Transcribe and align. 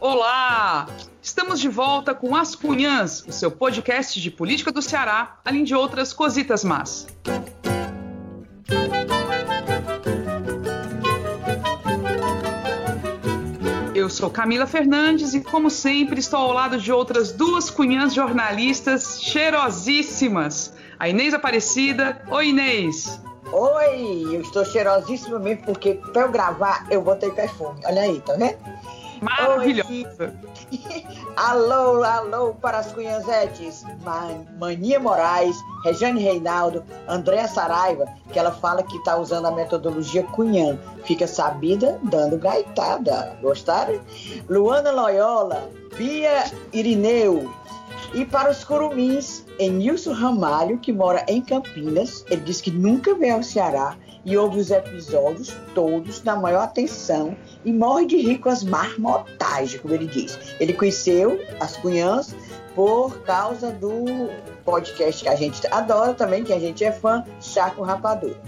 Olá! 0.00 0.86
Estamos 1.22 1.60
de 1.60 1.68
volta 1.68 2.14
com 2.14 2.34
As 2.34 2.54
Cunhãs, 2.54 3.24
o 3.26 3.32
seu 3.32 3.50
podcast 3.50 4.20
de 4.20 4.30
política 4.30 4.72
do 4.72 4.80
Ceará, 4.80 5.38
além 5.44 5.64
de 5.64 5.74
outras 5.74 6.12
cositas 6.12 6.64
más. 6.64 7.06
Eu 13.94 14.08
sou 14.08 14.30
Camila 14.30 14.66
Fernandes 14.66 15.34
e, 15.34 15.40
como 15.42 15.68
sempre, 15.68 16.20
estou 16.20 16.40
ao 16.40 16.52
lado 16.52 16.78
de 16.78 16.90
outras 16.90 17.32
duas 17.32 17.68
cunhãs 17.68 18.14
jornalistas 18.14 19.20
cheirosíssimas. 19.22 20.72
A 20.98 21.08
Inês 21.08 21.34
Aparecida. 21.34 22.22
Oi, 22.30 22.48
Inês! 22.48 23.20
Oi, 23.52 24.36
eu 24.36 24.40
estou 24.40 24.64
cheirosíssima 24.64 25.38
mesmo 25.38 25.64
porque 25.64 25.94
para 26.12 26.22
eu 26.22 26.30
gravar 26.30 26.86
eu 26.90 27.02
botei 27.02 27.30
perfume. 27.30 27.80
Olha 27.84 28.02
aí, 28.02 28.20
tá 28.20 28.34
vendo? 28.34 28.58
Maravilhosa! 29.20 30.34
alô, 31.36 32.02
alô 32.02 32.54
para 32.54 32.78
as 32.78 32.92
cunhanzetes. 32.92 33.84
Mania 34.58 34.98
Moraes, 34.98 35.56
Regiane 35.84 36.22
Reinaldo, 36.22 36.84
Andréa 37.06 37.46
Saraiva, 37.46 38.06
que 38.32 38.38
ela 38.38 38.50
fala 38.52 38.82
que 38.82 38.96
está 38.96 39.16
usando 39.16 39.46
a 39.46 39.50
metodologia 39.50 40.22
cunhã. 40.22 40.78
Fica 41.04 41.26
sabida 41.26 41.98
dando 42.04 42.38
gaitada. 42.38 43.36
Gostaram? 43.42 44.00
Luana 44.48 44.90
Loyola, 44.90 45.68
Bia 45.96 46.44
Irineu. 46.72 47.52
E 48.12 48.24
para 48.24 48.50
os 48.50 48.64
curumins, 48.64 49.44
Enilson 49.58 50.12
Ramalho, 50.12 50.78
que 50.78 50.92
mora 50.92 51.24
em 51.28 51.40
Campinas, 51.40 52.24
ele 52.28 52.40
diz 52.40 52.60
que 52.60 52.70
nunca 52.70 53.14
veio 53.14 53.34
ao 53.34 53.42
Ceará 53.42 53.96
e 54.24 54.36
ouve 54.36 54.58
os 54.58 54.70
episódios 54.70 55.56
todos 55.74 56.22
na 56.24 56.34
maior 56.34 56.62
atenção 56.62 57.36
e 57.64 57.72
morre 57.72 58.06
de 58.06 58.16
rir 58.16 58.38
com 58.38 58.48
as 58.48 58.64
marmotagens, 58.64 59.80
como 59.80 59.94
ele 59.94 60.06
diz. 60.06 60.38
Ele 60.58 60.72
conheceu 60.72 61.40
as 61.60 61.76
cunhãs 61.76 62.34
por 62.74 63.22
causa 63.22 63.70
do 63.72 64.30
podcast 64.64 65.22
que 65.22 65.28
a 65.28 65.34
gente 65.34 65.66
adora 65.70 66.14
também, 66.14 66.44
que 66.44 66.52
a 66.52 66.58
gente 66.58 66.84
é 66.84 66.92
fã, 66.92 67.24
Chaco 67.40 67.82
Rapadura. 67.82 68.40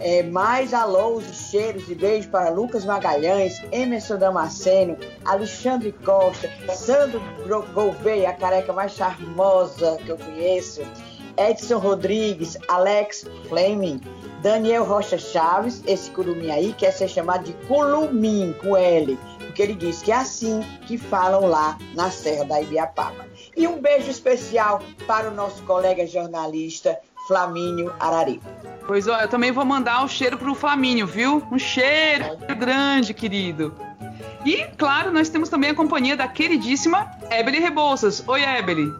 É, 0.00 0.22
mais 0.22 0.74
alôs 0.74 1.24
e 1.28 1.34
cheiros 1.34 1.88
e 1.88 1.94
beijos 1.94 2.26
para 2.26 2.50
Lucas 2.50 2.84
Magalhães, 2.84 3.62
Emerson 3.72 4.18
Damasceno, 4.18 4.96
Alexandre 5.24 5.92
Costa, 6.04 6.50
Sandro 6.74 7.22
Gouveia, 7.72 8.30
a 8.30 8.32
careca 8.34 8.72
mais 8.72 8.92
charmosa 8.92 9.96
que 10.04 10.10
eu 10.10 10.18
conheço, 10.18 10.82
Edson 11.36 11.78
Rodrigues, 11.78 12.56
Alex 12.68 13.26
Fleming, 13.48 14.00
Daniel 14.42 14.84
Rocha 14.84 15.18
Chaves, 15.18 15.82
esse 15.86 16.10
curumim 16.10 16.50
aí 16.50 16.72
quer 16.74 16.92
ser 16.92 17.08
chamado 17.08 17.44
de 17.44 17.52
culumim, 17.66 18.54
com 18.60 18.76
L, 18.76 19.18
porque 19.38 19.62
ele 19.62 19.74
diz 19.74 20.02
que 20.02 20.12
é 20.12 20.16
assim 20.16 20.60
que 20.86 20.98
falam 20.98 21.46
lá 21.46 21.78
na 21.94 22.10
Serra 22.10 22.44
da 22.44 22.60
Ibiapaba. 22.60 23.24
E 23.56 23.66
um 23.66 23.80
beijo 23.80 24.10
especial 24.10 24.82
para 25.06 25.30
o 25.30 25.34
nosso 25.34 25.62
colega 25.62 26.06
jornalista 26.06 26.98
Flamínio 27.26 27.92
Araripe. 27.98 28.44
Pois 28.86 29.06
ó, 29.08 29.18
eu 29.20 29.28
também 29.28 29.50
vou 29.50 29.64
mandar 29.64 30.04
um 30.04 30.08
cheiro 30.08 30.36
pro 30.36 30.54
Flamínio, 30.54 31.06
viu? 31.06 31.42
Um 31.50 31.58
cheiro 31.58 32.36
grande, 32.58 33.14
querido. 33.14 33.74
E, 34.44 34.64
claro, 34.76 35.10
nós 35.10 35.30
temos 35.30 35.48
também 35.48 35.70
a 35.70 35.74
companhia 35.74 36.16
da 36.16 36.28
queridíssima 36.28 37.10
Ebele 37.30 37.60
Rebouças. 37.60 38.22
Oi, 38.26 38.42
Ebele. 38.42 38.92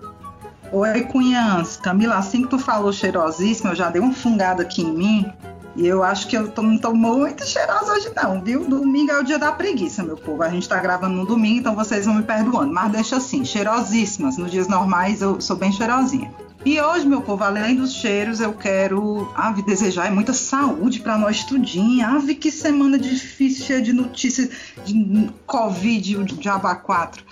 Oi, 0.72 1.02
Cunhãs. 1.04 1.76
Camila, 1.76 2.16
assim 2.16 2.42
que 2.42 2.48
tu 2.48 2.58
falou 2.58 2.92
cheirosíssima, 2.92 3.72
eu 3.72 3.76
já 3.76 3.90
dei 3.90 4.00
um 4.00 4.12
fungado 4.12 4.62
aqui 4.62 4.80
em 4.82 4.92
mim. 4.92 5.32
E 5.76 5.86
eu 5.86 6.04
acho 6.04 6.28
que 6.28 6.36
eu 6.36 6.48
tô, 6.48 6.62
não 6.62 6.78
tô 6.78 6.92
muito 6.92 7.44
cheirosa 7.44 7.92
hoje, 7.92 8.12
não, 8.14 8.40
viu? 8.40 8.64
Domingo 8.64 9.10
é 9.10 9.18
o 9.18 9.24
dia 9.24 9.38
da 9.38 9.50
preguiça, 9.50 10.04
meu 10.04 10.16
povo. 10.16 10.42
A 10.42 10.48
gente 10.48 10.68
tá 10.68 10.78
gravando 10.78 11.16
no 11.16 11.26
domingo, 11.26 11.60
então 11.60 11.74
vocês 11.74 12.06
vão 12.06 12.14
me 12.14 12.22
perdoando. 12.22 12.72
Mas 12.72 12.92
deixa 12.92 13.16
assim, 13.16 13.44
cheirosíssimas. 13.44 14.36
Nos 14.36 14.50
dias 14.50 14.68
normais 14.68 15.20
eu 15.20 15.40
sou 15.40 15.56
bem 15.56 15.72
cheirosinha. 15.72 16.32
E 16.64 16.80
hoje, 16.80 17.06
meu 17.06 17.20
povo, 17.20 17.44
além 17.44 17.76
dos 17.76 17.92
cheiros, 17.92 18.40
eu 18.40 18.54
quero 18.54 19.30
ave, 19.34 19.60
desejar 19.62 20.10
muita 20.10 20.32
saúde 20.32 21.00
para 21.00 21.18
nós 21.18 21.44
tudinho. 21.44 22.06
Ave, 22.06 22.36
que 22.36 22.50
semana 22.50 22.98
difícil, 22.98 23.66
cheia 23.66 23.82
de 23.82 23.92
notícias 23.92 24.48
de 24.82 25.28
Covid, 25.44 26.24
de 26.24 26.48
aba 26.48 26.74
4. 26.74 27.22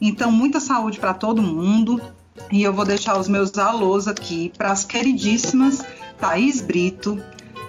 Então, 0.00 0.30
muita 0.30 0.58
saúde 0.58 0.98
para 0.98 1.12
todo 1.12 1.42
mundo. 1.42 2.00
E 2.50 2.62
eu 2.62 2.72
vou 2.72 2.84
deixar 2.84 3.18
os 3.18 3.28
meus 3.28 3.58
alôs 3.58 4.06
aqui 4.06 4.52
para 4.56 4.70
as 4.70 4.84
queridíssimas 4.84 5.84
Thaís 6.18 6.60
Brito, 6.60 7.22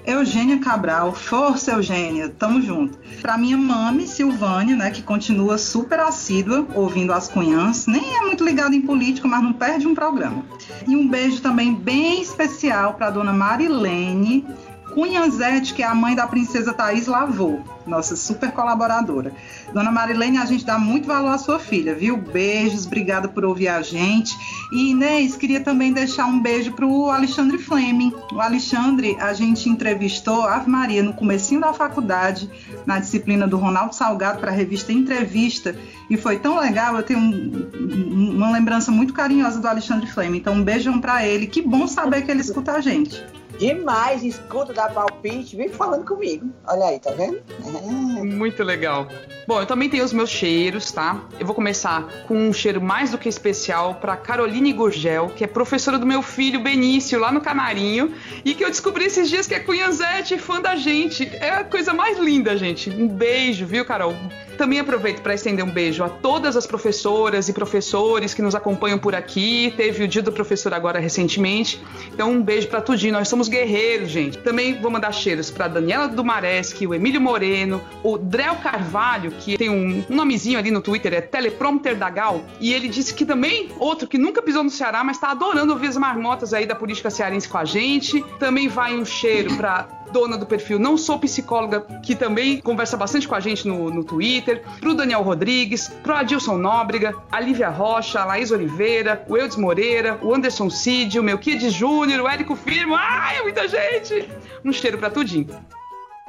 Eugênia 0.09 0.57
Cabral, 0.57 1.13
força 1.13 1.73
Eugênia, 1.73 2.29
tamo 2.29 2.59
junto. 2.61 2.97
Para 3.21 3.37
minha 3.37 3.55
mãe 3.55 4.07
Silvânia, 4.07 4.75
né, 4.75 4.89
que 4.89 5.03
continua 5.03 5.57
super 5.57 5.99
assídua 5.99 6.67
ouvindo 6.73 7.13
as 7.13 7.27
cunhãs, 7.27 7.85
nem 7.85 8.15
é 8.17 8.21
muito 8.21 8.43
ligada 8.43 8.75
em 8.75 8.81
política, 8.81 9.27
mas 9.27 9.43
não 9.43 9.53
perde 9.53 9.87
um 9.87 9.93
programa. 9.93 10.43
E 10.87 10.95
um 10.95 11.07
beijo 11.07 11.41
também 11.41 11.73
bem 11.73 12.21
especial 12.21 12.95
para 12.95 13.11
dona 13.11 13.31
Marilene, 13.31 14.47
Cunhanzete, 14.93 15.73
que 15.73 15.83
é 15.83 15.85
a 15.85 15.95
mãe 15.95 16.15
da 16.15 16.27
princesa 16.27 16.73
Thaís 16.73 17.07
Lavô, 17.07 17.59
nossa 17.85 18.15
super 18.15 18.51
colaboradora. 18.51 19.33
Dona 19.73 19.91
Marilene, 19.91 20.37
a 20.37 20.45
gente 20.45 20.65
dá 20.65 20.77
muito 20.77 21.07
valor 21.07 21.29
à 21.29 21.37
sua 21.37 21.59
filha, 21.59 21.93
viu? 21.93 22.17
Beijos, 22.17 22.85
obrigada 22.85 23.27
por 23.27 23.45
ouvir 23.45 23.67
a 23.67 23.81
gente. 23.81 24.35
E 24.71 24.91
Inês, 24.91 25.35
queria 25.35 25.61
também 25.61 25.93
deixar 25.93 26.25
um 26.25 26.39
beijo 26.39 26.71
para 26.73 26.85
o 26.85 27.09
Alexandre 27.09 27.57
Fleming. 27.57 28.13
O 28.33 28.41
Alexandre, 28.41 29.15
a 29.19 29.33
gente 29.33 29.69
entrevistou 29.69 30.45
Ave 30.45 30.69
Maria 30.69 31.03
no 31.03 31.13
comecinho 31.13 31.61
da 31.61 31.73
faculdade, 31.73 32.49
na 32.85 32.99
disciplina 32.99 33.47
do 33.47 33.57
Ronaldo 33.57 33.93
Salgado 33.95 34.39
para 34.39 34.51
a 34.51 34.53
revista 34.53 34.91
Entrevista, 34.91 35.75
e 36.09 36.17
foi 36.17 36.39
tão 36.39 36.59
legal, 36.59 36.95
eu 36.95 37.03
tenho 37.03 37.19
um, 37.19 38.35
uma 38.35 38.51
lembrança 38.51 38.91
muito 38.91 39.13
carinhosa 39.13 39.59
do 39.59 39.67
Alexandre 39.67 40.07
Fleming. 40.07 40.39
Então 40.39 40.53
um 40.53 40.63
beijão 40.63 40.99
para 40.99 41.25
ele. 41.25 41.45
Que 41.45 41.61
bom 41.61 41.87
saber 41.87 42.23
que 42.23 42.31
ele 42.31 42.41
escuta 42.41 42.71
a 42.73 42.81
gente. 42.81 43.23
Demais, 43.59 44.23
escuta 44.23 44.71
da 44.71 44.87
palpite, 44.87 45.57
vem 45.57 45.67
falando 45.67 46.05
comigo. 46.05 46.49
Olha 46.65 46.85
aí, 46.85 46.99
tá 46.99 47.11
vendo? 47.11 47.41
É. 47.65 48.23
Muito 48.23 48.63
legal. 48.63 49.05
Bom, 49.45 49.59
eu 49.59 49.65
também 49.65 49.89
tenho 49.89 50.05
os 50.05 50.13
meus 50.13 50.29
cheiros, 50.29 50.93
tá? 50.93 51.21
Eu 51.37 51.45
vou 51.45 51.53
começar 51.53 52.07
com 52.25 52.35
um 52.35 52.53
cheiro 52.53 52.81
mais 52.81 53.11
do 53.11 53.17
que 53.17 53.27
especial 53.27 53.95
para 53.95 54.15
Caroline 54.15 54.71
Gurgel, 54.71 55.29
que 55.35 55.43
é 55.43 55.47
professora 55.47 55.99
do 55.99 56.05
meu 56.05 56.21
filho 56.21 56.61
Benício 56.61 57.19
lá 57.19 57.33
no 57.33 57.41
Canarinho 57.41 58.13
e 58.45 58.53
que 58.53 58.63
eu 58.63 58.69
descobri 58.69 59.05
esses 59.05 59.29
dias 59.29 59.45
que 59.45 59.53
é 59.53 59.59
Cunhanzete, 59.59 60.37
fã 60.37 60.61
da 60.61 60.77
gente. 60.77 61.29
É 61.41 61.49
a 61.49 61.63
coisa 61.65 61.93
mais 61.93 62.17
linda, 62.17 62.55
gente. 62.55 62.89
Um 62.89 63.09
beijo, 63.09 63.65
viu, 63.65 63.83
Carol? 63.83 64.15
Também 64.57 64.79
aproveito 64.79 65.21
para 65.21 65.33
estender 65.33 65.65
um 65.65 65.71
beijo 65.71 66.03
a 66.03 66.09
todas 66.09 66.55
as 66.55 66.67
professoras 66.67 67.49
e 67.49 67.53
professores 67.53 68.33
que 68.33 68.41
nos 68.41 68.53
acompanham 68.53 68.99
por 68.99 69.15
aqui. 69.15 69.73
Teve 69.75 70.03
o 70.03 70.07
dia 70.07 70.21
do 70.21 70.31
professor 70.31 70.73
agora 70.73 70.99
recentemente. 70.99 71.81
Então, 72.13 72.31
um 72.31 72.43
beijo 72.43 72.67
para 72.67 72.81
tudinho. 72.81 73.13
Nós 73.13 73.27
somos 73.27 73.48
guerreiros, 73.49 74.09
gente. 74.09 74.37
Também 74.37 74.79
vou 74.79 74.91
mandar 74.91 75.11
cheiros 75.11 75.49
para 75.49 75.67
Daniela 75.67 76.07
Dumareschi, 76.07 76.87
o 76.87 76.93
Emílio 76.93 77.19
Moreno, 77.19 77.81
o 78.03 78.17
Drel 78.17 78.55
Carvalho, 78.55 79.31
que 79.31 79.57
tem 79.57 79.69
um, 79.69 80.03
nomezinho 80.09 80.57
ali 80.57 80.71
no 80.71 80.81
Twitter, 80.81 81.13
é 81.13 81.21
Teleprompter 81.21 81.95
da 81.95 82.09
Gal. 82.09 82.43
E 82.59 82.73
ele 82.73 82.87
disse 82.87 83.13
que 83.13 83.25
também, 83.25 83.69
outro 83.79 84.07
que 84.07 84.17
nunca 84.17 84.41
pisou 84.41 84.63
no 84.63 84.69
Ceará, 84.69 85.03
mas 85.03 85.17
está 85.17 85.31
adorando 85.31 85.73
ouvir 85.73 85.87
as 85.87 85.97
marmotas 85.97 86.53
aí 86.53 86.65
da 86.65 86.75
política 86.75 87.09
cearense 87.09 87.47
com 87.47 87.57
a 87.57 87.65
gente. 87.65 88.23
Também 88.39 88.67
vai 88.67 88.93
um 88.95 89.05
cheiro 89.05 89.55
para 89.55 89.99
dona 90.11 90.37
do 90.37 90.45
perfil 90.45 90.79
Não 90.79 90.97
Sou 90.97 91.19
Psicóloga, 91.19 91.81
que 92.03 92.15
também 92.15 92.59
conversa 92.59 92.97
bastante 92.97 93.27
com 93.27 93.35
a 93.35 93.39
gente 93.39 93.67
no, 93.67 93.89
no 93.89 94.03
Twitter, 94.03 94.63
pro 94.79 94.93
Daniel 94.93 95.21
Rodrigues, 95.21 95.87
pro 96.03 96.15
Adilson 96.15 96.57
Nóbrega, 96.57 97.13
a 97.31 97.39
Lívia 97.39 97.69
Rocha, 97.69 98.19
a 98.19 98.25
Laís 98.25 98.51
Oliveira, 98.51 99.23
o 99.27 99.37
Eudes 99.37 99.57
Moreira, 99.57 100.19
o 100.21 100.33
Anderson 100.33 100.69
Cid, 100.69 101.19
o 101.19 101.23
Melquides 101.23 101.73
Júnior, 101.73 102.21
o 102.21 102.27
Érico 102.27 102.55
Firmo, 102.55 102.95
ai, 102.95 103.38
é 103.39 103.43
muita 103.43 103.67
gente! 103.67 104.29
Um 104.63 104.71
cheiro 104.71 104.97
para 104.97 105.09
tudinho. 105.09 105.47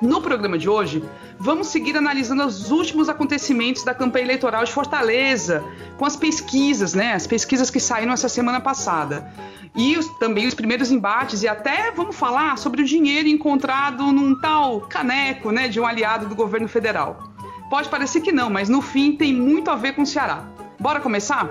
No 0.01 0.23
programa 0.23 0.57
de 0.57 0.69
hoje, 0.69 1.05
vamos 1.39 1.67
seguir 1.67 1.95
analisando 1.95 2.45
os 2.47 2.71
últimos 2.71 3.09
acontecimentos 3.11 3.85
da 3.85 3.93
campanha 3.93 4.25
eleitoral 4.25 4.65
de 4.65 4.73
Fortaleza, 4.73 5.63
com 5.99 6.07
as 6.07 6.17
pesquisas, 6.17 6.95
né? 6.95 7.13
As 7.13 7.27
pesquisas 7.27 7.69
que 7.69 7.79
saíram 7.79 8.13
essa 8.13 8.29
semana 8.29 8.61
passada. 8.61 9.31
E 9.77 9.99
os, 9.99 10.09
também 10.19 10.47
os 10.47 10.55
primeiros 10.55 10.91
embates, 10.91 11.43
e 11.43 11.49
até 11.49 11.91
vamos 11.91 12.17
falar 12.17 12.57
sobre 12.57 12.81
o 12.81 12.85
dinheiro 12.85 13.29
encontrado 13.29 14.11
num 14.11 14.35
tal 14.41 14.81
caneco, 14.83 15.51
né? 15.51 15.69
De 15.69 15.79
um 15.79 15.87
aliado 15.87 16.27
do 16.27 16.35
governo 16.35 16.67
federal. 16.67 17.35
Pode 17.69 17.89
parecer 17.91 18.23
que 18.23 18.33
não, 18.33 18.49
mas 18.49 18.71
no 18.71 18.81
fim 18.81 19.17
tem 19.17 19.35
muito 19.35 19.71
a 19.71 19.77
ver 19.77 19.95
com 19.95 20.03
o 20.03 20.07
Ceará. 20.07 20.45
Bora 20.79 20.99
começar? 20.99 21.45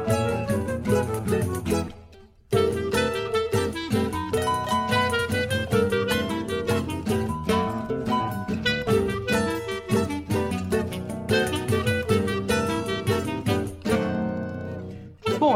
Música 0.85 1.98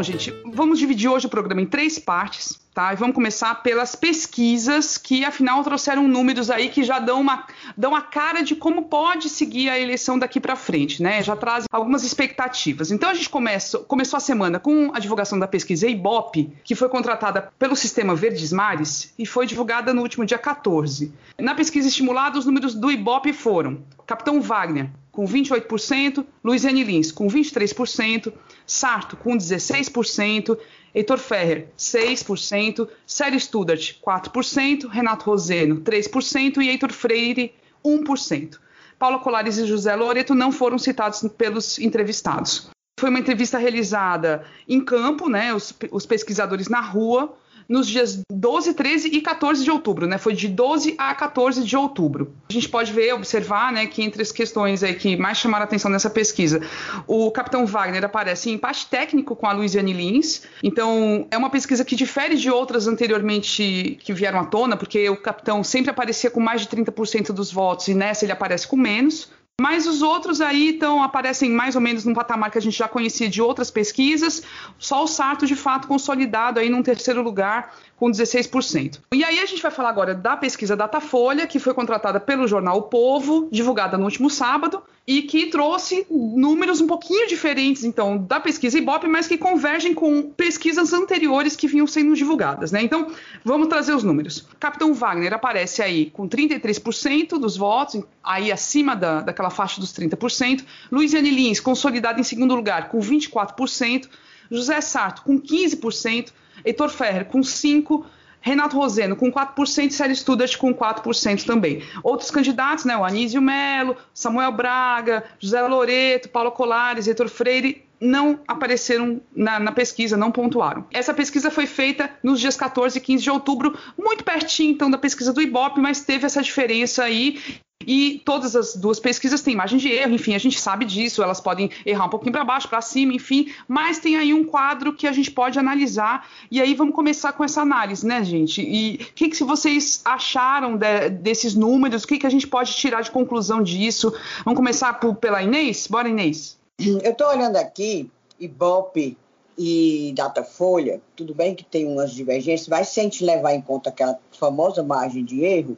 gente, 0.03 0.33
vamos 0.45 0.77
dividir 0.77 1.09
hoje 1.09 1.25
o 1.25 1.29
programa 1.29 1.61
em 1.61 1.65
três 1.65 1.97
partes, 1.97 2.59
tá? 2.73 2.94
E 2.94 2.95
vamos 2.95 3.15
começar 3.15 3.55
pelas 3.63 3.95
pesquisas 3.95 4.97
que, 4.97 5.23
afinal, 5.23 5.63
trouxeram 5.63 6.07
números 6.07 6.50
aí 6.50 6.69
que 6.69 6.83
já 6.83 7.00
dão 7.00 7.21
uma 7.21 7.47
dão 7.77 7.95
a 7.95 8.01
cara 8.01 8.41
de 8.41 8.55
como 8.55 8.83
pode 8.83 9.29
seguir 9.29 9.69
a 9.69 9.79
eleição 9.79 10.19
daqui 10.19 10.39
para 10.39 10.55
frente, 10.55 11.01
né? 11.01 11.23
Já 11.23 11.35
trazem 11.35 11.67
algumas 11.71 12.03
expectativas. 12.03 12.91
Então 12.91 13.09
a 13.09 13.13
gente 13.13 13.29
começa, 13.29 13.79
começou 13.79 14.17
a 14.17 14.19
semana 14.19 14.59
com 14.59 14.91
a 14.94 15.00
divulgação 15.00 15.39
da 15.39 15.47
pesquisa 15.47 15.88
Ibope, 15.88 16.51
que 16.63 16.75
foi 16.75 16.89
contratada 16.89 17.51
pelo 17.57 17.75
sistema 17.75 18.15
Verdes 18.15 18.51
Mares 18.51 19.13
e 19.17 19.25
foi 19.25 19.45
divulgada 19.45 19.94
no 19.94 20.01
último 20.01 20.25
dia 20.25 20.38
14. 20.38 21.13
Na 21.39 21.55
pesquisa 21.55 21.88
estimulada, 21.88 22.38
os 22.38 22.45
números 22.45 22.75
do 22.75 22.91
Ibope 22.91 23.33
foram: 23.33 23.83
Capitão 24.05 24.41
Wagner 24.41 24.89
com 25.13 25.25
28%, 25.25 26.25
Luiziane 26.44 26.83
Lins 26.83 27.11
com 27.11 27.27
23%, 27.27 28.33
Sarto 28.65 29.18
com 29.18 29.38
16%, 29.38 30.57
Heitor 30.94 31.18
Ferrer 31.18 31.68
6%, 31.77 32.88
Célio 33.06 33.39
Studart 33.39 33.95
4%, 34.06 34.88
Renato 34.88 35.25
Roseno 35.25 35.81
3% 35.81 36.57
e 36.57 36.69
Heitor 36.69 36.92
Freire 36.92 37.54
1%. 37.83 38.60
Paula 38.98 39.19
Colares 39.19 39.57
e 39.57 39.65
José 39.65 39.95
Loreto 39.95 40.33
não 40.33 40.51
foram 40.51 40.77
citados 40.77 41.27
pelos 41.38 41.80
entrevistados. 41.80 42.69
Foi 43.00 43.10
uma 43.10 43.19
entrevista 43.19 43.57
realizada 43.57 44.45
em 44.68 44.80
campo, 44.80 45.27
né, 45.27 45.54
os, 45.54 45.74
os 45.92 46.06
pesquisadores 46.06 46.69
na 46.69 46.80
rua, 46.80 47.36
nos 47.68 47.88
dias 47.88 48.21
12, 48.31 48.74
13 48.74 49.07
e 49.10 49.21
14 49.21 49.63
de 49.63 49.71
outubro, 49.71 50.07
né? 50.07 50.18
Foi 50.18 50.33
de 50.33 50.48
12 50.48 50.95
a 50.98 51.13
14 51.13 51.63
de 51.63 51.75
outubro. 51.75 52.33
A 52.50 52.54
gente 52.54 52.69
pode 52.69 52.92
ver, 52.92 53.13
observar, 53.13 53.71
né, 53.71 53.86
que 53.86 54.04
entre 54.04 54.21
as 54.21 54.31
questões 54.31 54.83
aí 54.83 54.95
que 54.95 55.15
mais 55.15 55.38
chamaram 55.38 55.63
a 55.63 55.65
atenção 55.65 55.89
nessa 55.89 56.10
pesquisa, 56.10 56.62
o 57.07 57.31
capitão 57.31 57.65
Wagner 57.65 58.04
aparece 58.04 58.50
em 58.50 58.54
empate 58.54 58.88
técnico 58.88 59.36
com 59.36 59.48
a 59.48 59.54
Luiziane 59.54 59.94
Lins. 59.94 60.44
Então, 60.62 61.27
é 61.31 61.38
uma 61.38 61.50
pesquisa 61.50 61.83
que 61.83 61.95
difere 61.95 62.36
de 62.36 62.50
outras 62.50 62.88
anteriormente 62.88 63.98
que 64.01 64.13
vieram 64.13 64.39
à 64.39 64.45
tona, 64.45 64.77
porque 64.77 65.10
o 65.10 65.18
capitão 65.18 65.63
sempre 65.63 65.92
aparecia 65.92 66.30
com 66.30 66.39
mais 66.39 66.62
de 66.62 66.68
30% 66.68 67.31
dos 67.31 67.51
votos 67.51 67.88
e 67.88 67.94
nessa 67.94 68.25
ele 68.25 68.31
aparece 68.31 68.68
com 68.68 68.75
menos. 68.75 69.31
Mas 69.61 69.85
os 69.85 70.01
outros 70.01 70.41
aí 70.41 70.69
então 70.69 71.03
aparecem 71.03 71.50
mais 71.50 71.75
ou 71.75 71.81
menos 71.81 72.03
num 72.05 72.13
patamar 72.13 72.50
que 72.50 72.57
a 72.57 72.61
gente 72.61 72.77
já 72.77 72.88
conhecia 72.88 73.29
de 73.29 73.39
outras 73.41 73.69
pesquisas. 73.69 74.41
Só 74.79 75.03
o 75.03 75.07
Sarto 75.07 75.45
de 75.45 75.55
fato 75.55 75.88
consolidado 75.88 76.59
aí 76.59 76.69
num 76.69 76.81
terceiro 76.81 77.21
lugar 77.21 77.75
com 77.95 78.09
16%. 78.09 79.00
E 79.13 79.23
aí 79.23 79.39
a 79.39 79.45
gente 79.45 79.61
vai 79.61 79.71
falar 79.71 79.89
agora 79.89 80.15
da 80.15 80.35
pesquisa 80.35 80.75
Datafolha, 80.75 81.45
que 81.45 81.59
foi 81.59 81.73
contratada 81.73 82.19
pelo 82.19 82.47
jornal 82.47 82.77
O 82.77 82.81
Povo, 82.83 83.47
divulgada 83.51 83.95
no 83.95 84.05
último 84.05 84.29
sábado, 84.29 84.81
e 85.05 85.23
que 85.23 85.47
trouxe 85.47 86.05
números 86.09 86.79
um 86.79 86.88
pouquinho 86.88 87.27
diferentes, 87.27 87.83
então, 87.83 88.17
da 88.17 88.39
pesquisa 88.39 88.77
Ibope, 88.77 89.07
mas 89.07 89.27
que 89.27 89.38
convergem 89.38 89.94
com 89.94 90.31
pesquisas 90.31 90.94
anteriores 90.94 91.57
que 91.57 91.67
vinham 91.67 91.85
sendo 91.85 92.15
divulgadas, 92.15 92.71
né? 92.71 92.81
Então, 92.81 93.11
vamos 93.44 93.67
trazer 93.67 93.94
os 93.94 94.03
números. 94.03 94.47
Capitão 94.59 94.94
Wagner 94.94 95.33
aparece 95.33 95.81
aí 95.81 96.09
com 96.09 96.27
33% 96.27 97.38
dos 97.38 97.57
votos, 97.57 98.01
aí 98.23 98.50
acima 98.50 98.95
da, 98.95 99.21
daquela 99.21 99.50
faixa 99.50 99.81
dos 99.81 99.91
30%. 99.91 100.63
Luiziane 100.89 101.29
Lins, 101.29 101.59
consolidada 101.59 102.19
em 102.21 102.23
segundo 102.23 102.55
lugar, 102.55 102.88
com 102.88 103.00
24%. 103.00 104.07
José 104.50 104.79
Sarto, 104.79 105.23
com 105.23 105.39
15%. 105.39 106.31
Heitor 106.63 106.89
Ferrer 106.89 107.25
com 107.25 107.41
5%, 107.41 108.05
Renato 108.43 108.75
Roseno 108.75 109.15
com 109.15 109.31
4% 109.31 109.87
e 109.87 109.93
Célio 109.93 110.15
Studart 110.15 110.57
com 110.57 110.73
4% 110.73 111.45
também. 111.45 111.81
Outros 112.03 112.29
candidatos, 112.29 112.83
né, 112.83 112.95
o 112.95 113.05
Anísio 113.05 113.41
Melo, 113.41 113.95
Samuel 114.13 114.51
Braga, 114.51 115.23
José 115.39 115.61
Loreto, 115.61 116.27
Paulo 116.27 116.51
Colares, 116.51 117.07
Heitor 117.07 117.29
Freire, 117.29 117.85
não 118.01 118.41
apareceram 118.45 119.21
na, 119.33 119.61
na, 119.61 119.71
pesquisa, 119.71 120.17
não 120.17 120.29
pontuaram. 120.29 120.85
Essa 120.91 121.13
pesquisa 121.13 121.49
foi 121.49 121.65
feita 121.65 122.09
nos 122.21 122.37
dias 122.41 122.57
14 122.57 122.97
e 122.97 123.01
15 123.01 123.23
de 123.23 123.31
outubro, 123.31 123.77
muito 123.97 124.25
pertinho 124.25 124.73
então 124.73 124.91
da 124.91 124.97
pesquisa 124.97 125.31
do 125.31 125.41
Ibope, 125.41 125.79
mas 125.79 126.01
teve 126.01 126.25
essa 126.25 126.41
diferença 126.41 127.05
aí 127.05 127.39
e 127.88 128.21
todas 128.25 128.56
as 128.56 128.75
duas 128.75 129.00
pesquisas 129.00 129.41
têm 129.41 129.56
margem 129.56 129.77
de 129.77 129.89
erro, 129.89 130.13
enfim, 130.13 130.33
a 130.35 130.38
gente 130.38 130.59
sabe 130.59 130.85
disso, 130.85 131.24
elas 131.24 131.39
podem 131.39 131.69
errar 131.85 132.06
um 132.06 132.09
pouquinho 132.09 132.31
para 132.31 132.44
baixo, 132.44 132.68
para 132.68 132.81
cima, 132.81 133.13
enfim, 133.13 133.51
mas 133.68 134.00
tem 134.00 134.15
aí 134.15 134.33
um 134.33 134.44
quadro 134.44 134.94
que 134.94 135.07
a 135.07 135.12
gente 135.12 135.31
pode 135.31 135.59
analisar. 135.59 136.27
E 136.50 136.62
aí 136.62 136.74
vamos 136.74 136.95
começar 136.95 137.33
com 137.33 137.44
essa 137.44 137.62
análise, 137.62 138.06
né, 138.06 138.24
gente? 138.24 138.62
E 138.62 138.95
o 138.95 139.13
que, 139.13 139.30
que 139.30 139.44
vocês 139.44 140.01
acharam 140.06 140.77
de, 140.77 141.09
desses 141.09 141.56
números? 141.56 142.03
O 142.03 142.07
que, 142.07 142.18
que 142.18 142.27
a 142.27 142.30
gente 142.30 142.47
pode 142.47 142.74
tirar 142.74 143.01
de 143.01 143.12
conclusão 143.12 143.62
disso? 143.62 144.13
Vamos 144.44 144.57
começar 144.57 144.94
por, 145.00 145.15
pela 145.15 145.41
Inês? 145.41 145.88
Bora, 145.88 146.09
Inês. 146.09 146.57
Eu 146.79 147.12
estou 147.12 147.27
olhando 147.27 147.57
aqui, 147.57 148.09
Ibope 148.39 149.18
e 149.57 150.13
Datafolha, 150.15 151.00
tudo 151.15 151.33
bem 151.33 151.53
que 151.53 151.63
tem 151.63 151.86
umas 151.86 152.12
divergências, 152.12 152.68
mas 152.68 152.89
se 152.89 153.00
a 153.00 153.03
gente 153.03 153.24
levar 153.24 153.53
em 153.53 153.62
conta 153.62 153.89
aquela 153.89 154.18
famosa 154.31 154.81
margem 154.81 155.24
de 155.24 155.44
erro, 155.44 155.77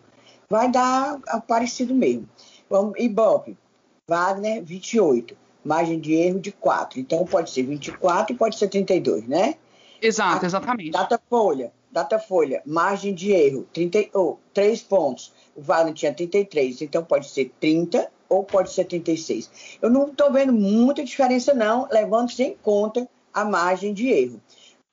vai 0.50 0.70
dar 0.72 1.20
parecido 1.48 1.94
mesmo. 1.94 2.28
Vamos, 2.70 2.94
Ibope, 2.98 3.58
Wagner, 4.08 4.64
28. 4.64 5.36
Margem 5.64 6.00
de 6.00 6.14
erro 6.14 6.40
de 6.40 6.52
4. 6.52 7.00
Então 7.00 7.26
pode 7.26 7.50
ser 7.50 7.64
24 7.64 8.36
e 8.36 8.38
pode 8.38 8.58
ser 8.58 8.68
32, 8.68 9.28
né? 9.28 9.56
Exato, 10.02 10.46
exatamente. 10.46 10.92
Data 10.92 11.20
folha, 11.28 11.72
data 11.92 12.20
folha, 12.20 12.62
margem 12.66 13.14
de 13.14 13.32
erro, 13.32 13.66
30, 13.74 14.10
oh, 14.14 14.38
3 14.54 14.84
pontos. 14.84 15.34
O 15.56 15.62
Wagner 15.62 15.94
tinha 15.94 16.14
33, 16.14 16.84
então 16.84 17.04
pode 17.04 17.30
ser 17.30 17.52
30 17.60 18.08
ou 18.30 18.44
pode 18.44 18.72
ser 18.72 18.86
36. 18.86 19.80
Eu 19.82 19.90
não 19.90 20.08
estou 20.08 20.32
vendo 20.32 20.54
muita 20.54 21.04
diferença, 21.04 21.54
não, 21.54 21.88
levando-se 21.92 22.44
em 22.44 22.58
conta 22.62 23.08
a 23.34 23.44
margem 23.44 23.94
de 23.94 24.10
erro. 24.10 24.42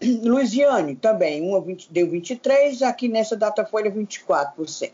Luiziane 0.23 0.97
também, 0.97 1.43
uma 1.43 1.61
20, 1.61 1.93
deu 1.93 2.09
23, 2.09 2.83
aqui 2.83 3.09
nessa 3.09 3.37
data 3.37 3.65
folha 3.65 3.91
24%. 3.91 4.93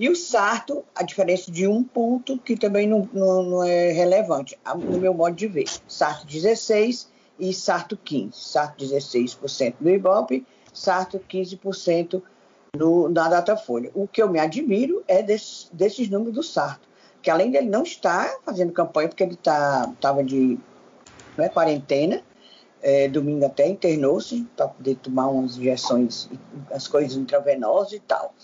E 0.00 0.08
o 0.08 0.16
Sarto, 0.16 0.82
a 0.94 1.02
diferença 1.02 1.50
de 1.50 1.66
um 1.66 1.84
ponto, 1.84 2.38
que 2.38 2.56
também 2.56 2.88
não, 2.88 3.06
não, 3.12 3.42
não 3.42 3.62
é 3.62 3.92
relevante, 3.92 4.58
no 4.74 4.98
meu 4.98 5.12
modo 5.12 5.36
de 5.36 5.46
ver. 5.46 5.66
Sarto 5.86 6.26
16 6.26 7.06
e 7.38 7.52
Sarto 7.52 7.98
15. 7.98 8.32
Sarto 8.32 8.82
16% 8.82 9.74
no 9.78 9.90
Ibope, 9.90 10.46
Sarto 10.72 11.20
15% 11.30 12.22
no, 12.74 13.10
na 13.10 13.28
Datafolha. 13.28 13.90
O 13.94 14.08
que 14.08 14.22
eu 14.22 14.30
me 14.30 14.40
admiro 14.40 15.04
é 15.06 15.22
desse, 15.22 15.66
desses 15.70 16.08
números 16.08 16.32
do 16.32 16.42
Sarto, 16.42 16.88
que 17.20 17.28
além 17.28 17.50
dele 17.50 17.68
não 17.68 17.82
estar 17.82 18.26
fazendo 18.42 18.72
campanha, 18.72 19.08
porque 19.10 19.22
ele 19.22 19.34
estava 19.34 19.94
tá, 20.00 20.22
de 20.22 20.58
é, 21.36 21.48
quarentena, 21.50 22.22
é, 22.80 23.06
domingo 23.06 23.44
até 23.44 23.68
internou-se 23.68 24.48
para 24.56 24.68
poder 24.68 24.96
tomar 24.96 25.28
umas 25.28 25.58
injeções, 25.58 26.30
as 26.70 26.88
coisas 26.88 27.18
intravenosas 27.18 27.92
e 27.92 28.00
tal. 28.00 28.34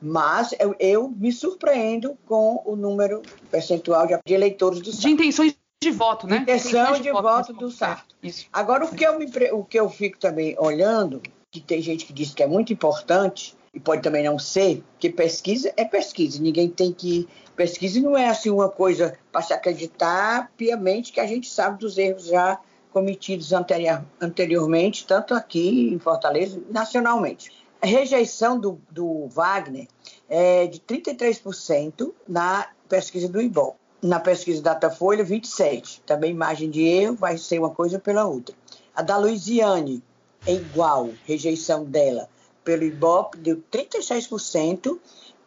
Mas 0.00 0.54
eu, 0.58 0.74
eu 0.78 1.08
me 1.08 1.32
surpreendo 1.32 2.16
com 2.26 2.62
o 2.64 2.76
número 2.76 3.22
percentual 3.50 4.06
de, 4.06 4.18
de 4.24 4.34
eleitores 4.34 4.80
do 4.80 4.92
Sarto. 4.92 5.06
De 5.06 5.10
intenções 5.10 5.56
de 5.82 5.90
voto, 5.90 6.26
né? 6.26 6.38
Intenção 6.38 6.94
de, 6.94 7.02
de, 7.02 7.12
voto, 7.12 7.22
voto 7.22 7.52
do 7.52 7.70
Sarto. 7.70 8.16
Isso. 8.22 8.46
Agora, 8.52 8.84
o 8.84 8.94
que, 8.94 9.04
eu 9.04 9.18
me, 9.18 9.26
o 9.52 9.64
que 9.64 9.78
eu 9.78 9.88
fico 9.88 10.18
também 10.18 10.56
olhando, 10.58 11.22
que 11.50 11.60
tem 11.60 11.80
gente 11.80 12.04
que 12.04 12.12
diz 12.12 12.34
que 12.34 12.42
é 12.42 12.46
muito 12.46 12.72
importante, 12.72 13.56
e 13.72 13.78
pode 13.78 14.02
também 14.02 14.24
não 14.24 14.38
ser, 14.38 14.82
que 14.98 15.10
pesquisa 15.10 15.72
é 15.76 15.84
pesquisa, 15.84 16.40
ninguém 16.40 16.68
tem 16.68 16.92
que. 16.92 17.28
Pesquisa 17.54 18.00
não 18.00 18.16
é 18.16 18.28
assim 18.28 18.50
uma 18.50 18.68
coisa 18.68 19.18
para 19.30 19.42
se 19.42 19.52
acreditar 19.52 20.50
piamente 20.56 21.12
que 21.12 21.20
a 21.20 21.26
gente 21.26 21.48
sabe 21.48 21.78
dos 21.78 21.98
erros 21.98 22.26
já 22.26 22.58
cometidos 22.92 23.52
anterior, 23.52 24.04
anteriormente, 24.20 25.06
tanto 25.06 25.34
aqui 25.34 25.90
em 25.92 25.98
Fortaleza, 25.98 26.60
nacionalmente. 26.70 27.50
Rejeição 27.82 28.58
do, 28.58 28.80
do 28.90 29.26
Wagner 29.28 29.86
é 30.28 30.66
de 30.66 30.80
33% 30.80 32.12
na 32.26 32.68
pesquisa 32.88 33.28
do 33.28 33.40
IBOL. 33.40 33.76
Na 34.02 34.20
pesquisa 34.20 34.62
Datafolha, 34.62 35.24
27%. 35.24 36.00
Também 36.06 36.34
margem 36.34 36.70
de 36.70 36.82
erro 36.82 37.16
vai 37.16 37.38
ser 37.38 37.58
uma 37.58 37.70
coisa 37.70 37.98
pela 37.98 38.26
outra. 38.26 38.54
A 38.94 39.02
da 39.02 39.16
Luiziane 39.16 40.02
é 40.46 40.54
igual, 40.54 41.10
rejeição 41.24 41.84
dela 41.84 42.28
pelo 42.68 42.84
IBOP 42.84 43.38
deu 43.38 43.62
36% 43.72 44.98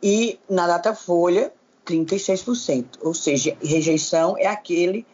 e 0.02 0.40
na 0.50 0.66
Datafolha 0.66 1.54
36%. 1.86 2.98
Ou 3.00 3.14
seja, 3.14 3.56
rejeição 3.62 4.36
é 4.40 4.48
aquele 4.48 5.06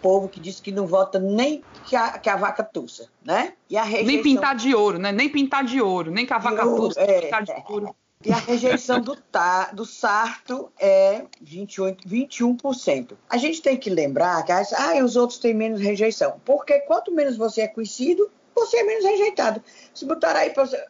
povo 0.00 0.28
que 0.28 0.40
diz 0.40 0.60
que 0.60 0.72
não 0.72 0.86
vota 0.86 1.18
nem 1.18 1.62
que 1.86 1.96
a, 1.96 2.18
que 2.18 2.28
a 2.28 2.36
vaca 2.36 2.62
tussa, 2.62 3.08
né? 3.24 3.54
E 3.68 3.76
a 3.76 3.82
rejeição... 3.82 4.14
Nem 4.14 4.22
pintar 4.22 4.54
de 4.56 4.74
ouro, 4.74 4.98
né? 4.98 5.12
Nem 5.12 5.28
pintar 5.28 5.64
de 5.64 5.80
ouro, 5.80 6.10
nem 6.10 6.26
que 6.26 6.32
a 6.32 6.38
vaca 6.38 6.62
tussa, 6.62 7.00
é, 7.00 7.22
pintar 7.22 7.42
de 7.42 7.52
ouro. 7.68 7.94
E 8.24 8.32
a 8.32 8.36
rejeição 8.36 9.00
do, 9.00 9.14
tá, 9.14 9.70
do 9.72 9.84
Sarto 9.84 10.72
é 10.78 11.22
28, 11.40 12.08
21%. 12.08 13.16
A 13.30 13.36
gente 13.36 13.62
tem 13.62 13.76
que 13.76 13.88
lembrar 13.88 14.42
que 14.44 14.50
ah, 14.50 15.04
os 15.04 15.14
outros 15.14 15.38
têm 15.38 15.54
menos 15.54 15.80
rejeição. 15.80 16.40
Porque 16.44 16.80
quanto 16.80 17.12
menos 17.12 17.36
você 17.36 17.62
é 17.62 17.68
conhecido, 17.68 18.28
você 18.56 18.78
é 18.78 18.84
menos 18.84 19.04
rejeitado. 19.04 19.62
Se 19.94 20.04
botar 20.04 20.34
aí 20.34 20.50
para 20.50 20.66
você. 20.66 20.84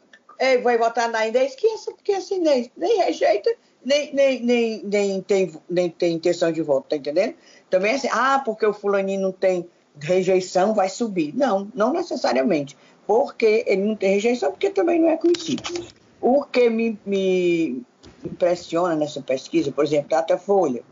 vai 0.62 0.78
votar 0.78 1.10
na 1.10 1.26
Inês, 1.26 1.54
que 1.54 1.66
essa, 1.66 1.92
que 2.02 2.12
essa 2.12 2.34
Inês 2.34 2.70
nem 2.74 2.96
rejeita, 2.96 3.54
nem, 3.84 4.14
nem, 4.14 4.40
nem, 4.42 4.82
nem, 4.84 5.22
tem, 5.22 5.52
nem 5.68 5.90
tem 5.90 6.14
intenção 6.14 6.52
de 6.52 6.62
voto, 6.62 6.88
tá 6.88 6.96
entendendo? 6.96 7.34
Também 7.70 7.92
é 7.92 7.94
assim, 7.94 8.08
ah, 8.10 8.42
porque 8.44 8.66
o 8.66 8.72
fulaninho 8.72 9.20
não 9.20 9.32
tem 9.32 9.68
rejeição 10.00 10.74
vai 10.74 10.88
subir. 10.88 11.34
Não, 11.34 11.70
não 11.74 11.92
necessariamente. 11.92 12.76
Porque 13.06 13.64
ele 13.66 13.82
não 13.82 13.96
tem 13.96 14.12
rejeição, 14.12 14.50
porque 14.50 14.70
também 14.70 15.00
não 15.00 15.08
é 15.08 15.16
conhecido. 15.16 15.62
O 16.20 16.44
que 16.44 16.68
me, 16.68 16.98
me 17.06 17.82
impressiona 18.24 18.94
nessa 18.94 19.22
pesquisa, 19.22 19.72
por 19.72 19.84
exemplo, 19.84 20.10
Datafolha, 20.10 20.82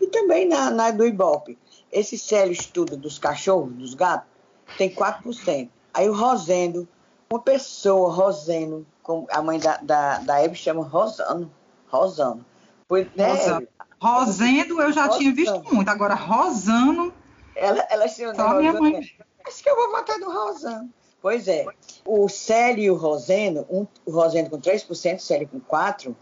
e 0.00 0.06
também 0.08 0.46
na, 0.48 0.70
na 0.70 0.90
do 0.90 1.06
Ibope, 1.06 1.58
esse 1.92 2.18
sério 2.18 2.52
estudo 2.52 2.96
dos 2.96 3.18
cachorros, 3.18 3.72
dos 3.74 3.94
gatos, 3.94 4.28
tem 4.76 4.90
4%. 4.90 5.68
Aí 5.94 6.08
o 6.08 6.14
Rosendo, 6.14 6.88
uma 7.30 7.40
pessoa, 7.40 8.12
Rosendo, 8.12 8.86
como 9.02 9.26
a 9.30 9.40
mãe 9.40 9.58
da, 9.58 9.76
da, 9.78 10.18
da 10.18 10.42
Hebe 10.42 10.56
chama 10.56 10.82
Rosano, 10.82 11.50
Rosano. 11.88 12.44
Pois, 12.88 13.06
né, 13.14 13.32
Rosano. 13.32 13.68
Rosendo 14.00 14.80
eu 14.80 14.92
já 14.92 15.06
Rosano. 15.06 15.18
tinha 15.18 15.34
visto 15.34 15.74
muito, 15.74 15.88
agora 15.88 16.14
Rosano... 16.14 17.12
Ela, 17.54 17.86
ela 17.90 18.06
chama 18.06 18.34
Só 18.34 18.54
minha 18.54 18.72
mãe. 18.74 19.00
Acho 19.46 19.62
que 19.62 19.70
eu 19.70 19.76
vou 19.76 19.90
votar 19.90 20.18
no 20.18 20.30
Rosano. 20.30 20.90
Pois 21.22 21.48
é. 21.48 21.66
O 22.04 22.28
Célio 22.28 22.84
e 22.84 22.90
o 22.90 22.94
Roseno, 22.94 23.66
um, 23.68 23.86
o 24.04 24.12
Roseno 24.12 24.48
com 24.50 24.60
3%, 24.60 24.88
o 24.88 24.94
Célio 25.20 25.48
com 25.48 25.60
4%, 25.60 26.14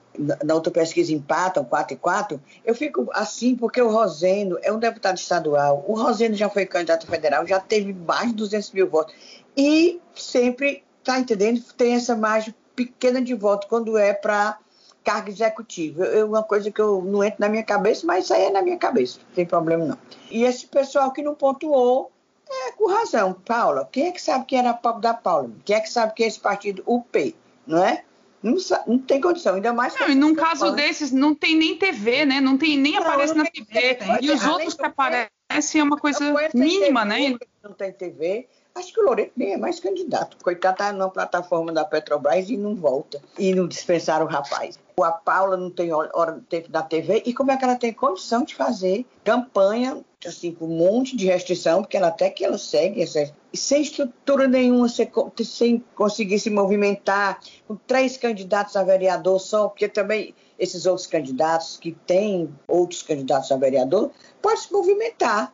na 0.42 0.54
outra 0.54 0.73
pesquisa 0.73 1.12
empatam 1.12 1.64
4 1.64 1.94
e 1.94 1.97
4, 1.99 2.42
eu 2.64 2.75
fico 2.75 3.09
assim 3.12 3.54
porque 3.56 3.83
o 3.83 3.90
Roseno 3.90 4.59
é 4.62 4.73
um 4.73 4.78
deputado 4.78 5.18
estadual, 5.18 5.85
o 5.87 6.00
Roseno 6.00 6.35
já 6.35 6.49
foi 6.49 6.64
candidato 6.64 7.06
federal, 7.06 7.47
já 7.47 7.61
teve 7.61 7.92
mais 7.92 8.28
de 8.28 8.37
200 8.37 8.73
mil 8.73 8.88
votos 8.88 9.14
e 9.56 10.00
sempre, 10.14 10.83
tá 11.02 11.18
entendendo, 11.18 11.62
tem 11.76 11.94
essa 11.94 12.16
margem 12.16 12.54
pequena 12.75 13.21
de 13.21 13.35
voto 13.35 13.66
quando 13.68 13.99
é 13.99 14.14
para 14.14 14.59
cargo 15.04 15.28
executivo. 15.28 16.02
É 16.02 16.25
uma 16.25 16.42
coisa 16.42 16.70
que 16.70 16.80
eu 16.80 17.02
não 17.02 17.23
entro 17.23 17.40
na 17.40 17.49
minha 17.49 17.62
cabeça, 17.62 18.06
mas 18.06 18.25
isso 18.25 18.34
aí 18.34 18.44
é 18.44 18.50
na 18.50 18.62
minha 18.62 18.78
cabeça, 18.78 19.18
não 19.18 19.34
tem 19.34 19.46
problema 19.46 19.84
não. 19.84 19.99
E 20.30 20.44
esse 20.44 20.66
pessoal 20.66 21.12
que 21.12 21.23
não 21.23 21.34
pontuou, 21.34 22.11
é, 22.50 22.73
com 22.73 22.88
razão. 22.88 23.34
Paula, 23.44 23.88
quem 23.90 24.08
é 24.08 24.12
que 24.12 24.20
sabe 24.20 24.44
quem 24.46 24.58
era 24.58 24.70
a 24.70 24.75
pobre 24.75 25.02
da 25.02 25.14
Paula? 25.14 25.50
Quem 25.64 25.76
é 25.76 25.80
que 25.80 25.90
sabe 25.90 26.14
que 26.14 26.25
é 26.25 26.26
esse 26.26 26.40
partido 26.40 26.82
UP, 26.87 27.34
não 27.66 27.84
é? 27.84 28.04
Não, 28.42 28.56
não 28.87 28.99
tem 28.99 29.20
condição, 29.20 29.54
ainda 29.54 29.73
mais. 29.73 29.99
Não, 29.99 30.11
e 30.11 30.14
num 30.14 30.34
caso 30.34 30.70
desses, 30.73 31.11
não 31.11 31.34
tem 31.34 31.56
nem 31.56 31.78
TV, 31.78 32.26
né? 32.26 32.42
Não 32.42 32.58
tem 32.58 32.76
nem 32.76 32.92
não, 32.92 33.00
aparece 33.00 33.34
na 33.34 33.46
TV. 33.46 33.99
e 34.20 34.30
os 34.30 34.44
outros 34.44 34.75
que 34.75 34.84
aparecem 34.84 35.80
é 35.80 35.84
uma 35.84 35.96
coisa 35.96 36.20
mínima, 36.52 37.06
TV, 37.06 37.30
né? 37.30 37.38
Não 37.62 37.73
tem 37.73 37.90
TV. 37.90 38.46
Acho 38.76 38.93
que 38.93 39.00
o 39.00 39.04
Loreto 39.04 39.33
nem 39.37 39.52
é 39.52 39.57
mais 39.57 39.78
candidato. 39.78 40.37
Coitado, 40.43 40.78
tá 40.78 40.93
na 40.93 41.09
plataforma 41.09 41.73
da 41.73 41.85
Petrobras 41.85 42.50
e 42.50 42.57
não 42.57 42.75
volta. 42.75 43.23
E 43.38 43.54
não 43.54 43.69
dispensaram 43.69 44.26
o 44.26 44.28
rapaz. 44.28 44.81
A 45.00 45.12
Paula 45.12 45.57
não 45.57 45.71
tem 45.71 45.93
hora 45.93 46.43
da 46.69 46.83
TV. 46.83 47.23
E 47.25 47.33
como 47.33 47.52
é 47.52 47.57
que 47.57 47.64
ela 47.64 47.76
tem 47.76 47.93
condição 47.93 48.43
de 48.43 48.52
fazer 48.52 49.07
campanha, 49.23 50.04
assim, 50.26 50.50
com 50.50 50.64
um 50.64 50.76
monte 50.76 51.16
de 51.16 51.25
restrição, 51.26 51.83
porque 51.83 51.97
ela 51.97 52.09
até 52.09 52.28
que 52.28 52.45
ela 52.45 52.59
segue 52.59 53.04
sem 53.52 53.83
estrutura 53.83 54.49
nenhuma, 54.49 54.88
sem 54.88 55.78
conseguir 55.95 56.40
se 56.40 56.50
movimentar, 56.50 57.38
com 57.69 57.76
três 57.76 58.16
candidatos 58.16 58.75
a 58.75 58.83
vereador 58.83 59.38
só, 59.38 59.69
porque 59.69 59.88
também 59.88 60.35
esses 60.59 60.85
outros 60.85 61.07
candidatos 61.07 61.78
que 61.78 61.93
têm 61.93 62.52
outros 62.66 63.02
candidatos 63.02 63.52
a 63.52 63.57
vereador, 63.57 64.11
podem 64.43 64.59
se 64.59 64.73
movimentar 64.73 65.52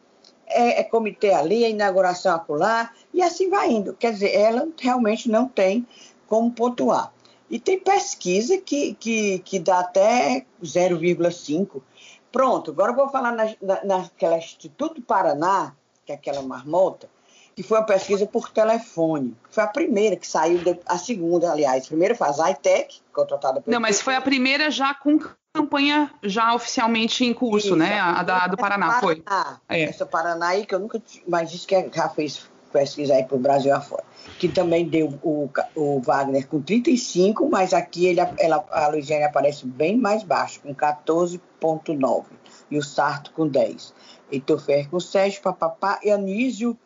é, 0.51 0.81
é 0.81 0.85
comitê 0.85 1.33
ali, 1.33 1.65
é 1.65 1.71
inauguração 1.71 2.35
acolá, 2.35 2.91
e 3.13 3.23
assim 3.23 3.49
vai 3.49 3.71
indo. 3.71 3.95
Quer 3.95 4.13
dizer, 4.13 4.35
ela 4.35 4.69
realmente 4.79 5.29
não 5.29 5.49
tem 5.49 5.87
como 6.27 6.51
pontuar. 6.51 7.13
E 7.51 7.59
tem 7.59 7.81
pesquisa 7.81 8.59
que, 8.59 8.95
que, 8.95 9.41
que 9.41 9.59
dá 9.59 9.81
até 9.81 10.47
0,5. 10.63 11.83
Pronto, 12.31 12.71
agora 12.71 12.93
eu 12.93 12.97
vou 12.97 13.09
falar 13.09 13.33
na, 13.33 13.45
na, 13.61 13.85
naquela 13.85 14.39
Instituto 14.39 15.03
Paraná, 15.03 15.75
que 16.07 16.13
é 16.13 16.15
aquela 16.15 16.43
marmota, 16.43 17.09
que 17.57 17.63
foi 17.65 17.79
uma 17.79 17.87
pesquisa 17.87 18.25
por 18.25 18.51
telefone. 18.51 19.37
Foi 19.51 19.65
a 19.65 19.67
primeira 19.67 20.15
que 20.15 20.27
saiu, 20.27 20.61
a 20.87 20.97
segunda, 20.97 21.51
aliás. 21.51 21.85
A 21.85 21.89
primeira 21.89 22.15
foi 22.15 22.29
a 22.29 22.33
Zytec, 22.33 23.01
contratada 23.13 23.61
pelo. 23.61 23.75
Não, 23.75 23.81
mas 23.81 24.01
foi 24.01 24.15
a 24.15 24.21
primeira 24.21 24.71
já 24.71 24.95
com 24.95 25.19
campanha 25.53 26.11
já 26.23 26.55
oficialmente 26.55 27.25
em 27.25 27.35
curso, 27.35 27.69
Isso, 27.69 27.77
né? 27.77 27.99
A, 27.99 28.21
a 28.21 28.23
da, 28.23 28.47
do 28.47 28.57
Paraná, 28.57 28.87
Paraná 28.87 29.01
foi. 29.01 29.25
É. 29.69 29.83
Essa 29.83 30.07
Paraná 30.07 30.49
aí, 30.49 30.65
que 30.65 30.75
eu 30.75 30.79
nunca. 30.79 31.03
Mas 31.27 31.51
disse 31.51 31.67
que 31.67 31.91
já 31.93 32.09
fez 32.09 32.49
pesquisa 32.73 33.15
aí 33.15 33.25
para 33.25 33.37
o 33.37 33.41
Brasil 33.41 33.75
afora. 33.75 34.05
Que 34.39 34.49
também 34.49 34.89
deu 34.89 35.19
o, 35.23 35.49
o 35.75 36.01
Wagner 36.01 36.47
com 36.47 36.61
35, 36.61 37.49
mas 37.49 37.73
aqui 37.73 38.07
ele, 38.07 38.21
ela, 38.39 38.65
a 38.71 38.89
Luiziane 38.89 39.25
aparece 39.25 39.67
bem 39.67 39.97
mais 39.97 40.23
baixo, 40.23 40.61
com 40.61 40.75
14,9. 40.75 42.25
E 42.71 42.79
o 42.79 42.83
Sarto 42.83 43.33
com 43.33 43.47
10. 43.49 43.93
Heitor 44.31 44.61
Ferro 44.61 44.91
com 44.91 45.01
7, 45.01 45.41
papapá. 45.41 45.99
E 46.03 46.11
Anísio 46.11 46.79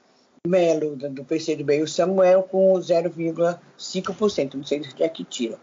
Melo, 0.47 0.95
do 0.97 1.25
PCdoB, 1.25 1.79
e 1.79 1.83
o 1.83 1.89
Samuel 1.89 2.43
com 2.43 2.75
0,5%. 2.75 4.55
Não 4.55 4.65
sei 4.65 4.81
de 4.81 4.95
que 4.95 5.03
é 5.03 5.09
que 5.09 5.25
tira. 5.25 5.59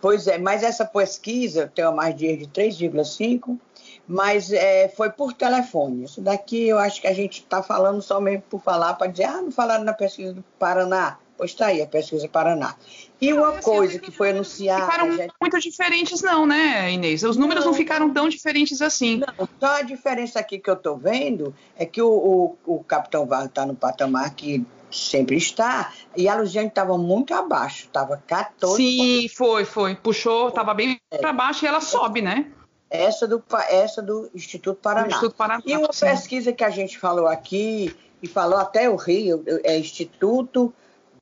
Pois 0.00 0.26
é, 0.26 0.36
mas 0.36 0.62
essa 0.62 0.84
pesquisa 0.84 1.70
tem 1.74 1.84
uma 1.84 1.92
margem 1.92 2.36
de 2.36 2.46
3,5, 2.46 3.58
mas 4.06 4.52
é, 4.52 4.88
foi 4.88 5.10
por 5.10 5.32
telefone. 5.32 6.04
Isso 6.04 6.20
daqui 6.20 6.68
eu 6.68 6.78
acho 6.78 7.00
que 7.00 7.06
a 7.06 7.12
gente 7.12 7.40
está 7.40 7.62
falando 7.62 8.02
só 8.02 8.20
mesmo 8.20 8.42
por 8.50 8.60
falar, 8.60 8.94
para 8.94 9.10
dizer, 9.10 9.24
ah, 9.24 9.42
não 9.42 9.50
falaram 9.50 9.84
na 9.84 9.92
pesquisa 9.92 10.32
do 10.32 10.44
Paraná. 10.58 11.18
Pois 11.36 11.50
está 11.50 11.66
aí, 11.66 11.82
a 11.82 11.86
pesquisa 11.86 12.28
Paraná. 12.28 12.76
E 13.20 13.32
uma 13.32 13.50
assim, 13.50 13.62
coisa 13.62 13.98
que 13.98 14.10
foi 14.12 14.30
anunciada. 14.30 14.84
Ficaram 14.84 15.16
gente... 15.16 15.34
muito 15.40 15.58
diferentes, 15.58 16.22
não, 16.22 16.46
né, 16.46 16.92
Inês? 16.92 17.24
Os 17.24 17.36
números 17.36 17.64
não, 17.64 17.72
não 17.72 17.76
ficaram 17.76 18.12
tão 18.12 18.28
diferentes 18.28 18.80
assim. 18.80 19.16
Não, 19.16 19.48
só 19.58 19.78
a 19.78 19.82
diferença 19.82 20.38
aqui 20.38 20.58
que 20.58 20.70
eu 20.70 20.74
estou 20.74 20.96
vendo 20.96 21.52
é 21.76 21.84
que 21.84 22.00
o, 22.00 22.56
o, 22.66 22.76
o 22.76 22.84
Capitão 22.84 23.26
Varro 23.26 23.46
está 23.46 23.66
no 23.66 23.74
patamar 23.74 24.32
que 24.34 24.64
sempre 24.92 25.36
está, 25.36 25.92
e 26.16 26.28
a 26.28 26.36
Luziane 26.36 26.68
estava 26.68 26.96
muito 26.96 27.34
abaixo, 27.34 27.86
estava 27.86 28.22
14. 28.26 28.76
Sim, 28.76 29.28
foi, 29.28 29.64
foi. 29.64 29.96
Puxou, 29.96 30.48
estava 30.48 30.72
bem 30.72 31.00
é. 31.10 31.18
para 31.18 31.32
baixo 31.32 31.64
e 31.64 31.68
ela 31.68 31.80
sobe, 31.80 32.22
né? 32.22 32.46
Essa 32.96 33.26
do, 33.26 33.42
essa 33.68 34.00
do 34.00 34.30
Instituto 34.34 34.78
Paraná. 34.80 35.08
Instituto 35.08 35.34
Paraná. 35.34 35.62
E 35.66 35.76
uma 35.76 35.92
sim. 35.92 36.06
pesquisa 36.06 36.52
que 36.52 36.62
a 36.62 36.70
gente 36.70 36.98
falou 36.98 37.26
aqui, 37.26 37.94
e 38.24 38.26
falou 38.26 38.58
até 38.58 38.88
o 38.88 38.96
Rio, 38.96 39.44
é 39.62 39.76
Instituto 39.78 40.72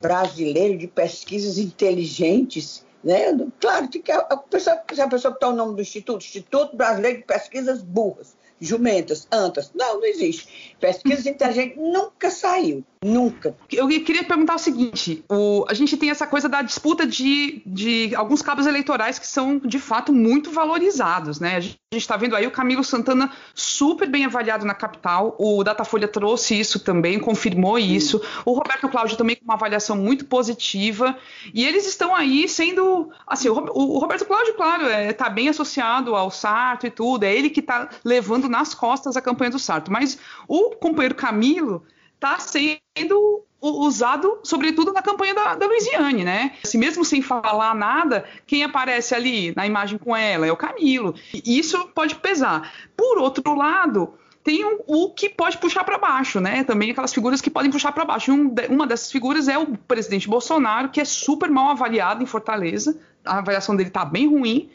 Brasileiro 0.00 0.78
de 0.78 0.86
Pesquisas 0.86 1.58
Inteligentes, 1.58 2.86
né? 3.02 3.36
Claro 3.58 3.88
que 3.88 4.12
a 4.12 4.36
pessoa, 4.36 4.80
se 4.94 5.00
a 5.00 5.08
pessoa 5.08 5.32
botar 5.32 5.48
o 5.48 5.56
nome 5.56 5.74
do 5.74 5.82
Instituto, 5.82 6.24
Instituto 6.24 6.76
Brasileiro 6.76 7.18
de 7.18 7.24
Pesquisas 7.24 7.82
Burras, 7.82 8.36
jumentas, 8.60 9.26
antas. 9.32 9.72
Não, 9.74 9.94
não 9.96 10.04
existe. 10.04 10.76
Pesquisa 10.78 11.28
inteligente 11.28 11.76
nunca 11.76 12.30
saiu. 12.30 12.84
Nunca. 13.04 13.56
Eu 13.68 13.88
queria 13.88 14.22
perguntar 14.22 14.54
o 14.54 14.58
seguinte: 14.58 15.24
o, 15.28 15.64
a 15.68 15.74
gente 15.74 15.96
tem 15.96 16.08
essa 16.08 16.24
coisa 16.24 16.48
da 16.48 16.62
disputa 16.62 17.04
de, 17.04 17.60
de 17.66 18.14
alguns 18.14 18.42
cabos 18.42 18.64
eleitorais 18.64 19.18
que 19.18 19.26
são, 19.26 19.58
de 19.58 19.80
fato, 19.80 20.12
muito 20.12 20.52
valorizados, 20.52 21.40
né? 21.40 21.56
A 21.56 21.60
gente 21.60 21.78
está 21.92 22.16
vendo 22.16 22.36
aí 22.36 22.46
o 22.46 22.50
Camilo 22.52 22.84
Santana 22.84 23.32
super 23.52 24.08
bem 24.08 24.24
avaliado 24.24 24.64
na 24.64 24.72
capital, 24.72 25.34
o 25.36 25.64
Datafolha 25.64 26.06
trouxe 26.06 26.58
isso 26.58 26.78
também, 26.78 27.18
confirmou 27.18 27.76
isso, 27.76 28.22
o 28.44 28.52
Roberto 28.52 28.88
Cláudio 28.88 29.16
também 29.16 29.34
com 29.34 29.44
uma 29.44 29.54
avaliação 29.54 29.96
muito 29.96 30.24
positiva, 30.26 31.18
e 31.52 31.66
eles 31.66 31.88
estão 31.88 32.14
aí 32.14 32.48
sendo. 32.48 33.10
Assim, 33.26 33.48
o, 33.48 33.54
o 33.54 33.98
Roberto 33.98 34.24
Cláudio, 34.26 34.54
claro, 34.54 34.84
está 34.84 34.96
é, 35.00 35.12
tá 35.12 35.28
bem 35.28 35.48
associado 35.48 36.14
ao 36.14 36.30
Sarto 36.30 36.86
e 36.86 36.90
tudo, 36.90 37.24
é 37.24 37.34
ele 37.34 37.50
que 37.50 37.58
está 37.58 37.88
levando 38.04 38.48
nas 38.48 38.74
costas 38.74 39.16
a 39.16 39.20
campanha 39.20 39.50
do 39.50 39.58
Sarto, 39.58 39.90
mas 39.90 40.20
o 40.46 40.70
companheiro 40.76 41.16
Camilo 41.16 41.82
está 42.22 42.38
sendo 42.38 43.44
usado, 43.60 44.38
sobretudo, 44.44 44.92
na 44.92 45.02
campanha 45.02 45.34
da, 45.34 45.54
da 45.56 45.66
Luiziane, 45.66 46.24
né? 46.24 46.52
Assim, 46.64 46.78
mesmo 46.78 47.04
sem 47.04 47.20
falar 47.20 47.74
nada, 47.74 48.24
quem 48.46 48.62
aparece 48.62 49.14
ali 49.14 49.52
na 49.56 49.66
imagem 49.66 49.98
com 49.98 50.16
ela 50.16 50.46
é 50.46 50.52
o 50.52 50.56
Camilo. 50.56 51.14
E 51.32 51.58
isso 51.58 51.88
pode 51.88 52.14
pesar. 52.16 52.72
Por 52.96 53.18
outro 53.18 53.54
lado, 53.54 54.14
tem 54.42 54.64
um, 54.64 54.78
o 54.86 55.10
que 55.10 55.28
pode 55.28 55.58
puxar 55.58 55.84
para 55.84 55.98
baixo, 55.98 56.40
né? 56.40 56.64
Também 56.64 56.90
aquelas 56.90 57.12
figuras 57.12 57.40
que 57.40 57.50
podem 57.50 57.70
puxar 57.70 57.92
para 57.92 58.04
baixo. 58.04 58.32
Um 58.32 58.52
uma 58.68 58.86
dessas 58.86 59.10
figuras 59.10 59.48
é 59.48 59.58
o 59.58 59.76
presidente 59.76 60.28
Bolsonaro, 60.28 60.90
que 60.90 61.00
é 61.00 61.04
super 61.04 61.50
mal 61.50 61.68
avaliado 61.68 62.22
em 62.22 62.26
Fortaleza. 62.26 63.00
A 63.24 63.38
avaliação 63.38 63.76
dele 63.76 63.90
está 63.90 64.04
bem 64.04 64.28
ruim. 64.28 64.70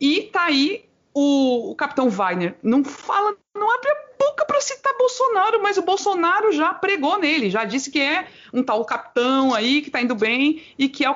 E 0.00 0.22
tá 0.22 0.44
aí 0.44 0.84
o, 1.12 1.70
o 1.70 1.74
capitão 1.74 2.08
Weiner. 2.08 2.56
Não 2.62 2.82
fala, 2.82 3.34
não 3.54 3.70
abre 3.70 3.90
a 3.90 4.01
boca 4.18 4.44
para 4.44 4.60
citar 4.60 4.92
Bolsonaro, 4.96 5.62
mas 5.62 5.76
o 5.76 5.82
Bolsonaro 5.82 6.52
já 6.52 6.72
pregou 6.72 7.18
nele, 7.18 7.50
já 7.50 7.64
disse 7.64 7.90
que 7.90 8.00
é 8.00 8.26
um 8.52 8.62
tal 8.62 8.84
capitão 8.84 9.54
aí 9.54 9.80
que 9.80 9.88
está 9.88 10.00
indo 10.00 10.14
bem 10.14 10.62
e 10.78 10.88
que 10.88 11.04
é 11.04 11.10
o, 11.10 11.14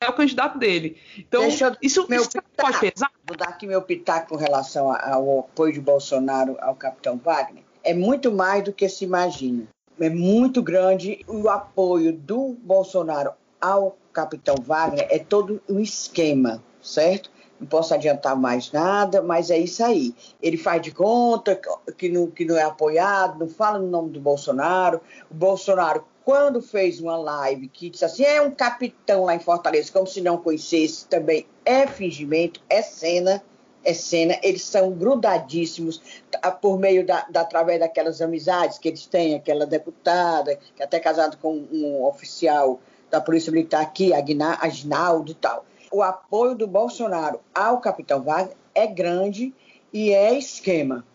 é 0.00 0.08
o 0.08 0.12
candidato 0.12 0.58
dele. 0.58 0.96
Então, 1.18 1.46
isso, 1.46 1.64
isso 1.80 2.06
pode 2.56 2.80
pesar? 2.80 3.10
Vou 3.26 3.36
dar 3.36 3.48
aqui 3.48 3.66
meu 3.66 3.82
pitaco 3.82 4.30
com 4.30 4.36
relação 4.36 4.90
ao 4.90 5.40
apoio 5.40 5.72
de 5.72 5.80
Bolsonaro 5.80 6.56
ao 6.60 6.74
capitão 6.74 7.20
Wagner. 7.22 7.62
É 7.82 7.94
muito 7.94 8.32
mais 8.32 8.64
do 8.64 8.72
que 8.72 8.88
se 8.88 9.04
imagina. 9.04 9.66
É 9.98 10.10
muito 10.10 10.62
grande 10.62 11.24
o 11.26 11.48
apoio 11.48 12.12
do 12.12 12.56
Bolsonaro 12.62 13.32
ao 13.60 13.96
capitão 14.12 14.54
Wagner, 14.60 15.06
é 15.10 15.18
todo 15.18 15.60
um 15.68 15.80
esquema, 15.80 16.62
certo? 16.82 17.30
Não 17.58 17.66
posso 17.66 17.94
adiantar 17.94 18.36
mais 18.36 18.70
nada, 18.70 19.22
mas 19.22 19.50
é 19.50 19.58
isso 19.58 19.82
aí. 19.82 20.14
Ele 20.42 20.56
faz 20.56 20.82
de 20.82 20.90
conta 20.90 21.58
que 21.96 22.08
não, 22.08 22.30
que 22.30 22.44
não 22.44 22.56
é 22.56 22.62
apoiado, 22.62 23.38
não 23.38 23.48
fala 23.48 23.78
no 23.78 23.88
nome 23.88 24.10
do 24.10 24.20
Bolsonaro. 24.20 25.00
O 25.30 25.34
Bolsonaro, 25.34 26.04
quando 26.24 26.60
fez 26.60 27.00
uma 27.00 27.16
live 27.16 27.68
que 27.68 27.88
disse 27.88 28.04
assim, 28.04 28.24
é 28.24 28.42
um 28.42 28.50
capitão 28.50 29.24
lá 29.24 29.34
em 29.34 29.40
Fortaleza, 29.40 29.90
como 29.92 30.06
se 30.06 30.20
não 30.20 30.36
conhecesse, 30.36 31.06
também 31.06 31.46
é 31.64 31.86
fingimento, 31.86 32.60
é 32.68 32.82
cena, 32.82 33.42
é 33.82 33.94
cena. 33.94 34.38
Eles 34.42 34.62
são 34.62 34.92
grudadíssimos 34.92 36.02
tá, 36.30 36.50
por 36.50 36.78
meio 36.78 37.06
da, 37.06 37.26
da 37.30 37.40
através 37.40 37.80
daquelas 37.80 38.20
amizades 38.20 38.78
que 38.78 38.88
eles 38.88 39.06
têm, 39.06 39.34
aquela 39.34 39.64
deputada, 39.64 40.58
que 40.74 40.82
é 40.82 40.84
até 40.84 41.00
casado 41.00 41.38
com 41.38 41.66
um 41.72 42.04
oficial 42.04 42.80
da 43.10 43.20
Polícia 43.20 43.50
Militar 43.50 43.80
aqui, 43.80 44.12
Agnaldo 44.12 45.30
e 45.30 45.34
tal 45.34 45.64
o 45.96 46.02
apoio 46.02 46.54
do 46.54 46.66
Bolsonaro 46.66 47.40
ao 47.54 47.80
capitão 47.80 48.22
Wagner 48.22 48.54
é 48.74 48.86
grande 48.86 49.54
e 49.90 50.12
é 50.12 50.38
esquema. 50.38 51.06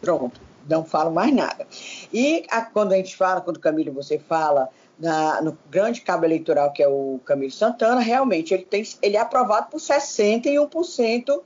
Pronto, 0.00 0.40
não 0.68 0.84
falo 0.84 1.10
mais 1.10 1.34
nada. 1.34 1.66
E 2.12 2.46
a, 2.48 2.62
quando 2.62 2.92
a 2.92 2.96
gente 2.96 3.16
fala, 3.16 3.40
quando 3.40 3.58
Camilo 3.58 3.92
você 3.92 4.16
fala 4.16 4.68
na, 4.96 5.42
no 5.42 5.58
grande 5.68 6.00
cabo 6.00 6.24
eleitoral 6.24 6.72
que 6.72 6.80
é 6.80 6.86
o 6.86 7.20
Camilo 7.24 7.50
Santana, 7.50 8.00
realmente 8.00 8.54
ele, 8.54 8.64
tem, 8.64 8.84
ele 9.02 9.16
é 9.16 9.20
aprovado 9.20 9.68
por 9.68 9.80
61% 9.80 11.42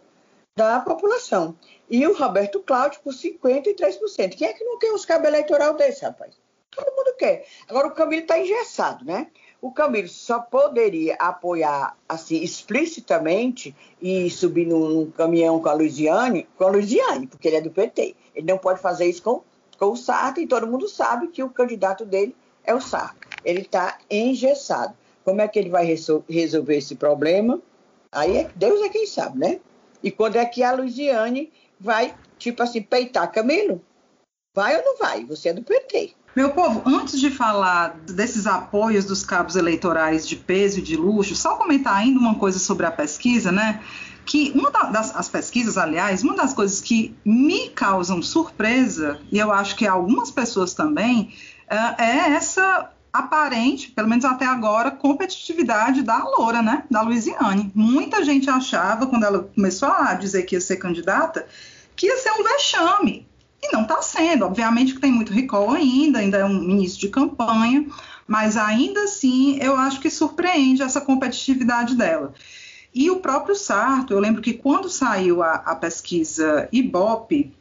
da 0.55 0.81
população. 0.81 1.57
E 1.89 2.07
o 2.07 2.15
Roberto 2.15 2.61
Cláudio 2.61 3.01
por 3.03 3.15
53%. 3.15 4.37
Quem 4.37 4.47
é 4.47 4.53
que 4.53 4.65
não 4.65 4.79
quer 4.79 4.93
os 4.93 5.07
cabos 5.07 5.27
eleitoral 5.27 5.73
desse, 5.73 6.05
rapaz? 6.05 6.35
Todo 6.71 6.95
mundo 6.95 7.17
quer. 7.17 7.47
Agora 7.67 7.87
o 7.87 7.93
Camilo 7.93 8.21
está 8.21 8.39
engessado, 8.39 9.07
né? 9.07 9.29
O 9.61 9.73
Camilo 9.73 10.09
só 10.09 10.39
poderia 10.39 11.15
apoiar 11.17 11.97
assim 12.09 12.43
explicitamente 12.43 13.75
e 14.01 14.31
subir 14.31 14.67
num, 14.67 15.11
caminhão 15.11 15.61
com 15.61 15.69
a 15.69 15.75
Luiziane, 15.75 16.49
com 16.57 16.65
a 16.65 16.71
Luiziane, 16.71 17.27
porque 17.27 17.49
ele 17.49 17.57
é 17.57 17.61
do 17.61 17.71
PT. 17.71 18.15
Ele 18.35 18.47
não 18.47 18.59
pode 18.59 18.81
fazer 18.81 19.07
isso 19.07 19.23
com, 19.23 19.43
com 19.79 19.87
o 19.87 19.97
Sarto 19.97 20.41
e 20.41 20.47
todo 20.47 20.67
mundo 20.67 20.89
sabe 20.89 21.29
que 21.29 21.43
o 21.43 21.51
candidato 21.51 22.05
dele 22.05 22.37
é 22.65 22.75
o 22.75 22.81
Sarto. 22.81 23.27
Ele 23.45 23.63
está 23.63 23.99
engessado. 24.09 24.95
Como 25.25 25.41
é 25.41 25.49
que 25.49 25.59
ele 25.59 25.71
vai 25.71 25.85
resolver 25.85 26.77
esse 26.77 26.95
problema? 26.95 27.61
Aí 28.13 28.37
é, 28.37 28.51
Deus 28.55 28.81
é 28.81 28.89
quem 28.89 29.07
sabe, 29.07 29.39
né? 29.39 29.61
E 30.03 30.11
quando 30.11 30.37
é 30.37 30.45
que 30.47 30.63
a 30.63 30.73
Luiziane 30.73 31.53
vai, 31.79 32.15
tipo 32.39 32.63
assim, 32.63 32.81
peitar 32.81 33.31
Camilo? 33.33 33.83
Vai 34.55 34.77
ou 34.77 34.85
não 34.85 34.97
vai? 34.97 35.25
Você 35.25 35.51
é 35.51 35.53
do 35.53 35.63
PT. 35.63 36.15
Meu 36.39 36.51
povo, 36.51 36.85
antes 36.87 37.19
de 37.19 37.33
falar 37.33 37.97
desses 38.07 38.47
apoios 38.47 39.05
dos 39.05 39.25
cabos 39.25 39.57
eleitorais 39.57 40.25
de 40.25 40.37
peso 40.37 40.79
e 40.79 40.83
de 40.83 40.95
luxo, 40.95 41.35
só 41.35 41.57
comentar 41.57 41.97
ainda 41.97 42.21
uma 42.21 42.37
coisa 42.37 42.61
sobre 42.61 42.87
a 42.87 42.93
pesquisa, 42.93 43.51
né? 43.51 43.83
Que 44.25 44.53
uma 44.55 44.71
das 44.71 45.17
as 45.17 45.29
pesquisas, 45.29 45.77
aliás, 45.77 46.23
uma 46.23 46.37
das 46.37 46.55
coisas 46.55 46.81
que 46.81 47.13
me 47.25 47.71
causam 47.71 48.23
surpresa, 48.23 49.19
e 49.33 49.39
eu 49.41 49.51
acho 49.51 49.75
que 49.75 49.85
algumas 49.85 50.31
pessoas 50.31 50.75
também, 50.75 51.35
é, 51.69 52.05
é 52.05 52.31
essa 52.31 52.89
aparente, 53.13 53.91
pelo 53.91 54.07
menos 54.07 54.25
até 54.25 54.47
agora, 54.47 54.93
competitividade 54.93 56.03
da 56.03 56.23
Loura, 56.23 56.63
né? 56.63 56.85
Da 56.89 57.03
Luiziane. 57.03 57.73
Muita 57.75 58.23
gente 58.23 58.49
achava, 58.49 59.09
quando 59.09 59.25
ela 59.25 59.51
começou 59.57 59.89
a 59.89 60.15
dizer 60.15 60.45
que 60.45 60.55
ia 60.55 60.61
ser 60.61 60.77
candidata, 60.77 61.49
que 61.97 62.07
ia 62.07 62.17
ser 62.17 62.31
um 62.31 62.45
vexame 62.45 63.27
e 63.63 63.73
não 63.73 63.83
está 63.83 64.01
sendo. 64.03 64.45
Obviamente 64.45 64.95
que 64.95 65.01
tem 65.01 65.13
muito 65.13 65.33
recall 65.33 65.73
ainda, 65.73 66.19
ainda 66.19 66.39
é 66.39 66.45
um 66.45 66.63
início 66.63 66.99
de 66.99 67.09
campanha, 67.09 67.87
mas 68.27 68.57
ainda 68.57 69.05
assim 69.05 69.59
eu 69.61 69.77
acho 69.77 70.01
que 70.01 70.11
surpreende 70.11 70.83
essa 70.83 71.01
competitividade 71.01 71.95
dela. 71.95 72.33
E 72.95 73.11
o 73.11 73.21
próprio 73.21 73.55
Sarto, 73.55 74.13
eu 74.13 74.21
lembro 74.21 74.43
que 74.43 74.55
quando 74.55 74.89
saiu 74.89 75.43
a, 75.43 75.55
a 75.55 75.77
pesquisa 75.77 76.69
Ibope, 76.73 77.55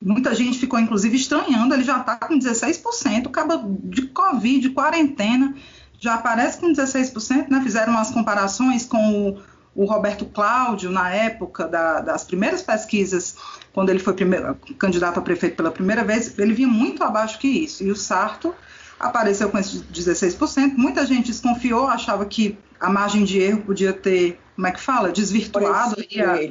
muita 0.00 0.34
gente 0.34 0.58
ficou 0.58 0.78
inclusive 0.78 1.16
estranhando, 1.16 1.74
ele 1.74 1.84
já 1.84 1.98
está 2.00 2.16
com 2.16 2.38
16%, 2.38 3.26
acaba 3.26 3.62
de 3.66 4.02
Covid, 4.08 4.60
de 4.60 4.70
quarentena, 4.70 5.54
já 5.98 6.14
aparece 6.14 6.58
com 6.58 6.70
16%, 6.70 7.48
né? 7.48 7.60
Fizeram 7.62 7.94
umas 7.94 8.10
comparações 8.10 8.84
com 8.84 9.30
o, 9.30 9.42
o 9.74 9.84
Roberto 9.84 10.24
Cláudio, 10.26 10.90
na 10.90 11.10
época 11.10 11.66
da, 11.66 12.00
das 12.00 12.24
primeiras 12.24 12.62
pesquisas 12.62 13.36
quando 13.74 13.90
ele 13.90 13.98
foi 13.98 14.14
primeiro, 14.14 14.54
candidato 14.78 15.18
a 15.18 15.22
prefeito 15.22 15.56
pela 15.56 15.70
primeira 15.70 16.04
vez, 16.04 16.38
ele 16.38 16.54
vinha 16.54 16.68
muito 16.68 17.02
abaixo 17.02 17.38
que 17.40 17.48
isso. 17.48 17.82
E 17.82 17.90
o 17.90 17.96
Sarto 17.96 18.54
apareceu 19.00 19.50
com 19.50 19.58
esses 19.58 19.82
16%. 19.82 20.74
Muita 20.76 21.04
gente 21.04 21.26
desconfiou, 21.26 21.88
achava 21.88 22.24
que 22.24 22.56
a 22.78 22.88
margem 22.88 23.24
de 23.24 23.40
erro 23.40 23.62
podia 23.62 23.92
ter, 23.92 24.38
como 24.54 24.66
é 24.68 24.70
que 24.70 24.80
fala, 24.80 25.10
desvirtuado 25.10 25.96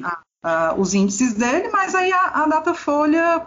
a, 0.04 0.10
a, 0.44 0.70
a, 0.70 0.76
os 0.76 0.94
índices 0.94 1.34
dele, 1.34 1.70
mas 1.72 1.96
aí 1.96 2.12
a, 2.12 2.44
a 2.44 2.48
Datafolha 2.48 3.44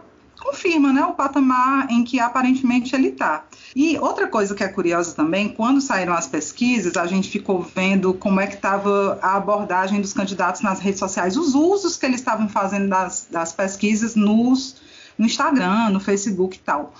confirma 0.46 0.92
né, 0.92 1.04
o 1.04 1.12
patamar 1.12 1.90
em 1.90 2.04
que 2.04 2.20
aparentemente 2.20 2.94
ele 2.94 3.08
está. 3.08 3.44
E 3.74 3.98
outra 3.98 4.28
coisa 4.28 4.54
que 4.54 4.62
é 4.62 4.68
curiosa 4.68 5.14
também, 5.14 5.48
quando 5.48 5.80
saíram 5.80 6.14
as 6.14 6.26
pesquisas, 6.26 6.96
a 6.96 7.06
gente 7.06 7.28
ficou 7.28 7.60
vendo 7.60 8.14
como 8.14 8.40
é 8.40 8.46
que 8.46 8.54
estava 8.54 9.18
a 9.20 9.36
abordagem 9.36 10.00
dos 10.00 10.12
candidatos 10.12 10.62
nas 10.62 10.78
redes 10.78 11.00
sociais, 11.00 11.36
os 11.36 11.54
usos 11.54 11.96
que 11.96 12.06
eles 12.06 12.20
estavam 12.20 12.48
fazendo 12.48 12.88
das, 12.88 13.26
das 13.30 13.52
pesquisas 13.52 14.14
nos, 14.14 14.76
no 15.18 15.26
Instagram, 15.26 15.90
no 15.90 16.00
Facebook 16.00 16.56
e 16.56 16.60
tal. 16.60 16.94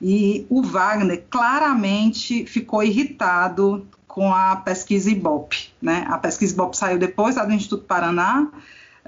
E 0.00 0.46
o 0.48 0.62
Wagner 0.62 1.24
claramente 1.30 2.46
ficou 2.46 2.82
irritado 2.82 3.86
com 4.06 4.32
a 4.32 4.56
pesquisa 4.56 5.10
Ibope. 5.10 5.70
Né? 5.80 6.04
A 6.08 6.18
pesquisa 6.18 6.52
Ibope 6.52 6.76
saiu 6.76 6.98
depois 6.98 7.36
da 7.36 7.44
do 7.44 7.52
Instituto 7.52 7.84
Paraná, 7.84 8.48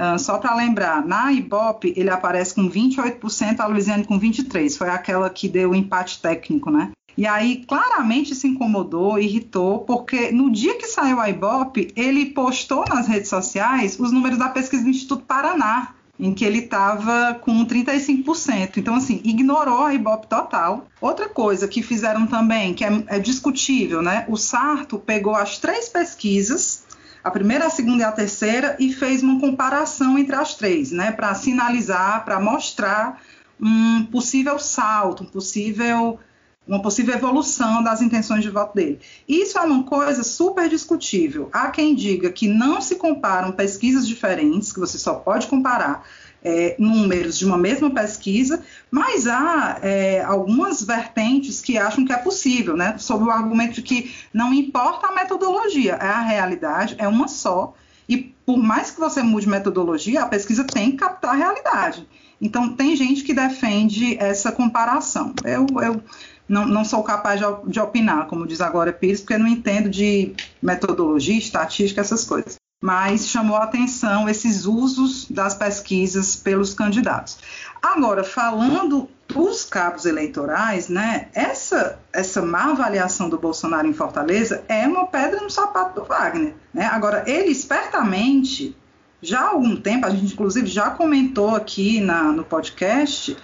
Uh, 0.01 0.19
só 0.19 0.39
para 0.39 0.55
lembrar, 0.55 1.05
na 1.07 1.31
Ibope 1.31 1.93
ele 1.95 2.09
aparece 2.09 2.55
com 2.55 2.71
28%, 2.71 3.61
a 3.61 3.67
Luiziane 3.67 4.05
com 4.05 4.19
23%. 4.19 4.79
Foi 4.79 4.89
aquela 4.89 5.29
que 5.29 5.47
deu 5.47 5.73
o 5.73 5.75
empate 5.75 6.23
técnico, 6.23 6.71
né? 6.71 6.93
E 7.19 7.27
aí 7.27 7.67
claramente 7.67 8.35
se 8.35 8.49
incomodou, 8.49 9.19
irritou, 9.19 9.81
porque 9.81 10.33
no 10.33 10.51
dia 10.51 10.79
que 10.79 10.87
saiu 10.87 11.21
a 11.21 11.29
Ibope, 11.29 11.93
ele 11.95 12.27
postou 12.27 12.87
nas 12.89 13.07
redes 13.07 13.29
sociais 13.29 14.01
os 14.01 14.11
números 14.11 14.39
da 14.39 14.49
pesquisa 14.49 14.85
do 14.85 14.89
Instituto 14.89 15.27
Paraná, 15.27 15.95
em 16.19 16.33
que 16.33 16.47
ele 16.47 16.61
estava 16.61 17.35
com 17.35 17.67
35%. 17.67 18.79
Então, 18.79 18.95
assim, 18.95 19.21
ignorou 19.23 19.85
a 19.85 19.93
Ibope 19.93 20.29
total. 20.29 20.87
Outra 20.99 21.29
coisa 21.29 21.69
que 21.69 21.83
fizeram 21.83 22.27
também, 22.27 22.73
que 22.73 22.85
é, 22.85 23.05
é 23.07 23.19
discutível, 23.19 24.01
né? 24.01 24.25
O 24.29 24.37
Sarto 24.39 24.99
pegou 24.99 25.35
as 25.35 25.59
três 25.59 25.91
pesquisas 25.91 26.80
a 27.23 27.31
primeira, 27.31 27.67
a 27.67 27.71
segunda 27.71 28.03
e 28.03 28.05
a 28.05 28.13
terceira 28.13 28.77
e 28.79 28.93
fez 28.93 29.23
uma 29.23 29.39
comparação 29.39 30.19
entre 30.19 30.35
as 30.35 30.55
três, 30.55 30.91
né, 30.91 31.13
para 31.13 31.35
sinalizar, 31.35 32.25
para 32.25 32.41
mostrar 32.41 33.21
um 33.61 34.05
possível 34.07 34.59
salto, 34.59 35.23
um 35.23 35.27
possível, 35.27 36.19
uma 36.67 36.81
possível 36.81 37.15
evolução 37.15 37.83
das 37.83 38.01
intenções 38.01 38.43
de 38.43 38.49
voto 38.51 38.75
dele. 38.75 39.01
Isso 39.29 39.59
é 39.59 39.63
uma 39.63 39.83
coisa 39.85 40.23
super 40.23 40.69
discutível. 40.69 41.51
Há 41.53 41.69
quem 41.69 41.95
diga 41.95 42.33
que 42.33 42.49
não 42.49 42.81
se 42.81 42.97
comparam 42.97 43.53
pesquisas 43.53 44.09
diferentes, 44.09 44.73
que 44.73 44.81
você 44.81 44.99
só 44.99 45.15
pode 45.15 45.47
comparar 45.47 46.05
é, 46.43 46.75
números 46.79 47.39
de 47.39 47.45
uma 47.45 47.59
mesma 47.59 47.91
pesquisa, 47.91 48.63
mas 48.91 49.27
há 49.27 49.79
é, 49.83 50.23
algumas 50.23 50.83
vertentes 50.83 51.61
que 51.61 51.77
acham 51.77 52.05
que 52.05 52.13
é 52.13 52.17
possível, 52.17 52.77
né? 52.77 52.97
Sob 52.99 53.25
o 53.25 53.31
argumento 53.31 53.75
de 53.75 53.83
que 53.83 54.15
não 54.33 54.53
importa 54.53 55.09
a 55.09 55.13
metodologia, 55.13 55.95
é 55.95 56.09
a 56.09 56.21
realidade, 56.21 56.95
é 56.99 57.07
uma 57.07 57.29
só, 57.29 57.75
e 58.09 58.35
por 58.45 58.57
mais 58.57 58.91
que 58.91 58.99
você 58.99 59.23
mude 59.23 59.49
metodologia, 59.49 60.23
a 60.23 60.27
pesquisa 60.27 60.65
tem 60.65 60.93
que 60.93 60.97
captar 60.97 61.33
a 61.33 61.37
realidade. 61.37 62.07
Então, 62.41 62.75
tem 62.75 62.97
gente 62.97 63.23
que 63.23 63.35
defende 63.35 64.17
essa 64.19 64.51
comparação. 64.51 65.35
Eu, 65.45 65.67
eu 65.83 66.03
não, 66.49 66.67
não, 66.67 66.85
sou 66.85 67.03
capaz 67.03 67.39
de, 67.39 67.47
de, 67.71 67.79
opinar, 67.79 68.27
como 68.27 68.47
diz 68.47 68.61
agora 68.61 68.93
Pires, 68.93 69.21
porque 69.21 69.37
não 69.37 69.47
entendo 69.47 69.91
de 69.91 70.35
metodologia, 70.61 71.39
estatística, 71.39 72.01
essas 72.01 72.25
coisas 72.25 72.60
mas 72.81 73.29
chamou 73.29 73.57
a 73.57 73.65
atenção 73.65 74.27
esses 74.27 74.65
usos 74.65 75.27
das 75.31 75.55
pesquisas 75.55 76.35
pelos 76.35 76.73
candidatos. 76.73 77.39
Agora, 77.83 78.25
falando 78.25 79.07
dos 79.29 79.65
cabos 79.65 80.07
eleitorais, 80.07 80.89
né, 80.89 81.29
essa, 81.35 81.99
essa 82.11 82.41
má 82.41 82.71
avaliação 82.71 83.29
do 83.29 83.39
Bolsonaro 83.39 83.87
em 83.87 83.93
Fortaleza 83.93 84.65
é 84.67 84.89
uma 84.89 85.07
pedra 85.07 85.41
no 85.41 85.51
sapato 85.51 86.01
do 86.01 86.07
Wagner. 86.07 86.55
Né? 86.73 86.87
Agora, 86.87 87.23
ele 87.27 87.51
espertamente, 87.51 88.75
já 89.21 89.41
há 89.41 89.49
algum 89.51 89.77
tempo, 89.77 90.07
a 90.07 90.11
gente 90.11 90.33
inclusive 90.33 90.67
já 90.67 90.91
comentou 90.91 91.55
aqui 91.55 92.01
na, 92.01 92.25
no 92.33 92.45
podcast, 92.45 93.37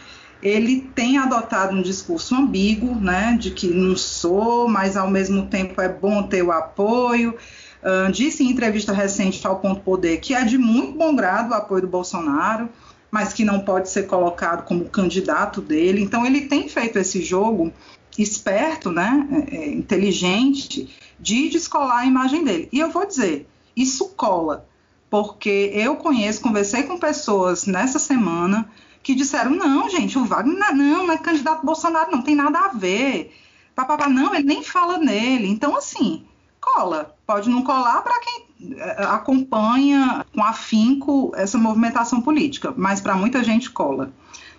ele 0.43 0.91
tem 0.95 1.19
adotado 1.19 1.75
um 1.75 1.83
discurso 1.83 2.35
ambíguo, 2.35 2.95
né, 2.95 3.37
de 3.39 3.51
que 3.51 3.69
não 3.69 3.97
sou, 3.97 4.69
mas 4.69 4.97
ao 4.97 5.11
mesmo 5.11 5.47
tempo 5.47 5.81
é 5.81 5.89
bom 5.89 6.23
ter 6.23 6.43
o 6.43 6.53
apoio. 6.53 7.37
Uh, 7.83 8.11
disse 8.11 8.43
em 8.43 8.51
entrevista 8.51 8.93
recente 8.93 9.47
ao 9.47 9.61
Ponto 9.61 9.81
Poder 9.83 10.19
que 10.19 10.35
é 10.35 10.45
de 10.45 10.59
muito 10.59 10.99
bom 10.99 11.15
grado 11.15 11.51
o 11.51 11.55
apoio 11.55 11.83
do 11.83 11.89
Bolsonaro, 11.89 12.69
mas 13.11 13.33
que 13.33 13.45
não 13.45 13.61
pode 13.61 13.91
ser 13.91 14.07
colocado 14.07 14.65
como 14.65 14.89
candidato 14.89 15.61
dele. 15.61 16.03
Então 16.03 16.27
ele 16.27 16.43
tem 16.43 16.69
feito 16.69 16.99
esse 16.99 17.23
jogo 17.23 17.73
esperto, 18.19 18.91
né, 18.91 19.27
é, 19.51 19.57
é, 19.57 19.75
inteligente, 19.75 20.89
de 21.19 21.49
descolar 21.49 21.99
a 21.99 22.07
imagem 22.07 22.45
dele. 22.45 22.69
E 22.73 22.81
eu 22.81 22.91
vou 22.91 23.07
dizer, 23.07 23.47
isso 23.77 24.09
cola, 24.17 24.67
porque 25.11 25.71
eu 25.75 25.97
conheço, 25.97 26.41
conversei 26.41 26.83
com 26.85 26.99
pessoas 26.99 27.67
nessa 27.67 27.99
semana 27.99 28.69
que 29.03 29.15
disseram: 29.15 29.53
não, 29.53 29.89
gente, 29.89 30.19
o 30.19 30.25
Wagner 30.25 30.75
não, 30.75 31.07
não 31.07 31.13
é 31.13 31.19
candidato 31.19 31.65
Bolsonaro, 31.65 32.11
não 32.11 32.23
tem 32.23 32.35
nada 32.35 32.59
a 32.59 32.69
ver. 32.69 33.33
Papapá, 33.75 34.09
não, 34.09 34.35
ele 34.35 34.45
nem 34.45 34.63
fala 34.63 34.99
nele. 34.99 35.49
Então, 35.49 35.77
assim, 35.77 36.25
cola. 36.61 37.16
Pode 37.27 37.51
não 37.51 37.63
colar 37.63 38.03
para 38.03 38.21
quem 38.21 38.47
eh, 38.77 39.05
acompanha 39.09 40.25
com 40.33 40.43
afinco 40.43 41.33
essa 41.35 41.59
movimentação 41.59 42.21
política, 42.21 42.73
mas 42.77 43.01
para 43.01 43.17
muita 43.17 43.43
gente 43.43 43.71
cola. 43.71 44.13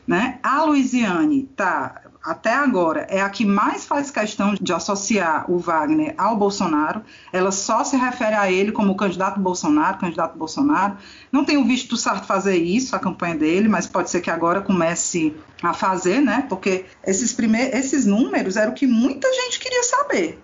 Né? 0.05 0.39
A 0.41 0.63
Luiziane 0.63 1.43
tá 1.55 2.01
até 2.27 2.53
agora 2.53 3.07
é 3.09 3.21
a 3.21 3.29
que 3.29 3.45
mais 3.45 3.85
faz 3.85 4.11
questão 4.11 4.53
de 4.53 4.73
associar 4.73 5.49
o 5.49 5.57
Wagner 5.57 6.13
ao 6.17 6.35
Bolsonaro. 6.35 7.01
Ela 7.31 7.53
só 7.53 7.85
se 7.85 7.95
refere 7.95 8.35
a 8.35 8.51
ele 8.51 8.73
como 8.73 8.97
candidato 8.97 9.39
Bolsonaro, 9.39 9.97
candidato 9.97 10.37
Bolsonaro. 10.37 10.97
Não 11.31 11.45
tenho 11.45 11.63
visto 11.63 11.93
o 11.93 11.97
Sarto 11.97 12.27
fazer 12.27 12.57
isso, 12.57 12.95
a 12.95 12.99
campanha 12.99 13.35
dele, 13.35 13.69
mas 13.69 13.87
pode 13.87 14.09
ser 14.09 14.19
que 14.19 14.29
agora 14.29 14.59
comece 14.59 15.33
a 15.63 15.73
fazer, 15.73 16.21
né? 16.21 16.45
Porque 16.49 16.85
esses, 17.05 17.31
primeiros, 17.31 17.79
esses 17.79 18.05
números 18.05 18.57
eram 18.57 18.73
o 18.73 18.75
que 18.75 18.85
muita 18.85 19.31
gente 19.33 19.57
queria 19.57 19.83
saber. 19.83 20.37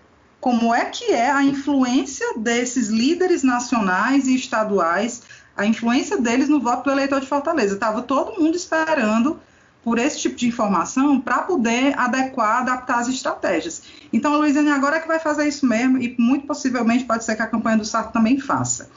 Como 0.43 0.75
é 0.75 0.84
que 0.84 1.06
é 1.06 1.32
a 1.32 1.41
influência 1.41 2.34
desses 2.36 2.89
líderes 2.89 3.43
nacionais 3.43 4.27
e 4.27 4.36
estaduais, 4.36 5.21
a 5.56 5.65
influência 5.65 6.17
deles 6.19 6.49
no 6.49 6.60
voto 6.60 6.84
do 6.84 6.91
eleitor 6.91 7.21
de 7.21 7.27
Fortaleza? 7.27 7.75
Estava 7.75 8.01
todo 8.01 8.38
mundo 8.38 8.53
esperando 8.53 9.39
por 9.82 9.97
esse 9.97 10.19
tipo 10.19 10.36
de 10.36 10.49
informação 10.49 11.17
para 11.17 11.43
poder 11.43 11.97
adequar, 11.97 12.58
adaptar 12.58 12.99
as 12.99 13.08
estratégias. 13.08 13.84
Então, 14.12 14.34
a 14.34 14.38
Luiziane 14.38 14.69
agora 14.69 14.97
é 14.97 14.99
que 14.99 15.08
vai 15.08 15.17
fazer 15.17 15.47
isso 15.47 15.65
mesmo 15.65 15.97
e 15.97 16.13
muito 16.19 16.45
possivelmente 16.45 17.06
pode 17.06 17.23
ser 17.23 17.38
que 17.38 17.41
a 17.41 17.47
campanha 17.47 17.77
do 17.77 17.86
Sarto 17.86 18.12
também 18.12 18.38
faça. 18.38 18.89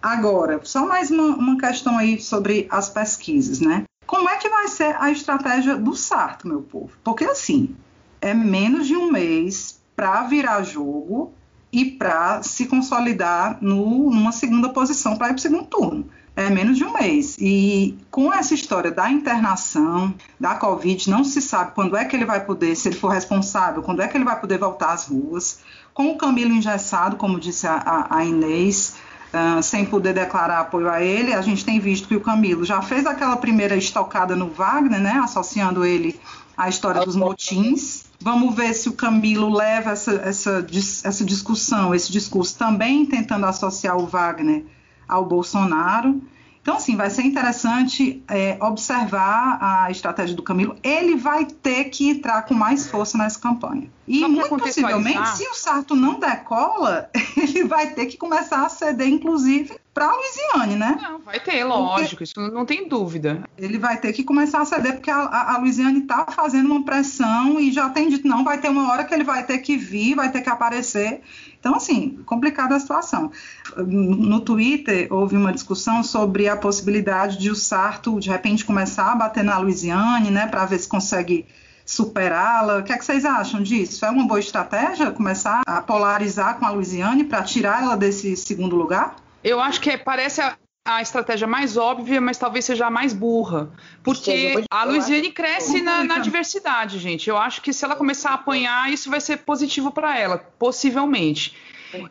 Agora, 0.00 0.58
só 0.64 0.86
mais 0.86 1.10
uma, 1.10 1.36
uma 1.36 1.58
questão 1.58 1.98
aí 1.98 2.18
sobre 2.18 2.66
as 2.70 2.88
pesquisas, 2.88 3.60
né? 3.60 3.84
Como 4.06 4.26
é 4.26 4.38
que 4.38 4.48
vai 4.48 4.68
ser 4.68 4.96
a 4.98 5.10
estratégia 5.10 5.76
do 5.76 5.94
Sarto, 5.94 6.48
meu 6.48 6.62
povo? 6.62 6.92
Porque 7.04 7.26
assim, 7.26 7.76
é 8.22 8.32
menos 8.32 8.86
de 8.86 8.96
um 8.96 9.12
mês 9.12 9.83
para 9.94 10.22
virar 10.24 10.62
jogo 10.62 11.32
e 11.72 11.84
para 11.84 12.42
se 12.42 12.66
consolidar 12.66 13.58
no, 13.60 14.10
numa 14.10 14.32
segunda 14.32 14.68
posição 14.68 15.16
para 15.16 15.28
ir 15.28 15.30
para 15.30 15.38
o 15.38 15.40
segundo 15.40 15.64
turno 15.64 16.06
é, 16.36 16.50
menos 16.50 16.76
de 16.76 16.84
um 16.84 16.92
mês. 16.92 17.36
E 17.38 17.96
com 18.10 18.32
essa 18.32 18.54
história 18.54 18.90
da 18.90 19.10
internação, 19.10 20.12
da 20.38 20.54
Covid, 20.54 21.08
não 21.08 21.24
se 21.24 21.40
sabe 21.40 21.72
quando 21.74 21.96
é 21.96 22.04
que 22.04 22.16
ele 22.16 22.24
vai 22.24 22.44
poder, 22.44 22.74
se 22.74 22.88
ele 22.88 22.96
for 22.96 23.08
responsável, 23.08 23.82
quando 23.82 24.02
é 24.02 24.08
que 24.08 24.16
ele 24.16 24.24
vai 24.24 24.38
poder 24.40 24.58
voltar 24.58 24.92
às 24.92 25.06
ruas. 25.06 25.60
Com 25.92 26.10
o 26.10 26.18
Camilo 26.18 26.52
engessado, 26.52 27.16
como 27.16 27.38
disse 27.38 27.66
a, 27.66 27.74
a, 27.74 28.16
a 28.16 28.24
Inês, 28.24 28.96
uh, 29.32 29.62
sem 29.62 29.84
poder 29.84 30.12
declarar 30.12 30.60
apoio 30.60 30.90
a 30.90 31.00
ele, 31.00 31.32
a 31.32 31.40
gente 31.40 31.64
tem 31.64 31.78
visto 31.78 32.08
que 32.08 32.16
o 32.16 32.20
Camilo 32.20 32.64
já 32.64 32.82
fez 32.82 33.06
aquela 33.06 33.36
primeira 33.36 33.76
estocada 33.76 34.34
no 34.34 34.48
Wagner, 34.48 35.00
né, 35.00 35.20
associando 35.22 35.84
ele 35.84 36.18
à 36.56 36.68
história 36.68 37.04
dos 37.04 37.14
motins. 37.14 38.03
Vamos 38.24 38.54
ver 38.54 38.72
se 38.72 38.88
o 38.88 38.94
Camilo 38.94 39.52
leva 39.52 39.90
essa, 39.90 40.12
essa, 40.12 40.66
essa 41.04 41.24
discussão, 41.26 41.94
esse 41.94 42.10
discurso 42.10 42.56
também 42.56 43.04
tentando 43.04 43.44
associar 43.44 43.98
o 43.98 44.06
Wagner 44.06 44.64
ao 45.06 45.26
Bolsonaro. 45.26 46.22
Então, 46.62 46.76
assim, 46.76 46.96
vai 46.96 47.10
ser 47.10 47.20
interessante 47.24 48.24
é, 48.26 48.56
observar 48.62 49.58
a 49.60 49.90
estratégia 49.90 50.34
do 50.34 50.42
Camilo. 50.42 50.74
Ele 50.82 51.16
vai 51.16 51.44
ter 51.44 51.84
que 51.90 52.08
entrar 52.08 52.40
com 52.46 52.54
mais 52.54 52.86
força 52.86 53.18
nessa 53.18 53.38
campanha. 53.38 53.90
E, 54.06 54.26
muito 54.26 54.56
possivelmente, 54.56 55.36
se 55.36 55.48
o 55.48 55.54
Sarto 55.54 55.94
não 55.94 56.18
decola, 56.18 57.08
ele 57.36 57.64
vai 57.64 57.90
ter 57.90 58.06
que 58.06 58.16
começar 58.16 58.64
a 58.64 58.68
ceder, 58.68 59.08
inclusive, 59.08 59.78
para 59.94 60.06
a 60.06 60.16
Luiziane, 60.16 60.76
né? 60.76 60.98
Não, 61.00 61.20
vai 61.20 61.40
ter, 61.40 61.64
lógico, 61.64 62.10
porque 62.10 62.24
isso 62.24 62.40
não 62.50 62.66
tem 62.66 62.86
dúvida. 62.88 63.42
Ele 63.56 63.78
vai 63.78 63.96
ter 63.96 64.12
que 64.12 64.22
começar 64.22 64.60
a 64.60 64.64
ceder, 64.64 64.94
porque 64.94 65.10
a, 65.10 65.16
a, 65.16 65.54
a 65.54 65.58
Luiziane 65.58 66.00
está 66.00 66.26
fazendo 66.26 66.70
uma 66.70 66.84
pressão 66.84 67.58
e 67.58 67.72
já 67.72 67.88
tem 67.88 68.08
dito, 68.08 68.28
não, 68.28 68.44
vai 68.44 68.58
ter 68.58 68.68
uma 68.68 68.90
hora 68.90 69.04
que 69.04 69.14
ele 69.14 69.24
vai 69.24 69.44
ter 69.44 69.58
que 69.58 69.76
vir, 69.76 70.14
vai 70.14 70.30
ter 70.30 70.42
que 70.42 70.50
aparecer. 70.50 71.22
Então, 71.58 71.74
assim, 71.74 72.18
complicada 72.26 72.74
a 72.74 72.80
situação. 72.80 73.32
No 73.76 74.40
Twitter 74.40 75.06
houve 75.10 75.34
uma 75.36 75.52
discussão 75.52 76.02
sobre 76.02 76.46
a 76.46 76.56
possibilidade 76.56 77.38
de 77.38 77.48
o 77.48 77.54
Sarto, 77.54 78.20
de 78.20 78.28
repente, 78.28 78.66
começar 78.66 79.12
a 79.12 79.14
bater 79.14 79.42
na 79.42 79.56
Luiziane, 79.56 80.30
né, 80.30 80.46
para 80.46 80.66
ver 80.66 80.78
se 80.78 80.88
consegue 80.88 81.46
superá-la. 81.84 82.78
O 82.78 82.84
que, 82.84 82.92
é 82.92 82.98
que 82.98 83.04
vocês 83.04 83.24
acham 83.24 83.62
disso? 83.62 84.04
É 84.04 84.10
uma 84.10 84.26
boa 84.26 84.40
estratégia 84.40 85.10
começar 85.10 85.62
a 85.66 85.82
polarizar 85.82 86.58
com 86.58 86.66
a 86.66 86.70
Luiziane 86.70 87.24
para 87.24 87.42
tirar 87.42 87.82
ela 87.82 87.96
desse 87.96 88.36
segundo 88.36 88.76
lugar? 88.76 89.16
Eu 89.42 89.60
acho 89.60 89.80
que 89.80 89.96
parece 89.98 90.40
a, 90.40 90.56
a 90.86 91.02
estratégia 91.02 91.46
mais 91.46 91.76
óbvia, 91.76 92.20
mas 92.20 92.38
talvez 92.38 92.64
seja 92.64 92.86
a 92.86 92.90
mais 92.90 93.12
burra. 93.12 93.70
Porque 94.02 94.64
a 94.70 94.84
Luiziane 94.84 95.30
cresce 95.30 95.82
na, 95.82 96.02
na, 96.02 96.18
diversidade, 96.18 96.98
gente. 96.98 97.28
Eu 97.28 97.36
acho 97.36 97.60
que 97.60 97.72
se 97.72 97.84
ela 97.84 97.94
começar 97.94 98.30
a 98.30 98.34
apanhar, 98.34 98.90
isso 98.90 99.10
vai 99.10 99.20
ser 99.20 99.38
positivo 99.38 99.90
para 99.90 100.18
ela, 100.18 100.38
possivelmente. 100.58 101.54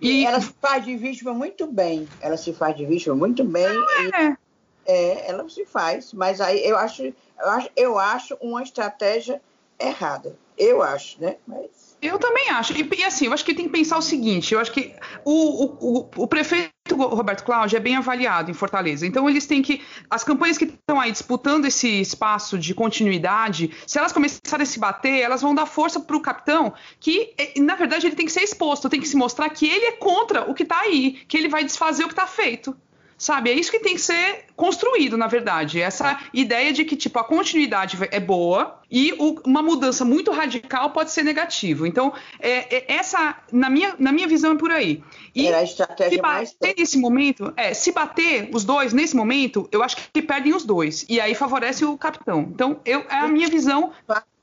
E 0.02 0.26
ela 0.26 0.40
se 0.40 0.54
faz 0.62 0.86
de 0.86 0.96
vítima 0.96 1.34
muito 1.34 1.68
bem. 1.68 2.08
Ela 2.22 2.38
se 2.38 2.54
faz 2.54 2.76
de 2.76 2.86
vítima 2.86 3.16
muito 3.16 3.44
bem. 3.44 3.68
é. 4.14 4.38
é, 4.86 5.30
ela 5.30 5.48
se 5.50 5.66
faz, 5.66 6.14
mas 6.14 6.40
aí 6.40 6.66
eu 6.66 6.78
acho, 6.78 7.04
eu 7.04 7.50
acho, 7.50 7.70
eu 7.76 8.00
acho 8.00 8.38
uma 8.42 8.64
estratégia 8.64 9.42
errada. 9.88 10.38
Eu 10.58 10.82
acho, 10.82 11.20
né? 11.22 11.38
Mas 11.48 11.94
eu 12.04 12.20
também 12.20 12.50
acho. 12.50 12.74
E, 12.74 12.88
e, 12.98 13.04
assim, 13.04 13.28
eu 13.28 13.34
acho 13.34 13.46
que 13.46 13.56
tem 13.56 13.66
que 13.66 13.72
pensar 13.72 13.98
o 13.98 14.02
seguinte: 14.02 14.54
eu 14.54 14.60
acho 14.60 14.72
que 14.72 14.94
o, 15.24 15.64
o, 15.64 16.10
o 16.18 16.28
prefeito 16.28 16.74
Roberto 16.92 17.46
Cláudio 17.46 17.78
é 17.78 17.80
bem 17.80 17.96
avaliado 17.96 18.52
em 18.52 18.54
Fortaleza. 18.54 19.08
Então, 19.08 19.30
eles 19.30 19.48
têm 19.48 19.62
que. 19.62 19.82
As 20.10 20.24
campanhas 20.24 20.58
que 20.58 20.66
estão 20.66 21.00
aí 21.00 21.12
disputando 21.12 21.66
esse 21.66 21.88
espaço 22.02 22.60
de 22.60 22.74
continuidade, 22.74 23.72
se 23.88 23.98
elas 23.98 24.12
começarem 24.12 24.64
a 24.64 24.66
se 24.66 24.80
bater, 24.80 25.22
elas 25.22 25.42
vão 25.42 25.56
dar 25.56 25.66
força 25.66 26.00
para 26.00 26.18
o 26.18 26.22
capitão, 26.22 26.74
que, 27.00 27.34
eh, 27.38 27.54
na 27.62 27.76
verdade, 27.76 28.06
ele 28.06 28.16
tem 28.16 28.26
que 28.26 28.32
ser 28.32 28.42
exposto, 28.42 28.90
tem 28.90 29.00
que 29.00 29.08
se 29.08 29.16
mostrar 29.16 29.50
que 29.50 29.66
ele 29.66 29.86
é 29.86 29.92
contra 29.94 30.50
o 30.50 30.54
que 30.54 30.64
está 30.64 30.82
aí, 30.82 31.24
que 31.28 31.38
ele 31.38 31.48
vai 31.48 31.64
desfazer 31.64 32.04
o 32.04 32.08
que 32.08 32.14
está 32.14 32.28
feito. 32.28 32.76
Sabe? 33.18 33.50
É 33.50 33.54
isso 33.54 33.72
que 33.72 33.80
tem 33.80 33.96
que 33.96 34.02
ser 34.02 34.46
construído, 34.56 35.18
na 35.18 35.28
verdade. 35.28 35.82
Essa 35.82 36.20
ideia 36.34 36.74
de 36.74 36.84
que, 36.84 36.96
tipo, 36.96 37.18
a 37.20 37.24
continuidade 37.24 37.98
é 38.12 38.20
boa 38.20 38.80
e 38.90 39.14
o, 39.14 39.40
uma 39.46 39.62
mudança 39.62 40.04
muito 40.04 40.32
radical 40.32 40.92
pode 40.92 41.12
ser 41.12 41.24
negativo. 41.24 41.86
Então, 41.86 42.14
é, 42.40 42.76
é, 42.76 42.94
essa, 42.94 43.38
na 43.52 43.70
minha, 43.70 43.96
na 43.98 44.12
minha 44.12 44.28
visão, 44.28 44.54
é 44.54 44.58
por 44.58 44.72
aí. 44.72 45.04
E 45.34 45.48
Era 45.48 45.60
a 45.60 45.64
estratégia 45.64 46.12
se 46.12 46.22
bater 46.22 46.58
mais... 46.62 46.78
nesse 46.78 46.98
momento, 46.98 47.54
é, 47.56 47.74
se 47.74 47.92
bater 47.92 48.50
os 48.54 48.64
dois 48.64 48.94
nesse 48.94 49.16
momento, 49.16 49.68
eu 49.72 49.82
acho 49.84 49.98
que 50.12 50.22
perdem 50.22 50.54
os 50.54 50.66
dois. 50.66 51.06
E 51.08 51.20
aí 51.20 51.34
favorece 51.34 51.86
o 51.86 51.98
capitão. 51.98 52.42
Então, 52.42 52.80
eu, 52.86 53.02
é 53.10 53.16
a 53.16 53.28
minha 53.28 53.48
visão 53.48 53.92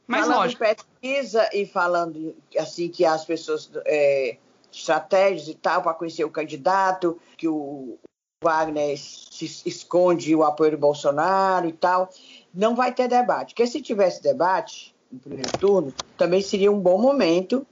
mais 0.06 0.24
falando 0.24 0.38
lógica. 0.38 0.64
Falando 0.64 0.76
pesquisa 1.00 1.50
e 1.52 1.66
falando, 1.66 2.36
assim, 2.58 2.88
que 2.88 3.04
as 3.04 3.24
pessoas... 3.24 3.70
É, 3.84 4.36
estratégias 4.72 5.48
e 5.48 5.54
tal 5.54 5.82
para 5.82 5.94
conhecer 5.94 6.24
o 6.24 6.30
candidato, 6.30 7.18
que 7.36 7.48
o, 7.48 7.98
Wagner 8.42 8.94
esconde 8.94 10.34
o 10.34 10.42
apoio 10.42 10.70
do 10.70 10.78
Bolsonaro 10.78 11.68
e 11.68 11.72
tal. 11.74 12.08
Não 12.54 12.74
vai 12.74 12.90
ter 12.90 13.06
debate. 13.06 13.52
Porque 13.52 13.66
se 13.66 13.82
tivesse 13.82 14.22
debate 14.22 14.94
no 15.12 15.18
primeiro 15.18 15.52
turno, 15.58 15.92
também 16.16 16.40
seria 16.40 16.72
um 16.72 16.80
bom 16.80 16.96
momento 16.96 17.66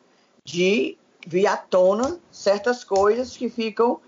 de 0.45 0.99
vir 1.27 1.47
à 1.47 1.57
tona 1.57 2.21
certas 2.31 2.85
coisas 2.85 3.35
que 3.35 3.49
ficam 3.49 3.99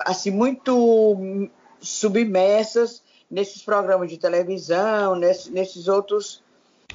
assim 0.00 0.30
muito 0.30 1.48
submersas 1.80 3.02
nesses 3.30 3.62
programas 3.62 4.10
de 4.10 4.18
televisão, 4.18 5.14
nesses, 5.14 5.50
nesses 5.50 5.88
outros 5.88 6.42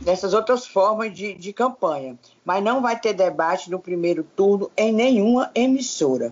nessas 0.02 0.36
outras 0.36 0.68
formas 0.68 1.12
de, 1.16 1.34
de 1.34 1.52
campanha. 1.52 2.18
Mas 2.46 2.64
não 2.64 2.80
vai 2.80 2.98
ter 3.00 3.14
debate 3.14 3.72
no 3.72 3.80
primeiro 3.80 4.24
turno 4.24 4.70
em 4.78 4.94
nenhuma 4.94 5.50
emissora 5.56 6.32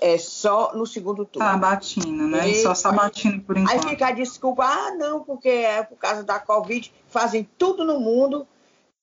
é 0.00 0.18
só 0.18 0.72
no 0.74 0.86
segundo 0.86 1.24
turno. 1.24 1.48
Sabatina, 1.48 2.26
né? 2.26 2.48
E, 2.48 2.62
só 2.62 2.74
sabatina 2.74 3.42
por 3.46 3.56
enquanto. 3.56 3.84
Aí 3.84 3.90
fica 3.90 4.08
a 4.08 4.12
desculpa, 4.12 4.64
ah, 4.64 4.94
não, 4.96 5.22
porque 5.22 5.48
é 5.48 5.82
por 5.82 5.96
causa 5.96 6.22
da 6.22 6.38
Covid, 6.38 6.92
fazem 7.08 7.48
tudo 7.56 7.84
no 7.84 7.98
mundo, 7.98 8.46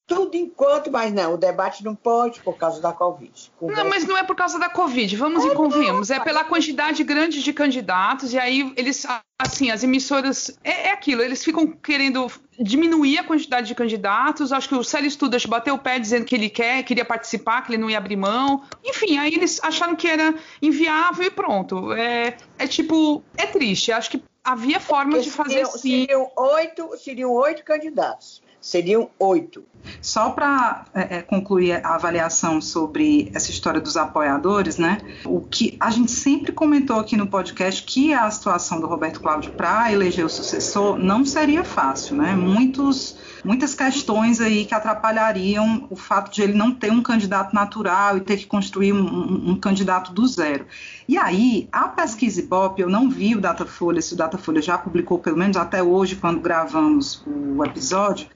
tudo 0.05 0.35
enquanto, 0.35 0.91
mas 0.91 1.13
não, 1.13 1.33
o 1.33 1.37
debate 1.37 1.83
não 1.83 1.95
pode 1.95 2.41
por 2.41 2.57
causa 2.57 2.81
da 2.81 2.91
Covid. 2.91 3.51
Não, 3.61 3.89
mas 3.89 4.05
não 4.05 4.17
é 4.17 4.23
por 4.23 4.35
causa 4.35 4.59
da 4.59 4.69
Covid, 4.69 5.15
vamos 5.15 5.45
é, 5.45 5.47
e 5.47 5.51
convenhamos, 5.51 6.11
é 6.11 6.19
pela 6.19 6.43
quantidade 6.43 7.03
grande 7.03 7.41
de 7.41 7.53
candidatos, 7.53 8.33
e 8.33 8.39
aí 8.39 8.73
eles, 8.75 9.05
assim, 9.39 9.71
as 9.71 9.83
emissoras, 9.83 10.57
é, 10.63 10.87
é 10.87 10.91
aquilo, 10.91 11.21
eles 11.21 11.43
ficam 11.43 11.67
querendo 11.67 12.29
diminuir 12.59 13.17
a 13.17 13.23
quantidade 13.23 13.67
de 13.67 13.75
candidatos. 13.75 14.51
Acho 14.51 14.69
que 14.69 14.75
o 14.75 14.83
Célio 14.83 15.09
Studas 15.09 15.45
bateu 15.45 15.75
o 15.75 15.79
pé 15.79 15.97
dizendo 15.97 16.25
que 16.25 16.35
ele 16.35 16.49
quer, 16.49 16.83
queria 16.83 17.05
participar, 17.05 17.61
que 17.61 17.71
ele 17.71 17.81
não 17.81 17.89
ia 17.89 17.97
abrir 17.97 18.15
mão. 18.15 18.63
Enfim, 18.83 19.17
aí 19.17 19.33
eles 19.33 19.59
acharam 19.63 19.95
que 19.95 20.07
era 20.07 20.35
inviável 20.61 21.25
e 21.25 21.31
pronto. 21.31 21.91
É, 21.93 22.37
é 22.59 22.67
tipo, 22.67 23.23
é 23.35 23.47
triste. 23.47 23.91
Acho 23.91 24.11
que 24.11 24.23
havia 24.43 24.79
formas 24.79 25.23
de 25.23 25.31
fazer 25.31 25.65
seriam, 25.65 25.71
sim. 25.71 26.01
Seriam 26.01 26.31
oito, 26.35 26.97
seriam 26.97 27.31
oito 27.31 27.63
candidatos. 27.63 28.42
Seriam 28.63 29.09
oito. 29.19 29.61
Só 30.01 30.29
para 30.29 30.85
é, 30.93 31.17
é, 31.17 31.21
concluir 31.21 31.85
a 31.85 31.95
avaliação 31.95 32.61
sobre 32.61 33.29
essa 33.33 33.51
história 33.51 33.81
dos 33.81 33.97
apoiadores, 33.97 34.77
né? 34.77 34.99
O 35.25 35.41
que 35.41 35.75
a 35.81 35.91
gente 35.91 36.09
sempre 36.09 36.53
comentou 36.53 36.97
aqui 36.97 37.17
no 37.17 37.27
podcast 37.27 37.83
que 37.83 38.13
a 38.13 38.31
situação 38.31 38.79
do 38.79 38.87
Roberto 38.87 39.19
Cláudio 39.19 39.51
para 39.51 39.91
eleger 39.91 40.25
o 40.25 40.29
sucessor 40.29 40.97
não 40.97 41.25
seria 41.25 41.65
fácil, 41.65 42.15
né? 42.15 42.33
Muitos, 42.33 43.17
muitas 43.43 43.75
questões 43.75 44.39
aí 44.39 44.65
que 44.65 44.73
atrapalhariam 44.73 45.87
o 45.89 45.95
fato 45.95 46.31
de 46.31 46.41
ele 46.41 46.53
não 46.53 46.71
ter 46.71 46.91
um 46.91 47.01
candidato 47.01 47.53
natural 47.53 48.17
e 48.17 48.21
ter 48.21 48.37
que 48.37 48.45
construir 48.45 48.93
um, 48.93 49.05
um, 49.05 49.49
um 49.51 49.55
candidato 49.55 50.13
do 50.13 50.25
zero. 50.25 50.65
E 51.07 51.17
aí, 51.17 51.67
a 51.71 51.87
pesquisa 51.87 52.39
Ibope, 52.39 52.81
eu 52.81 52.89
não 52.89 53.09
vi 53.09 53.35
o 53.35 53.41
Datafolha, 53.41 54.01
se 54.01 54.13
o 54.13 54.17
Datafolha 54.17 54.61
já 54.61 54.77
publicou, 54.77 55.19
pelo 55.19 55.37
menos 55.37 55.57
até 55.57 55.83
hoje, 55.83 56.15
quando 56.15 56.39
gravamos 56.39 57.23
o 57.27 57.63
episódio, 57.65 58.27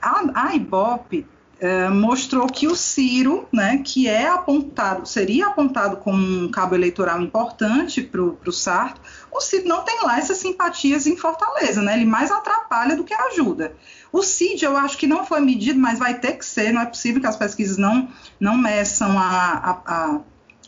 a, 0.00 0.48
a 0.48 0.54
Ibope 0.54 1.26
é, 1.60 1.88
mostrou 1.88 2.46
que 2.46 2.66
o 2.66 2.74
Ciro, 2.74 3.48
né, 3.52 3.80
que 3.84 4.08
é 4.08 4.28
apontado, 4.28 5.06
seria 5.06 5.46
apontado 5.46 5.98
como 5.98 6.18
um 6.18 6.50
cabo 6.50 6.74
eleitoral 6.74 7.20
importante 7.20 8.02
para 8.02 8.22
o 8.22 8.52
Sarto, 8.52 9.00
o 9.30 9.40
Ciro 9.40 9.66
não 9.68 9.82
tem 9.82 10.02
lá 10.02 10.18
essas 10.18 10.38
simpatias 10.38 11.06
em 11.06 11.16
Fortaleza, 11.16 11.82
né? 11.82 11.94
Ele 11.94 12.04
mais 12.04 12.30
atrapalha 12.30 12.96
do 12.96 13.04
que 13.04 13.14
ajuda. 13.14 13.74
O 14.12 14.22
CID 14.22 14.64
eu 14.64 14.76
acho 14.76 14.96
que 14.96 15.08
não 15.08 15.26
foi 15.26 15.40
medido, 15.40 15.80
mas 15.80 15.98
vai 15.98 16.14
ter 16.14 16.34
que 16.34 16.46
ser, 16.46 16.72
não 16.72 16.82
é 16.82 16.86
possível 16.86 17.20
que 17.20 17.26
as 17.26 17.36
pesquisas 17.36 17.76
não, 17.76 18.08
não 18.38 18.56
meçam 18.56 19.18
a, 19.18 19.24
a, 19.24 19.82
a 19.86 20.20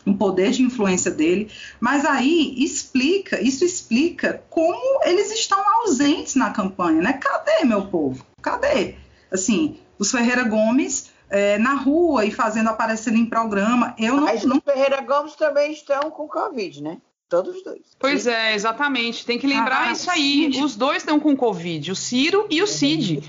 um 0.05 0.13
poder 0.13 0.51
de 0.51 0.63
influência 0.63 1.11
dele, 1.11 1.49
mas 1.79 2.05
aí 2.05 2.55
explica, 2.57 3.41
isso 3.41 3.63
explica 3.63 4.43
como 4.49 5.01
eles 5.03 5.31
estão 5.31 5.61
ausentes 5.81 6.35
na 6.35 6.49
campanha, 6.51 7.01
né? 7.01 7.13
Cadê 7.13 7.65
meu 7.65 7.87
povo? 7.87 8.25
Cadê? 8.41 8.95
Assim, 9.31 9.77
os 9.97 10.11
Ferreira 10.11 10.43
Gomes 10.43 11.11
é, 11.29 11.57
na 11.57 11.73
rua 11.73 12.25
e 12.25 12.31
fazendo 12.31 12.69
aparecer 12.69 13.13
em 13.13 13.25
programa. 13.25 13.95
Eu 13.97 14.15
não, 14.15 14.23
Mas 14.23 14.43
não... 14.43 14.57
os 14.57 14.63
Ferreira 14.63 15.01
Gomes 15.01 15.35
também 15.35 15.71
estão 15.71 16.09
com 16.11 16.27
Covid, 16.27 16.81
né? 16.81 16.97
Todos 17.29 17.57
os 17.57 17.63
dois. 17.63 17.81
Pois 17.99 18.23
Sim. 18.23 18.29
é, 18.29 18.55
exatamente. 18.55 19.25
Tem 19.25 19.37
que 19.37 19.45
lembrar 19.45 19.89
ah, 19.89 19.91
isso 19.91 20.09
aí. 20.09 20.45
Cid. 20.45 20.63
Os 20.63 20.77
dois 20.77 20.97
estão 20.97 21.19
com 21.19 21.35
Covid, 21.35 21.91
o 21.91 21.95
Ciro 21.95 22.47
e 22.49 22.61
o 22.61 22.67
Cid. 22.67 23.21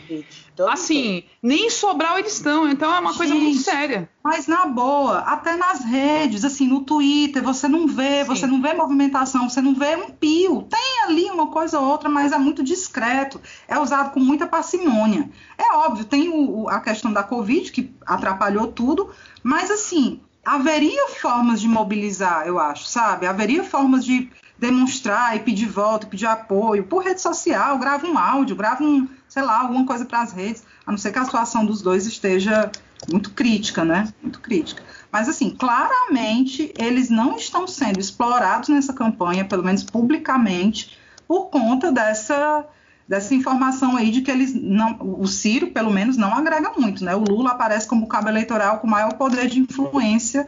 assim, 0.69 1.25
nem 1.43 1.67
em 1.67 1.71
Sobral 1.71 2.17
eles 2.17 2.35
estão, 2.35 2.69
então 2.69 2.95
é 2.95 3.01
uma 3.01 3.11
Gente, 3.11 3.19
coisa 3.19 3.35
muito 3.35 3.59
séria. 3.59 4.09
Mas 4.23 4.47
na 4.47 4.67
boa, 4.67 5.19
até 5.19 5.57
nas 5.57 5.85
redes, 5.85 6.45
assim, 6.45 6.69
no 6.69 6.83
Twitter, 6.83 7.43
você 7.43 7.67
não 7.67 7.89
vê, 7.89 8.21
Sim. 8.21 8.25
você 8.27 8.47
não 8.47 8.63
vê 8.63 8.73
movimentação, 8.73 9.49
você 9.49 9.61
não 9.61 9.75
vê 9.75 9.97
um 9.97 10.11
pio. 10.11 10.63
Tem 10.63 11.03
ali 11.05 11.25
uma 11.31 11.49
coisa 11.49 11.81
ou 11.81 11.89
outra, 11.89 12.09
mas 12.09 12.31
é 12.31 12.39
muito 12.39 12.63
discreto. 12.63 13.41
É 13.67 13.81
usado 13.81 14.13
com 14.13 14.21
muita 14.21 14.47
parcimônia. 14.47 15.29
É 15.57 15.75
óbvio, 15.75 16.05
tem 16.05 16.29
o, 16.29 16.69
a 16.69 16.81
questão 16.81 17.13
da 17.13 17.25
Covid, 17.25 17.73
que 17.73 17.93
atrapalhou 18.07 18.69
tudo, 18.69 19.11
mas 19.43 19.73
assim, 19.73 20.21
haveria 20.49 21.09
formas 21.09 21.61
de 21.61 21.69
mobilizar, 21.69 22.47
eu 22.47 22.59
acho, 22.59 22.87
sabe? 22.87 23.27
Haveria 23.27 23.63
formas 23.63 24.03
de 24.03 24.31
demonstrar 24.59 25.37
e 25.37 25.41
pedir 25.41 25.67
voto, 25.67 26.07
pedir 26.07 26.25
apoio 26.25 26.85
por 26.85 27.05
rede 27.05 27.21
social, 27.21 27.79
grava 27.79 28.07
um 28.07 28.17
áudio, 28.17 28.57
grava 28.57 28.83
um, 28.83 29.07
sei 29.29 29.43
lá, 29.43 29.61
alguma 29.61 29.85
coisa 29.85 30.07
para 30.07 30.23
as 30.23 30.33
redes, 30.33 30.65
a 30.87 30.91
não 30.91 30.97
ser 30.97 31.13
que 31.13 31.19
a 31.19 31.25
situação 31.25 31.67
dos 31.67 31.83
dois 31.83 32.07
esteja 32.07 32.73
muito 33.11 33.31
crítica, 33.33 33.85
né? 33.85 34.09
Muito 34.23 34.41
crítica. 34.41 34.83
Mas 35.13 35.29
assim, 35.29 35.51
claramente 35.51 36.73
eles 36.79 37.11
não 37.11 37.37
estão 37.37 37.67
sendo 37.67 38.01
explorados 38.01 38.71
nessa 38.71 38.95
campanha, 38.95 39.45
pelo 39.45 39.63
menos 39.63 39.85
publicamente, 39.85 40.99
por 41.27 41.51
conta 41.51 41.93
dessa 41.93 42.67
dessa 43.09 43.35
informação 43.35 43.97
aí 43.97 44.11
de 44.11 44.21
que 44.21 44.31
eles 44.31 44.55
não, 44.55 44.99
o 45.01 45.27
Ciro, 45.27 45.69
pelo 45.69 45.91
menos, 45.91 46.19
não 46.19 46.35
agrega 46.35 46.73
muito, 46.77 47.03
né? 47.03 47.17
O 47.17 47.25
Lula 47.25 47.53
aparece 47.53 47.89
como 47.89 48.07
cabo 48.07 48.29
eleitoral 48.29 48.79
com 48.81 48.87
maior 48.87 49.15
poder 49.15 49.49
de 49.49 49.59
influência 49.59 50.47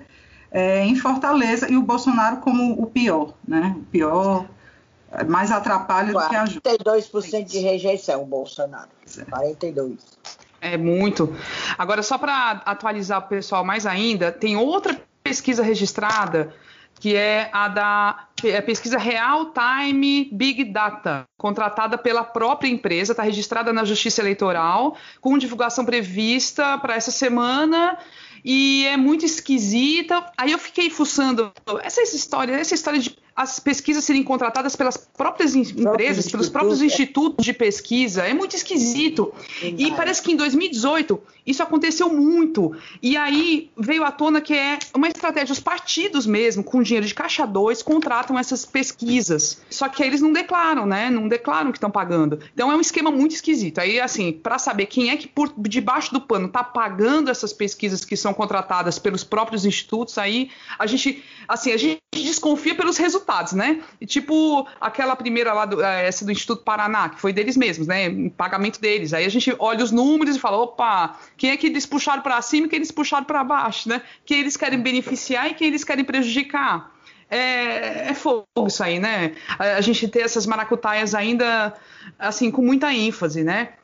é, 0.53 0.85
em 0.85 0.95
Fortaleza 0.95 1.71
e 1.73 1.77
o 1.77 1.83
Bolsonaro 1.83 2.37
como 2.39 2.75
o 2.81 2.87
pior, 2.87 3.33
né? 3.49 3.75
O 3.79 3.85
pior, 3.85 4.47
é, 5.11 5.25
mais 5.25 5.51
atrapalha 5.51 6.13
do 6.13 6.29
que 6.29 6.37
ajuda. 6.37 6.71
42% 6.71 7.45
de 7.45 7.59
rejeição, 7.61 8.23
o 8.23 8.27
Bolsonaro. 8.27 8.91
42%. 9.07 9.99
É 10.61 10.77
muito. 10.77 11.35
Agora, 11.79 12.03
só 12.03 12.19
para 12.19 12.63
atualizar 12.67 13.21
o 13.21 13.29
pessoal 13.29 13.65
mais 13.65 13.87
ainda, 13.87 14.31
tem 14.31 14.59
outra 14.59 15.01
pesquisa 15.23 15.63
registrada 15.63 16.53
que 17.01 17.17
é 17.17 17.49
a 17.53 17.67
da 17.67 18.27
é 18.45 18.61
pesquisa 18.61 18.99
Real 18.99 19.53
Time 19.53 20.29
Big 20.33 20.65
Data, 20.65 21.25
contratada 21.37 21.99
pela 21.99 22.23
própria 22.23 22.69
empresa, 22.69 23.13
está 23.13 23.23
registrada 23.23 23.73
na 23.73 23.85
Justiça 23.85 24.21
Eleitoral, 24.21 24.97
com 25.21 25.37
divulgação 25.39 25.85
prevista 25.85 26.79
para 26.79 26.95
essa 26.95 27.11
semana 27.11 27.99
e 28.45 28.87
é 28.87 28.97
muito 28.97 29.25
esquisita. 29.25 30.31
Aí 30.37 30.53
eu 30.53 30.59
fiquei 30.59 30.91
fuçando 30.91 31.53
essa 31.83 32.03
história, 32.03 32.53
essa 32.53 32.75
história 32.75 33.01
de 33.01 33.17
as 33.41 33.59
pesquisas 33.59 34.05
serem 34.05 34.23
contratadas 34.23 34.77
pelas 34.77 34.99
próprias 34.99 35.55
empresas, 35.57 36.31
pelos 36.31 36.51
próprios 36.51 36.83
institutos 36.83 37.43
de 37.43 37.55
pesquisa. 37.55 38.23
É 38.23 38.35
muito 38.35 38.55
esquisito. 38.55 39.33
E 39.63 39.91
parece 39.93 40.21
que 40.21 40.33
em 40.33 40.37
2018 40.37 41.19
isso 41.47 41.63
aconteceu 41.63 42.11
muito. 42.13 42.77
E 43.03 43.17
aí 43.17 43.71
veio 43.79 44.05
à 44.05 44.13
tona 44.13 44.43
que 44.43 44.53
é 44.53 44.79
uma 44.95 45.09
estratégia. 45.09 45.55
Os 45.55 45.59
partidos 45.59 46.27
mesmo, 46.27 46.63
com 46.63 46.83
dinheiro 46.83 47.07
de 47.07 47.15
caixa 47.15 47.47
2, 47.47 47.83
contratam 47.83 48.39
essas 48.39 48.67
pesquisas. 48.67 49.63
Só 49.71 49.89
que 49.89 50.03
eles 50.03 50.21
não 50.21 50.35
declaram, 50.35 50.85
né? 50.85 51.09
Não 51.09 51.27
declaram 51.27 51.73
que 51.73 51.79
estão 51.79 51.91
pagando. 51.91 52.41
Então 52.53 52.71
é 52.71 52.77
um 52.77 52.81
esquema 52.81 53.11
muito 53.11 53.35
esquisito. 53.35 53.79
Aí, 53.79 53.99
assim, 53.99 54.33
para 54.33 54.59
saber 54.59 54.85
quem 54.85 55.09
é 55.09 55.17
que 55.17 55.27
por 55.27 55.51
debaixo 55.57 56.13
do 56.13 56.21
pano 56.21 56.47
está 56.47 56.63
pagando 56.63 57.31
essas 57.31 57.55
pesquisas 57.55 58.05
que 58.05 58.19
são 58.19 58.35
contratadas 58.35 58.99
pelos 58.99 59.25
próprios 59.25 59.65
institutos, 59.65 60.19
aí 60.19 60.51
a 60.79 60.87
gente, 60.87 61.25
assim, 61.49 61.73
a 61.73 61.79
gente 61.79 62.03
desconfia 62.13 62.75
pelos 62.75 62.99
resultados 62.99 63.30
resultados, 63.31 63.53
né? 63.53 63.81
E, 64.01 64.07
tipo 64.07 64.67
aquela 64.81 65.15
primeira 65.15 65.53
lá, 65.53 65.65
do, 65.65 65.83
eh, 65.83 66.07
essa 66.07 66.25
do 66.25 66.33
Instituto 66.33 66.65
Paraná, 66.65 67.09
que 67.09 67.21
foi 67.21 67.33
deles 67.33 67.57
mesmos, 67.57 67.87
né? 67.87 68.31
Pagamento 68.37 68.81
deles. 68.81 69.15
Aí 69.15 69.25
a 69.25 69.29
gente 69.29 69.55
olha 69.59 69.85
os 69.85 69.93
números 69.93 70.37
e 70.37 70.39
fala, 70.39 70.59
opa, 70.59 71.17
quem 71.37 71.51
é 71.51 71.57
que 71.57 71.69
eles 71.69 71.87
puxaram 71.87 72.23
para 72.23 72.43
cima 72.43 72.67
e 72.67 72.71
quem 72.71 72.79
eles 72.79 72.91
puxaram 72.91 73.25
para 73.25 73.45
baixo, 73.45 73.89
né? 73.89 74.03
Quem 74.25 74.41
eles 74.41 74.57
querem 74.57 74.81
beneficiar 74.81 75.51
e 75.51 75.55
quem 75.55 75.69
eles 75.69 75.85
querem 75.85 76.05
prejudicar. 76.05 76.93
É, 77.31 78.09
é, 78.11 78.15
fogo 78.15 78.45
isso 78.67 78.83
aí, 78.83 78.99
né? 78.99 79.35
A 79.57 79.81
gente 79.81 80.09
ter 80.09 80.23
essas 80.23 80.47
maracutaias 80.47 81.15
ainda, 81.15 81.73
assim, 82.19 82.51
com 82.51 82.61
muita 82.61 82.93
ênfase, 82.93 83.45
né? 83.45 83.75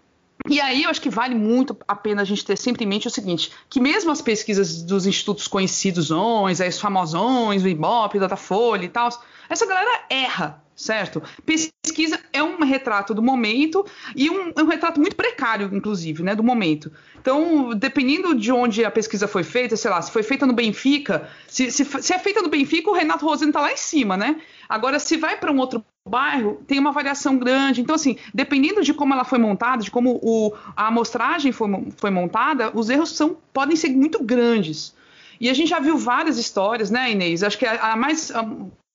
E 0.49 0.61
aí 0.61 0.85
eu 0.85 0.91
acho 0.91 1.01
que 1.01 1.11
vale 1.11 1.35
muito 1.35 1.77
a 1.89 1.95
pena 1.95 2.23
a 2.23 2.25
gente 2.25 2.45
ter 2.45 2.57
sempre 2.57 2.85
em 2.85 2.89
mente 2.89 3.09
o 3.09 3.11
seguinte, 3.11 3.51
que 3.69 3.81
mesmo 3.81 4.11
as 4.11 4.23
pesquisas 4.23 4.83
dos 4.83 5.07
institutos 5.07 5.49
conhecidos, 5.49 6.11
os 6.11 6.81
famosões, 6.81 7.63
o 7.63 7.69
Ibope, 7.69 8.19
o 8.19 8.21
Datafolha 8.21 8.85
e 8.85 8.89
tal, 8.89 9.09
essa 9.49 9.67
galera 9.67 10.05
erra, 10.09 10.63
certo? 10.77 11.23
Pesquisa 11.45 12.21
é 12.33 12.43
um 12.43 12.63
retrato 12.63 13.15
do 13.15 13.23
momento 13.23 13.85
e 14.15 14.29
um, 14.29 14.53
um, 14.59 14.67
retrato 14.67 15.01
muito 15.01 15.17
precário, 15.17 15.71
inclusive, 15.73 16.23
né, 16.23 16.35
do 16.35 16.45
momento. 16.45 16.93
Então, 17.19 17.75
dependendo 17.75 18.35
de 18.35 18.53
onde 18.53 18.85
a 18.85 18.91
pesquisa 18.91 19.27
foi 19.27 19.43
feita, 19.43 19.77
sei 19.77 19.91
lá, 19.91 20.03
se 20.03 20.13
foi 20.13 20.23
feita 20.23 20.47
no 20.47 20.53
Benfica, 20.53 21.29
se, 21.49 21.71
se, 21.71 21.85
se 21.85 22.13
é 22.13 22.19
feita 22.19 22.43
no 22.43 22.51
Benfica, 22.51 22.91
o 22.91 22.95
Renato 22.95 23.25
Rosendo 23.25 23.53
tá 23.53 23.61
lá 23.63 23.73
em 23.73 23.77
cima, 23.77 24.17
né? 24.17 24.37
Agora, 24.69 24.99
se 24.99 25.17
vai 25.17 25.39
para 25.39 25.51
um 25.51 25.59
outro 25.59 25.83
bairro, 26.07 26.63
tem 26.67 26.79
uma 26.79 26.93
variação 26.93 27.39
grande. 27.39 27.81
Então, 27.81 27.95
assim, 27.95 28.17
dependendo 28.35 28.83
de 28.83 28.93
como 28.93 29.15
ela 29.15 29.25
foi 29.25 29.39
montada, 29.39 29.83
de 29.83 29.91
como 29.91 30.21
o, 30.23 30.53
a 30.77 30.89
amostragem 30.89 31.53
foi, 31.53 31.69
foi 31.97 32.11
montada, 32.11 32.71
os 32.75 32.91
erros 32.91 33.17
são, 33.17 33.37
podem 33.53 33.77
ser 33.77 33.89
muito 33.89 34.23
grandes. 34.23 34.95
E 35.41 35.49
a 35.51 35.55
gente 35.55 35.69
já 35.69 35.81
viu 35.81 35.97
várias 35.97 36.39
histórias, 36.39 36.91
né, 36.91 37.11
Inês? 37.11 37.43
Acho 37.43 37.59
que 37.59 37.67
a, 37.67 37.93
a 37.93 37.97
mais 37.97 38.31
a, 38.31 38.47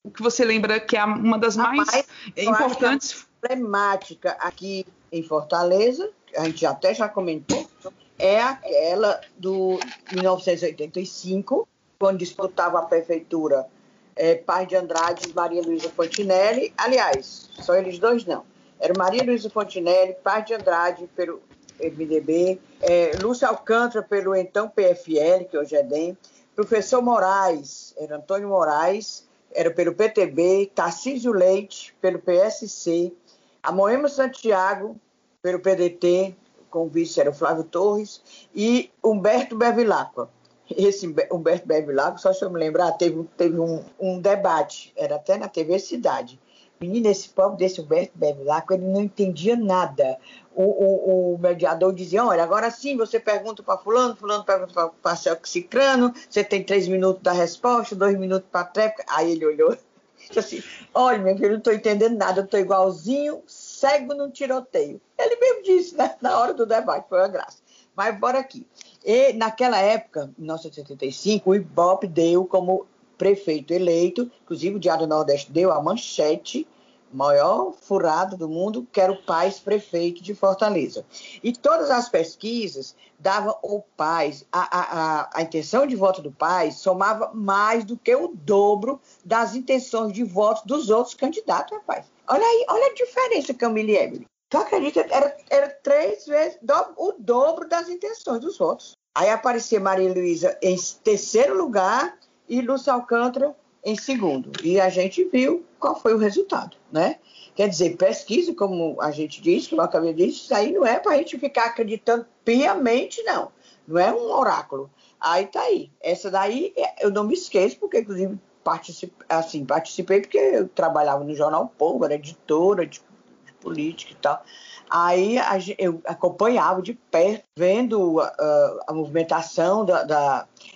que 0.09 0.21
você 0.21 0.43
lembra 0.43 0.79
que 0.79 0.97
é 0.97 1.03
uma 1.03 1.37
das 1.37 1.55
mais, 1.55 1.77
mais 1.77 2.05
importantes. 2.37 3.27
Problemática 3.39 4.31
aqui 4.39 4.85
em 5.11 5.23
Fortaleza, 5.23 6.09
a 6.35 6.45
gente 6.45 6.65
até 6.65 6.93
já 6.93 7.09
comentou, 7.09 7.69
é 8.17 8.39
aquela 8.41 9.19
do 9.37 9.79
1985, 10.11 11.67
quando 11.99 12.19
disputava 12.19 12.79
a 12.79 12.83
prefeitura 12.83 13.67
é, 14.15 14.35
Pai 14.35 14.65
de 14.65 14.75
Andrade 14.75 15.29
e 15.29 15.33
Maria 15.33 15.61
Luísa 15.61 15.89
Fontinelli. 15.89 16.73
Aliás, 16.77 17.49
só 17.61 17.75
eles 17.75 17.97
dois 17.99 18.25
não. 18.25 18.45
Era 18.79 18.93
Maria 18.97 19.23
Luísa 19.23 19.49
Fontinelli, 19.49 20.15
Pai 20.23 20.43
de 20.43 20.53
Andrade 20.53 21.07
pelo 21.15 21.41
MDB, 21.79 22.59
é, 22.81 23.11
Lúcia 23.21 23.47
Alcântara 23.47 24.05
pelo 24.05 24.35
então 24.35 24.69
PFL, 24.69 25.45
que 25.49 25.57
hoje 25.57 25.75
é 25.75 25.83
DEM, 25.83 26.15
professor 26.55 27.01
Moraes, 27.01 27.95
era 27.97 28.17
Antônio 28.17 28.49
Moraes, 28.49 29.27
era 29.53 29.71
pelo 29.71 29.93
PTB, 29.93 30.71
Tarcísio 30.73 31.31
Leite, 31.31 31.93
pelo 32.01 32.19
PSC, 32.19 33.13
a 33.61 33.71
Moema 33.71 34.07
Santiago, 34.07 34.95
pelo 35.41 35.59
PDT, 35.59 36.35
com 36.69 36.85
o 36.85 36.89
vice 36.89 37.19
era 37.19 37.29
o 37.29 37.33
Flávio 37.33 37.63
Torres, 37.63 38.21
e 38.55 38.89
Humberto 39.03 39.55
Bevilacqua. 39.55 40.29
Esse 40.69 41.13
Humberto 41.31 41.67
Bevilacqua, 41.67 42.17
só 42.17 42.33
se 42.33 42.43
eu 42.43 42.49
me 42.49 42.59
lembrar, 42.59 42.93
teve, 42.93 43.23
teve 43.37 43.59
um, 43.59 43.83
um 43.99 44.19
debate, 44.19 44.93
era 44.95 45.15
até 45.15 45.37
na 45.37 45.49
TV 45.49 45.77
Cidade, 45.79 46.39
Menino, 46.81 47.07
esse 47.09 47.29
pobre 47.29 47.59
desse 47.59 47.79
Humberto 47.79 48.13
Bevilacqua, 48.15 48.73
ele 48.73 48.85
não 48.85 49.01
entendia 49.01 49.55
nada. 49.55 50.17
O, 50.55 50.63
o, 50.63 51.35
o, 51.35 51.37
mediador 51.37 51.93
dizia, 51.93 52.25
olha, 52.25 52.43
agora 52.43 52.71
sim 52.71 52.97
você 52.97 53.19
pergunta 53.19 53.61
para 53.61 53.77
fulano, 53.77 54.15
fulano 54.15 54.43
pergunta 54.43 54.91
para 55.01 55.15
Cicrano, 55.43 56.11
você 56.27 56.43
tem 56.43 56.63
três 56.63 56.87
minutos 56.87 57.21
da 57.21 57.33
resposta, 57.33 57.95
dois 57.95 58.17
minutos 58.17 58.49
para 58.51 58.61
a 58.61 58.65
tréplica. 58.65 59.05
Aí 59.07 59.31
ele 59.31 59.45
olhou 59.45 59.77
disse 60.27 60.39
assim, 60.39 60.63
olha, 60.93 61.19
meu 61.19 61.35
filho, 61.35 61.51
não 61.51 61.57
estou 61.57 61.73
entendendo 61.73 62.17
nada, 62.17 62.41
eu 62.41 62.45
estou 62.45 62.59
igualzinho, 62.59 63.43
cego 63.45 64.13
no 64.15 64.31
tiroteio. 64.31 64.99
Ele 65.17 65.35
mesmo 65.35 65.63
disse 65.63 65.95
né, 65.95 66.15
na 66.19 66.37
hora 66.39 66.53
do 66.53 66.65
debate, 66.65 67.07
foi 67.07 67.19
uma 67.19 67.27
graça. 67.27 67.59
Mas 67.95 68.17
bora 68.17 68.39
aqui. 68.39 68.65
E 69.05 69.33
naquela 69.33 69.77
época, 69.77 70.31
em 70.37 70.41
1975, 70.41 71.49
o 71.49 71.55
Ibope 71.55 72.07
deu 72.07 72.45
como 72.45 72.87
prefeito 73.21 73.71
eleito, 73.71 74.31
inclusive 74.41 74.77
o 74.77 74.79
Diário 74.79 75.05
Nordeste 75.05 75.51
deu 75.51 75.71
a 75.71 75.79
manchete, 75.79 76.67
maior 77.13 77.71
furado 77.71 78.35
do 78.35 78.49
mundo, 78.49 78.87
que 78.91 78.99
era 78.99 79.11
o 79.11 79.21
Paz 79.21 79.59
prefeito 79.59 80.23
de 80.23 80.33
Fortaleza. 80.33 81.05
E 81.43 81.53
todas 81.53 81.91
as 81.91 82.09
pesquisas 82.09 82.95
davam 83.19 83.55
o 83.61 83.83
Paz, 83.95 84.43
a, 84.51 84.79
a, 84.79 85.29
a, 85.35 85.41
intenção 85.43 85.85
de 85.85 85.95
voto 85.95 86.19
do 86.19 86.31
Paz 86.31 86.77
somava 86.77 87.29
mais 87.31 87.85
do 87.85 87.95
que 87.95 88.15
o 88.15 88.29
dobro 88.29 88.99
das 89.23 89.53
intenções 89.53 90.13
de 90.13 90.23
voto 90.23 90.65
dos 90.65 90.89
outros 90.89 91.13
candidatos, 91.13 91.77
rapaz. 91.77 92.07
Olha 92.27 92.43
aí, 92.43 92.65
olha 92.69 92.87
a 92.87 92.95
diferença, 92.95 93.53
Camille 93.53 93.97
Emily. 93.97 94.25
Tu 94.49 94.57
acredita? 94.57 95.05
Era, 95.11 95.37
era 95.47 95.69
três 95.69 96.25
vezes 96.25 96.57
do, 96.59 96.73
o 96.97 97.13
dobro 97.19 97.69
das 97.69 97.87
intenções 97.87 98.39
dos 98.39 98.57
votos. 98.57 98.93
Aí 99.13 99.29
aparecia 99.29 99.79
Maria 99.79 100.11
Luísa 100.11 100.57
em 100.59 100.75
terceiro 101.03 101.55
lugar 101.55 102.17
e 102.51 102.59
Lúcia 102.59 102.91
Alcântara 102.91 103.55
em 103.81 103.95
segundo. 103.95 104.51
E 104.61 104.77
a 104.77 104.89
gente 104.89 105.23
viu 105.23 105.65
qual 105.79 105.97
foi 105.97 106.13
o 106.13 106.17
resultado, 106.17 106.75
né? 106.91 107.15
Quer 107.55 107.69
dizer, 107.69 107.95
pesquisa, 107.95 108.53
como 108.53 109.01
a 109.01 109.09
gente 109.09 109.41
disse, 109.41 109.69
como 109.69 109.81
eu 109.81 109.85
acabei 109.85 110.13
de 110.13 110.25
dizer, 110.25 110.37
isso 110.37 110.53
aí 110.53 110.73
não 110.73 110.85
é 110.85 110.99
para 110.99 111.13
a 111.13 111.17
gente 111.17 111.39
ficar 111.39 111.67
acreditando 111.67 112.25
piamente, 112.43 113.23
não. 113.23 113.53
Não 113.87 113.97
é 113.97 114.11
um 114.11 114.31
oráculo. 114.31 114.89
Aí 115.19 115.47
tá 115.47 115.61
aí. 115.61 115.89
Essa 116.01 116.29
daí 116.29 116.73
é, 116.75 117.05
eu 117.05 117.09
não 117.09 117.23
me 117.23 117.33
esqueço, 117.33 117.79
porque 117.79 117.99
inclusive 117.99 118.37
participei, 118.63 119.25
assim, 119.29 119.65
participei 119.65 120.19
porque 120.19 120.37
eu 120.37 120.67
trabalhava 120.67 121.23
no 121.23 121.33
Jornal 121.33 121.71
Povo, 121.77 122.03
era 122.03 122.15
editora 122.15 122.85
de, 122.85 122.99
de 123.45 123.53
política 123.61 124.11
e 124.11 124.15
tal. 124.15 124.43
Aí 124.89 125.37
eu 125.77 126.01
acompanhava 126.03 126.81
de 126.81 126.93
perto, 126.93 127.45
vendo 127.57 128.19
a, 128.19 128.25
a, 128.25 128.83
a 128.87 128.93
movimentação, 128.93 129.85
da, 129.85 130.03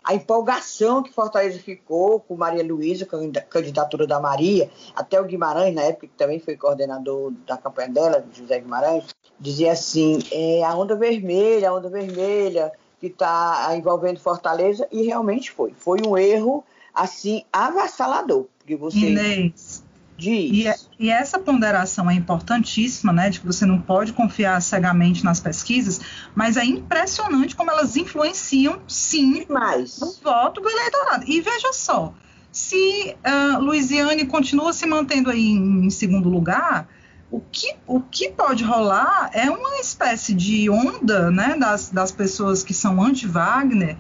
a 0.06 0.14
empolgação 0.14 1.02
que 1.02 1.12
Fortaleza 1.12 1.58
ficou 1.58 2.20
com 2.20 2.36
Maria 2.36 2.64
Luísa, 2.64 3.08
candidatura 3.50 4.06
da 4.06 4.20
Maria, 4.20 4.70
até 4.96 5.20
o 5.20 5.26
Guimarães, 5.26 5.74
na 5.74 5.82
época, 5.82 6.06
que 6.06 6.14
também 6.14 6.40
foi 6.40 6.56
coordenador 6.56 7.32
da 7.48 7.58
campanha 7.58 7.90
dela, 7.90 8.26
José 8.32 8.60
Guimarães, 8.60 9.06
dizia 9.40 9.72
assim: 9.72 10.20
é 10.32 10.64
a 10.64 10.76
onda 10.76 10.96
vermelha, 10.96 11.70
a 11.70 11.74
onda 11.74 11.90
vermelha 11.90 12.72
que 13.00 13.08
está 13.08 13.76
envolvendo 13.76 14.20
Fortaleza, 14.20 14.88
e 14.92 15.02
realmente 15.02 15.52
foi. 15.52 15.74
Foi 15.76 15.98
um 16.06 16.16
erro, 16.16 16.64
assim, 16.94 17.44
avassalador. 17.52 18.46
Porque 18.60 18.76
você. 18.76 19.10
Inês 19.10 19.75
e, 20.18 20.68
é, 20.68 20.76
e, 20.98 21.10
essa 21.10 21.38
ponderação 21.38 22.10
é 22.10 22.14
importantíssima, 22.14 23.12
né, 23.12 23.30
de 23.30 23.42
que 23.42 23.46
você 23.46 23.66
não 23.66 23.82
pode 23.82 24.14
confiar 24.14 24.62
cegamente 24.62 25.24
nas 25.24 25.40
pesquisas, 25.40 26.00
mas 26.34 26.56
é 26.58 26.64
impressionante 26.64 27.56
como 27.56 27.70
elas 27.70 27.96
influenciam, 27.98 28.80
sim, 28.88 29.46
mais. 29.50 30.02
o 30.02 30.18
voto 30.24 30.62
do 30.62 30.70
eleitorado. 30.70 31.26
E 31.28 31.42
veja 31.42 31.74
só, 31.74 32.14
se 32.52 33.16
uh, 33.26 33.60
Luiziane 33.60 34.26
continua 34.26 34.72
se 34.72 34.86
mantendo 34.86 35.30
aí 35.30 35.50
em, 35.50 35.86
em 35.86 35.90
segundo 35.90 36.30
lugar, 36.30 36.88
o 37.30 37.42
que, 37.52 37.76
o 37.86 38.00
que 38.00 38.30
pode 38.30 38.64
rolar 38.64 39.30
é 39.34 39.50
uma 39.50 39.80
espécie 39.80 40.34
de 40.34 40.70
onda 40.70 41.30
né, 41.32 41.58
das, 41.60 41.90
das 41.90 42.12
pessoas 42.12 42.64
que 42.64 42.74
são 42.74 43.02
anti-Wagner, 43.04 43.98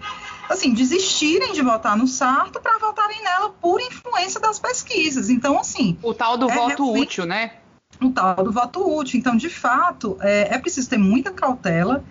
assim, 0.49 0.73
desistirem 0.73 1.53
de 1.53 1.61
votar 1.61 1.97
no 1.97 2.07
Sarto 2.07 2.59
para 2.59 2.77
votarem 2.77 3.21
nela 3.23 3.49
por 3.49 3.81
influência 3.81 4.39
das 4.39 4.59
pesquisas. 4.59 5.29
Então, 5.29 5.59
assim. 5.59 5.97
O 6.01 6.13
tal 6.13 6.37
do 6.37 6.49
é 6.49 6.55
voto 6.55 6.91
útil, 6.91 7.25
né? 7.25 7.53
O 8.01 8.09
tal 8.09 8.35
do 8.35 8.51
voto 8.51 8.97
útil. 8.97 9.19
Então, 9.19 9.35
de 9.35 9.49
fato, 9.49 10.17
é, 10.21 10.55
é 10.55 10.57
preciso 10.57 10.89
ter 10.89 10.97
muita 10.97 11.31
cautela. 11.31 12.03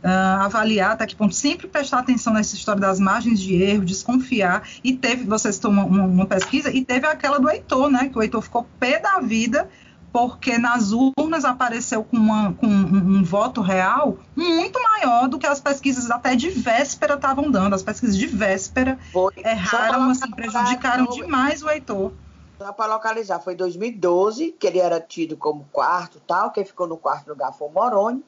Uh, 0.00 0.44
avaliar 0.44 0.92
até 0.92 1.04
que 1.04 1.16
ponto, 1.16 1.34
sempre 1.34 1.66
prestar 1.66 1.98
atenção 1.98 2.32
nessa 2.32 2.54
história 2.54 2.80
das 2.80 3.00
margens 3.00 3.40
de 3.40 3.60
erro, 3.60 3.84
desconfiar. 3.84 4.62
E 4.84 4.96
teve, 4.96 5.24
vocês 5.24 5.58
tomam 5.58 5.88
uma, 5.88 6.04
uma, 6.04 6.26
pesquisa, 6.26 6.70
e 6.70 6.84
teve 6.84 7.04
aquela 7.04 7.40
do 7.40 7.50
Heitor, 7.50 7.90
né? 7.90 8.08
Que 8.08 8.16
o 8.16 8.22
Heitor 8.22 8.40
ficou 8.40 8.64
pé 8.78 9.00
da 9.00 9.18
vida 9.18 9.68
porque 10.12 10.58
nas 10.58 10.92
urnas 10.92 11.44
apareceu 11.44 12.02
com, 12.02 12.16
uma, 12.16 12.52
com 12.54 12.66
um, 12.66 13.18
um, 13.18 13.24
voto 13.24 13.60
real 13.60 14.18
muito 14.34 14.82
maior 14.82 15.28
do 15.28 15.38
que 15.38 15.46
as 15.46 15.60
pesquisas 15.60 16.10
até 16.10 16.34
de 16.34 16.50
véspera 16.50 17.14
estavam 17.14 17.50
dando. 17.50 17.74
As 17.74 17.82
pesquisas 17.82 18.16
de 18.16 18.26
véspera 18.26 18.98
foi. 19.12 19.32
erraram, 19.36 20.10
assim, 20.10 20.30
prejudicaram 20.30 21.04
então, 21.04 21.16
demais 21.16 21.62
o 21.62 21.70
Heitor. 21.70 22.12
Só 22.58 22.72
para 22.72 22.92
localizar, 22.92 23.38
foi 23.38 23.54
2012, 23.54 24.52
que 24.58 24.66
ele 24.66 24.80
era 24.80 25.00
tido 25.00 25.36
como 25.36 25.68
quarto 25.70 26.20
tal, 26.26 26.50
quem 26.50 26.64
ficou 26.64 26.88
no 26.88 26.96
quarto 26.96 27.28
lugar 27.28 27.52
foi 27.52 27.68
o 27.68 27.70
Moroni. 27.70 28.24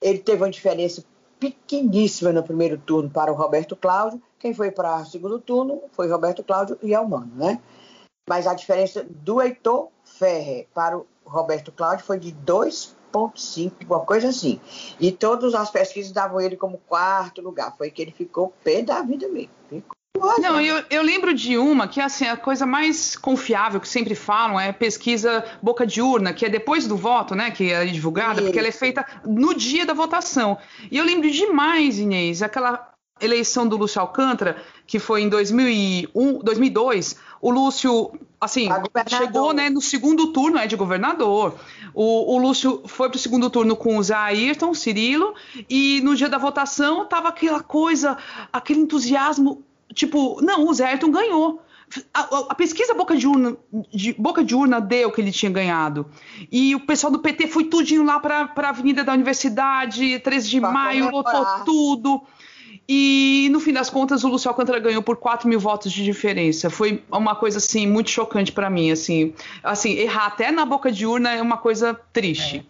Ele 0.00 0.18
teve 0.18 0.42
uma 0.42 0.50
diferença 0.50 1.04
pequeníssima 1.40 2.32
no 2.32 2.42
primeiro 2.44 2.78
turno 2.78 3.10
para 3.10 3.32
o 3.32 3.34
Roberto 3.34 3.74
Cláudio. 3.74 4.22
Quem 4.38 4.54
foi 4.54 4.70
para 4.70 5.00
o 5.00 5.06
segundo 5.06 5.40
turno 5.40 5.82
foi 5.90 6.08
Roberto 6.08 6.44
Cláudio 6.44 6.78
e 6.80 6.94
Elmano, 6.94 7.32
né? 7.34 7.60
Mas 8.28 8.46
a 8.46 8.54
diferença 8.54 9.04
do 9.08 9.42
Heitor 9.42 9.88
Ferrer 10.04 10.68
para 10.72 10.98
o 10.98 11.06
Roberto 11.32 11.72
Cláudio 11.72 12.04
foi 12.04 12.18
de 12.18 12.32
2,5, 12.32 13.72
uma 13.86 14.00
coisa 14.00 14.28
assim. 14.28 14.60
E 15.00 15.10
todas 15.10 15.54
as 15.54 15.70
pesquisas 15.70 16.12
davam 16.12 16.40
ele 16.40 16.56
como 16.56 16.78
quarto 16.86 17.40
lugar. 17.40 17.74
Foi 17.76 17.90
que 17.90 18.02
ele 18.02 18.12
ficou 18.12 18.52
pé 18.62 18.82
da 18.82 19.00
vida 19.02 19.28
mesmo. 19.28 19.50
Ficou 19.68 19.96
não, 20.38 20.60
eu, 20.60 20.84
eu, 20.90 21.02
lembro 21.02 21.34
de 21.34 21.56
uma 21.58 21.88
que 21.88 22.00
assim, 22.00 22.26
a 22.26 22.36
coisa 22.36 22.64
mais 22.64 23.16
confiável 23.16 23.80
que 23.80 23.88
sempre 23.88 24.14
falam 24.14 24.60
é 24.60 24.70
pesquisa 24.70 25.44
boca 25.60 25.86
de 25.86 26.00
urna, 26.00 26.32
que 26.32 26.44
é 26.44 26.48
depois 26.48 26.86
do 26.86 26.96
voto, 26.96 27.34
né? 27.34 27.50
Que 27.50 27.72
é 27.72 27.84
divulgada, 27.86 28.34
Isso. 28.34 28.44
porque 28.44 28.58
ela 28.58 28.68
é 28.68 28.72
feita 28.72 29.04
no 29.24 29.54
dia 29.54 29.84
da 29.84 29.94
votação. 29.94 30.58
E 30.90 30.98
eu 30.98 31.04
lembro 31.04 31.30
demais, 31.30 31.98
Inês, 31.98 32.42
aquela 32.42 32.92
eleição 33.20 33.66
do 33.66 33.76
Lúcio 33.76 34.00
Alcântara, 34.00 34.62
que 34.86 34.98
foi 34.98 35.22
em 35.22 35.28
2001, 35.28 36.38
2002, 36.40 37.16
o 37.40 37.50
Lúcio, 37.50 38.12
assim, 38.42 38.68
chegou 39.06 39.52
né, 39.52 39.70
no 39.70 39.80
segundo 39.80 40.32
turno 40.32 40.58
é 40.58 40.66
de 40.66 40.74
governador. 40.74 41.54
O, 41.94 42.34
o 42.34 42.38
Lúcio 42.38 42.82
foi 42.86 43.08
para 43.08 43.16
o 43.16 43.20
segundo 43.20 43.48
turno 43.48 43.76
com 43.76 43.96
o 43.96 44.02
Zé 44.02 44.14
Ayrton, 44.14 44.74
Cirilo, 44.74 45.34
e 45.70 46.00
no 46.02 46.16
dia 46.16 46.28
da 46.28 46.38
votação 46.38 47.06
tava 47.06 47.28
aquela 47.28 47.62
coisa, 47.62 48.18
aquele 48.52 48.80
entusiasmo, 48.80 49.62
tipo, 49.94 50.40
não, 50.42 50.66
o 50.66 50.74
Zé 50.74 50.86
Ayrton 50.86 51.10
ganhou. 51.10 51.62
A, 52.12 52.20
a, 52.48 52.54
pesquisa 52.54 52.94
boca 52.94 53.14
de, 53.14 53.28
urna, 53.28 53.54
de, 53.92 54.14
boca 54.14 54.42
de 54.42 54.54
urna 54.54 54.80
deu 54.80 55.12
que 55.12 55.20
ele 55.20 55.30
tinha 55.30 55.52
ganhado. 55.52 56.06
E 56.50 56.74
o 56.74 56.80
pessoal 56.80 57.12
do 57.12 57.18
PT 57.18 57.48
foi 57.48 57.64
tudinho 57.64 58.02
lá 58.02 58.18
para 58.18 58.50
a 58.56 58.68
Avenida 58.70 59.04
da 59.04 59.12
Universidade, 59.12 60.18
13 60.18 60.48
de 60.48 60.60
maio, 60.60 61.10
lotou 61.10 61.44
tudo. 61.66 62.22
E 62.88 63.48
no 63.50 63.60
fim 63.60 63.72
das 63.72 63.90
contas, 63.90 64.24
o 64.24 64.28
Lúcio 64.28 64.48
Alcântara 64.48 64.78
ganhou 64.78 65.02
por 65.02 65.16
4 65.16 65.48
mil 65.48 65.60
votos 65.60 65.92
de 65.92 66.02
diferença. 66.02 66.70
Foi 66.70 67.02
uma 67.10 67.34
coisa 67.34 67.58
assim 67.58 67.86
muito 67.86 68.10
chocante 68.10 68.52
para 68.52 68.68
mim. 68.68 68.90
Assim, 68.90 69.34
assim, 69.62 69.92
errar 69.92 70.26
até 70.26 70.50
na 70.50 70.64
boca 70.64 70.90
de 70.90 71.06
urna 71.06 71.32
é 71.32 71.42
uma 71.42 71.56
coisa 71.56 71.98
triste. 72.12 72.66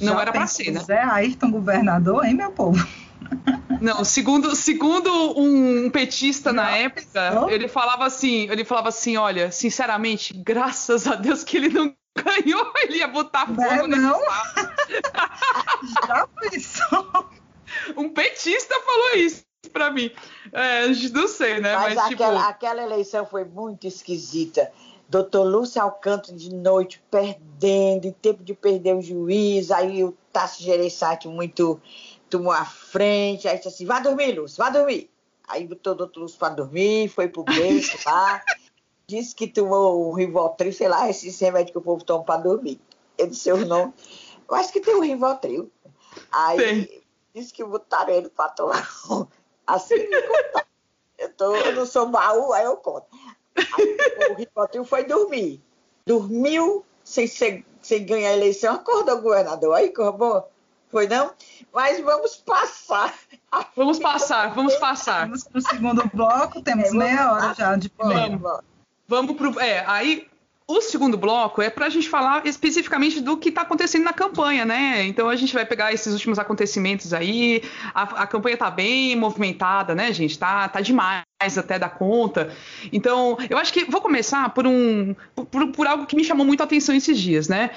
É. 0.00 0.04
Não 0.04 0.20
era 0.20 0.32
para 0.32 0.46
ser, 0.46 0.70
né? 0.70 0.80
Zé 0.80 1.02
Ayrton 1.02 1.50
governador, 1.50 2.24
hein, 2.24 2.34
meu 2.34 2.50
povo? 2.52 2.86
Não, 3.80 4.04
segundo, 4.04 4.54
segundo 4.54 5.10
um 5.38 5.88
petista 5.88 6.52
não, 6.52 6.62
na 6.62 6.76
época, 6.76 7.30
não. 7.30 7.48
ele 7.48 7.66
falava 7.66 8.04
assim, 8.04 8.46
ele 8.50 8.62
falava 8.62 8.90
assim, 8.90 9.16
olha, 9.16 9.50
sinceramente, 9.50 10.34
graças 10.34 11.06
a 11.06 11.14
Deus 11.14 11.42
que 11.42 11.56
ele 11.56 11.70
não 11.70 11.94
ganhou, 12.22 12.72
ele 12.82 12.98
ia 12.98 13.08
botar 13.08 13.46
fogo 13.46 13.62
é, 13.62 13.86
não. 13.86 14.20
Já 16.06 16.26
pensou? 16.26 17.30
Um 17.96 18.08
petista 18.10 18.74
falou 18.80 19.16
isso 19.16 19.44
para 19.72 19.90
mim. 19.90 20.10
É, 20.52 20.86
não 21.12 21.28
sei, 21.28 21.60
né? 21.60 21.74
Mas, 21.76 21.94
Mas 21.94 22.08
tipo, 22.08 22.22
aquela, 22.22 22.38
tipo... 22.38 22.50
aquela 22.50 22.82
eleição 22.82 23.26
foi 23.26 23.44
muito 23.44 23.86
esquisita. 23.86 24.70
Doutor 25.08 25.42
Lúcio 25.42 25.82
Alcântara 25.82 26.36
de 26.36 26.54
noite 26.54 27.02
perdendo, 27.10 28.06
em 28.06 28.12
tempo 28.12 28.44
de 28.44 28.54
perder 28.54 28.94
o 28.94 29.02
juiz, 29.02 29.70
aí 29.70 30.04
o 30.04 30.16
Tassi 30.32 30.62
Gereissati 30.62 31.26
muito 31.26 31.80
tomou 32.28 32.52
a 32.52 32.64
frente, 32.64 33.48
aí 33.48 33.56
disse 33.56 33.68
assim, 33.68 33.84
vá 33.84 33.98
dormir, 33.98 34.38
Lúcio, 34.38 34.62
vá 34.62 34.70
dormir. 34.70 35.10
Aí 35.48 35.66
botou 35.66 35.94
o 35.94 35.96
doutor 35.96 36.20
Lúcio 36.20 36.38
para 36.38 36.54
dormir, 36.54 37.08
foi 37.08 37.26
pro 37.26 37.42
beijo 37.42 37.98
lá, 38.06 38.40
disse 39.04 39.34
que 39.34 39.48
tomou 39.48 40.08
o 40.08 40.14
Rivotril, 40.14 40.72
sei 40.72 40.86
lá, 40.86 41.10
esse 41.10 41.44
remédio 41.44 41.72
que 41.72 41.78
o 41.78 41.82
povo 41.82 42.04
toma 42.04 42.22
para 42.22 42.42
dormir. 42.42 42.80
Eu 43.18 43.26
disse 43.26 43.50
o 43.50 43.66
nome. 43.66 43.92
Eu 44.48 44.54
acho 44.54 44.72
que 44.72 44.80
tem 44.80 44.94
o 44.94 45.00
Rivotril. 45.00 45.68
Aí 46.30 46.99
disse 47.34 47.52
que 47.52 47.64
botaram 47.64 48.12
ele 48.12 48.28
para 48.28 48.50
tomar 48.50 48.88
Assim 49.66 49.94
Eu, 51.18 51.32
tô, 51.34 51.54
eu 51.54 51.76
não 51.76 51.84
sou 51.84 52.08
baú, 52.08 52.52
aí 52.52 52.64
eu 52.64 52.78
conto. 52.78 53.06
Aí, 53.54 53.96
o 54.30 54.34
Ripotinho 54.34 54.84
foi 54.84 55.04
dormir. 55.04 55.62
Dormiu 56.06 56.84
sem, 57.04 57.26
sem, 57.26 57.64
sem 57.82 58.06
ganhar 58.06 58.30
a 58.30 58.36
eleição, 58.36 58.74
acordou 58.74 59.20
governador. 59.20 59.74
Aí, 59.74 59.90
Corbô? 59.90 60.42
Foi 60.88 61.06
não? 61.06 61.32
Mas 61.72 62.00
vamos 62.00 62.36
passar. 62.36 63.14
Vamos 63.76 63.98
passar, 63.98 64.54
vamos 64.54 64.74
passar. 64.76 65.26
Vamos 65.26 65.44
para 65.44 65.58
o 65.58 65.62
segundo 65.62 66.08
bloco, 66.08 66.62
temos 66.62 66.88
é, 66.88 66.92
meia 66.92 67.32
hora 67.32 67.54
já 67.54 67.76
de 67.76 67.90
primeiro. 67.90 68.38
Vamos, 68.38 68.64
vamos 69.06 69.36
pro. 69.36 69.60
É, 69.60 69.84
aí 69.86 70.29
o 70.70 70.80
segundo 70.80 71.16
bloco 71.16 71.60
é 71.60 71.68
para 71.68 71.86
a 71.86 71.88
gente 71.88 72.08
falar 72.08 72.46
especificamente 72.46 73.20
do 73.20 73.36
que 73.36 73.48
está 73.48 73.62
acontecendo 73.62 74.04
na 74.04 74.12
campanha, 74.12 74.64
né? 74.64 75.04
Então 75.04 75.28
a 75.28 75.34
gente 75.34 75.52
vai 75.52 75.66
pegar 75.66 75.92
esses 75.92 76.12
últimos 76.12 76.38
acontecimentos 76.38 77.12
aí. 77.12 77.62
A, 77.92 78.22
a 78.22 78.26
campanha 78.26 78.54
está 78.54 78.70
bem 78.70 79.16
movimentada, 79.16 79.94
né, 79.96 80.12
gente? 80.12 80.38
Tá, 80.38 80.68
tá 80.68 80.80
demais 80.80 81.24
até 81.58 81.76
da 81.76 81.88
conta. 81.88 82.54
Então, 82.92 83.36
eu 83.48 83.58
acho 83.58 83.72
que 83.72 83.84
vou 83.84 84.00
começar 84.00 84.50
por 84.50 84.64
um 84.64 85.14
por, 85.34 85.72
por 85.72 85.86
algo 85.88 86.06
que 86.06 86.14
me 86.14 86.22
chamou 86.22 86.46
muito 86.46 86.60
a 86.60 86.64
atenção 86.64 86.94
esses 86.94 87.18
dias, 87.18 87.48
né? 87.48 87.70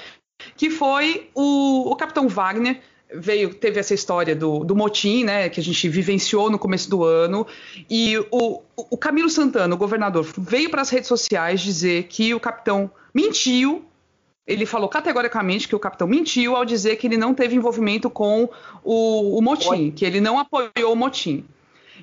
Que 0.56 0.70
foi 0.70 1.30
o, 1.34 1.90
o 1.90 1.96
Capitão 1.96 2.28
Wagner 2.28 2.80
veio, 3.16 3.54
teve 3.54 3.80
essa 3.80 3.94
história 3.94 4.34
do, 4.34 4.64
do 4.64 4.74
motim, 4.74 5.24
né, 5.24 5.48
que 5.48 5.60
a 5.60 5.62
gente 5.62 5.88
vivenciou 5.88 6.50
no 6.50 6.58
começo 6.58 6.88
do 6.90 7.04
ano, 7.04 7.46
e 7.88 8.18
o, 8.30 8.60
o 8.76 8.96
Camilo 8.96 9.28
Santana, 9.28 9.74
o 9.74 9.78
governador, 9.78 10.26
veio 10.38 10.70
para 10.70 10.82
as 10.82 10.90
redes 10.90 11.08
sociais 11.08 11.60
dizer 11.60 12.04
que 12.04 12.34
o 12.34 12.40
capitão 12.40 12.90
mentiu. 13.12 13.84
Ele 14.46 14.66
falou 14.66 14.88
categoricamente 14.88 15.66
que 15.66 15.74
o 15.74 15.78
capitão 15.78 16.06
mentiu 16.06 16.54
ao 16.54 16.64
dizer 16.64 16.96
que 16.96 17.06
ele 17.06 17.16
não 17.16 17.32
teve 17.32 17.56
envolvimento 17.56 18.10
com 18.10 18.48
o, 18.82 19.38
o 19.38 19.40
motim, 19.40 19.90
que 19.90 20.04
ele 20.04 20.20
não 20.20 20.38
apoiou 20.38 20.92
o 20.92 20.96
motim. 20.96 21.44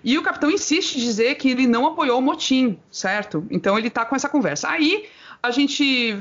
E 0.04 0.18
o 0.18 0.24
capitão 0.24 0.50
insiste 0.50 0.96
em 0.96 1.02
dizer 1.02 1.36
que 1.36 1.52
ele 1.52 1.68
não 1.68 1.86
apoiou 1.86 2.18
o 2.18 2.22
motim, 2.22 2.80
certo? 2.90 3.46
Então 3.52 3.78
ele 3.78 3.90
está 3.90 4.04
com 4.04 4.16
essa 4.16 4.28
conversa. 4.28 4.70
Aí 4.70 5.06
a 5.44 5.52
gente 5.52 6.18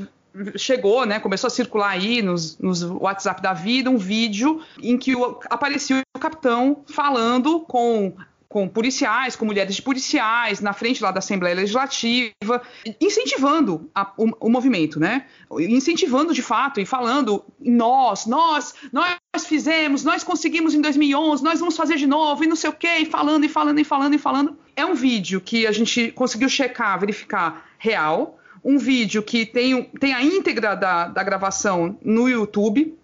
chegou, 0.57 1.05
né, 1.05 1.19
começou 1.19 1.49
a 1.49 1.51
circular 1.51 1.91
aí 1.91 2.23
nos, 2.23 2.59
nos 2.59 2.83
WhatsApp 2.83 3.43
da 3.43 3.53
vida 3.53 3.91
um 3.91 3.99
vídeo 3.99 4.61
em 4.83 4.97
que 4.97 5.15
o, 5.15 5.41
aparecia 5.51 6.03
o 6.17 6.19
capitão 6.19 6.85
falando 6.87 7.61
com 7.61 8.15
com 8.51 8.67
policiais, 8.67 9.37
com 9.37 9.45
mulheres 9.45 9.77
de 9.77 9.81
policiais, 9.81 10.59
na 10.59 10.73
frente 10.73 11.01
lá 11.01 11.13
da 11.13 11.21
Assembleia 11.21 11.55
Legislativa, 11.55 12.61
incentivando 13.01 13.89
a, 13.95 14.13
o, 14.17 14.29
o, 14.41 14.51
movimento, 14.51 14.99
né? 14.99 15.27
Incentivando 15.61 16.35
de 16.35 16.43
fato 16.43 16.81
e 16.81 16.85
falando, 16.85 17.45
nós, 17.61 18.27
nós, 18.27 18.75
nós 18.93 19.47
fizemos, 19.47 20.03
nós 20.03 20.25
conseguimos 20.25 20.75
em 20.75 20.81
2011, 20.81 21.45
nós 21.45 21.61
vamos 21.61 21.77
fazer 21.77 21.95
de 21.95 22.09
novo 22.09 22.43
e 22.43 22.49
não 22.49 22.57
sei 22.57 22.71
o 22.71 22.73
quê, 22.73 22.97
e 23.03 23.07
falando, 23.07 23.45
e 23.45 23.49
falando, 23.49 23.79
e 23.79 23.85
falando, 23.85 24.15
e 24.15 24.19
falando. 24.19 24.59
É 24.75 24.85
um 24.85 24.95
vídeo 24.95 25.41
que 25.41 25.65
a 25.65 25.71
gente 25.71 26.11
conseguiu 26.11 26.49
checar, 26.49 26.99
verificar 26.99 27.71
real, 27.79 28.40
um 28.65 28.79
vídeo 28.79 29.23
que 29.23 29.47
tem, 29.47 29.85
tem 29.99 30.13
a 30.13 30.23
íntegra 30.23 30.75
da, 30.75 31.09
da 31.09 31.23
gravação 31.23 31.99
no 32.03 32.29
YouTube. 32.29 32.97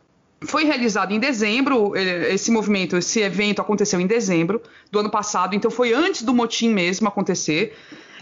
Foi 0.43 0.65
realizado 0.65 1.13
em 1.13 1.19
dezembro, 1.19 1.97
eh, 1.97 2.35
esse 2.35 2.51
movimento, 2.51 2.97
esse 2.97 3.21
evento 3.21 3.61
aconteceu 3.61 3.99
em 4.01 4.07
dezembro 4.07 4.63
do 4.91 4.99
ano 4.99 5.11
passado, 5.11 5.55
então 5.55 5.71
foi 5.71 5.95
antes 5.95 6.23
do 6.23 6.35
motim 6.35 6.69
mesmo 6.69 7.09
acontecer. 7.09 7.75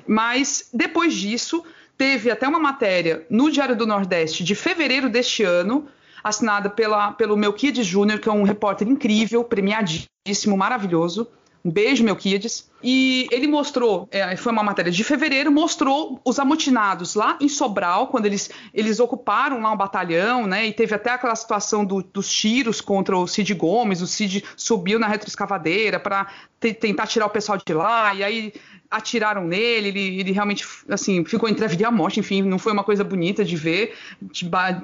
Mas 0.06 0.68
depois 0.72 1.14
disso, 1.14 1.64
teve 1.98 2.30
até 2.30 2.46
uma 2.46 2.58
matéria 2.58 3.26
no 3.28 3.50
Diário 3.50 3.76
do 3.76 3.86
Nordeste 3.86 4.44
de 4.44 4.54
fevereiro 4.54 5.08
deste 5.08 5.42
ano, 5.42 5.86
assinada 6.22 6.70
pela, 6.70 7.12
pelo 7.12 7.36
Melquiades 7.36 7.86
Júnior, 7.86 8.18
que 8.18 8.28
é 8.28 8.32
um 8.32 8.44
repórter 8.44 8.88
incrível, 8.88 9.44
premiadíssimo, 9.44 10.56
maravilhoso. 10.56 11.28
Um 11.64 11.70
beijo, 11.70 12.04
Melquiades. 12.04 12.70
E 12.82 13.26
ele 13.30 13.46
mostrou, 13.46 14.06
é, 14.10 14.36
foi 14.36 14.52
uma 14.52 14.62
matéria 14.62 14.92
de 14.92 15.02
fevereiro, 15.02 15.50
mostrou 15.50 16.20
os 16.22 16.38
amotinados 16.38 17.14
lá 17.14 17.38
em 17.40 17.48
Sobral, 17.48 18.08
quando 18.08 18.26
eles, 18.26 18.50
eles 18.74 19.00
ocuparam 19.00 19.62
lá 19.62 19.72
um 19.72 19.76
batalhão, 19.76 20.46
né? 20.46 20.66
E 20.66 20.72
teve 20.74 20.94
até 20.94 21.10
aquela 21.10 21.34
situação 21.34 21.82
do, 21.82 22.02
dos 22.02 22.30
tiros 22.30 22.82
contra 22.82 23.16
o 23.16 23.26
Cid 23.26 23.54
Gomes. 23.54 24.02
O 24.02 24.06
Cid 24.06 24.44
subiu 24.54 24.98
na 24.98 25.08
retroescavadeira 25.08 25.98
para 25.98 26.26
tentar 26.60 27.06
tirar 27.06 27.26
o 27.26 27.30
pessoal 27.30 27.58
de 27.64 27.72
lá, 27.72 28.14
e 28.14 28.22
aí 28.22 28.52
atiraram 28.96 29.44
nele, 29.46 29.88
ele, 29.88 30.20
ele, 30.20 30.32
realmente, 30.32 30.66
assim, 30.88 31.24
ficou 31.24 31.48
entre 31.48 31.64
a 31.64 31.68
vida 31.68 31.82
e 31.82 31.86
a 31.86 31.90
morte, 31.90 32.20
enfim, 32.20 32.42
não 32.42 32.58
foi 32.58 32.72
uma 32.72 32.84
coisa 32.84 33.02
bonita 33.02 33.44
de 33.44 33.56
ver, 33.56 33.94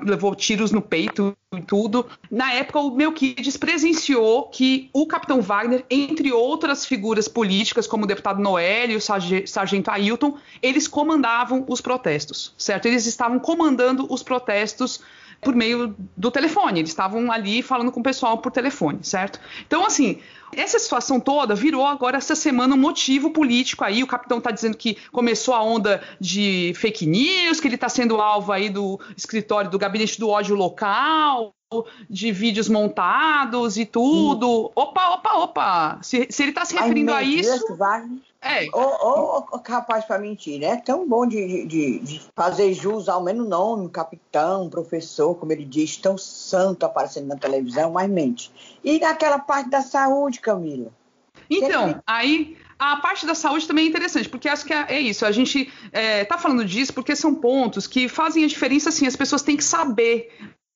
levou 0.05 0.35
tiros 0.35 0.73
no 0.73 0.83
peito 0.83 1.37
e 1.57 1.63
tudo. 1.63 2.07
Na 2.31 2.53
época, 2.53 2.81
o 2.81 2.95
Melquides 2.95 3.57
presenciou 3.57 4.49
que 4.49 4.91
o 4.93 5.07
Capitão 5.07 5.41
Wagner, 5.41 5.85
entre 5.91 6.33
outras 6.33 6.85
figuras 6.85 7.29
políticas, 7.29 7.87
como 7.87 8.05
o 8.05 8.07
deputado 8.07 8.41
Noel 8.41 8.91
e 8.91 8.97
o 8.97 9.01
sargento 9.01 9.91
Ailton, 9.91 10.37
eles 10.63 10.89
comandavam 10.89 11.65
os 11.69 11.81
protestos, 11.81 12.55
certo? 12.59 12.87
Eles 12.87 13.07
estavam 13.07 13.39
comandando 13.39 14.07
os 14.13 14.23
protestos 14.23 15.01
por 15.41 15.55
meio 15.55 15.95
do 16.17 16.31
telefone. 16.31 16.81
Eles 16.81 16.91
estavam 16.91 17.31
ali 17.33 17.63
falando 17.63 17.91
com 17.91 18.01
o 18.01 18.03
pessoal 18.03 18.39
por 18.39 18.53
telefone, 18.53 18.99
certo? 19.03 19.41
Então, 19.67 19.85
assim, 19.85 20.21
essa 20.55 20.79
situação 20.79 21.21
toda 21.21 21.55
virou 21.55 21.87
agora 21.87 22.19
essa 22.19 22.35
semana 22.35 22.75
um 22.75 22.79
motivo 22.79 23.31
político 23.31 23.85
aí. 23.85 24.03
O 24.03 24.07
capitão 24.07 24.39
está 24.39 24.51
dizendo 24.51 24.77
que 24.77 24.97
começou 25.13 25.55
a 25.55 25.63
onda 25.63 26.03
de 26.21 26.73
fake 26.77 27.07
news, 27.07 27.61
que 27.61 27.69
ele 27.69 27.77
está 27.77 27.89
sendo 27.89 28.21
alvo 28.21 28.53
aí 28.53 28.69
do 28.69 29.01
escritório 29.17 29.71
do 29.71 29.79
gabinete 29.79 30.19
do 30.19 30.29
ódio 30.29 30.55
local, 30.55 31.55
de 32.09 32.33
vídeos 32.33 32.69
montados 32.69 33.77
e 33.79 33.87
tudo. 33.87 34.67
Hum. 34.67 34.71
Opa, 34.75 35.11
opa, 35.11 35.33
opa! 35.35 35.99
Se, 36.03 36.27
se 36.31 36.43
ele 36.43 36.51
está 36.51 36.65
se 36.65 36.75
referindo 36.75 37.13
a 37.13 37.23
isso. 37.23 37.77
É. 38.43 38.67
Ou, 38.73 39.47
ou 39.53 39.59
capaz 39.61 40.05
para 40.05 40.19
mentir, 40.19 40.59
né? 40.59 40.69
É 40.69 40.77
tão 40.77 41.07
bom 41.07 41.27
de, 41.27 41.67
de, 41.67 41.99
de, 41.99 42.23
fazer 42.35 42.73
jus 42.73 43.07
ao 43.09 43.23
menos 43.23 43.47
nome, 43.47 43.89
capitão, 43.91 44.71
professor, 44.71 45.35
como 45.35 45.53
ele 45.53 45.65
diz, 45.65 45.99
tão 45.99 46.17
santo 46.17 46.87
aparecendo 46.87 47.27
na 47.27 47.37
televisão, 47.37 47.93
mas 47.93 48.09
mente. 48.09 48.51
E 48.83 48.99
naquela 48.99 49.39
parte 49.39 49.69
da 49.69 49.83
saúde, 49.83 50.41
Camila? 50.41 50.91
Então, 51.51 52.01
aí 52.07 52.57
a 52.79 52.97
parte 52.97 53.27
da 53.27 53.35
saúde 53.35 53.67
também 53.67 53.85
é 53.85 53.89
interessante, 53.89 54.29
porque 54.29 54.49
acho 54.49 54.65
que 54.65 54.73
é, 54.73 54.87
é 54.89 55.01
isso. 55.01 55.27
A 55.27 55.33
gente 55.33 55.71
é, 55.93 56.25
tá 56.25 56.39
falando 56.39 56.65
disso 56.65 56.95
porque 56.95 57.15
são 57.15 57.35
pontos 57.35 57.87
que 57.87 58.09
fazem 58.09 58.45
a 58.45 58.49
diferença, 58.49 58.89
assim, 58.89 59.07
as 59.07 59.17
pessoas 59.17 59.43
têm 59.43 59.57
que 59.57 59.65
saber 59.65 60.33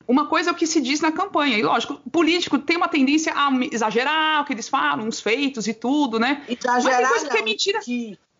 uma 0.06 0.26
coisa 0.26 0.50
é 0.50 0.52
o 0.52 0.56
que 0.56 0.66
se 0.66 0.80
diz 0.80 1.00
na 1.00 1.12
campanha. 1.12 1.58
E, 1.58 1.62
lógico, 1.62 2.00
político 2.10 2.58
tem 2.58 2.76
uma 2.76 2.88
tendência 2.88 3.32
a 3.34 3.50
exagerar 3.70 4.42
o 4.42 4.44
que 4.44 4.52
eles 4.52 4.68
falam, 4.68 5.08
os 5.08 5.20
feitos 5.20 5.66
e 5.66 5.74
tudo, 5.74 6.18
né? 6.18 6.44
Exagerar. 6.48 6.82
Mas 6.82 6.84
tem 6.84 7.08
coisa 7.08 7.28
que 7.28 7.38
é 7.38 7.42
mentira. 7.42 7.80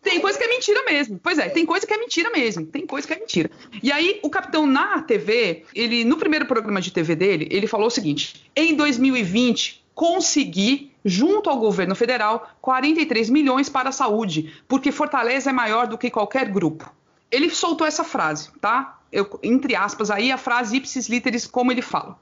Tem 0.05 0.21
coisa 0.21 0.37
que 0.37 0.43
é 0.43 0.47
mentira 0.47 0.83
mesmo. 0.83 1.19
Pois 1.21 1.39
é, 1.39 1.49
tem 1.49 1.65
coisa 1.65 1.85
que 1.87 1.93
é 1.93 1.97
mentira 1.97 2.29
mesmo. 2.29 2.65
Tem 2.67 2.85
coisa 2.85 3.07
que 3.07 3.13
é 3.13 3.19
mentira. 3.19 3.49
E 3.81 3.91
aí, 3.91 4.19
o 4.21 4.29
capitão 4.29 4.67
na 4.67 5.01
TV, 5.01 5.65
ele, 5.73 6.05
no 6.05 6.17
primeiro 6.17 6.45
programa 6.45 6.79
de 6.79 6.91
TV 6.91 7.15
dele, 7.15 7.47
ele 7.49 7.65
falou 7.65 7.87
o 7.87 7.91
seguinte: 7.91 8.49
em 8.55 8.75
2020, 8.75 9.83
consegui, 9.95 10.91
junto 11.03 11.49
ao 11.49 11.57
governo 11.57 11.95
federal, 11.95 12.51
43 12.61 13.31
milhões 13.31 13.67
para 13.67 13.89
a 13.89 13.91
saúde, 13.91 14.53
porque 14.67 14.91
Fortaleza 14.91 15.49
é 15.49 15.53
maior 15.53 15.87
do 15.87 15.97
que 15.97 16.11
qualquer 16.11 16.49
grupo. 16.49 16.93
Ele 17.31 17.49
soltou 17.49 17.87
essa 17.87 18.03
frase, 18.03 18.49
tá? 18.61 18.99
Eu, 19.15 19.39
entre 19.41 19.75
aspas, 19.75 20.11
aí 20.11 20.31
a 20.31 20.37
frase 20.37 20.77
ipsis 20.77 21.07
literis, 21.07 21.47
como 21.47 21.71
ele 21.71 21.81
fala. 21.81 22.19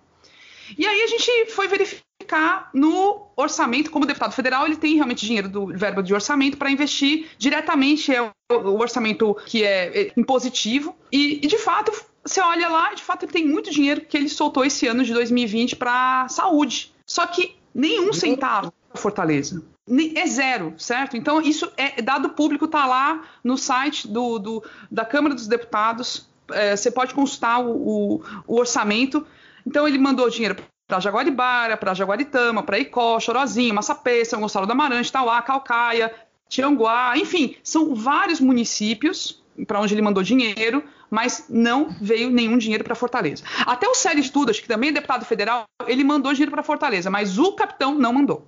E 0.77 0.85
aí 0.85 1.01
a 1.01 1.07
gente 1.07 1.51
foi 1.51 1.67
verificar 1.67 2.69
no 2.73 3.27
orçamento, 3.35 3.91
como 3.91 4.05
deputado 4.05 4.31
federal, 4.31 4.65
ele 4.65 4.77
tem 4.77 4.95
realmente 4.95 5.25
dinheiro 5.25 5.49
do 5.49 5.67
verbo 5.67 6.01
de 6.01 6.13
orçamento 6.13 6.57
para 6.57 6.71
investir 6.71 7.27
diretamente, 7.37 8.13
é 8.13 8.21
o, 8.21 8.31
o, 8.49 8.79
orçamento 8.79 9.35
que 9.45 9.63
é, 9.63 10.03
é 10.03 10.13
impositivo, 10.15 10.95
e, 11.11 11.39
e 11.43 11.47
de 11.47 11.57
fato 11.57 11.91
você 12.23 12.39
olha 12.39 12.69
lá, 12.69 12.93
de 12.93 13.03
fato 13.03 13.25
ele 13.25 13.33
tem 13.33 13.45
muito 13.45 13.69
dinheiro 13.69 14.01
que 14.01 14.15
ele 14.15 14.29
soltou 14.29 14.63
esse 14.63 14.87
ano 14.87 15.03
de 15.03 15.13
2020 15.13 15.75
para 15.75 16.27
saúde. 16.29 16.93
Só 17.05 17.27
que 17.27 17.57
nenhum 17.75 18.13
centavo 18.13 18.71
para 18.89 19.01
Fortaleza. 19.01 19.61
É 20.15 20.25
zero, 20.25 20.73
certo? 20.77 21.17
Então, 21.17 21.41
isso 21.41 21.69
é 21.75 22.01
dado 22.01 22.29
público, 22.29 22.65
está 22.65 22.85
lá 22.85 23.23
no 23.43 23.57
site 23.57 24.07
do, 24.07 24.39
do, 24.39 24.63
da 24.89 25.03
Câmara 25.03 25.35
dos 25.35 25.47
Deputados 25.47 26.29
é, 26.51 26.75
você 26.75 26.91
pode 26.91 27.13
consultar 27.13 27.59
o, 27.59 27.71
o, 27.71 28.21
o, 28.47 28.59
orçamento. 28.59 29.25
Então 29.65 29.87
ele 29.87 29.97
mandou 29.97 30.29
dinheiro 30.29 30.55
para 30.87 30.99
Jaguaribara, 30.99 31.77
para 31.77 31.93
Jaguaritama, 31.93 32.63
para 32.63 32.79
Icó, 32.79 33.19
Chorozinho, 33.19 33.73
Massapê, 33.73 34.25
São 34.25 34.41
Gonçalo 34.41 34.67
da 34.67 34.73
Amarante, 34.73 35.11
Tauá, 35.11 35.41
Calcaia, 35.41 36.13
Tianguá, 36.49 37.13
enfim, 37.17 37.55
são 37.63 37.95
vários 37.95 38.39
municípios 38.39 39.41
para 39.67 39.79
onde 39.79 39.93
ele 39.93 40.01
mandou 40.01 40.21
dinheiro, 40.23 40.83
mas 41.09 41.45
não 41.49 41.95
veio 42.01 42.29
nenhum 42.29 42.57
dinheiro 42.57 42.83
para 42.83 42.95
Fortaleza. 42.95 43.43
Até 43.65 43.87
o 43.87 43.95
Célio 43.95 44.19
Estudas, 44.21 44.59
que 44.59 44.67
também 44.67 44.89
é 44.89 44.93
deputado 44.93 45.25
federal, 45.25 45.65
ele 45.87 46.03
mandou 46.03 46.33
dinheiro 46.33 46.51
para 46.51 46.63
Fortaleza, 46.63 47.09
mas 47.09 47.37
o 47.37 47.53
capitão 47.53 47.95
não 47.95 48.13
mandou. 48.13 48.47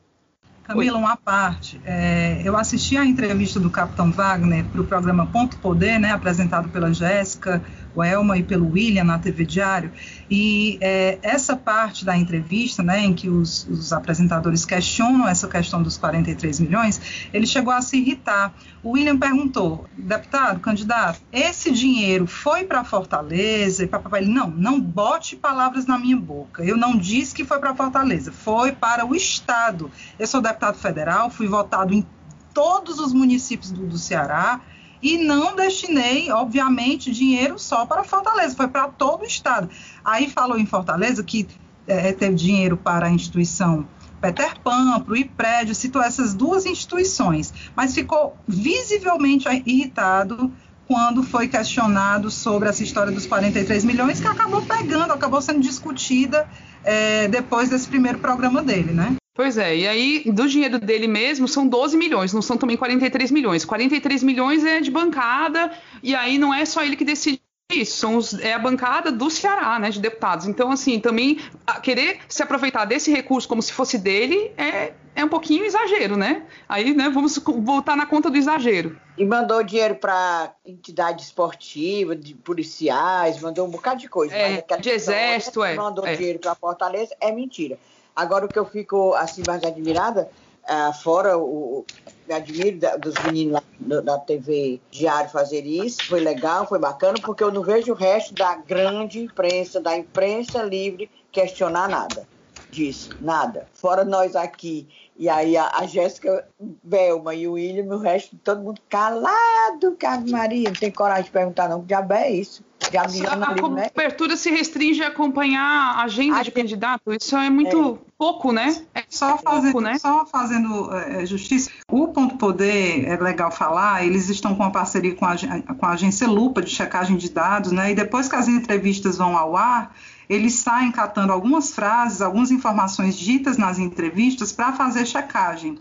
Camila, 0.64 0.98
uma 0.98 1.16
parte. 1.16 1.80
É, 1.86 2.42
eu 2.44 2.58
assisti 2.58 2.98
a 2.98 3.06
entrevista 3.06 3.60
do 3.60 3.70
Capitão 3.70 4.12
Wagner 4.12 4.66
para 4.66 4.82
o 4.82 4.84
programa 4.84 5.28
Ponto 5.28 5.58
Poder, 5.58 6.00
né, 6.00 6.12
apresentado 6.12 6.70
pela 6.70 6.92
Jéssica, 6.92 7.64
Elma 8.04 8.38
e 8.38 8.44
pelo 8.44 8.72
William 8.72 9.04
na 9.04 9.20
TV 9.20 9.46
Diário, 9.46 9.92
e 10.30 10.78
é, 10.82 11.20
essa 11.22 11.56
parte 11.56 12.04
da 12.04 12.18
entrevista, 12.18 12.82
né, 12.82 13.00
em 13.00 13.14
que 13.14 13.30
os, 13.30 13.68
os, 13.68 13.94
apresentadores 13.94 14.66
questionam 14.66 15.28
essa 15.28 15.48
questão 15.48 15.84
dos 15.84 15.98
43 15.98 16.60
milhões, 16.60 17.30
ele 17.34 17.46
chegou 17.46 17.72
a 17.74 17.82
se 17.82 17.98
irritar. 17.98 18.54
O 18.84 18.92
William 18.92 19.18
perguntou, 19.18 19.86
deputado, 19.98 20.60
candidato, 20.60 21.20
esse 21.32 21.72
dinheiro 21.72 22.26
foi 22.26 22.64
para 22.64 22.84
Fortaleza? 22.84 23.84
E 23.84 23.88
papai, 23.88 24.22
ele, 24.22 24.32
não, 24.32 24.50
não 24.50 24.80
bote 24.80 25.36
palavras 25.36 25.86
na 25.86 25.98
minha 25.98 26.18
boca. 26.18 26.64
Eu 26.64 26.78
não 26.78 26.98
disse 26.98 27.34
que 27.34 27.46
foi 27.46 27.60
para 27.60 27.76
Fortaleza, 27.76 28.32
foi 28.32 28.72
para 28.72 29.06
o 29.06 29.16
Estado. 29.16 29.92
Eu 30.18 30.28
sou 30.28 30.42
deputado 30.42 30.78
federal, 30.78 31.30
fui 31.30 31.48
votado 31.48 31.94
em 31.94 32.06
todos 32.54 33.00
os 33.00 33.14
municípios 33.14 33.70
do, 33.70 33.86
do 33.86 33.98
Ceará, 33.98 34.62
e 35.06 35.20
não 35.20 35.56
destinei, 35.56 36.32
obviamente, 36.32 37.12
dinheiro 37.12 37.60
só 37.60 37.86
para 37.86 38.04
Fortaleza, 38.04 38.56
foi 38.56 38.68
para 38.68 38.88
todo 38.88 39.22
o 39.22 39.26
estado. 39.26 39.70
Aí 40.04 40.28
falou 40.28 40.58
em 40.58 40.66
Fortaleza 40.66 41.24
que 41.24 41.48
é, 41.86 42.12
teve 42.12 42.34
dinheiro 42.34 42.76
para 42.76 43.06
a 43.06 43.12
instituição 43.12 43.88
Peter 44.20 44.60
Pan, 44.62 45.00
para 45.02 45.14
o 45.14 45.16
IPRED, 45.16 45.76
citou 45.76 46.02
essas 46.02 46.34
duas 46.34 46.66
instituições, 46.66 47.54
mas 47.76 47.94
ficou 47.94 48.36
visivelmente 48.48 49.48
irritado 49.64 50.52
quando 50.88 51.22
foi 51.22 51.48
questionado 51.48 52.32
sobre 52.32 52.68
essa 52.68 52.82
história 52.82 53.12
dos 53.12 53.28
43 53.28 53.86
milhões, 53.86 54.20
que 54.20 54.28
acabou 54.28 54.64
pegando, 54.64 55.14
acabou 55.14 55.40
sendo 55.40 55.60
discutida 55.60 56.50
é, 56.84 57.28
depois 57.28 57.70
desse 57.70 57.88
primeiro 57.88 58.18
programa 58.18 58.64
dele, 58.64 58.92
né? 58.92 59.16
Pois 59.36 59.58
é, 59.58 59.76
e 59.76 59.86
aí 59.86 60.24
do 60.32 60.48
dinheiro 60.48 60.80
dele 60.80 61.08
mesmo 61.08 61.46
são 61.46 61.68
12 61.68 61.98
milhões, 61.98 62.32
não 62.32 62.42
são 62.42 62.56
também 62.56 62.78
43 62.78 63.30
milhões. 63.32 63.66
43 63.66 64.24
milhões 64.24 64.64
é 64.64 64.80
de 64.80 64.90
bancada, 64.90 65.74
e 66.02 66.16
aí 66.16 66.38
não 66.38 66.54
é 66.54 66.64
só 66.64 66.82
ele 66.82 66.96
que 66.96 67.04
decide 67.04 67.42
isso, 67.70 67.98
são 67.98 68.16
os, 68.16 68.34
é 68.40 68.54
a 68.54 68.60
bancada 68.60 69.12
do 69.12 69.30
Ceará, 69.30 69.78
né, 69.78 69.90
de 69.90 70.00
deputados. 70.00 70.48
Então, 70.48 70.72
assim, 70.72 71.02
também 71.02 71.40
querer 71.84 72.20
se 72.30 72.42
aproveitar 72.42 72.86
desse 72.86 73.12
recurso 73.12 73.48
como 73.48 73.62
se 73.62 73.74
fosse 73.74 73.98
dele 73.98 74.54
é, 74.56 74.94
é 75.14 75.26
um 75.26 75.28
pouquinho 75.28 75.66
exagero, 75.66 76.16
né? 76.16 76.46
Aí, 76.70 76.94
né, 76.94 77.10
vamos 77.10 77.38
voltar 77.38 77.98
na 77.98 78.06
conta 78.06 78.30
do 78.30 78.38
exagero. 78.38 78.98
E 79.18 79.26
mandou 79.26 79.62
dinheiro 79.64 79.96
para 79.96 80.54
entidade 80.66 81.24
esportiva, 81.24 82.16
de 82.16 82.36
policiais, 82.36 83.42
mandou 83.42 83.68
um 83.68 83.70
bocado 83.70 84.00
de 84.00 84.08
coisa. 84.08 84.34
É, 84.34 84.64
de 84.80 84.90
exército, 84.90 85.62
é. 85.62 85.74
Mandou 85.74 86.06
é. 86.06 86.16
dinheiro 86.16 86.40
para 86.40 86.56
Fortaleza, 86.56 87.14
é 87.20 87.32
mentira. 87.34 87.78
Agora, 88.16 88.46
o 88.46 88.48
que 88.48 88.58
eu 88.58 88.66
fico 88.66 89.14
assim 89.14 89.44
mais 89.46 89.64
admirada, 89.64 90.30
uh, 90.64 90.94
fora 91.02 91.38
o. 91.38 91.86
Me 92.28 92.34
admiro 92.34 92.80
da, 92.80 92.96
dos 92.96 93.14
meninos 93.24 93.54
lá 93.54 93.64
do, 93.80 94.02
da 94.02 94.18
TV 94.18 94.80
Diário 94.90 95.30
fazer 95.30 95.64
isso, 95.64 96.08
foi 96.08 96.20
legal, 96.20 96.68
foi 96.68 96.80
bacana, 96.80 97.20
porque 97.24 97.44
eu 97.44 97.52
não 97.52 97.62
vejo 97.62 97.92
o 97.92 97.96
resto 97.96 98.34
da 98.34 98.56
grande 98.56 99.20
imprensa, 99.20 99.80
da 99.80 99.96
imprensa 99.96 100.64
livre, 100.64 101.08
questionar 101.32 101.88
nada 101.88 102.28
disso, 102.76 103.16
nada. 103.22 103.68
Fora 103.74 104.04
nós 104.04 104.36
aqui. 104.36 104.88
E 105.18 105.30
aí 105.30 105.56
a, 105.56 105.70
a 105.70 105.86
Jéssica 105.86 106.46
Velma 106.84 107.34
e 107.34 107.48
o 107.48 107.54
William, 107.54 107.86
o 107.96 107.98
resto, 107.98 108.36
todo 108.44 108.62
mundo 108.62 108.82
calado, 108.90 109.96
Carlos 109.98 110.30
Maria, 110.30 110.68
não 110.68 110.76
tem 110.76 110.92
coragem 110.92 111.26
de 111.26 111.32
perguntar 111.32 111.70
não, 111.70 111.80
que 111.80 111.88
diabo 111.88 112.14
é 112.14 112.30
isso? 112.30 112.64
A 112.98 113.62
cobertura 113.62 114.36
se 114.38 114.50
restringe 114.50 115.04
a 115.04 115.08
acompanhar 115.08 115.98
a 115.98 116.04
agenda 116.04 116.38
a 116.38 116.44
de 116.44 116.52
candidato. 116.52 117.14
Isso 117.14 117.36
é 117.36 117.50
muito 117.50 118.00
é. 118.02 118.12
pouco, 118.18 118.52
né? 118.52 118.82
É 118.94 119.04
só 119.10 119.38
fazendo, 119.38 119.72
pouco, 119.72 119.82
né? 119.82 119.98
Só 119.98 120.26
fazendo 120.26 120.94
é, 120.94 121.26
justiça. 121.26 121.70
O 121.90 122.08
Ponto 122.10 122.38
Poder, 122.38 123.06
é 123.06 123.18
legal 123.18 123.52
falar, 123.52 124.06
eles 124.06 124.30
estão 124.30 124.56
com 124.56 124.64
uma 124.64 124.72
parceria 124.72 125.16
com 125.16 125.26
a, 125.26 125.36
com 125.36 125.86
a 125.86 125.92
agência 125.92 126.28
Lupa 126.28 126.62
de 126.62 126.70
checagem 126.70 127.18
de 127.18 127.30
dados, 127.30 127.72
né? 127.72 127.92
E 127.92 127.96
depois 127.96 128.28
que 128.28 128.36
as 128.36 128.48
entrevistas 128.48 129.18
vão 129.18 129.38
ao 129.38 129.56
ar, 129.56 129.96
eles 130.30 130.54
saem 130.56 130.92
catando 130.92 131.32
algumas 131.32 131.72
frases, 131.72 132.22
algumas 132.22 132.52
informações 132.52 133.18
ditas 133.18 133.58
nas 133.58 133.80
entrevistas 133.80 134.52
para 134.52 134.74
fazer 134.74 135.06
checagem. 135.06 135.78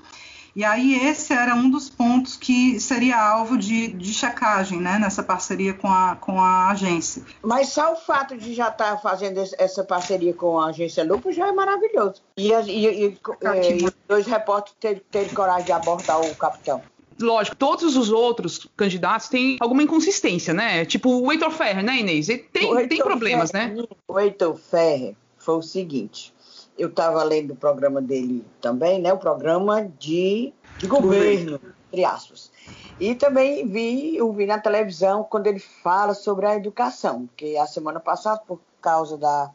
E 0.55 0.65
aí 0.65 0.95
esse 1.07 1.33
era 1.33 1.55
um 1.55 1.69
dos 1.69 1.91
pontos 1.91 2.37
que 2.37 2.79
seria 2.79 3.21
alvo 3.21 3.59
de, 3.59 3.89
de 3.89 4.15
checagem, 4.15 4.81
né, 4.81 4.99
nessa 4.99 5.23
parceria 5.23 5.75
com 5.75 5.89
a, 5.89 6.17
com 6.17 6.41
a 6.41 6.71
agência. 6.71 7.25
Mas 7.43 7.71
só 7.71 7.93
o 7.93 7.97
fato 7.97 8.37
de 8.37 8.55
já 8.55 8.69
estar 8.69 8.93
tá 8.93 8.97
fazendo 8.99 9.43
essa 9.59 9.83
parceria 9.83 10.33
com 10.33 10.59
a 10.59 10.67
agência 10.67 11.05
Lupo 11.05 11.33
já 11.33 11.49
é 11.49 11.53
maravilhoso. 11.53 12.23
E, 12.37 12.53
e, 12.53 13.07
e, 13.07 13.19
e 13.19 13.85
os 13.85 13.93
dois 14.07 14.27
repórteres 14.27 14.77
terem 14.81 15.03
ter 15.11 15.35
coragem 15.35 15.67
de 15.67 15.73
abordar 15.73 16.21
o 16.21 16.35
capitão 16.37 16.83
lógico, 17.21 17.57
todos 17.57 17.97
os 17.97 18.11
outros 18.11 18.67
candidatos 18.77 19.29
têm 19.29 19.57
alguma 19.61 19.83
inconsistência, 19.83 20.53
né? 20.53 20.85
Tipo 20.85 21.11
o 21.11 21.31
Heitor 21.31 21.51
Ferrer, 21.51 21.85
né, 21.85 21.99
Inês? 21.99 22.29
Ele 22.29 22.41
tem, 22.53 22.89
tem 22.89 22.99
problemas, 22.99 23.53
Ferrer, 23.53 23.77
né? 23.77 23.85
O 24.09 24.19
Heitor 24.19 24.57
Ferrer 24.57 25.15
foi 25.39 25.57
o 25.57 25.63
seguinte: 25.63 26.34
eu 26.77 26.89
estava 26.89 27.23
lendo 27.23 27.53
o 27.53 27.57
programa 27.57 28.03
dele 28.03 28.45
também, 28.61 29.01
né? 29.01 29.13
O 29.13 29.19
programa 29.19 29.91
de, 29.99 30.53
de 30.79 30.87
governo, 30.87 31.61
entre 31.89 32.05
aspas. 32.05 32.51
E 32.99 33.15
também 33.15 33.67
vi, 33.67 34.17
eu 34.17 34.33
vi 34.33 34.47
na 34.47 34.59
televisão 34.59 35.25
quando 35.25 35.47
ele 35.47 35.59
fala 35.59 36.15
sobre 36.15 36.47
a 36.47 36.57
educação, 36.57 37.27
porque 37.27 37.57
a 37.57 37.67
semana 37.67 38.01
passada, 38.01 38.41
por 38.47 38.61
causa 38.81 39.17
da, 39.17 39.51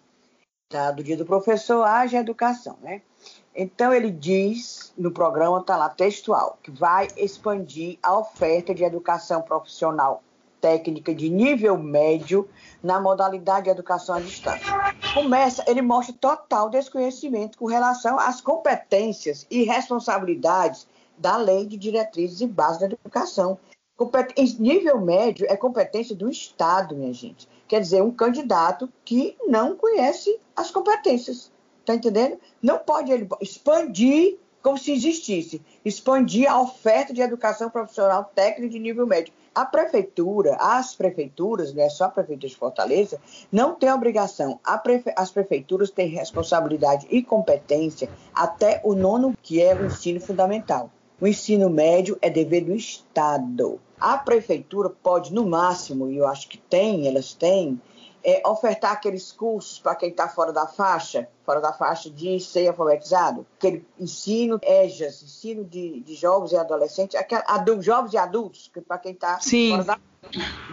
da 0.71 0.91
do 0.91 1.03
dia 1.03 1.17
do 1.17 1.25
professor, 1.25 1.83
haja 1.83 2.19
educação, 2.19 2.77
né? 2.81 3.01
Então 3.55 3.93
ele 3.93 4.11
diz 4.11 4.93
no 4.97 5.11
programa, 5.11 5.59
está 5.59 5.75
lá 5.75 5.89
textual, 5.89 6.57
que 6.63 6.71
vai 6.71 7.07
expandir 7.17 7.97
a 8.01 8.17
oferta 8.17 8.73
de 8.73 8.83
educação 8.83 9.41
profissional 9.41 10.23
técnica 10.61 11.13
de 11.13 11.29
nível 11.29 11.77
médio 11.77 12.47
na 12.81 12.99
modalidade 12.99 13.65
de 13.65 13.69
educação 13.69 14.15
à 14.15 14.19
distância. 14.19 14.73
Começa, 15.13 15.63
ele 15.67 15.81
mostra 15.81 16.15
total 16.19 16.69
desconhecimento 16.69 17.57
com 17.57 17.65
relação 17.65 18.19
às 18.19 18.41
competências 18.41 19.45
e 19.49 19.63
responsabilidades 19.63 20.87
da 21.17 21.35
lei 21.37 21.65
de 21.65 21.77
diretrizes 21.77 22.41
e 22.41 22.47
bases 22.47 22.79
da 22.79 22.85
educação. 22.87 23.57
Nível 24.57 25.01
médio 25.01 25.45
é 25.49 25.57
competência 25.57 26.15
do 26.15 26.29
Estado, 26.29 26.95
minha 26.95 27.13
gente. 27.13 27.47
Quer 27.67 27.81
dizer, 27.81 28.01
um 28.01 28.11
candidato 28.11 28.89
que 29.03 29.35
não 29.45 29.75
conhece 29.75 30.39
as 30.55 30.71
competências. 30.71 31.51
Está 31.81 31.95
entendendo? 31.95 32.39
Não 32.61 32.79
pode 32.79 33.11
ele 33.11 33.27
expandir 33.41 34.37
como 34.61 34.77
se 34.77 34.91
existisse, 34.91 35.61
expandir 35.83 36.49
a 36.49 36.61
oferta 36.61 37.13
de 37.13 37.21
educação 37.21 37.69
profissional 37.69 38.29
técnica 38.35 38.69
de 38.69 38.79
nível 38.79 39.07
médio. 39.07 39.33
A 39.59 39.65
prefeitura, 39.65 40.55
as 40.55 40.95
prefeituras, 40.95 41.73
não 41.73 41.83
é 41.83 41.89
só 41.89 42.05
a 42.05 42.09
prefeitura 42.09 42.47
de 42.47 42.55
Fortaleza, 42.55 43.19
não 43.51 43.75
tem 43.75 43.91
obrigação. 43.91 44.57
Prefe... 44.81 45.11
As 45.17 45.31
prefeituras 45.31 45.91
têm 45.91 46.07
responsabilidade 46.07 47.05
e 47.09 47.21
competência 47.21 48.09
até 48.33 48.79
o 48.85 48.95
nono, 48.95 49.35
que 49.43 49.61
é 49.61 49.75
o 49.75 49.85
ensino 49.85 50.21
fundamental. 50.21 50.89
O 51.19 51.27
ensino 51.27 51.69
médio 51.69 52.17
é 52.21 52.29
dever 52.29 52.63
do 52.63 52.73
Estado. 52.73 53.81
A 53.99 54.17
prefeitura 54.17 54.89
pode, 54.89 55.33
no 55.33 55.45
máximo, 55.45 56.09
e 56.09 56.15
eu 56.15 56.25
acho 56.25 56.47
que 56.47 56.57
tem, 56.57 57.05
elas 57.05 57.33
têm, 57.33 57.81
é, 58.23 58.41
ofertar 58.45 58.91
aqueles 58.91 59.31
cursos 59.31 59.79
para 59.79 59.95
quem 59.95 60.09
está 60.09 60.27
fora 60.27 60.51
da 60.51 60.67
faixa, 60.67 61.27
fora 61.45 61.61
da 61.61 61.73
faixa 61.73 62.09
de 62.09 62.39
ser 62.39 62.67
alfabetizado, 62.67 63.45
aquele 63.57 63.85
ensino 63.99 64.59
EJAS, 64.61 65.23
ensino 65.23 65.63
de, 65.63 66.01
de 66.01 66.15
jovens 66.15 66.51
e 66.51 66.57
adolescentes, 66.57 67.19
adultos, 67.47 67.85
jovens 67.85 68.13
e 68.13 68.17
adultos, 68.17 68.71
para 68.87 68.97
quem 68.97 69.13
está 69.13 69.39
fora 69.39 69.83
da 69.83 69.99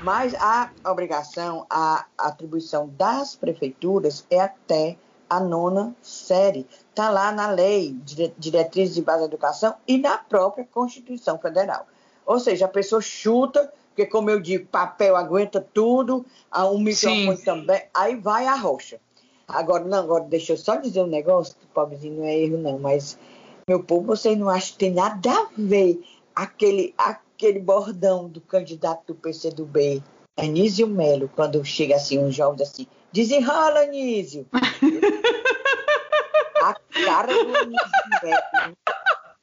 mas 0.03 0.35
a 0.35 0.71
obrigação, 0.85 1.67
a 1.71 2.05
atribuição 2.19 2.89
das 2.97 3.37
prefeituras 3.37 4.27
é 4.31 4.41
até 4.41 4.97
a 5.29 5.41
nona 5.41 5.95
série. 6.03 6.67
Está 6.91 7.11
lá 7.11 7.33
na 7.33 7.49
lei, 7.51 7.97
diretrizes 8.37 8.95
de 8.95 9.03
base 9.03 9.21
da 9.21 9.27
educação 9.27 9.75
e 9.87 9.99
na 9.99 10.19
própria 10.19 10.65
Constituição 10.65 11.39
Federal. 11.39 11.87
Ou 12.25 12.39
seja, 12.39 12.67
a 12.67 12.69
pessoa 12.69 13.01
chuta 13.01 13.73
porque, 13.97 14.05
como 14.05 14.29
eu 14.29 14.39
digo, 14.39 14.67
papel 14.67 15.17
aguenta 15.17 15.59
tudo, 15.59 16.27
um 16.55 16.79
microfone 16.79 17.39
Sim. 17.39 17.45
também, 17.45 17.83
aí 17.95 18.15
vai 18.15 18.47
a 18.47 18.55
rocha. 18.55 19.01
Agora, 19.49 19.85
não, 19.85 20.01
agora 20.01 20.25
deixa 20.25 20.53
eu 20.53 20.59
só 20.59 20.77
dizer 20.77 21.01
um 21.01 21.07
negócio, 21.07 21.57
que 21.59 21.67
pobrezinho 21.69 22.19
não 22.19 22.27
é 22.27 22.37
erro, 22.39 22.59
não, 22.59 22.79
mas, 22.79 23.19
meu 23.67 23.83
povo, 23.83 24.09
vocês 24.09 24.37
não 24.37 24.51
acham 24.51 24.73
que 24.73 24.79
tem 24.81 24.91
nada 24.91 25.31
a 25.33 25.49
ver 25.57 25.99
aquele, 26.35 26.95
aquele 26.99 27.59
bordão 27.59 28.29
do 28.29 28.43
candidato 28.43 29.15
do 29.15 29.15
PCdoB, 29.15 30.03
Anísio 30.37 30.87
Melo, 30.87 31.31
quando 31.35 31.65
chega 31.65 31.97
assim, 31.97 32.19
um 32.19 32.31
jovem 32.31 32.63
assim, 32.63 32.87
desenrola, 33.11 33.81
Anísio. 33.81 34.47
a 36.63 36.75
cara 37.03 37.33
do 37.33 37.57
Anísio 37.57 37.91
Melo 38.23 38.77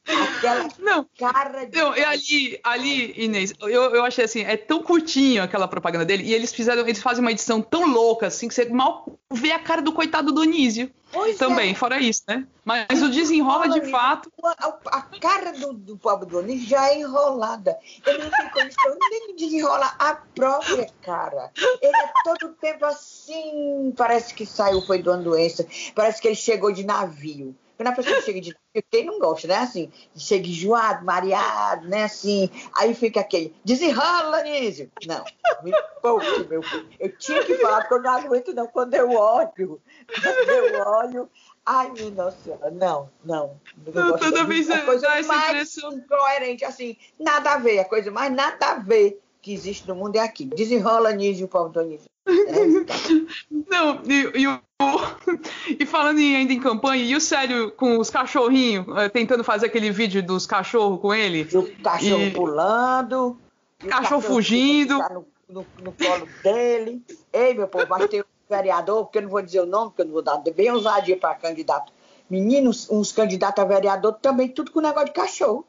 Aquela 0.06 0.68
não, 0.80 1.08
cara 1.18 1.66
de. 1.66 1.78
Não, 1.78 1.96
e 1.96 2.04
ali, 2.04 2.60
ali, 2.64 3.14
Inês, 3.24 3.54
eu, 3.62 3.96
eu 3.96 4.04
achei 4.04 4.26
assim, 4.26 4.42
é 4.42 4.58
tão 4.58 4.84
curtinho 4.84 5.42
aquela 5.42 5.68
propaganda 5.68 6.04
dele, 6.04 6.24
e 6.24 6.34
eles 6.34 6.54
fizeram, 6.54 6.82
eles 6.82 7.02
fazem 7.02 7.22
uma 7.22 7.32
edição 7.32 7.62
tão 7.62 7.88
louca, 7.88 8.28
assim, 8.28 8.50
que 8.50 8.54
você 8.54 8.66
mal 8.66 9.18
vê 9.32 9.52
a 9.52 9.60
cara 9.60 9.82
do 9.82 9.94
coitado 9.94 10.32
do 10.32 10.42
Anísio. 10.42 10.92
Pois 11.14 11.38
também, 11.38 11.72
é. 11.72 11.76
fora 11.76 12.00
isso, 12.00 12.24
né? 12.28 12.46
Mas 12.66 13.04
o 13.04 13.10
desenrola 13.10 13.70
de 13.70 13.90
fato. 13.92 14.32
A, 14.44 14.74
a 14.88 15.02
cara 15.20 15.54
do, 15.54 15.72
do 15.72 15.96
pobre 15.96 16.28
do 16.28 16.40
Anísio 16.40 16.68
já 16.68 16.90
é 16.90 17.00
enrolada. 17.00 17.78
Ele 18.06 18.24
não 18.24 18.32
tem 18.32 18.50
condição 18.50 18.98
nem 19.12 19.28
de 19.28 19.46
desenrolar 19.46 19.96
a 20.00 20.16
própria 20.16 20.88
cara. 21.04 21.52
Ele 21.82 21.96
é 21.96 22.12
todo 22.24 22.54
tempo 22.56 22.84
assim, 22.86 23.94
parece 23.96 24.34
que 24.34 24.46
saiu, 24.46 24.82
foi 24.82 25.02
de 25.02 25.08
uma 25.08 25.18
doença, 25.18 25.66
parece 25.94 26.20
que 26.20 26.28
ele 26.28 26.36
chegou 26.36 26.72
de 26.72 26.84
navio. 26.84 27.56
Quando 27.84 27.88
a 27.88 27.96
pessoa 27.98 28.22
chega 28.22 28.40
de 28.40 28.56
quem 28.90 29.06
não 29.06 29.20
gosta, 29.20 29.46
né? 29.46 29.58
Assim, 29.58 29.92
chega 30.16 30.48
enjoado, 30.48 31.04
mareado, 31.04 31.86
né? 31.86 32.06
Assim, 32.06 32.50
aí 32.74 32.94
fica 32.96 33.20
aquele, 33.20 33.54
desenrola, 33.66 34.38
Anísio. 34.38 34.90
Não, 35.06 35.22
me 35.62 35.74
poupe, 36.02 36.48
meu 36.50 36.64
filho. 36.64 36.88
Eu 36.98 37.18
tinha 37.18 37.44
que 37.44 37.56
falar, 37.56 37.82
porque 37.82 37.96
eu 37.96 38.02
não 38.02 38.12
aguento, 38.12 38.54
não. 38.54 38.68
Quando 38.68 38.94
eu 38.94 39.12
olho, 39.12 39.82
quando 40.22 40.50
eu 40.50 40.88
olho, 40.88 41.30
ai, 41.66 41.92
minha 41.92 42.10
nossa 42.12 42.38
senhora, 42.42 42.72
não, 42.72 43.10
não. 43.26 43.60
não 43.94 44.18
toda 44.18 44.46
vez 44.46 44.70
a 44.70 44.80
coisa 44.84 45.22
mais 45.24 45.78
incoerente, 45.78 46.64
assim, 46.64 46.96
nada 47.20 47.52
a 47.52 47.58
ver, 47.58 47.80
a 47.80 47.86
coisa 47.86 48.10
mais 48.10 48.34
nada 48.34 48.66
a 48.66 48.76
ver 48.76 49.22
que 49.42 49.54
existe 49.54 49.86
no 49.90 49.96
mundo 49.96 50.16
é 50.16 50.22
aqui. 50.22 50.46
Desenrola, 50.46 51.10
Anísio, 51.10 51.48
o 51.48 51.50
povo 51.50 51.68
do 51.68 51.82
Anísio. 51.82 52.08
Não, 53.70 54.02
e, 54.06 54.40
e, 54.40 54.48
o, 54.48 54.62
e 55.80 55.86
falando 55.86 56.20
em, 56.20 56.36
ainda 56.36 56.54
em 56.54 56.60
campanha, 56.60 57.04
e 57.04 57.16
o 57.16 57.22
sério 57.22 57.72
com 57.72 57.98
os 57.98 58.10
cachorrinhos, 58.10 58.86
eh, 58.98 59.10
tentando 59.10 59.44
fazer 59.44 59.68
aquele 59.68 59.92
vídeo 59.92 60.22
dos 60.24 60.46
cachorros 60.46 61.00
com 61.00 61.14
ele? 61.14 61.48
E 61.52 61.58
o 61.58 61.76
cachorro 61.82 62.22
e... 62.22 62.32
pulando. 62.32 63.38
Cachorro, 63.80 64.02
cachorro 64.02 64.22
fugindo. 64.22 64.98
Tá 64.98 65.10
no, 65.10 65.26
no, 65.50 65.66
no, 65.82 65.92
colo 65.92 66.28
dele. 66.44 67.02
Ei, 67.32 67.54
meu 67.54 67.68
povo, 67.68 67.86
mas 67.90 68.08
tem 68.08 68.22
um 68.22 68.26
vereador, 68.50 69.06
porque 69.06 69.18
eu 69.18 69.24
não 69.24 69.30
vou 69.30 69.42
dizer 69.42 69.62
o 69.62 69.66
nome, 69.66 69.90
porque 69.90 70.02
eu 70.02 70.06
não 70.06 70.14
vou 70.14 70.22
dar 70.22 70.38
bem 70.38 70.72
ousadia 70.72 71.18
para 71.18 71.36
candidato. 71.36 71.92
Meninos, 72.30 72.90
uns 72.90 73.12
candidatos 73.12 73.64
a 73.64 73.68
vereador 73.68 74.14
também, 74.14 74.48
tudo 74.48 74.72
com 74.72 74.80
negócio 74.80 75.08
de 75.08 75.14
cachorro. 75.14 75.66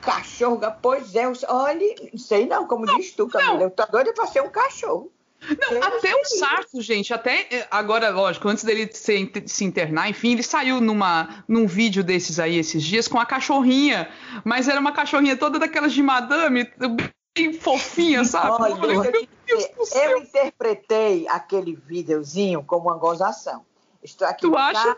Cachorro, 0.00 0.60
pois 0.82 1.14
é, 1.14 1.30
olha, 1.48 1.94
não 2.12 2.18
sei 2.18 2.44
não, 2.44 2.66
como 2.66 2.84
não, 2.84 2.96
diz 2.96 3.12
tu, 3.12 3.28
Camila, 3.28 3.62
eu 3.62 3.70
tô 3.70 3.86
doida 3.86 4.12
para 4.12 4.26
ser 4.26 4.42
um 4.42 4.50
cachorro. 4.50 5.10
Não, 5.60 5.82
até 5.82 6.14
o 6.14 6.24
Sarto, 6.24 6.80
gente, 6.80 7.12
até 7.12 7.46
eh, 7.50 7.66
agora, 7.70 8.10
lógico, 8.10 8.48
antes 8.48 8.62
dele 8.62 8.88
se, 8.92 9.32
se 9.46 9.64
internar, 9.64 10.08
enfim, 10.08 10.32
ele 10.32 10.42
saiu 10.42 10.80
numa, 10.80 11.44
num 11.48 11.66
vídeo 11.66 12.04
desses 12.04 12.38
aí 12.38 12.56
esses 12.56 12.82
dias 12.82 13.08
com 13.08 13.18
a 13.18 13.26
cachorrinha, 13.26 14.08
mas 14.44 14.68
era 14.68 14.80
uma 14.80 14.92
cachorrinha 14.92 15.36
toda 15.36 15.58
daquelas 15.58 15.92
de 15.92 16.02
madame, 16.02 16.70
bem 17.36 17.52
fofinha, 17.52 18.24
sabe? 18.24 18.62
Olha, 18.62 19.10
eu, 19.48 19.60
eu 19.94 20.18
interpretei 20.18 21.26
aquele 21.28 21.74
videozinho 21.74 22.62
como 22.62 22.88
uma 22.88 22.96
gozação. 22.96 23.64
Estou 24.02 24.26
aqui 24.26 24.42
tu 24.42 24.56
acha? 24.56 24.96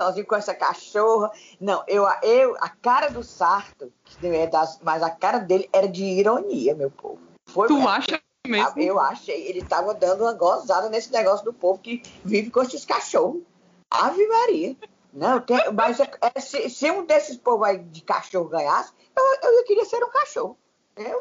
sozinho 0.00 0.26
com 0.26 0.36
essa 0.36 0.54
cachorra. 0.54 1.30
Não, 1.60 1.82
eu, 1.86 2.06
eu, 2.22 2.56
a 2.60 2.68
cara 2.68 3.08
do 3.08 3.22
Sarto, 3.22 3.92
é 4.22 4.46
das, 4.46 4.80
mas 4.82 5.02
a 5.02 5.10
cara 5.10 5.38
dele 5.38 5.68
era 5.72 5.88
de 5.88 6.04
ironia, 6.04 6.74
meu 6.74 6.90
povo. 6.90 7.18
Foi 7.46 7.68
tu 7.68 7.86
acha 7.86 8.15
mesmo? 8.46 8.80
Eu 8.80 8.98
achei, 9.00 9.46
ele 9.46 9.60
estava 9.60 9.94
dando 9.94 10.22
uma 10.22 10.32
gozada 10.32 10.88
nesse 10.88 11.12
negócio 11.12 11.44
do 11.44 11.52
povo 11.52 11.78
que 11.78 12.02
vive 12.24 12.50
com 12.50 12.62
esses 12.62 12.84
cachorros. 12.84 13.42
Ave 13.90 14.26
Maria. 14.26 14.76
Não, 15.12 15.40
tem, 15.40 15.58
mas 15.72 15.98
é, 15.98 16.10
é, 16.34 16.40
se, 16.40 16.68
se, 16.68 16.90
um 16.90 17.04
desses 17.06 17.36
povos 17.38 17.66
aí 17.66 17.78
de 17.78 18.02
cachorro 18.02 18.48
ganhasse, 18.48 18.92
eu, 19.16 19.50
eu 19.50 19.64
queria 19.64 19.84
ser 19.84 20.02
um 20.04 20.10
cachorro. 20.10 20.58
Eu, 20.94 21.20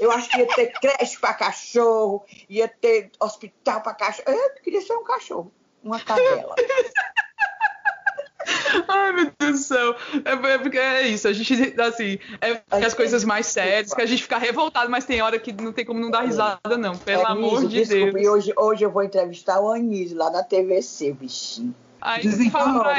eu 0.00 0.10
acho 0.10 0.30
que 0.30 0.38
ia 0.38 0.46
ter 0.46 0.72
creche 0.80 1.18
para 1.18 1.34
cachorro, 1.34 2.24
ia 2.48 2.68
ter 2.68 3.10
hospital 3.20 3.80
para 3.82 3.94
cachorro. 3.94 4.30
Eu 4.30 4.54
queria 4.62 4.80
ser 4.80 4.94
um 4.94 5.04
cachorro, 5.04 5.52
uma 5.82 6.00
cadela. 6.00 6.54
Ai, 8.88 9.12
meu 9.12 9.30
Deus 9.38 9.52
do 9.52 9.58
céu. 9.58 9.96
É, 10.24 10.32
é, 10.32 10.58
porque 10.58 10.78
é 10.78 11.08
isso, 11.08 11.28
a 11.28 11.32
gente, 11.32 11.74
assim, 11.80 12.18
é 12.40 12.62
as 12.70 12.94
coisas 12.94 13.24
mais 13.24 13.46
sérias, 13.46 13.92
que 13.92 14.02
a 14.02 14.06
gente 14.06 14.22
fica 14.22 14.38
revoltado, 14.38 14.90
mas 14.90 15.04
tem 15.04 15.22
hora 15.22 15.38
que 15.38 15.52
não 15.52 15.72
tem 15.72 15.84
como 15.84 16.00
não 16.00 16.10
dar 16.10 16.22
risada, 16.22 16.76
não. 16.78 16.96
Pelo 16.96 17.22
é, 17.22 17.26
amor 17.26 17.66
de 17.66 17.84
desculpa, 17.84 18.12
Deus. 18.12 18.24
E 18.24 18.28
hoje, 18.28 18.54
hoje 18.56 18.84
eu 18.84 18.90
vou 18.90 19.02
entrevistar 19.02 19.60
o 19.60 19.70
Anísio 19.70 20.16
lá 20.16 20.30
na 20.30 20.42
TVC, 20.42 21.12
bichinho. 21.12 21.74
Ai, 22.00 22.20
desenrola, 22.20 22.94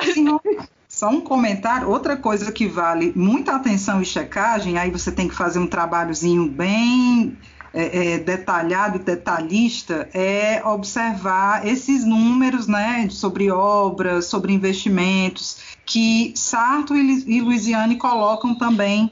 desenrola. 0.00 0.40
Só 0.88 1.08
um 1.08 1.20
comentário, 1.20 1.90
outra 1.90 2.16
coisa 2.16 2.52
que 2.52 2.68
vale 2.68 3.12
muita 3.16 3.56
atenção 3.56 4.00
e 4.00 4.04
checagem, 4.04 4.78
aí 4.78 4.90
você 4.90 5.10
tem 5.10 5.26
que 5.28 5.34
fazer 5.34 5.58
um 5.58 5.66
trabalhozinho 5.66 6.48
bem 6.48 7.36
é, 7.74 8.12
é, 8.12 8.18
detalhado 8.18 8.96
e 8.96 9.00
detalhista 9.00 10.08
é 10.14 10.62
observar 10.64 11.66
esses 11.66 12.04
números 12.04 12.68
né, 12.68 13.08
sobre 13.10 13.50
obras, 13.50 14.26
sobre 14.26 14.52
investimentos, 14.52 15.58
que 15.84 16.32
Sarto 16.36 16.94
e, 16.94 17.24
e 17.26 17.40
Luiziane 17.40 17.96
colocam 17.96 18.54
também 18.54 19.10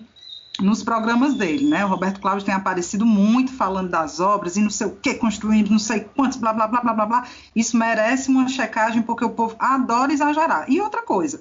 nos 0.61 0.83
programas 0.83 1.35
dele, 1.35 1.67
né? 1.67 1.85
O 1.85 1.89
Roberto 1.89 2.21
Cláudio 2.21 2.45
tem 2.45 2.55
aparecido 2.55 3.05
muito 3.05 3.53
falando 3.53 3.91
das 3.91 4.21
obras 4.21 4.57
e 4.57 4.61
não 4.61 4.71
sei 4.71 4.87
o 4.87 4.97
que, 4.97 5.15
construindo 5.15 5.71
não 5.71 5.79
sei 5.79 6.01
quantos, 6.01 6.39
blá, 6.39 6.53
blá, 6.53 6.69
blá, 6.69 6.81
blá, 6.83 6.95
blá, 6.95 7.07
blá. 7.07 7.27
Isso 7.57 7.77
merece 7.77 8.31
uma 8.31 8.47
checagem 8.47 9.03
porque 9.03 9.25
o 9.25 9.31
povo 9.31 9.57
adora 9.59 10.13
exagerar. 10.13 10.67
E 10.69 10.81
outra 10.81 11.03
coisa, 11.03 11.41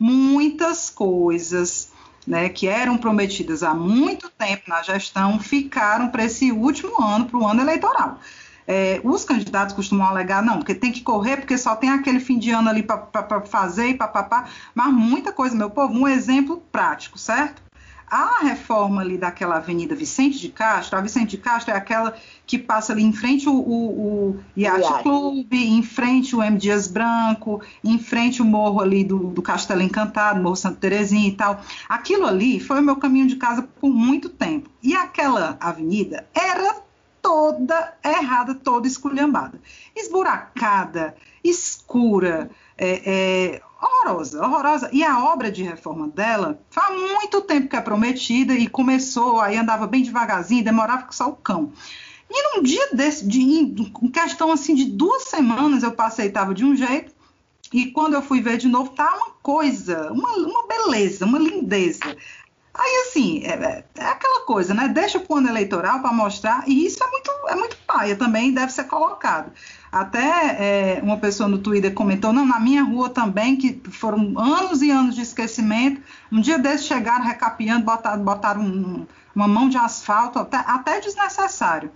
muitas 0.00 0.90
coisas 0.90 1.92
né, 2.26 2.48
que 2.48 2.66
eram 2.66 2.98
prometidas 2.98 3.62
há 3.62 3.74
muito 3.74 4.28
tempo 4.30 4.64
na 4.68 4.82
gestão, 4.82 5.38
ficaram 5.38 6.08
para 6.08 6.24
esse 6.24 6.50
último 6.50 7.02
ano, 7.02 7.26
para 7.26 7.38
o 7.38 7.46
ano 7.46 7.60
eleitoral. 7.60 8.18
É, 8.68 9.00
os 9.04 9.24
candidatos 9.24 9.74
costumam 9.74 10.08
alegar, 10.08 10.42
não, 10.42 10.58
porque 10.58 10.74
tem 10.74 10.90
que 10.90 11.02
correr, 11.02 11.36
porque 11.36 11.56
só 11.56 11.76
tem 11.76 11.90
aquele 11.90 12.18
fim 12.18 12.36
de 12.36 12.50
ano 12.50 12.68
ali 12.68 12.82
para 12.82 13.40
fazer 13.42 13.88
e 13.90 13.94
papapá, 13.94 14.46
mas 14.74 14.92
muita 14.92 15.32
coisa, 15.32 15.54
meu 15.54 15.70
povo, 15.70 15.94
um 15.94 16.08
exemplo 16.08 16.60
prático, 16.72 17.16
certo? 17.16 17.62
A 18.08 18.44
reforma 18.44 19.00
ali 19.00 19.18
daquela 19.18 19.56
Avenida 19.56 19.94
Vicente 19.94 20.38
de 20.38 20.48
Castro, 20.48 20.96
a 20.96 21.00
Vicente 21.00 21.30
de 21.30 21.38
Castro 21.38 21.74
é 21.74 21.76
aquela 21.76 22.14
que 22.46 22.56
passa 22.56 22.92
ali 22.92 23.02
em 23.02 23.12
frente 23.12 23.48
o, 23.48 23.54
o, 23.54 24.30
o 24.30 24.40
Yacht 24.56 25.02
Club, 25.02 25.52
em 25.52 25.82
frente 25.82 26.36
o 26.36 26.42
M. 26.42 26.56
Dias 26.56 26.86
Branco, 26.86 27.60
em 27.82 27.98
frente 27.98 28.40
o 28.40 28.44
morro 28.44 28.80
ali 28.80 29.02
do, 29.02 29.18
do 29.18 29.42
Castelo 29.42 29.82
Encantado, 29.82 30.40
Morro 30.40 30.54
Santa 30.54 30.76
Terezinha 30.76 31.28
e 31.28 31.32
tal. 31.32 31.60
Aquilo 31.88 32.26
ali 32.26 32.60
foi 32.60 32.78
o 32.78 32.82
meu 32.82 32.96
caminho 32.96 33.26
de 33.26 33.36
casa 33.36 33.68
por 33.80 33.90
muito 33.90 34.28
tempo. 34.28 34.70
E 34.80 34.94
aquela 34.94 35.56
avenida 35.58 36.28
era 36.32 36.76
toda 37.20 37.92
errada, 38.04 38.54
toda 38.54 38.86
esculhambada. 38.86 39.60
Esburacada, 39.96 41.16
escura, 41.42 42.48
é, 42.78 43.02
é, 43.04 43.62
horrorosa, 43.86 44.44
horrorosa. 44.44 44.90
E 44.92 45.04
a 45.04 45.24
obra 45.24 45.50
de 45.50 45.62
reforma 45.62 46.08
dela 46.08 46.60
faz 46.70 46.94
muito 46.98 47.40
tempo 47.42 47.68
que 47.68 47.76
é 47.76 47.80
prometida 47.80 48.54
e 48.54 48.66
começou, 48.68 49.40
aí 49.40 49.56
andava 49.56 49.86
bem 49.86 50.02
devagarzinho, 50.02 50.64
demorava 50.64 51.06
que 51.06 51.14
só 51.14 51.28
o 51.28 51.36
cão. 51.36 51.72
E 52.28 52.56
num 52.56 52.62
dia 52.62 52.88
desse, 52.92 53.26
de, 53.26 53.40
em 53.40 54.10
questão 54.12 54.50
assim 54.50 54.74
de 54.74 54.84
duas 54.84 55.24
semanas, 55.24 55.82
eu 55.82 55.92
passei, 55.92 56.26
estava 56.26 56.52
de 56.52 56.64
um 56.64 56.74
jeito, 56.74 57.14
e 57.72 57.86
quando 57.86 58.14
eu 58.14 58.22
fui 58.22 58.40
ver 58.40 58.56
de 58.56 58.68
novo, 58.68 58.90
tá 58.90 59.14
uma 59.16 59.30
coisa, 59.42 60.12
uma, 60.12 60.30
uma 60.36 60.66
beleza, 60.66 61.24
uma 61.24 61.38
lindeza. 61.38 62.16
Aí, 62.78 63.06
assim, 63.06 63.42
é, 63.44 63.52
é, 63.52 63.84
é 63.96 64.04
aquela 64.04 64.44
coisa, 64.44 64.74
né? 64.74 64.86
Deixa 64.88 65.22
o 65.26 65.34
ano 65.34 65.48
eleitoral 65.48 66.00
para 66.00 66.12
mostrar, 66.12 66.68
e 66.68 66.84
isso 66.84 67.02
é 67.02 67.10
muito, 67.10 67.30
é 67.48 67.54
muito 67.54 67.76
paia 67.86 68.14
também, 68.16 68.52
deve 68.52 68.70
ser 68.70 68.84
colocado. 68.84 69.50
Até 69.96 70.98
é, 70.98 71.00
uma 71.02 71.16
pessoa 71.16 71.48
no 71.48 71.56
Twitter 71.56 71.94
comentou, 71.94 72.30
não, 72.30 72.44
na 72.44 72.60
minha 72.60 72.82
rua 72.82 73.08
também, 73.08 73.56
que 73.56 73.80
foram 73.88 74.38
anos 74.38 74.82
e 74.82 74.90
anos 74.90 75.14
de 75.14 75.22
esquecimento. 75.22 76.02
Um 76.30 76.38
dia 76.38 76.58
desses 76.58 76.86
chegaram 76.86 77.24
recapeando, 77.24 77.82
botaram, 77.82 78.22
botaram 78.22 78.60
um, 78.60 79.06
uma 79.34 79.48
mão 79.48 79.70
de 79.70 79.78
asfalto, 79.78 80.38
até, 80.38 80.58
até 80.58 81.00
desnecessário. 81.00 81.90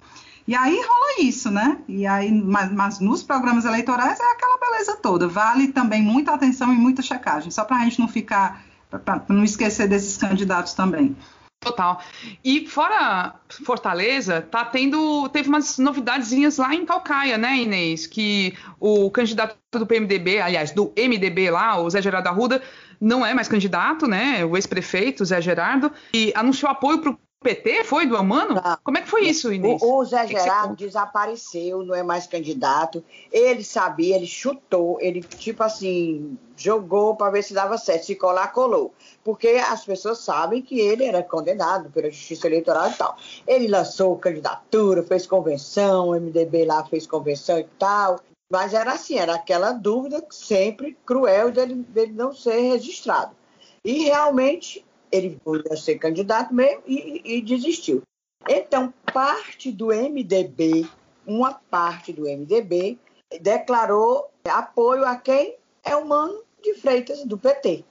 E 0.48 0.54
aí 0.56 0.74
rola 0.76 1.20
isso, 1.20 1.50
né? 1.50 1.76
E 1.86 2.06
aí, 2.06 2.32
mas, 2.32 2.72
mas, 2.72 3.00
nos 3.00 3.22
programas 3.22 3.66
eleitorais 3.66 4.18
é 4.18 4.32
aquela 4.32 4.58
beleza 4.58 4.96
toda. 4.96 5.28
Vale 5.28 5.68
também 5.68 6.02
muita 6.02 6.32
atenção 6.32 6.72
e 6.72 6.76
muita 6.76 7.02
checagem, 7.02 7.50
só 7.50 7.64
para 7.64 7.76
a 7.76 7.84
gente 7.84 8.00
não 8.00 8.08
ficar, 8.08 8.62
para 8.90 9.22
não 9.28 9.44
esquecer 9.44 9.86
desses 9.86 10.16
candidatos 10.16 10.72
também. 10.72 11.14
Total. 11.60 12.00
E 12.42 12.66
fora 12.66 13.34
Fortaleza, 13.66 14.40
tá 14.40 14.64
tendo, 14.64 15.28
teve 15.28 15.48
umas 15.50 15.76
novidadezinhas 15.76 16.56
lá 16.56 16.74
em 16.74 16.86
Calcaia, 16.86 17.36
né, 17.36 17.58
Inês? 17.58 18.06
Que 18.06 18.56
o 18.80 19.10
candidato 19.10 19.58
do 19.70 19.86
PMDB, 19.86 20.40
aliás, 20.40 20.70
do 20.70 20.90
MDB 20.96 21.50
lá, 21.50 21.78
o 21.78 21.90
Zé 21.90 22.00
Gerardo 22.00 22.28
Arruda, 22.28 22.62
não 22.98 23.24
é 23.24 23.34
mais 23.34 23.46
candidato, 23.46 24.06
né? 24.06 24.42
O 24.42 24.56
ex-prefeito, 24.56 25.24
Zé 25.24 25.38
Gerardo, 25.40 25.92
e 26.14 26.32
anunciou 26.34 26.70
apoio 26.70 26.98
para 26.98 27.10
o 27.10 27.18
PT? 27.42 27.84
Foi 27.84 28.06
do 28.06 28.16
Amano? 28.16 28.54
Não. 28.54 28.78
Como 28.82 28.98
é 28.98 29.02
que 29.02 29.08
foi 29.08 29.26
isso, 29.26 29.52
Inês? 29.52 29.82
O, 29.82 29.98
o 29.98 30.04
Zé 30.04 30.26
Gerardo 30.26 30.76
desapareceu, 30.76 31.82
não 31.82 31.94
é 31.94 32.02
mais 32.02 32.26
candidato. 32.26 33.04
Ele 33.30 33.64
sabia, 33.64 34.16
ele 34.16 34.26
chutou, 34.26 34.98
ele, 35.00 35.22
tipo 35.22 35.62
assim, 35.62 36.38
jogou 36.56 37.16
para 37.16 37.32
ver 37.32 37.42
se 37.42 37.54
dava 37.54 37.78
certo. 37.78 38.04
Se 38.04 38.14
colar, 38.14 38.48
colou. 38.48 38.94
Porque 39.22 39.48
as 39.48 39.84
pessoas 39.84 40.18
sabem 40.18 40.62
que 40.62 40.80
ele 40.80 41.04
era 41.04 41.22
condenado 41.22 41.90
pela 41.90 42.10
Justiça 42.10 42.46
Eleitoral 42.46 42.90
e 42.90 42.94
tal. 42.94 43.16
Ele 43.46 43.68
lançou 43.68 44.16
candidatura, 44.16 45.02
fez 45.02 45.26
convenção, 45.26 46.08
o 46.08 46.14
MDB 46.14 46.64
lá 46.64 46.84
fez 46.84 47.06
convenção 47.06 47.58
e 47.58 47.64
tal. 47.78 48.20
Mas 48.50 48.74
era 48.74 48.92
assim, 48.92 49.16
era 49.16 49.34
aquela 49.34 49.72
dúvida 49.72 50.24
sempre 50.30 50.96
cruel 51.04 51.52
dele, 51.52 51.74
dele 51.74 52.12
não 52.12 52.34
ser 52.34 52.60
registrado. 52.60 53.36
E 53.84 54.04
realmente 54.04 54.84
ele 55.12 55.38
podia 55.42 55.76
ser 55.76 55.98
candidato 55.98 56.52
mesmo 56.54 56.82
e, 56.86 57.22
e 57.24 57.42
desistiu. 57.42 58.02
Então, 58.48 58.92
parte 59.12 59.70
do 59.70 59.88
MDB, 59.88 60.88
uma 61.26 61.54
parte 61.54 62.12
do 62.12 62.22
MDB, 62.22 62.98
declarou 63.40 64.30
apoio 64.44 65.04
a 65.04 65.16
quem 65.16 65.56
é 65.84 65.94
o 65.94 66.06
Mano 66.06 66.42
de 66.62 66.74
Freitas, 66.74 67.24
do 67.24 67.38
PT. 67.38 67.84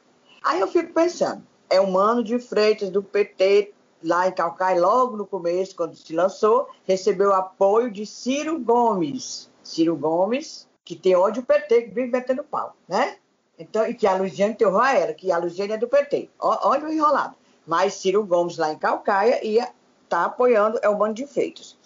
Aí 0.49 0.61
eu 0.61 0.67
fico 0.67 0.91
pensando, 0.91 1.43
é 1.69 1.79
o 1.79 1.91
Mano 1.91 2.23
de 2.23 2.39
Freitas, 2.39 2.89
do 2.89 3.03
PT, 3.03 3.71
lá 4.03 4.27
em 4.27 4.31
Calcaia, 4.31 4.81
logo 4.81 5.15
no 5.15 5.23
começo, 5.23 5.75
quando 5.75 5.95
se 5.95 6.11
lançou, 6.11 6.67
recebeu 6.85 7.35
apoio 7.35 7.91
de 7.91 8.03
Ciro 8.03 8.57
Gomes. 8.57 9.47
Ciro 9.63 9.95
Gomes, 9.95 10.67
que 10.83 10.95
tem 10.95 11.15
ódio 11.15 11.43
PT, 11.43 11.83
que 11.83 11.91
vive 11.91 12.09
metendo 12.09 12.43
pau, 12.43 12.75
né? 12.87 13.17
Então, 13.59 13.85
e 13.85 13.93
que 13.93 14.07
a 14.07 14.15
Luciane 14.15 14.55
terror 14.55 14.81
a 14.81 14.97
ela, 14.97 15.13
que 15.13 15.31
a 15.31 15.37
Luciane 15.37 15.73
é 15.73 15.77
do 15.77 15.87
PT. 15.87 16.31
Olha 16.39 16.87
o 16.87 16.91
enrolado. 16.91 17.35
Mas 17.67 17.93
Ciro 17.93 18.25
Gomes, 18.25 18.57
lá 18.57 18.73
em 18.73 18.77
Calcaia, 18.79 19.45
ia 19.45 19.69
tá 20.09 20.25
apoiando 20.25 20.79
é 20.81 20.89
o 20.89 20.97
Mano 20.97 21.13
de 21.13 21.27
Feitos. 21.27 21.77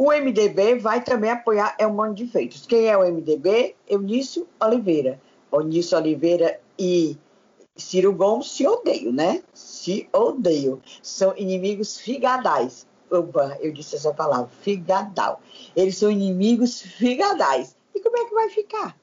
O 0.00 0.10
MDB 0.12 0.78
vai 0.78 1.04
também 1.04 1.30
apoiar 1.30 1.74
é 1.78 1.86
o 1.86 1.92
Mano 1.92 2.14
de 2.14 2.26
Feitos. 2.26 2.64
Quem 2.64 2.86
é 2.86 2.96
o 2.96 3.02
MDB? 3.02 3.76
Eunício 3.86 4.48
Oliveira. 4.58 5.20
Eunício 5.52 5.98
Oliveira 5.98 6.58
e 6.78 7.18
Ciro 7.78 8.12
Gomes 8.12 8.50
se 8.50 8.66
odeiam, 8.66 9.12
né? 9.12 9.42
Se 9.54 10.08
odeiam. 10.12 10.80
São 11.02 11.34
inimigos 11.36 11.98
figadais. 11.98 12.86
Opa, 13.10 13.56
eu 13.60 13.72
disse 13.72 13.96
essa 13.96 14.12
palavra, 14.12 14.50
figadal. 14.60 15.40
Eles 15.74 15.96
são 15.96 16.10
inimigos 16.10 16.82
figadais. 16.82 17.76
E 17.94 18.00
como 18.00 18.18
é 18.18 18.24
que 18.24 18.34
vai 18.34 18.50
ficar? 18.50 18.96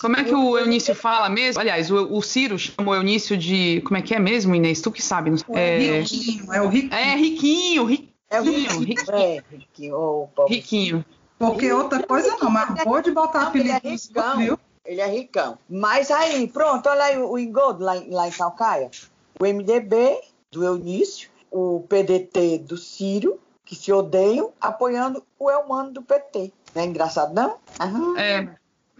Como 0.00 0.16
é 0.16 0.24
que 0.24 0.34
o 0.34 0.58
Eunício 0.58 0.94
fala 0.94 1.28
mesmo? 1.28 1.60
Aliás, 1.60 1.90
o, 1.90 2.16
o 2.16 2.22
Ciro 2.22 2.58
chamou 2.58 2.94
o 2.94 2.96
Eunício 2.96 3.36
de. 3.36 3.80
Como 3.82 3.96
é 3.96 4.02
que 4.02 4.14
é 4.14 4.18
mesmo, 4.18 4.54
Inês? 4.54 4.80
Tu 4.80 4.90
que 4.90 5.02
sabe. 5.02 5.30
É, 5.50 5.84
é 5.84 6.00
riquinho, 6.00 6.52
é 6.52 6.62
o 6.62 6.68
riquinho. 6.68 6.94
É 6.94 7.14
riquinho, 7.16 7.84
riquinho. 7.84 8.10
É 8.30 8.40
o 8.40 8.44
riquinho. 8.44 8.80
riquinho. 8.80 9.16
É, 9.16 9.42
riquinho. 9.50 9.96
Oh, 9.96 10.46
riquinho. 10.46 11.04
Porque 11.38 11.72
outra 11.72 12.02
coisa 12.02 12.36
não, 12.40 12.50
mas 12.50 12.84
pode 12.84 13.10
botar 13.10 13.48
apelido. 13.48 13.80
É 13.82 13.90
ricão, 13.90 14.36
viu? 14.38 14.58
Ele 14.90 15.00
é 15.00 15.06
ricão. 15.06 15.56
Mas 15.68 16.10
aí, 16.10 16.48
pronto, 16.48 16.88
olha 16.88 17.04
aí 17.04 17.16
o 17.16 17.38
engodo 17.38 17.84
lá, 17.84 17.94
lá 18.08 18.26
em 18.26 18.32
Calcaia. 18.32 18.90
O 19.38 19.44
MDB 19.44 20.18
do 20.50 20.64
Eunício, 20.64 21.30
o 21.48 21.86
PDT 21.88 22.58
do 22.58 22.76
Ciro, 22.76 23.38
que 23.64 23.76
se 23.76 23.92
odeiam, 23.92 24.52
apoiando 24.60 25.24
o 25.38 25.48
Elmano 25.48 25.92
do 25.92 26.02
PT. 26.02 26.52
Não 26.74 26.82
é 26.82 26.86
engraçado, 26.86 27.32
não? 27.32 27.56
Aham. 27.80 28.18
É. 28.18 28.48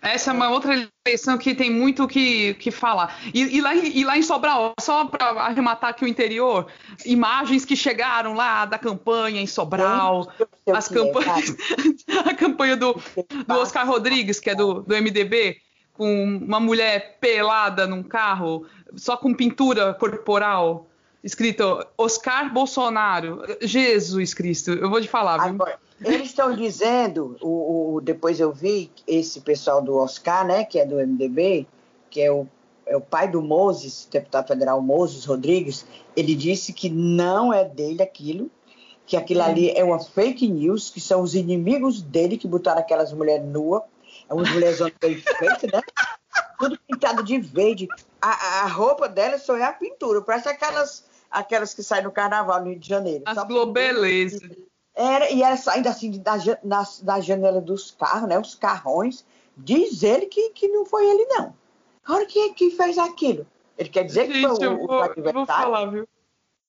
Essa 0.01 0.30
é 0.30 0.32
uma 0.32 0.49
outra 0.49 0.88
eleição 1.05 1.36
que 1.36 1.57
tem 1.57 1.72
muito 1.72 2.05
o 2.05 2.09
que, 2.09 2.55
que 2.55 2.70
falar. 2.70 3.20
E, 3.34 3.57
e, 3.57 3.61
lá, 3.61 3.74
e 3.74 4.05
lá 4.05 4.16
em 4.16 4.22
Sobral, 4.22 4.72
só 4.80 5.05
para 5.07 5.26
arrematar 5.43 5.91
aqui 5.91 6.05
o 6.05 6.09
interior, 6.09 6.68
imagens 7.05 7.64
que 7.64 7.74
chegaram 7.74 8.32
lá 8.32 8.64
da 8.64 8.78
campanha 8.78 9.43
em 9.43 9.47
Sobral, 9.47 10.32
as 10.72 10.86
campanhas, 10.86 11.57
a 12.24 12.32
campanha 12.32 12.76
do, 12.76 12.95
do 12.95 13.55
Oscar 13.57 13.86
Rodrigues, 13.86 14.38
que 14.38 14.51
é 14.51 14.55
do, 14.55 14.82
do 14.82 14.95
MDB, 14.95 15.61
com 16.01 16.24
uma 16.24 16.59
mulher 16.59 17.18
pelada 17.20 17.86
num 17.86 18.03
carro, 18.03 18.64
só 18.96 19.18
com 19.18 19.34
pintura 19.34 19.92
corporal, 19.92 20.86
escrito 21.22 21.86
Oscar 21.98 22.51
Bolsonaro. 22.51 23.42
Jesus 23.61 24.32
Cristo, 24.32 24.70
eu 24.70 24.88
vou 24.88 24.98
te 24.98 25.09
falar? 25.09 25.38
Agora, 25.42 25.78
eles 26.03 26.28
estão 26.28 26.57
dizendo, 26.57 27.36
o, 27.42 27.96
o, 27.96 28.01
depois 28.01 28.40
eu 28.40 28.51
vi 28.51 28.90
esse 29.07 29.42
pessoal 29.42 29.82
do 29.82 29.94
Oscar, 29.94 30.46
né, 30.46 30.64
que 30.64 30.78
é 30.78 30.86
do 30.86 30.96
MDB, 30.96 31.66
que 32.09 32.22
é 32.22 32.32
o, 32.32 32.46
é 32.86 32.96
o 32.96 33.03
pai 33.03 33.28
do 33.28 33.42
Moses, 33.42 34.09
deputado 34.11 34.48
federal 34.48 34.80
Moses 34.80 35.26
Rodrigues, 35.26 35.84
ele 36.16 36.34
disse 36.34 36.72
que 36.72 36.88
não 36.88 37.53
é 37.53 37.62
dele 37.62 38.03
aquilo, 38.03 38.51
que 39.07 39.18
aquilo 39.18 39.42
ali 39.42 39.70
é 39.72 39.84
uma 39.84 39.98
fake 39.98 40.48
news, 40.48 40.88
que 40.88 40.98
são 40.98 41.20
os 41.20 41.34
inimigos 41.34 42.01
dele 42.01 42.38
que 42.38 42.48
botaram 42.48 42.80
aquelas 42.80 43.12
mulheres 43.12 43.44
nuas, 43.44 43.82
é 43.82 43.89
umas 44.35 44.51
mulheres 44.51 44.78
bem 45.01 45.16
feitas, 45.16 45.70
né? 45.72 45.81
Tudo 46.59 46.78
pintado 46.87 47.22
de 47.22 47.39
verde. 47.39 47.89
A, 48.20 48.62
a 48.62 48.66
roupa 48.66 49.09
dela 49.09 49.39
só 49.39 49.57
é 49.57 49.64
a 49.64 49.72
pintura, 49.72 50.20
parece 50.22 50.49
aquelas, 50.49 51.05
aquelas 51.31 51.74
que 51.74 51.83
saem 51.83 52.05
no 52.05 52.12
carnaval 52.12 52.61
no 52.61 52.70
Rio 52.70 52.78
de 52.78 52.89
Janeiro. 52.89 53.24
As 53.26 53.43
globelezas. 53.45 54.41
Era, 54.95 55.31
e 55.31 55.43
era 55.43 55.57
saindo 55.57 55.89
assim 55.89 56.20
da, 56.20 56.35
na, 56.62 56.87
da 57.03 57.20
janela 57.20 57.61
dos 57.61 57.91
carros, 57.91 58.28
né? 58.28 58.39
Os 58.39 58.55
carrões. 58.55 59.24
Diz 59.57 60.03
ele 60.03 60.26
que, 60.26 60.51
que 60.51 60.68
não 60.68 60.85
foi 60.85 61.09
ele, 61.09 61.24
não. 61.26 61.55
Agora, 62.05 62.26
quem 62.26 62.51
é 62.51 62.55
que 62.55 62.70
fez 62.70 62.99
aquilo? 62.99 63.47
Ele 63.76 63.89
quer 63.89 64.05
dizer 64.05 64.26
Gente, 64.26 64.35
que 64.35 64.57
foi 64.57 64.59
o, 64.59 64.62
eu 64.62 64.87
vou, 64.87 65.01
o 65.01 65.05
eu 65.05 65.33
vou 65.33 65.47
falar, 65.47 65.87
viu? 65.87 66.09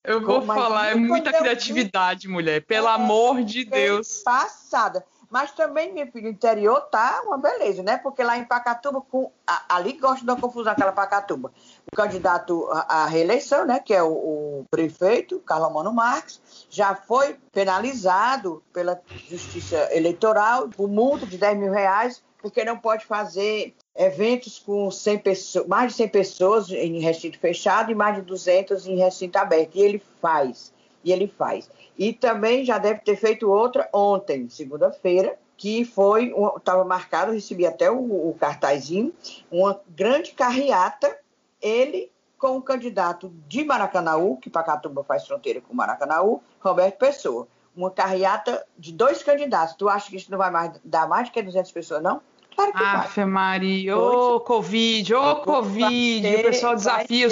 Eu 0.03 0.19
vou 0.19 0.39
Como 0.39 0.53
falar, 0.53 0.91
é 0.91 0.95
muita 0.95 1.31
criatividade, 1.31 2.27
mulher. 2.27 2.65
Pelo 2.65 2.87
é, 2.87 2.91
amor 2.91 3.43
de 3.43 3.63
Deus. 3.63 4.23
Passada. 4.23 5.05
Mas 5.31 5.51
também, 5.51 5.93
meu 5.93 6.05
filho, 6.07 6.27
o 6.27 6.31
interior 6.31 6.81
tá 6.81 7.21
uma 7.25 7.37
beleza, 7.37 7.81
né? 7.81 7.95
Porque 7.95 8.21
lá 8.21 8.37
em 8.37 8.43
Pacatuba, 8.43 8.99
com, 8.99 9.31
ali 9.69 9.93
gosta 9.93 10.25
da 10.25 10.35
confusão 10.35 10.73
aquela 10.73 10.91
Pacatuba. 10.91 11.53
O 11.89 11.95
candidato 11.95 12.67
à 12.69 13.05
reeleição, 13.05 13.65
né? 13.65 13.79
Que 13.79 13.93
é 13.93 14.03
o, 14.03 14.11
o 14.11 14.65
prefeito, 14.69 15.39
Carlos 15.39 15.71
Mano 15.71 15.93
Marques, 15.93 16.41
já 16.69 16.93
foi 16.93 17.37
penalizado 17.53 18.61
pela 18.73 19.01
Justiça 19.29 19.87
Eleitoral 19.95 20.67
por 20.67 20.89
multa 20.89 21.25
de 21.25 21.37
10 21.37 21.57
mil 21.57 21.71
reais, 21.71 22.21
porque 22.41 22.65
não 22.65 22.77
pode 22.77 23.05
fazer 23.05 23.73
eventos 23.95 24.59
com 24.59 24.91
100 24.91 25.19
pessoas, 25.19 25.67
mais 25.67 25.91
de 25.91 25.97
100 25.97 26.09
pessoas 26.09 26.69
em 26.71 26.99
recinto 26.99 27.39
fechado 27.39 27.89
e 27.89 27.95
mais 27.95 28.17
de 28.17 28.21
200 28.23 28.85
em 28.85 28.97
recinto 28.97 29.37
aberto. 29.37 29.77
E 29.77 29.81
ele 29.81 30.03
faz, 30.21 30.73
e 31.03 31.11
ele 31.11 31.27
faz. 31.27 31.69
E 31.97 32.13
também 32.13 32.65
já 32.65 32.77
deve 32.77 32.99
ter 33.01 33.15
feito 33.15 33.49
outra 33.49 33.89
ontem, 33.93 34.49
segunda-feira, 34.49 35.37
que 35.57 35.85
foi, 35.85 36.33
estava 36.57 36.83
marcado, 36.83 37.31
recebi 37.31 37.67
até 37.67 37.91
o, 37.91 38.29
o 38.29 38.35
cartazinho, 38.39 39.13
uma 39.51 39.79
grande 39.89 40.31
carreata, 40.31 41.15
ele 41.61 42.11
com 42.41 42.57
o 42.57 42.61
candidato 42.61 43.31
de 43.47 43.63
Maracanaú, 43.63 44.37
que 44.37 44.49
Pacatuba 44.49 45.03
faz 45.03 45.27
fronteira 45.27 45.61
com 45.61 45.75
Maracanaú, 45.75 46.41
Roberto 46.59 46.97
Pessoa. 46.97 47.47
Uma 47.75 47.91
carreata 47.91 48.65
de 48.75 48.91
dois 48.91 49.21
candidatos. 49.21 49.75
Tu 49.75 49.87
acha 49.87 50.09
que 50.09 50.15
isso 50.15 50.31
não 50.31 50.39
vai 50.39 50.49
mais, 50.49 50.71
dar 50.83 51.07
mais 51.07 51.27
de 51.27 51.31
que 51.31 51.41
200 51.43 51.71
pessoas, 51.71 52.01
não? 52.01 52.19
Claro 52.55 52.73
que 52.73 52.83
Afe 52.83 53.21
vai. 53.21 53.29
Maria, 53.29 53.95
ô 53.95 54.39
Covid, 54.39 55.13
ô 55.13 55.35
Covid, 55.37 56.21
ter, 56.21 56.39
o 56.39 56.43
pessoal 56.49 56.75
desafia. 56.75 57.27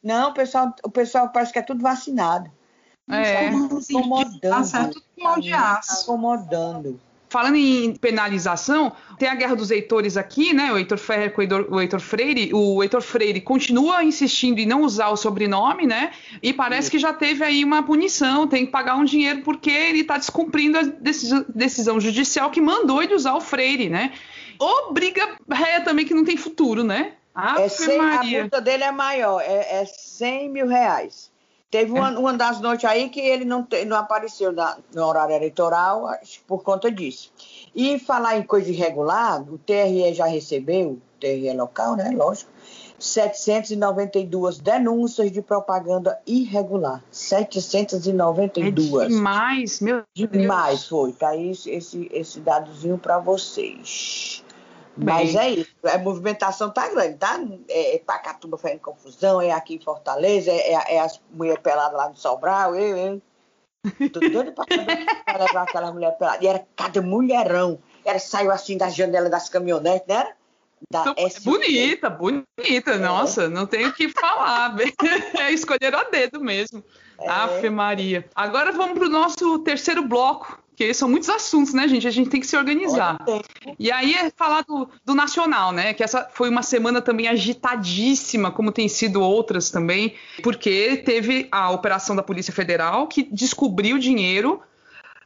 Não, 0.00 0.30
o 0.30 0.34
pessoal, 0.34 0.72
o 0.84 0.90
pessoal 0.90 1.28
parece 1.30 1.52
que 1.52 1.58
é 1.58 1.62
tudo 1.62 1.82
vacinado. 1.82 2.48
É. 3.10 3.48
Incomodando. 3.48 4.40
Tá 4.40 4.64
certo 4.64 5.02
com 5.18 5.40
de 5.40 5.52
aço. 5.52 6.02
Incomodando. 6.02 7.00
Falando 7.30 7.56
em 7.56 7.94
penalização, 7.94 8.90
tem 9.18 9.28
a 9.28 9.34
guerra 9.34 9.54
dos 9.54 9.70
Heitores 9.70 10.16
aqui, 10.16 10.54
né? 10.54 10.72
O 10.72 10.78
Heitor 10.78 10.96
Ferrer 10.96 11.30
com 11.34 11.42
o 11.42 11.80
Heitor 11.80 12.00
Freire. 12.00 12.54
O 12.54 12.82
Heitor 12.82 13.02
Freire 13.02 13.40
continua 13.42 14.02
insistindo 14.02 14.58
em 14.60 14.66
não 14.66 14.80
usar 14.80 15.08
o 15.08 15.16
sobrenome, 15.16 15.86
né? 15.86 16.12
E 16.42 16.54
parece 16.54 16.90
que 16.90 16.98
já 16.98 17.12
teve 17.12 17.44
aí 17.44 17.62
uma 17.62 17.82
punição, 17.82 18.46
tem 18.46 18.64
que 18.64 18.72
pagar 18.72 18.96
um 18.96 19.04
dinheiro 19.04 19.42
porque 19.42 19.70
ele 19.70 20.00
está 20.00 20.16
descumprindo 20.16 20.78
a 20.78 20.82
decisão 20.82 22.00
judicial 22.00 22.50
que 22.50 22.62
mandou 22.62 23.02
ele 23.02 23.14
usar 23.14 23.34
o 23.34 23.42
Freire, 23.42 23.90
né? 23.90 24.12
Ou 24.58 24.94
briga 24.94 25.36
réia 25.50 25.82
também 25.82 26.06
que 26.06 26.14
não 26.14 26.24
tem 26.24 26.36
futuro, 26.36 26.82
né? 26.82 27.12
é 27.60 27.68
100, 27.68 28.00
a 28.00 28.22
multa 28.22 28.60
dele 28.60 28.84
é 28.84 28.90
maior, 28.90 29.40
é, 29.40 29.82
é 29.82 29.84
100 29.84 30.48
mil 30.48 30.66
reais. 30.66 31.30
Teve 31.70 31.92
uma, 31.92 32.18
uma 32.18 32.32
das 32.32 32.60
noites 32.60 32.84
aí 32.86 33.10
que 33.10 33.20
ele 33.20 33.44
não, 33.44 33.62
te, 33.62 33.84
não 33.84 33.96
apareceu 33.96 34.52
na, 34.52 34.78
no 34.94 35.04
horário 35.04 35.34
eleitoral 35.34 36.08
por 36.46 36.62
conta 36.62 36.90
disso. 36.90 37.30
E 37.74 37.98
falar 37.98 38.38
em 38.38 38.42
coisa 38.42 38.70
irregular, 38.70 39.42
o 39.42 39.58
TRE 39.58 40.14
já 40.14 40.24
recebeu, 40.26 40.92
o 40.92 41.02
TRE 41.20 41.52
local, 41.52 41.94
né? 41.94 42.10
Lógico, 42.14 42.50
792 42.98 44.58
denúncias 44.58 45.30
de 45.30 45.42
propaganda 45.42 46.18
irregular. 46.26 47.04
792. 47.10 49.04
É 49.04 49.08
demais, 49.08 49.80
meu 49.80 50.02
Deus. 50.16 50.30
Demais 50.30 50.86
foi. 50.86 51.12
Tá 51.12 51.28
aí 51.28 51.50
esse, 51.50 51.70
esse, 51.70 52.08
esse 52.12 52.40
dadozinho 52.40 52.96
para 52.96 53.18
vocês. 53.18 54.42
Mas 55.04 55.34
é 55.34 55.50
isso, 55.50 55.74
a 55.84 55.98
movimentação 55.98 56.70
tá 56.70 56.88
grande, 56.88 57.16
tá? 57.16 57.40
É, 57.68 57.96
é 57.96 57.98
Pacatuba 58.00 58.58
fazendo 58.58 58.80
confusão, 58.80 59.40
é 59.40 59.52
aqui 59.52 59.74
em 59.74 59.80
Fortaleza, 59.80 60.50
é, 60.50 60.72
é, 60.72 60.96
é 60.96 61.00
as 61.00 61.20
mulheres 61.30 61.62
peladas 61.62 61.96
lá 61.96 62.08
no 62.08 62.16
Sobral, 62.16 62.74
eu, 62.74 62.96
eu. 62.96 63.22
Tô 64.10 64.20
doida 64.20 64.52
pra 64.52 64.64
pra 64.66 65.44
levar 65.44 65.62
aquela 65.62 65.92
mulher 65.92 66.18
pelada. 66.18 66.44
E 66.44 66.48
era 66.48 66.66
cada 66.74 67.00
mulherão. 67.00 67.78
Ela 68.04 68.18
saiu 68.18 68.50
assim 68.50 68.76
da 68.76 68.88
janela 68.90 69.30
das 69.30 69.48
caminhonetes, 69.48 70.06
né? 70.08 70.32
Da 70.90 71.00
Então, 71.00 71.14
bonita, 71.44 72.10
bonita. 72.10 72.92
É. 72.92 72.98
Nossa, 72.98 73.48
não 73.48 73.66
tenho 73.66 73.88
o 73.88 73.92
que 73.92 74.08
falar. 74.08 74.74
É 75.38 75.52
escolheram 75.52 76.00
a 76.00 76.04
dedo 76.04 76.40
mesmo. 76.40 76.84
É. 77.20 77.28
Ave 77.28 77.70
Maria. 77.70 78.28
Agora 78.34 78.72
vamos 78.72 78.98
pro 78.98 79.08
nosso 79.08 79.58
terceiro 79.60 80.02
bloco, 80.02 80.58
que 80.78 80.94
são 80.94 81.08
muitos 81.08 81.28
assuntos, 81.28 81.74
né, 81.74 81.88
gente? 81.88 82.06
A 82.06 82.10
gente 82.10 82.30
tem 82.30 82.40
que 82.40 82.46
se 82.46 82.56
organizar. 82.56 83.18
E 83.80 83.90
aí 83.90 84.14
é 84.14 84.30
falar 84.30 84.62
do, 84.62 84.88
do 85.04 85.12
Nacional, 85.12 85.72
né? 85.72 85.92
Que 85.92 86.04
essa 86.04 86.28
foi 86.32 86.48
uma 86.48 86.62
semana 86.62 87.02
também 87.02 87.26
agitadíssima, 87.26 88.52
como 88.52 88.70
tem 88.70 88.86
sido 88.86 89.20
outras 89.20 89.70
também, 89.70 90.14
porque 90.40 91.02
teve 91.04 91.48
a 91.50 91.72
operação 91.72 92.14
da 92.14 92.22
Polícia 92.22 92.52
Federal 92.52 93.08
que 93.08 93.24
descobriu 93.24 93.98
dinheiro 93.98 94.62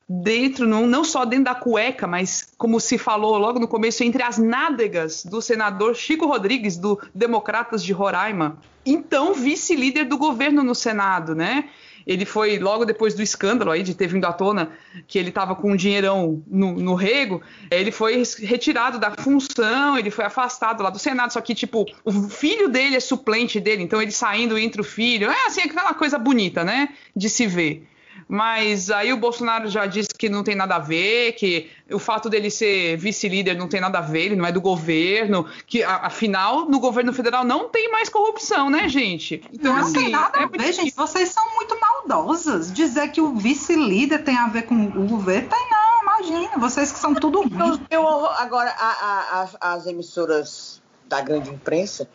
dentro, 0.09 0.67
não, 0.67 0.87
não 0.87 1.05
só 1.05 1.27
dentro 1.27 1.45
da 1.45 1.55
cueca, 1.55 2.07
mas 2.07 2.55
como 2.57 2.81
se 2.81 2.97
falou 2.97 3.37
logo 3.37 3.59
no 3.59 3.69
começo, 3.69 4.03
entre 4.03 4.23
as 4.23 4.39
nádegas 4.39 5.23
do 5.23 5.43
senador 5.43 5.95
Chico 5.95 6.25
Rodrigues, 6.25 6.79
do 6.79 6.99
Democratas 7.15 7.85
de 7.85 7.93
Roraima, 7.93 8.57
então 8.87 9.35
vice-líder 9.35 10.05
do 10.05 10.17
governo 10.17 10.65
no 10.65 10.75
Senado, 10.75 11.35
né? 11.35 11.69
Ele 12.07 12.25
foi 12.25 12.59
logo 12.59 12.85
depois 12.85 13.15
do 13.15 13.23
escândalo 13.23 13.71
aí 13.71 13.83
de 13.83 13.95
ter 13.95 14.07
vindo 14.07 14.25
à 14.25 14.33
tona 14.33 14.71
que 15.07 15.19
ele 15.19 15.29
estava 15.29 15.55
com 15.55 15.73
um 15.73 15.77
dinheirão 15.77 16.43
no, 16.47 16.73
no 16.73 16.95
rego, 16.95 17.43
ele 17.71 17.91
foi 17.91 18.23
retirado 18.41 18.99
da 18.99 19.11
função, 19.13 19.99
ele 19.99 20.11
foi 20.11 20.25
afastado 20.25 20.83
lá 20.83 20.91
do 20.91 20.99
Senado, 20.99 21.33
só 21.33 21.41
que, 21.41 21.55
tipo, 21.55 21.87
o 22.05 22.13
filho 22.29 22.69
dele 22.69 22.97
é 22.97 23.01
suplente 23.01 23.61
dele, 23.61 23.83
então 23.83 24.01
ele 24.01 24.13
saindo 24.13 24.59
entre 24.59 24.81
o 24.81 24.85
filho, 24.85 25.31
é 25.31 25.47
assim, 25.47 25.63
aquela 25.63 25.95
coisa 25.95 26.19
bonita, 26.19 26.65
né? 26.65 26.91
De 27.15 27.29
se 27.29 27.47
ver. 27.47 27.87
Mas 28.35 28.91
aí 28.91 29.13
o 29.13 29.19
Bolsonaro 29.19 29.69
já 29.69 29.85
disse 29.85 30.09
que 30.09 30.27
não 30.31 30.43
tem 30.43 30.55
nada 30.55 30.77
a 30.77 30.79
ver, 30.79 31.33
que 31.33 31.71
o 31.91 31.99
fato 31.99 32.31
dele 32.31 32.51
ser 32.51 32.97
vice-líder 32.97 33.55
não 33.59 33.69
tem 33.69 33.79
nada 33.79 33.99
a 33.99 34.01
ver, 34.01 34.23
ele 34.23 34.37
não 34.37 34.47
é 34.47 34.51
do 34.51 34.59
governo, 34.59 35.47
que 35.67 35.83
afinal 35.83 36.65
no 36.65 36.81
governo 36.81 37.13
federal 37.13 37.45
não 37.45 37.69
tem 37.69 37.91
mais 37.93 38.09
corrupção, 38.09 38.71
né, 38.71 38.89
gente? 38.89 39.43
Então, 39.53 39.75
não 39.77 39.83
assim, 39.83 39.93
tem 40.05 40.09
nada 40.09 40.39
é 40.39 40.45
a 40.45 40.47
ver, 40.47 40.73
gente. 40.73 40.95
Vocês 40.97 41.29
são 41.29 41.45
muito 41.57 41.79
maldosas. 41.79 42.73
Dizer 42.73 43.09
que 43.09 43.21
o 43.21 43.35
vice-líder 43.37 44.25
tem 44.25 44.35
a 44.39 44.49
ver 44.49 44.63
com 44.63 44.77
o 44.77 45.07
governo, 45.07 45.51
tem 45.51 45.69
não, 45.71 46.03
imagina. 46.03 46.57
Vocês 46.57 46.91
que 46.91 46.99
são 46.99 47.15
tudo 47.15 47.43
Eu, 47.43 47.79
eu 47.91 48.27
agora, 48.39 48.71
a- 48.79 48.87
a- 49.05 49.43
as, 49.43 49.57
as 49.61 49.87
emissoras 49.87 50.81
da 51.07 51.21
grande 51.21 51.51
imprensa 51.51 52.09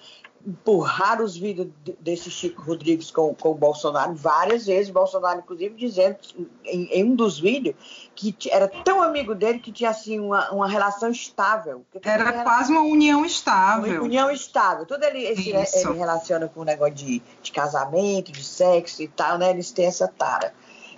empurraram 0.46 1.24
os 1.26 1.36
vídeos 1.36 1.68
de- 1.84 1.98
desse 2.00 2.30
Chico 2.30 2.62
Rodrigues 2.62 3.12
com, 3.12 3.34
com 3.36 3.52
o 3.52 3.56
Bolsonaro 3.56 4.14
várias 4.16 4.66
vezes. 4.66 4.90
Bolsonaro, 4.90 5.40
inclusive, 5.40 5.76
dizendo 5.76 6.18
em, 6.64 6.86
em 6.92 7.04
um 7.04 7.16
dos 7.16 7.40
vídeos 7.40 7.76
que 8.16 8.36
era 8.52 8.68
tão 8.68 9.02
amigo 9.02 9.36
dele 9.36 9.60
que 9.60 9.72
tinha 9.72 9.90
assim 9.90 10.20
uma, 10.20 10.50
uma 10.52 10.68
relação 10.68 11.10
estável. 11.12 11.86
Era 12.04 12.30
era 12.30 12.44
quase 12.44 12.72
uma 12.72 12.82
união 12.82 13.20
uma 13.20 13.28
estável. 13.28 14.04
união 14.04 14.32
estável. 14.32 14.86
Tudo 14.86 15.04
ele, 15.04 15.24
esse- 15.24 15.50
ele 15.50 15.98
relaciona 15.98 16.48
com 16.48 16.62
o 16.62 16.66
negócio 16.66 16.94
de, 16.96 17.22
de 17.42 17.52
casamento, 17.52 18.32
de 18.32 18.44
sexo 18.44 19.02
e 19.04 19.08
tal, 19.08 19.38
né? 19.38 19.50
Eles 19.50 19.72
têm 19.72 19.86
essa 19.86 20.08
tara. 20.08 20.54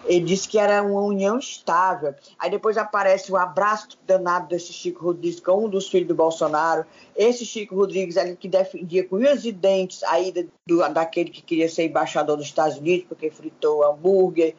Ele 0.06 0.26
disse 0.26 0.47
que 0.47 0.58
era 0.58 0.82
uma 0.82 1.02
união 1.02 1.38
estável. 1.38 2.16
Aí 2.39 2.50
depois 2.50 2.78
aparece 2.78 3.32
o 3.32 3.38
abraço 3.38 3.89
danado 4.08 4.47
desse 4.47 4.72
Chico 4.74 5.04
Rodrigues 5.06 5.39
com 5.39 5.66
um 5.66 5.70
dos 5.70 5.88
filhos 5.89 6.08
do 6.08 6.16
Bolsonaro. 6.16 6.86
Esse 7.16 7.45
Chico 7.45 7.76
Rodrigues 7.76 8.18
ali 8.18 8.36
que 8.36 8.47
defendia 8.47 9.08
com 9.08 9.18
unhas 9.18 9.45
e 9.45 9.52
dentes 9.52 10.02
a 10.04 10.20
ida 10.20 10.47
do- 10.66 10.88
daquele 10.89 11.30
que 11.30 11.41
queria 11.41 11.70
ser 11.70 11.86
embaixador 11.86 12.38
dos 12.38 12.45
Estados 12.45 12.78
Unidos 12.78 13.06
porque 13.08 13.30
fritou 13.30 13.84
hambúrguer. 13.86 14.56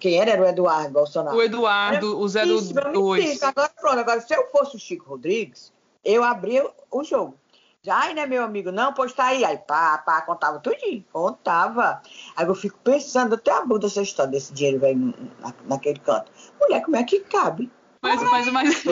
Quem 0.00 0.18
era? 0.18 0.30
Era 0.32 0.42
o 0.42 0.46
Eduardo 0.46 0.90
Bolsonaro. 0.92 1.36
O 1.36 1.42
Eduardo, 1.42 2.18
o 2.18 2.26
Isso, 2.26 2.38
eu 2.38 2.46
me 2.46 2.72
02. 2.92 3.28
sinto. 3.28 3.44
Agora, 3.44 3.70
pronto, 3.78 3.98
agora, 3.98 4.20
se 4.20 4.34
eu 4.34 4.46
fosse 4.50 4.76
o 4.76 4.80
Chico 4.80 5.10
Rodrigues, 5.10 5.72
eu 6.04 6.24
abria 6.24 6.68
o 6.90 7.04
jogo. 7.04 7.34
Ai, 7.90 8.14
né, 8.14 8.26
meu 8.26 8.42
amigo? 8.42 8.70
Não, 8.72 8.92
pois 8.92 9.12
tá 9.12 9.26
aí. 9.26 9.44
Aí, 9.44 9.58
pá, 9.58 9.98
pá, 9.98 10.20
contava 10.22 10.58
tudinho. 10.58 11.04
Contava. 11.12 12.00
Aí 12.36 12.46
eu 12.46 12.54
fico 12.54 12.78
pensando 12.82 13.34
até 13.34 13.52
a 13.52 13.64
bunda 13.64 13.86
essa 13.86 14.02
história 14.02 14.32
desse 14.32 14.52
dinheiro 14.52 14.80
velho 14.80 15.14
na, 15.40 15.54
naquele 15.64 15.98
canto. 16.00 16.30
Mulher, 16.60 16.82
como 16.82 16.96
é 16.96 17.04
que 17.04 17.20
cabe? 17.20 17.70
Mas, 18.02 18.22
mas, 18.22 18.48
mas, 18.48 18.84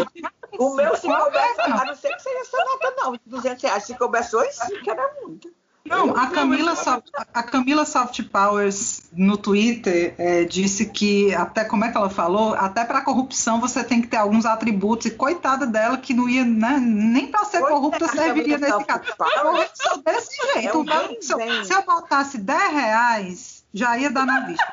O 0.59 0.75
meu, 0.75 0.97
se 0.97 1.07
coubesse, 1.07 1.61
é, 1.61 1.69
não? 1.69 1.79
a 1.79 1.85
não 1.85 1.95
ser 1.95 2.15
que 2.15 2.23
seja 2.23 2.39
essa 2.39 2.57
nota, 2.59 2.95
não. 2.97 3.19
200 3.27 3.63
reais. 3.63 3.85
Se 3.85 3.97
coubesse 3.97 4.35
hoje, 4.35 4.53
sim, 4.53 4.83
que 4.83 4.91
era 4.91 5.13
muito. 5.21 5.53
Não, 5.87 6.16
a 6.16 6.28
Camila, 6.28 6.74
Soft, 6.74 7.09
a 7.35 7.43
Camila 7.43 7.85
Soft 7.85 8.22
Powers 8.24 9.03
no 9.12 9.37
Twitter 9.37 10.14
é, 10.16 10.45
disse 10.45 10.87
que 10.87 11.35
até 11.35 11.62
como 11.62 11.85
é 11.85 11.91
que 11.91 11.97
ela 11.97 12.09
falou, 12.09 12.55
até 12.55 12.85
para 12.87 13.03
corrupção 13.03 13.61
você 13.61 13.85
tem 13.85 14.01
que 14.01 14.09
ter 14.09 14.16
alguns 14.16 14.47
atributos 14.47 15.07
e 15.07 15.11
coitada 15.11 15.66
dela 15.66 15.99
que 15.99 16.14
não 16.14 16.26
ia 16.26 16.43
né, 16.43 16.78
nem 16.80 17.26
para 17.26 17.45
ser 17.45 17.61
corrupta 17.61 18.07
Coitada, 18.07 18.22
serviria 18.22 18.59
Camila 18.59 18.78
nesse 18.78 18.87
caso. 18.87 19.16
Corrupção 19.43 20.03
desse 20.03 20.53
jeito. 20.55 20.68
É 20.68 20.76
um 20.76 21.20
se, 21.20 21.32
eu, 21.32 21.64
se 21.64 21.74
eu 21.74 21.82
botasse 21.85 22.39
10 22.39 22.72
reais, 22.72 23.64
já 23.74 23.99
ia 23.99 24.11
dar 24.11 24.24
na 24.24 24.41
vista. 24.41 24.64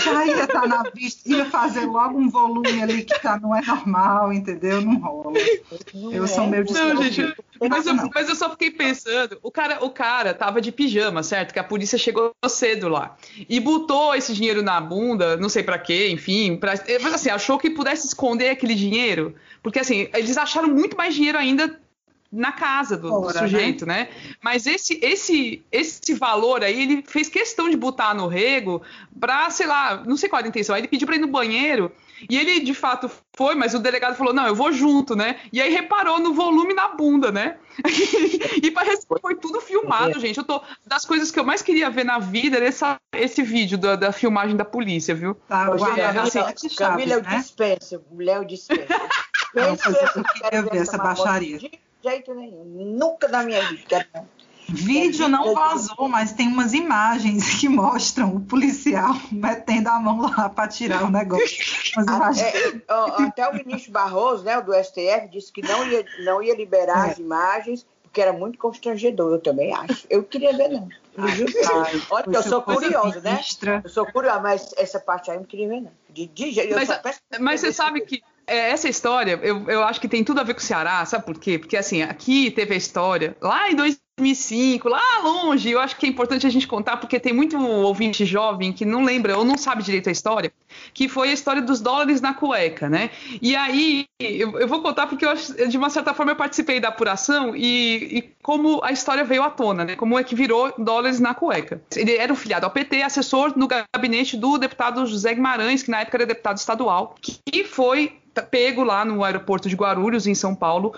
Já 0.00 0.26
ia 0.26 0.44
estar 0.44 0.66
na 0.66 0.82
vista, 0.94 1.28
ia 1.28 1.44
fazer 1.44 1.86
logo 1.86 2.18
um 2.18 2.28
volume 2.28 2.82
ali 2.82 3.04
que 3.04 3.18
tá, 3.20 3.38
não 3.38 3.54
é 3.54 3.60
normal, 3.62 4.32
entendeu? 4.32 4.80
Não 4.80 4.98
rola. 4.98 5.32
Não 5.94 6.12
Eu 6.12 6.24
é, 6.24 6.26
sou 6.26 6.46
meio 6.46 6.64
Não, 6.70 7.02
gente, 7.02 7.34
mas 7.68 7.86
eu, 7.86 7.94
mas 8.14 8.28
eu 8.28 8.34
só 8.34 8.50
fiquei 8.50 8.70
pensando, 8.70 9.38
o 9.42 9.50
cara, 9.50 9.84
o 9.84 9.90
cara 9.90 10.32
tava 10.34 10.60
de 10.60 10.72
pijama, 10.72 11.22
certo? 11.22 11.52
Que 11.52 11.58
a 11.58 11.64
polícia 11.64 11.98
chegou 11.98 12.32
cedo 12.48 12.88
lá 12.88 13.16
e 13.48 13.60
botou 13.60 14.14
esse 14.14 14.32
dinheiro 14.32 14.62
na 14.62 14.80
bunda, 14.80 15.36
não 15.36 15.48
sei 15.48 15.62
pra 15.62 15.78
quê, 15.78 16.08
enfim, 16.10 16.56
pra, 16.56 16.74
mas 17.02 17.14
assim, 17.14 17.30
achou 17.30 17.58
que 17.58 17.70
pudesse 17.70 18.06
esconder 18.06 18.50
aquele 18.50 18.74
dinheiro, 18.74 19.34
porque 19.62 19.78
assim, 19.78 20.08
eles 20.14 20.36
acharam 20.36 20.68
muito 20.68 20.96
mais 20.96 21.14
dinheiro 21.14 21.38
ainda 21.38 21.78
na 22.32 22.52
casa 22.52 22.96
do, 22.96 23.08
do 23.08 23.22
Fora, 23.22 23.40
né? 23.40 23.48
sujeito, 23.48 23.84
né? 23.84 24.08
Mas 24.42 24.66
esse, 24.66 24.98
esse, 25.02 25.64
esse 25.72 26.14
valor 26.14 26.62
aí, 26.62 26.82
ele 26.82 27.04
fez 27.06 27.28
questão 27.28 27.68
de 27.68 27.76
botar 27.76 28.14
no 28.14 28.28
rego 28.28 28.82
pra, 29.18 29.50
sei 29.50 29.66
lá, 29.66 30.02
não 30.06 30.16
sei 30.16 30.28
qual 30.28 30.38
era 30.38 30.46
a 30.46 30.50
intenção. 30.50 30.74
Aí 30.74 30.80
ele 30.80 30.88
pediu 30.88 31.06
pra 31.06 31.16
ir 31.16 31.20
no 31.20 31.26
banheiro 31.26 31.90
e 32.28 32.36
ele 32.36 32.60
de 32.60 32.74
fato 32.74 33.10
foi, 33.34 33.54
mas 33.54 33.74
o 33.74 33.78
delegado 33.78 34.16
falou: 34.16 34.32
não, 34.32 34.46
eu 34.46 34.54
vou 34.54 34.72
junto, 34.72 35.16
né? 35.16 35.40
E 35.52 35.60
aí 35.60 35.72
reparou 35.72 36.20
no 36.20 36.34
volume 36.34 36.74
na 36.74 36.88
bunda, 36.88 37.32
né? 37.32 37.56
e 38.62 38.70
parece 38.70 39.06
que 39.06 39.20
foi 39.20 39.34
tudo 39.36 39.60
filmado, 39.60 40.20
gente. 40.20 40.38
Eu 40.38 40.44
tô. 40.44 40.60
Das 40.86 41.04
coisas 41.04 41.30
que 41.30 41.40
eu 41.40 41.44
mais 41.44 41.62
queria 41.62 41.90
ver 41.90 42.04
na 42.04 42.18
vida 42.18 42.58
era 42.58 42.66
essa, 42.66 43.00
esse 43.12 43.42
vídeo 43.42 43.78
da, 43.78 43.96
da 43.96 44.12
filmagem 44.12 44.56
da 44.56 44.64
polícia, 44.64 45.14
viu? 45.14 45.34
Tá, 45.48 45.70
Hoje, 45.70 45.84
guardado 45.84 46.06
Camila, 46.06 46.22
as 46.22 46.32
sete 46.32 46.60
chaves, 46.68 46.76
Camila, 46.76 47.14
eu 47.14 47.22
né? 47.22 47.34
eu 48.36 48.44
dispenso. 48.44 48.90
Não, 49.52 49.76
Pensa 49.76 49.90
mas 49.90 50.00
eu 50.00 50.08
se 50.08 50.40
queria 50.40 50.62
ver 50.62 50.76
essa 50.76 50.96
baixaria. 50.96 51.58
De 51.58 51.68
jeito 52.02 52.34
nenhum. 52.34 52.64
Nunca 52.98 53.28
na 53.28 53.42
minha 53.42 53.62
vida. 53.68 54.06
não. 54.14 54.28
Vídeo 54.72 55.28
não 55.28 55.52
vazou, 55.52 56.08
mas 56.08 56.32
tem 56.32 56.46
umas 56.46 56.72
imagens 56.74 57.58
que 57.58 57.68
mostram 57.68 58.36
o 58.36 58.40
policial 58.40 59.14
metendo 59.32 59.88
a 59.88 59.98
mão 59.98 60.20
lá 60.20 60.48
para 60.48 60.68
tirar 60.68 61.02
o 61.02 61.10
negócio. 61.10 61.56
Umas 61.96 62.06
A- 62.08 62.16
imagens. 62.16 62.54
é, 62.54 62.82
até 63.24 63.48
o 63.48 63.54
ministro 63.54 63.90
Barroso, 63.90 64.44
né, 64.44 64.56
o 64.58 64.62
do 64.62 64.72
STF, 64.72 65.28
disse 65.28 65.52
que 65.52 65.60
não 65.62 65.84
ia, 65.88 66.04
não 66.24 66.40
ia 66.40 66.54
liberar 66.54 67.08
É. 67.08 67.10
as 67.12 67.18
imagens, 67.18 67.84
porque 68.04 68.20
era 68.20 68.32
muito 68.32 68.58
constrangedor, 68.58 69.32
eu 69.32 69.40
também 69.40 69.74
acho. 69.74 70.06
Eu 70.08 70.22
queria 70.22 70.56
ver, 70.56 70.68
não. 70.68 70.88
Ai, 71.18 72.00
Olha, 72.10 72.24
eu 72.32 72.42
sou 72.42 72.62
curiosa, 72.62 73.20
né? 73.20 73.40
Eu 73.82 73.90
sou 73.90 74.06
curiosa, 74.06 74.38
mas 74.40 74.72
essa 74.76 75.00
parte 75.00 75.30
aí 75.32 75.36
eu 75.36 75.40
não 75.40 75.46
queria 75.48 75.68
ver, 75.68 75.80
não. 75.80 75.90
De, 76.08 76.26
de 76.26 76.74
Mas- 76.74 76.88
só 76.88 76.98
peço- 76.98 77.20
Mas 77.40 77.60
você 77.60 77.72
sabe 77.72 78.00
que 78.02 78.22
essa 78.56 78.88
história, 78.88 79.38
eu, 79.42 79.68
eu 79.68 79.82
acho 79.84 80.00
que 80.00 80.08
tem 80.08 80.24
tudo 80.24 80.40
a 80.40 80.44
ver 80.44 80.54
com 80.54 80.60
o 80.60 80.62
Ceará, 80.62 81.04
sabe 81.04 81.24
por 81.24 81.38
quê? 81.38 81.58
Porque 81.58 81.76
assim, 81.76 82.02
aqui 82.02 82.50
teve 82.50 82.74
a 82.74 82.76
história, 82.76 83.36
lá 83.40 83.70
em 83.70 83.76
2005, 84.20 84.88
lá 84.88 85.00
longe, 85.22 85.70
eu 85.70 85.80
acho 85.80 85.96
que 85.96 86.06
é 86.06 86.08
importante 86.08 86.46
a 86.46 86.50
gente 86.50 86.66
contar, 86.66 86.98
porque 86.98 87.18
tem 87.18 87.32
muito 87.32 87.58
ouvinte 87.58 88.24
jovem 88.24 88.72
que 88.72 88.84
não 88.84 89.02
lembra 89.04 89.36
ou 89.36 89.44
não 89.44 89.56
sabe 89.56 89.82
direito 89.82 90.08
a 90.08 90.12
história, 90.12 90.52
que 90.92 91.08
foi 91.08 91.30
a 91.30 91.32
história 91.32 91.62
dos 91.62 91.80
dólares 91.80 92.20
na 92.20 92.34
cueca, 92.34 92.88
né? 92.88 93.10
E 93.40 93.56
aí, 93.56 94.06
eu, 94.18 94.58
eu 94.58 94.68
vou 94.68 94.82
contar 94.82 95.06
porque 95.06 95.24
eu, 95.24 95.30
acho- 95.30 95.54
de 95.68 95.76
uma 95.76 95.90
certa 95.90 96.12
forma 96.14 96.32
eu 96.32 96.36
participei 96.36 96.78
da 96.78 96.88
apuração 96.88 97.56
e, 97.56 98.18
e 98.18 98.22
como 98.42 98.80
a 98.84 98.92
história 98.92 99.24
veio 99.24 99.42
à 99.42 99.50
tona, 99.50 99.84
né? 99.84 99.96
Como 99.96 100.18
é 100.18 100.22
que 100.24 100.34
virou 100.34 100.72
dólares 100.78 101.18
na 101.18 101.34
cueca. 101.34 101.82
Ele 101.96 102.16
era 102.16 102.32
um 102.32 102.36
filiado 102.36 102.66
ao 102.66 102.70
PT, 102.72 103.02
assessor 103.02 103.52
no 103.56 103.66
gabinete 103.66 104.36
do 104.36 104.58
deputado 104.58 105.04
José 105.06 105.34
Guimarães, 105.34 105.82
que 105.82 105.90
na 105.90 106.00
época 106.00 106.18
era 106.18 106.26
deputado 106.26 106.58
estadual, 106.58 107.14
que 107.22 107.64
foi 107.64 108.12
pego 108.50 108.84
lá 108.84 109.04
no 109.04 109.24
aeroporto 109.24 109.68
de 109.68 109.74
Guarulhos, 109.74 110.26
em 110.26 110.34
São 110.36 110.54
Paulo, 110.54 110.94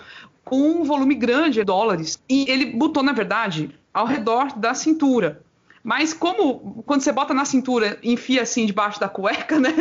um 0.51 0.83
volume 0.83 1.15
grande 1.15 1.59
de 1.59 1.63
dólares. 1.63 2.21
E 2.29 2.49
ele 2.49 2.65
botou, 2.67 3.03
na 3.03 3.13
verdade, 3.13 3.69
ao 3.93 4.05
redor 4.05 4.57
da 4.57 4.73
cintura. 4.73 5.41
Mas 5.83 6.13
como 6.13 6.83
quando 6.85 7.01
você 7.01 7.11
bota 7.11 7.33
na 7.33 7.43
cintura, 7.43 7.99
enfia 8.01 8.41
assim 8.41 8.65
debaixo 8.65 8.99
da 8.99 9.09
cueca, 9.09 9.59
né? 9.59 9.73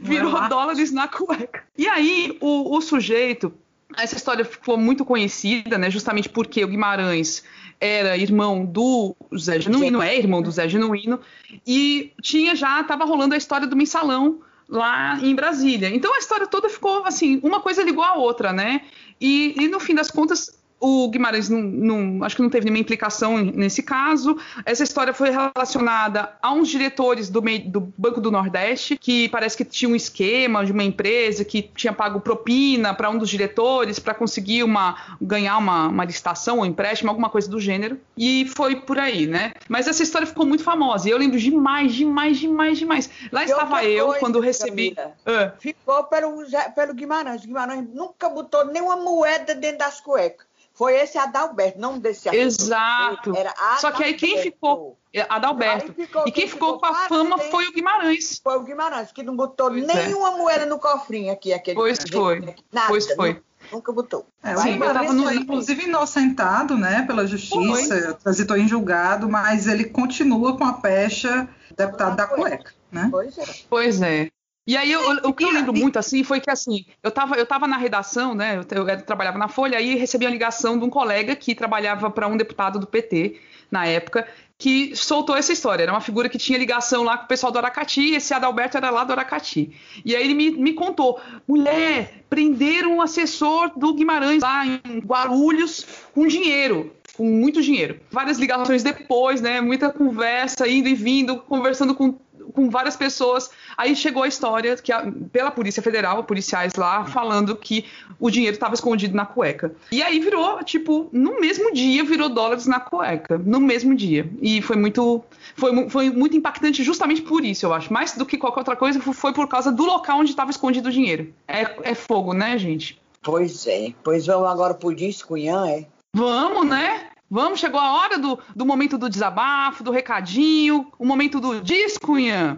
Virou 0.00 0.32
lá. 0.32 0.48
dólares 0.48 0.92
na 0.92 1.08
cueca. 1.08 1.64
E 1.76 1.88
aí 1.88 2.36
o, 2.40 2.76
o 2.76 2.80
sujeito 2.80 3.52
essa 3.96 4.16
história 4.16 4.44
ficou 4.44 4.76
muito 4.76 5.04
conhecida, 5.04 5.78
né? 5.78 5.90
Justamente 5.90 6.28
porque 6.28 6.64
o 6.64 6.68
Guimarães 6.68 7.42
era 7.80 8.16
irmão 8.16 8.64
do 8.64 9.16
Zé 9.36 9.60
Genuíno, 9.60 10.02
é 10.02 10.16
irmão 10.16 10.42
do 10.42 10.50
Zé 10.50 10.68
Genuíno, 10.68 11.20
e 11.66 12.12
tinha 12.20 12.54
já, 12.54 12.80
estava 12.80 13.04
rolando 13.04 13.34
a 13.34 13.38
história 13.38 13.66
do 13.66 13.76
mensalão 13.76 14.40
lá 14.68 15.18
em 15.22 15.34
Brasília. 15.34 15.88
Então 15.88 16.14
a 16.14 16.18
história 16.18 16.46
toda 16.46 16.68
ficou 16.68 17.04
assim, 17.04 17.40
uma 17.42 17.60
coisa 17.60 17.82
ligou 17.82 18.04
a 18.04 18.14
outra, 18.14 18.52
né? 18.52 18.82
E, 19.20 19.54
e 19.56 19.68
no 19.68 19.80
fim 19.80 19.94
das 19.94 20.10
contas, 20.10 20.50
o 20.80 21.08
Guimarães 21.08 21.48
não, 21.48 21.60
não, 21.60 22.24
acho 22.24 22.36
que 22.36 22.42
não 22.42 22.50
teve 22.50 22.64
nenhuma 22.64 22.80
implicação 22.80 23.38
nesse 23.38 23.82
caso. 23.82 24.36
Essa 24.64 24.84
história 24.84 25.12
foi 25.12 25.30
relacionada 25.30 26.32
a 26.40 26.52
uns 26.52 26.68
diretores 26.68 27.28
do, 27.28 27.40
do, 27.66 27.92
Banco 27.96 28.20
do 28.20 28.30
Nordeste 28.30 28.96
que 28.96 29.28
parece 29.28 29.56
que 29.56 29.64
tinha 29.64 29.88
um 29.88 29.96
esquema 29.96 30.64
de 30.64 30.72
uma 30.72 30.84
empresa 30.84 31.44
que 31.44 31.62
tinha 31.62 31.92
pago 31.92 32.20
propina 32.20 32.94
para 32.94 33.10
um 33.10 33.18
dos 33.18 33.28
diretores 33.28 33.98
para 33.98 34.14
conseguir 34.14 34.62
uma, 34.62 35.16
ganhar 35.20 35.58
uma, 35.58 35.88
uma 35.88 36.04
licitação 36.04 36.58
ou 36.58 36.66
empréstimo, 36.66 37.10
alguma 37.10 37.28
coisa 37.28 37.50
do 37.50 37.58
gênero. 37.58 37.98
E 38.16 38.46
foi 38.56 38.76
por 38.76 38.98
aí, 38.98 39.26
né? 39.26 39.52
Mas 39.68 39.88
essa 39.88 40.02
história 40.02 40.26
ficou 40.26 40.46
muito 40.46 40.62
famosa 40.62 41.08
e 41.08 41.12
eu 41.12 41.18
lembro 41.18 41.38
demais, 41.38 41.94
demais, 41.94 42.38
demais, 42.38 42.78
demais. 42.78 43.10
Lá 43.32 43.44
estava 43.44 43.84
eu 43.84 44.06
coisa, 44.06 44.20
quando 44.20 44.40
recebi. 44.40 44.94
Ah. 45.26 45.52
Ficou 45.58 46.04
pelo, 46.04 46.44
pelo 46.74 46.94
Guimarães. 46.94 47.44
Guimarães 47.44 47.86
nunca 47.92 48.28
botou 48.28 48.64
nenhuma 48.66 48.96
moeda 48.96 49.54
dentro 49.54 49.78
das 49.78 50.00
cuecas. 50.00 50.47
Foi 50.78 50.94
esse 50.94 51.18
Adalberto, 51.18 51.76
não 51.80 51.98
desse 51.98 52.28
aqui. 52.28 52.38
Exato. 52.38 53.36
Era 53.36 53.50
Adalberto. 53.50 53.80
Só 53.80 53.90
que 53.90 54.04
aí 54.04 54.14
quem 54.14 54.38
ficou. 54.38 54.96
É, 55.12 55.26
Adalberto. 55.28 55.92
Ficou, 55.92 56.22
e 56.22 56.24
quem, 56.26 56.32
quem 56.44 56.48
ficou, 56.48 56.74
ficou, 56.74 56.78
com 56.78 56.86
a 56.86 57.08
fama 57.08 57.36
foi 57.36 57.66
o 57.66 57.72
Guimarães. 57.72 58.40
Foi 58.40 58.56
o 58.56 58.62
Guimarães, 58.62 59.10
que 59.10 59.24
não 59.24 59.34
botou 59.34 59.70
pois 59.70 59.88
é. 59.88 60.06
nenhuma 60.06 60.34
é. 60.34 60.36
moeda 60.36 60.66
no 60.66 60.78
cofrinho 60.78 61.32
aqui. 61.32 61.52
Aquele 61.52 61.74
pois 61.74 61.98
foi. 62.08 62.54
Nada, 62.70 62.86
pois 62.86 63.12
foi. 63.12 63.42
Nunca 63.72 63.90
botou. 63.90 64.24
É, 64.40 64.56
o 64.56 64.62
Guimarães 64.62 65.20
foi, 65.20 65.34
inclusive, 65.34 65.82
inocentado 65.82 66.78
né, 66.78 67.02
pela 67.08 67.26
justiça, 67.26 68.14
transitou 68.14 68.56
em 68.56 68.68
julgado, 68.68 69.28
mas 69.28 69.66
ele 69.66 69.86
continua 69.86 70.56
com 70.56 70.64
a 70.64 70.74
pecha 70.74 71.48
deputado 71.76 72.14
da 72.14 72.28
cueca. 72.28 72.72
Né? 72.92 73.08
Pois 73.10 73.36
é. 73.36 73.44
Pois 73.68 74.00
é. 74.00 74.30
E 74.68 74.76
aí, 74.76 74.92
eu, 74.92 75.00
o 75.24 75.32
que 75.32 75.42
eu 75.42 75.50
lembro 75.50 75.72
muito, 75.72 75.98
assim, 75.98 76.22
foi 76.22 76.40
que, 76.40 76.50
assim, 76.50 76.84
eu 77.02 77.08
estava 77.08 77.36
eu 77.36 77.46
tava 77.46 77.66
na 77.66 77.78
redação, 77.78 78.34
né, 78.34 78.58
eu, 78.58 78.86
eu, 78.86 79.02
trabalhava 79.02 79.38
na 79.38 79.48
Folha, 79.48 79.78
aí 79.78 79.94
recebi 79.94 80.26
a 80.26 80.30
ligação 80.30 80.78
de 80.78 80.84
um 80.84 80.90
colega 80.90 81.34
que 81.34 81.54
trabalhava 81.54 82.10
para 82.10 82.28
um 82.28 82.36
deputado 82.36 82.78
do 82.78 82.86
PT, 82.86 83.40
na 83.70 83.86
época, 83.86 84.28
que 84.58 84.94
soltou 84.94 85.34
essa 85.34 85.54
história. 85.54 85.84
Era 85.84 85.92
uma 85.92 86.02
figura 86.02 86.28
que 86.28 86.36
tinha 86.36 86.58
ligação 86.58 87.02
lá 87.02 87.16
com 87.16 87.24
o 87.24 87.28
pessoal 87.28 87.50
do 87.50 87.56
Aracati, 87.56 88.02
e 88.02 88.16
esse 88.16 88.34
Adalberto 88.34 88.76
era 88.76 88.90
lá 88.90 89.04
do 89.04 89.12
Aracati. 89.14 89.72
E 90.04 90.14
aí 90.14 90.22
ele 90.22 90.34
me, 90.34 90.50
me 90.50 90.74
contou, 90.74 91.18
mulher, 91.48 92.24
prenderam 92.28 92.96
um 92.96 93.00
assessor 93.00 93.72
do 93.74 93.94
Guimarães 93.94 94.42
lá 94.42 94.66
em 94.66 94.98
Guarulhos 94.98 95.86
com 96.12 96.26
dinheiro 96.26 96.92
com 97.18 97.24
muito 97.24 97.60
dinheiro. 97.60 97.98
Várias 98.12 98.38
ligações 98.38 98.84
depois, 98.84 99.40
né? 99.40 99.60
Muita 99.60 99.90
conversa, 99.90 100.68
indo 100.68 100.88
e 100.88 100.94
vindo, 100.94 101.38
conversando 101.38 101.92
com 101.92 102.16
com 102.52 102.70
várias 102.70 102.96
pessoas. 102.96 103.50
Aí 103.76 103.94
chegou 103.94 104.22
a 104.22 104.28
história 104.28 104.76
que 104.76 104.92
a, 104.92 105.10
pela 105.32 105.50
Polícia 105.50 105.82
Federal, 105.82 106.24
policiais 106.24 106.74
lá, 106.74 107.04
falando 107.04 107.56
que 107.56 107.84
o 108.18 108.30
dinheiro 108.30 108.54
estava 108.54 108.74
escondido 108.74 109.16
na 109.16 109.26
cueca. 109.26 109.74
E 109.90 110.02
aí 110.02 110.18
virou, 110.20 110.62
tipo, 110.64 111.08
no 111.12 111.40
mesmo 111.40 111.72
dia 111.72 112.04
virou 112.04 112.28
dólares 112.28 112.66
na 112.66 112.80
cueca, 112.80 113.38
no 113.38 113.60
mesmo 113.60 113.94
dia. 113.94 114.28
E 114.40 114.60
foi 114.62 114.76
muito 114.76 115.24
foi, 115.56 115.88
foi 115.88 116.10
muito 116.10 116.36
impactante 116.36 116.82
justamente 116.82 117.22
por 117.22 117.44
isso, 117.44 117.66
eu 117.66 117.72
acho. 117.72 117.92
Mais 117.92 118.12
do 118.16 118.26
que 118.26 118.38
qualquer 118.38 118.60
outra 118.60 118.76
coisa, 118.76 119.00
foi 119.00 119.32
por 119.32 119.48
causa 119.48 119.72
do 119.72 119.84
local 119.84 120.20
onde 120.20 120.30
estava 120.30 120.50
escondido 120.50 120.88
o 120.88 120.92
dinheiro. 120.92 121.32
É, 121.46 121.90
é 121.90 121.94
fogo, 121.94 122.32
né, 122.32 122.56
gente? 122.58 123.00
Pois 123.22 123.66
é. 123.66 123.92
Pois 124.02 124.26
vamos 124.26 124.48
agora 124.48 124.74
pro 124.74 124.94
disco, 124.94 125.28
Cunhã, 125.28 125.68
é? 125.68 125.86
Vamos, 126.14 126.66
né? 126.66 127.10
Vamos, 127.30 127.60
chegou 127.60 127.78
a 127.78 127.92
hora 127.92 128.18
do, 128.18 128.38
do 128.56 128.64
momento 128.64 128.96
do 128.96 129.06
desabafo, 129.06 129.84
do 129.84 129.90
recadinho, 129.90 130.90
o 130.98 131.04
momento 131.04 131.38
do 131.38 131.60
discunha. 131.60 132.56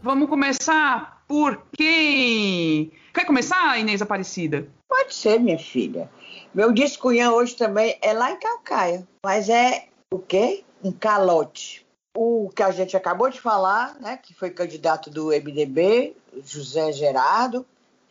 Vamos 0.00 0.30
começar 0.30 1.22
por 1.28 1.62
quem? 1.76 2.90
Quer 3.12 3.26
começar, 3.26 3.78
Inês 3.78 4.00
Aparecida? 4.00 4.66
Pode 4.88 5.14
ser, 5.14 5.38
minha 5.40 5.58
filha. 5.58 6.10
Meu 6.54 6.72
discunhã 6.72 7.32
hoje 7.32 7.54
também 7.54 7.98
é 8.00 8.14
lá 8.14 8.30
em 8.32 8.38
Calcaia, 8.38 9.06
mas 9.22 9.50
é 9.50 9.88
o 10.10 10.18
quê? 10.18 10.64
Um 10.82 10.90
calote. 10.90 11.84
O 12.16 12.48
que 12.56 12.62
a 12.62 12.70
gente 12.70 12.96
acabou 12.96 13.28
de 13.28 13.38
falar, 13.38 13.94
né, 14.00 14.16
que 14.16 14.32
foi 14.32 14.48
candidato 14.48 15.10
do 15.10 15.26
MDB, 15.26 16.16
José 16.42 16.92
Gerardo, 16.92 17.66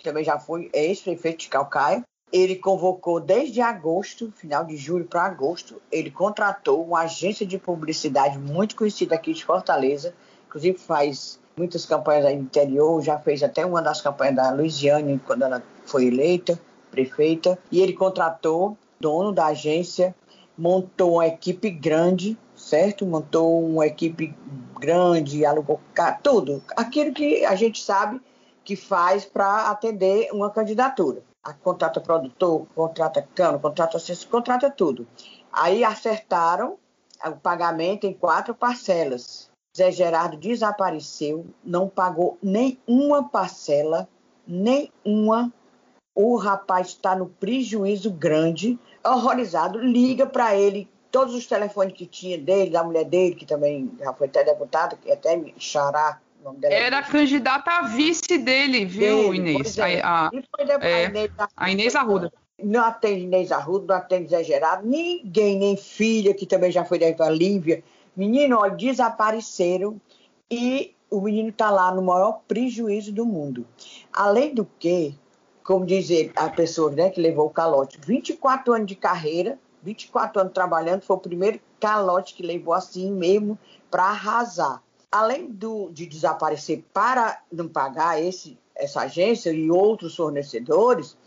também 0.06 0.24
já 0.24 0.40
foi 0.40 0.70
ex-prefeito 0.72 1.40
de 1.40 1.50
Calcaia. 1.50 2.04
Ele 2.32 2.56
convocou 2.56 3.20
desde 3.20 3.62
agosto, 3.62 4.32
final 4.36 4.64
de 4.64 4.78
julho 4.78 5.06
para 5.06 5.24
agosto, 5.24 5.82
ele 5.92 6.10
contratou 6.10 6.84
uma 6.84 7.02
agência 7.02 7.46
de 7.46 7.58
publicidade 7.58 8.38
muito 8.38 8.76
conhecida 8.76 9.16
aqui 9.16 9.34
de 9.34 9.46
Fortaleza, 9.46 10.14
inclusive 10.48 10.78
faz 10.78 11.40
muitas 11.56 11.86
campanhas 11.86 12.26
aí 12.26 12.36
no 12.36 12.44
interior, 12.44 13.02
já 13.02 13.18
fez 13.20 13.44
até 13.44 13.66
uma 13.66 13.82
das 13.82 14.02
campanhas 14.02 14.36
da 14.36 14.52
Luiziane 14.52 15.22
quando 15.26 15.44
ela 15.44 15.64
foi 15.86 16.06
eleita 16.08 16.60
prefeita, 16.92 17.60
e 17.72 17.82
ele 17.82 17.94
contratou 17.94 18.78
dono 19.00 19.32
da 19.32 19.48
agência, 19.48 20.16
montou 20.58 21.16
uma 21.16 21.28
equipe 21.28 21.70
grande, 21.70 22.38
certo? 22.56 23.06
Montou 23.06 23.64
uma 23.66 23.86
equipe 23.86 24.34
grande, 24.80 25.46
alugou 25.46 25.80
tudo, 26.24 26.64
aquilo 26.76 27.14
que 27.14 27.46
a 27.46 27.56
gente 27.56 27.84
sabe 27.84 28.20
que 28.66 28.76
faz 28.76 29.24
para 29.24 29.70
atender 29.70 30.30
uma 30.34 30.50
candidatura. 30.50 31.22
A 31.44 31.54
contrata 31.54 32.02
produtor, 32.02 32.66
contrata 32.74 33.22
cano, 33.36 33.60
contrata 33.60 33.98
assessor, 33.98 34.30
contrata 34.30 34.70
tudo. 34.72 35.08
Aí 35.54 35.84
acertaram 35.84 36.78
o 37.24 37.32
pagamento 37.34 38.06
em 38.06 38.14
quatro 38.14 38.56
parcelas. 38.56 39.50
Zé 39.78 39.92
Gerardo 39.92 40.38
desapareceu, 40.38 41.46
não 41.64 41.88
pagou 41.88 42.38
nenhuma 42.42 43.30
parcela, 43.30 44.10
nenhuma. 44.48 45.54
O 46.16 46.38
rapaz 46.38 46.88
está 46.88 47.16
no 47.16 47.28
prejuízo 47.28 48.10
grande, 48.10 48.80
horrorizado, 49.06 49.78
liga 49.78 50.26
para 50.26 50.56
ele 50.56 50.90
todos 51.12 51.36
os 51.36 51.46
telefones 51.46 51.94
que 51.94 52.06
tinha 52.06 52.38
dele, 52.38 52.72
da 52.72 52.84
mulher 52.84 53.06
dele, 53.06 53.36
que 53.36 53.46
também 53.46 53.92
já 54.00 54.14
foi 54.14 54.28
até 54.28 54.44
deputada, 54.44 54.98
que 54.98 55.12
até 55.12 55.36
me 55.36 55.54
xará 55.58 56.20
nome 56.46 56.60
dela. 56.60 56.74
Era 56.74 57.04
candidata 57.04 57.72
a 57.72 57.82
vice 57.82 58.38
dele, 58.38 58.86
viu, 58.86 59.32
dele, 59.32 59.38
Inês? 59.38 59.78
É. 59.78 60.02
A, 60.02 60.28
a, 60.28 60.32
é, 60.82 61.30
a, 61.58 61.72
Inês 61.72 61.96
Arruda. 61.96 62.32
Não 62.64 62.86
atende 62.86 63.24
Inês 63.24 63.52
Arruda, 63.52 63.86
não 63.88 63.96
atende 63.96 64.30
Zé 64.30 64.44
Gerardo, 64.44 64.88
ninguém, 64.88 65.58
nem 65.58 65.76
filha, 65.76 66.34
que 66.34 66.46
também 66.46 66.72
já 66.72 66.86
foi 66.86 67.00
da 67.00 67.30
Lívia. 67.30 67.84
Menino, 68.16 68.60
olha, 68.60 68.76
desapareceram 68.76 70.00
e 70.50 70.96
o 71.10 71.20
menino 71.20 71.50
está 71.50 71.70
lá 71.70 71.94
no 71.94 72.02
maior 72.02 72.42
prejuízo 72.48 73.12
do 73.12 73.26
mundo. 73.26 73.66
Além 74.14 74.54
do 74.54 74.66
que, 74.80 75.14
como 75.64 75.86
diz 75.86 76.10
ele, 76.10 76.32
a 76.36 76.50
pessoa 76.50 76.92
né, 76.92 77.10
que 77.10 77.20
levou 77.20 77.48
o 77.48 77.50
calote, 77.50 78.00
24 78.06 78.74
anos 78.74 78.88
de 78.88 78.96
carreira, 78.96 79.60
24 79.84 80.42
anos 80.42 80.54
trabalhando, 80.54 81.02
foi 81.02 81.16
o 81.16 81.20
primeiro 81.20 81.60
calote 81.80 82.34
que 82.34 82.42
levou 82.42 82.74
assim 82.74 83.12
mesmo 83.12 83.60
para 83.92 84.04
arrasar 84.04 84.82
além 85.12 85.50
do, 85.50 85.90
de 85.92 86.06
desaparecer 86.06 86.84
para 86.94 87.42
não 87.52 87.68
pagar 87.68 88.22
esse, 88.22 88.58
essa 88.76 89.02
agência 89.02 89.52
e 89.52 89.72
outros 89.72 90.16
fornecedores, 90.16 91.18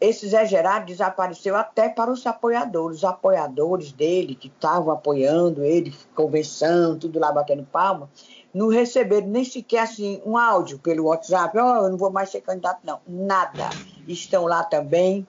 esse 0.00 0.28
Zé 0.28 0.44
Gerardo 0.44 0.86
desapareceu 0.86 1.56
até 1.56 1.88
para 1.88 2.10
os 2.10 2.26
apoiadores. 2.26 2.98
Os 2.98 3.04
apoiadores 3.04 3.92
dele, 3.92 4.34
que 4.34 4.48
estavam 4.48 4.92
apoiando 4.92 5.64
ele, 5.64 5.94
conversando, 6.14 7.00
tudo 7.00 7.18
lá 7.18 7.32
batendo 7.32 7.64
palma, 7.64 8.10
não 8.52 8.68
receberam 8.68 9.28
nem 9.28 9.44
sequer 9.44 9.80
assim, 9.80 10.20
um 10.24 10.36
áudio 10.36 10.78
pelo 10.78 11.04
WhatsApp. 11.04 11.56
Oh, 11.58 11.84
eu 11.84 11.90
não 11.90 11.96
vou 11.96 12.10
mais 12.10 12.30
ser 12.30 12.40
candidato, 12.40 12.80
não. 12.84 13.00
Nada. 13.06 13.70
Estão 14.06 14.44
lá 14.44 14.62
também, 14.62 15.26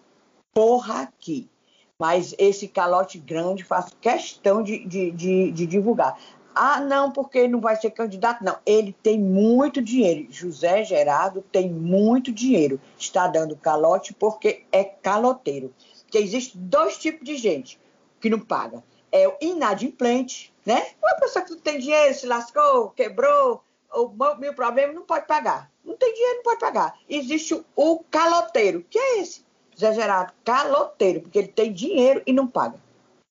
porra 0.53 1.03
aqui. 1.03 1.49
Mas 1.97 2.35
esse 2.37 2.67
calote 2.67 3.17
grande 3.17 3.63
faço 3.63 3.95
questão 4.01 4.61
de, 4.61 4.85
de, 4.85 5.11
de, 5.11 5.51
de 5.51 5.65
divulgar. 5.65 6.17
Ah, 6.55 6.79
não, 6.79 7.11
porque 7.11 7.39
ele 7.39 7.49
não 7.49 7.59
vai 7.59 7.75
ser 7.75 7.91
candidato. 7.91 8.41
Não, 8.41 8.57
ele 8.65 8.95
tem 9.03 9.19
muito 9.19 9.81
dinheiro. 9.81 10.25
José 10.29 10.85
Gerardo 10.85 11.41
tem 11.51 11.69
muito 11.69 12.31
dinheiro. 12.31 12.79
Está 12.97 13.27
dando 13.27 13.57
calote 13.57 14.13
porque 14.13 14.63
é 14.71 14.85
caloteiro. 14.85 15.73
Porque 16.03 16.17
existe 16.17 16.57
dois 16.57 16.97
tipos 16.97 17.25
de 17.25 17.35
gente 17.35 17.77
que 18.21 18.29
não 18.29 18.39
paga. 18.39 18.81
É 19.11 19.27
o 19.27 19.35
inadimplente, 19.41 20.53
né? 20.65 20.87
Uma 21.03 21.15
pessoa 21.19 21.43
que 21.43 21.51
não 21.51 21.59
tem 21.59 21.77
dinheiro, 21.77 22.13
se 22.13 22.25
lascou, 22.25 22.89
quebrou, 22.91 23.61
ou 23.91 24.13
mil 24.37 24.53
problemas, 24.53 24.95
não 24.95 25.03
pode 25.03 25.27
pagar. 25.27 25.69
Não 25.83 25.95
tem 25.97 26.13
dinheiro, 26.13 26.37
não 26.37 26.43
pode 26.43 26.59
pagar. 26.59 26.97
Existe 27.09 27.61
o 27.75 27.99
caloteiro, 28.09 28.85
que 28.89 28.97
é 28.97 29.19
esse. 29.19 29.43
José 29.73 29.93
Gerardo, 29.93 30.33
caloteiro, 30.43 31.21
porque 31.21 31.37
ele 31.37 31.47
tem 31.49 31.73
dinheiro 31.73 32.21
e 32.25 32.31
não 32.31 32.47
paga. 32.47 32.79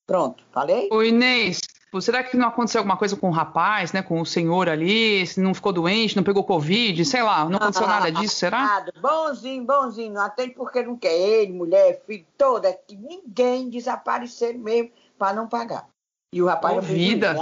Pronto, 0.07 0.45
falei? 0.53 0.89
Ô 0.93 1.03
Inês, 1.03 1.61
Tipo, 1.95 2.03
será 2.03 2.25
que 2.25 2.37
não 2.37 2.49
aconteceu 2.49 2.81
alguma 2.81 2.97
coisa 2.97 3.15
com 3.15 3.29
o 3.29 3.33
rapaz, 3.33 3.93
né? 3.93 4.03
Com 4.03 4.21
o 4.21 4.27
senhor 4.27 4.69
ali, 4.69 5.25
se 5.25 5.41
não 5.41 5.55
ficou 5.55 5.73
doente, 5.73 6.17
não 6.17 6.25
pegou 6.25 6.43
Covid, 6.43 7.05
sei 7.05 7.23
lá, 7.23 7.49
não 7.49 7.57
aconteceu 7.57 7.87
nada 7.87 8.11
disso, 8.11 8.35
será? 8.35 8.63
Nada, 8.65 8.93
bonzinho, 9.01 9.65
bonzinho, 9.65 10.13
não 10.13 10.23
atende 10.23 10.55
porque 10.55 10.83
não 10.83 10.97
quer 10.97 11.17
ele, 11.17 11.53
mulher, 11.53 12.03
filho, 12.05 12.27
toda, 12.37 12.73
que 12.73 12.97
ninguém 12.97 13.71
desaparecer 13.71 14.59
mesmo 14.59 14.91
para 15.17 15.37
não 15.37 15.47
pagar. 15.47 15.87
E 16.33 16.43
o 16.43 16.47
rapaz... 16.47 16.79
Ô, 16.79 16.81
vida. 16.81 17.37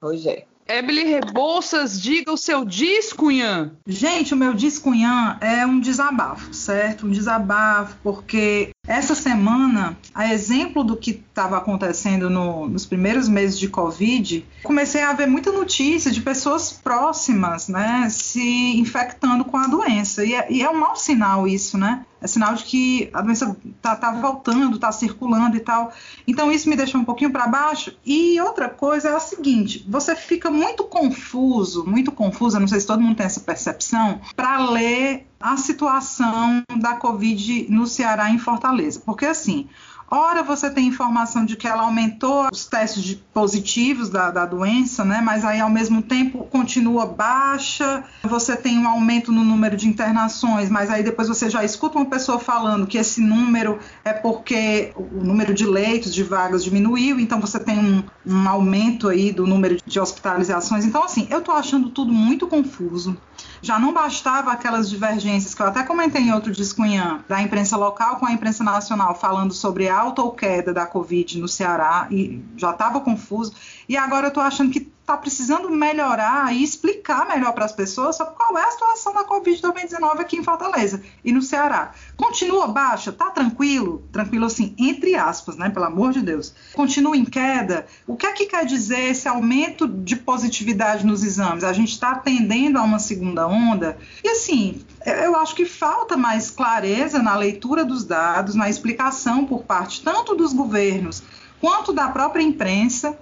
Pois 0.00 0.24
é. 0.24 0.46
Ebele 0.66 1.04
Rebouças, 1.04 2.00
diga 2.00 2.32
o 2.32 2.36
seu 2.38 2.64
discunhã. 2.64 3.72
Gente, 3.86 4.32
o 4.32 4.36
meu 4.38 4.54
discunhã 4.54 5.38
é 5.42 5.66
um 5.66 5.80
desabafo, 5.80 6.54
certo? 6.54 7.06
Um 7.06 7.10
desabafo, 7.10 7.96
porque 8.02 8.70
essa 8.88 9.14
semana, 9.14 9.98
a 10.14 10.32
exemplo 10.32 10.82
do 10.82 10.96
que 10.96 11.10
estava 11.10 11.58
acontecendo 11.58 12.30
no, 12.30 12.66
nos 12.66 12.86
primeiros 12.86 13.28
meses 13.28 13.58
de 13.58 13.68
Covid, 13.68 14.46
comecei 14.62 15.02
a 15.02 15.12
ver 15.12 15.26
muita 15.26 15.52
notícia 15.52 16.10
de 16.10 16.22
pessoas 16.22 16.72
próximas, 16.72 17.68
né, 17.68 18.08
se 18.10 18.78
infectando 18.78 19.44
com 19.44 19.58
a 19.58 19.66
doença. 19.66 20.24
E 20.24 20.32
é, 20.32 20.50
e 20.50 20.62
é 20.62 20.70
um 20.70 20.80
mau 20.80 20.96
sinal 20.96 21.46
isso, 21.46 21.76
né? 21.76 22.06
É 22.20 22.26
sinal 22.26 22.54
de 22.54 22.64
que 22.64 23.10
a 23.12 23.20
doença 23.20 23.56
está 23.76 23.94
tá 23.94 24.10
voltando, 24.10 24.74
está 24.74 24.90
circulando 24.90 25.56
e 25.56 25.60
tal. 25.60 25.92
Então 26.26 26.50
isso 26.50 26.68
me 26.68 26.74
deixa 26.74 26.98
um 26.98 27.04
pouquinho 27.04 27.30
para 27.30 27.46
baixo. 27.46 27.94
E 28.04 28.40
outra 28.40 28.68
coisa 28.68 29.10
é 29.10 29.14
a 29.14 29.20
seguinte: 29.20 29.86
você 29.88 30.16
fica 30.16 30.50
muito 30.50 30.82
confuso, 30.84 31.84
muito 31.86 32.10
confusa, 32.10 32.58
não 32.58 32.66
sei 32.66 32.80
se 32.80 32.86
todo 32.86 33.02
mundo 33.02 33.16
tem 33.16 33.26
essa 33.26 33.40
percepção, 33.40 34.20
para 34.34 34.58
ler 34.70 35.28
a 35.40 35.56
situação 35.56 36.62
da 36.76 36.94
Covid 36.94 37.66
no 37.70 37.86
Ceará 37.86 38.30
em 38.30 38.38
Fortaleza. 38.38 39.00
Porque 39.04 39.26
assim, 39.26 39.68
Ora, 40.10 40.42
você 40.42 40.70
tem 40.70 40.86
informação 40.86 41.44
de 41.44 41.54
que 41.54 41.68
ela 41.68 41.82
aumentou 41.82 42.48
os 42.50 42.64
testes 42.64 43.14
positivos 43.34 44.08
da, 44.08 44.30
da, 44.30 44.46
doença, 44.46 45.04
né? 45.04 45.20
Mas 45.20 45.44
aí, 45.44 45.60
ao 45.60 45.68
mesmo 45.68 46.00
tempo, 46.00 46.44
continua 46.44 47.04
baixa. 47.04 48.02
Você 48.22 48.56
tem 48.56 48.78
um 48.78 48.88
aumento 48.88 49.30
no 49.30 49.44
número 49.44 49.76
de 49.76 49.86
internações, 49.86 50.70
mas 50.70 50.88
aí 50.88 51.02
depois 51.02 51.28
você 51.28 51.50
já 51.50 51.62
escuta 51.62 51.98
uma 51.98 52.06
pessoa 52.06 52.38
falando 52.38 52.86
que 52.86 52.96
esse 52.96 53.20
número 53.20 53.78
é 54.02 54.14
porque 54.14 54.92
o 54.96 55.22
número 55.22 55.52
de 55.52 55.66
leitos, 55.66 56.14
de 56.14 56.22
vagas 56.22 56.64
diminuiu, 56.64 57.20
então 57.20 57.38
você 57.38 57.60
tem 57.60 57.78
um, 57.78 58.02
um 58.24 58.48
aumento 58.48 59.08
aí 59.08 59.30
do 59.30 59.46
número 59.46 59.76
de 59.84 60.00
hospitalizações. 60.00 60.86
Então, 60.86 61.04
assim, 61.04 61.28
eu 61.30 61.42
tô 61.42 61.52
achando 61.52 61.90
tudo 61.90 62.14
muito 62.14 62.46
confuso. 62.46 63.14
Já 63.60 63.78
não 63.78 63.92
bastava 63.92 64.52
aquelas 64.52 64.88
divergências 64.88 65.54
que 65.54 65.62
eu 65.62 65.66
até 65.66 65.82
comentei 65.82 66.22
em 66.22 66.32
outro 66.32 66.52
discunhã 66.52 67.24
da 67.28 67.42
imprensa 67.42 67.76
local 67.76 68.16
com 68.16 68.26
a 68.26 68.32
imprensa 68.32 68.62
nacional 68.62 69.14
falando 69.14 69.52
sobre 69.52 69.88
alta 69.88 70.22
ou 70.22 70.32
queda 70.32 70.72
da 70.72 70.86
Covid 70.86 71.38
no 71.38 71.48
Ceará 71.48 72.06
e 72.10 72.42
já 72.56 72.70
estava 72.70 73.00
confuso. 73.00 73.52
E 73.88 73.96
agora 73.96 74.26
eu 74.26 74.28
estou 74.28 74.42
achando 74.42 74.70
que 74.70 74.90
está 75.08 75.16
precisando 75.16 75.70
melhorar 75.70 76.54
e 76.54 76.62
explicar 76.62 77.26
melhor 77.26 77.54
para 77.54 77.64
as 77.64 77.72
pessoas 77.72 78.16
sobre 78.16 78.34
qual 78.34 78.58
é 78.58 78.62
a 78.62 78.70
situação 78.70 79.14
da 79.14 79.24
Covid-19 79.24 80.20
aqui 80.20 80.36
em 80.36 80.44
Fortaleza 80.44 81.02
e 81.24 81.32
no 81.32 81.40
Ceará. 81.40 81.92
Continua 82.14 82.68
baixa? 82.68 83.10
Tá 83.10 83.30
tranquilo? 83.30 84.06
Tranquilo 84.12 84.44
assim, 84.44 84.74
entre 84.78 85.14
aspas, 85.14 85.56
né? 85.56 85.70
Pelo 85.70 85.86
amor 85.86 86.12
de 86.12 86.20
Deus. 86.20 86.52
Continua 86.74 87.16
em 87.16 87.24
queda? 87.24 87.86
O 88.06 88.16
que 88.16 88.26
é 88.26 88.32
que 88.32 88.44
quer 88.44 88.66
dizer 88.66 89.00
esse 89.10 89.26
aumento 89.26 89.88
de 89.88 90.14
positividade 90.14 91.06
nos 91.06 91.24
exames? 91.24 91.64
A 91.64 91.72
gente 91.72 91.92
está 91.92 92.10
atendendo 92.10 92.78
a 92.78 92.82
uma 92.82 92.98
segunda 92.98 93.46
onda? 93.46 93.96
E 94.22 94.28
assim, 94.28 94.84
eu 95.06 95.34
acho 95.36 95.54
que 95.54 95.64
falta 95.64 96.18
mais 96.18 96.50
clareza 96.50 97.22
na 97.22 97.34
leitura 97.34 97.82
dos 97.82 98.04
dados, 98.04 98.54
na 98.54 98.68
explicação 98.68 99.46
por 99.46 99.62
parte 99.62 100.02
tanto 100.02 100.34
dos 100.34 100.52
governos 100.52 101.22
quanto 101.60 101.92
da 101.92 102.08
própria 102.08 102.42
imprensa 102.42 103.18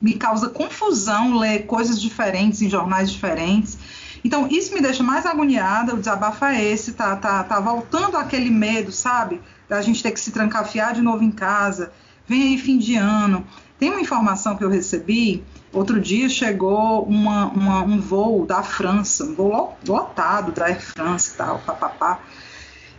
me 0.00 0.14
causa 0.14 0.48
confusão 0.48 1.36
ler 1.38 1.66
coisas 1.66 2.00
diferentes 2.00 2.62
em 2.62 2.70
jornais 2.70 3.10
diferentes. 3.10 3.78
Então, 4.24 4.48
isso 4.48 4.74
me 4.74 4.80
deixa 4.80 5.02
mais 5.02 5.26
agoniada, 5.26 5.94
o 5.94 5.98
desabafo 5.98 6.44
é 6.44 6.62
esse, 6.64 6.92
tá, 6.92 7.16
tá, 7.16 7.44
tá 7.44 7.60
voltando 7.60 8.16
aquele 8.16 8.50
medo, 8.50 8.90
sabe? 8.90 9.40
Da 9.68 9.80
gente 9.80 10.02
ter 10.02 10.10
que 10.10 10.20
se 10.20 10.32
trancafiar 10.32 10.94
de 10.94 11.02
novo 11.02 11.22
em 11.22 11.30
casa. 11.30 11.92
Vem 12.26 12.42
aí 12.42 12.58
fim 12.58 12.78
de 12.78 12.96
ano. 12.96 13.46
Tem 13.78 13.90
uma 13.90 14.00
informação 14.00 14.56
que 14.56 14.64
eu 14.64 14.68
recebi, 14.68 15.44
outro 15.72 16.00
dia 16.00 16.28
chegou 16.28 17.04
uma, 17.04 17.46
uma, 17.46 17.82
um 17.82 18.00
voo 18.00 18.44
da 18.44 18.62
França, 18.62 19.24
um 19.24 19.34
voo 19.34 19.76
lotado 19.86 20.50
da 20.50 20.66
Air 20.66 20.80
France 20.80 21.32
e 21.32 21.36
tal, 21.36 21.60
papapá. 21.60 22.20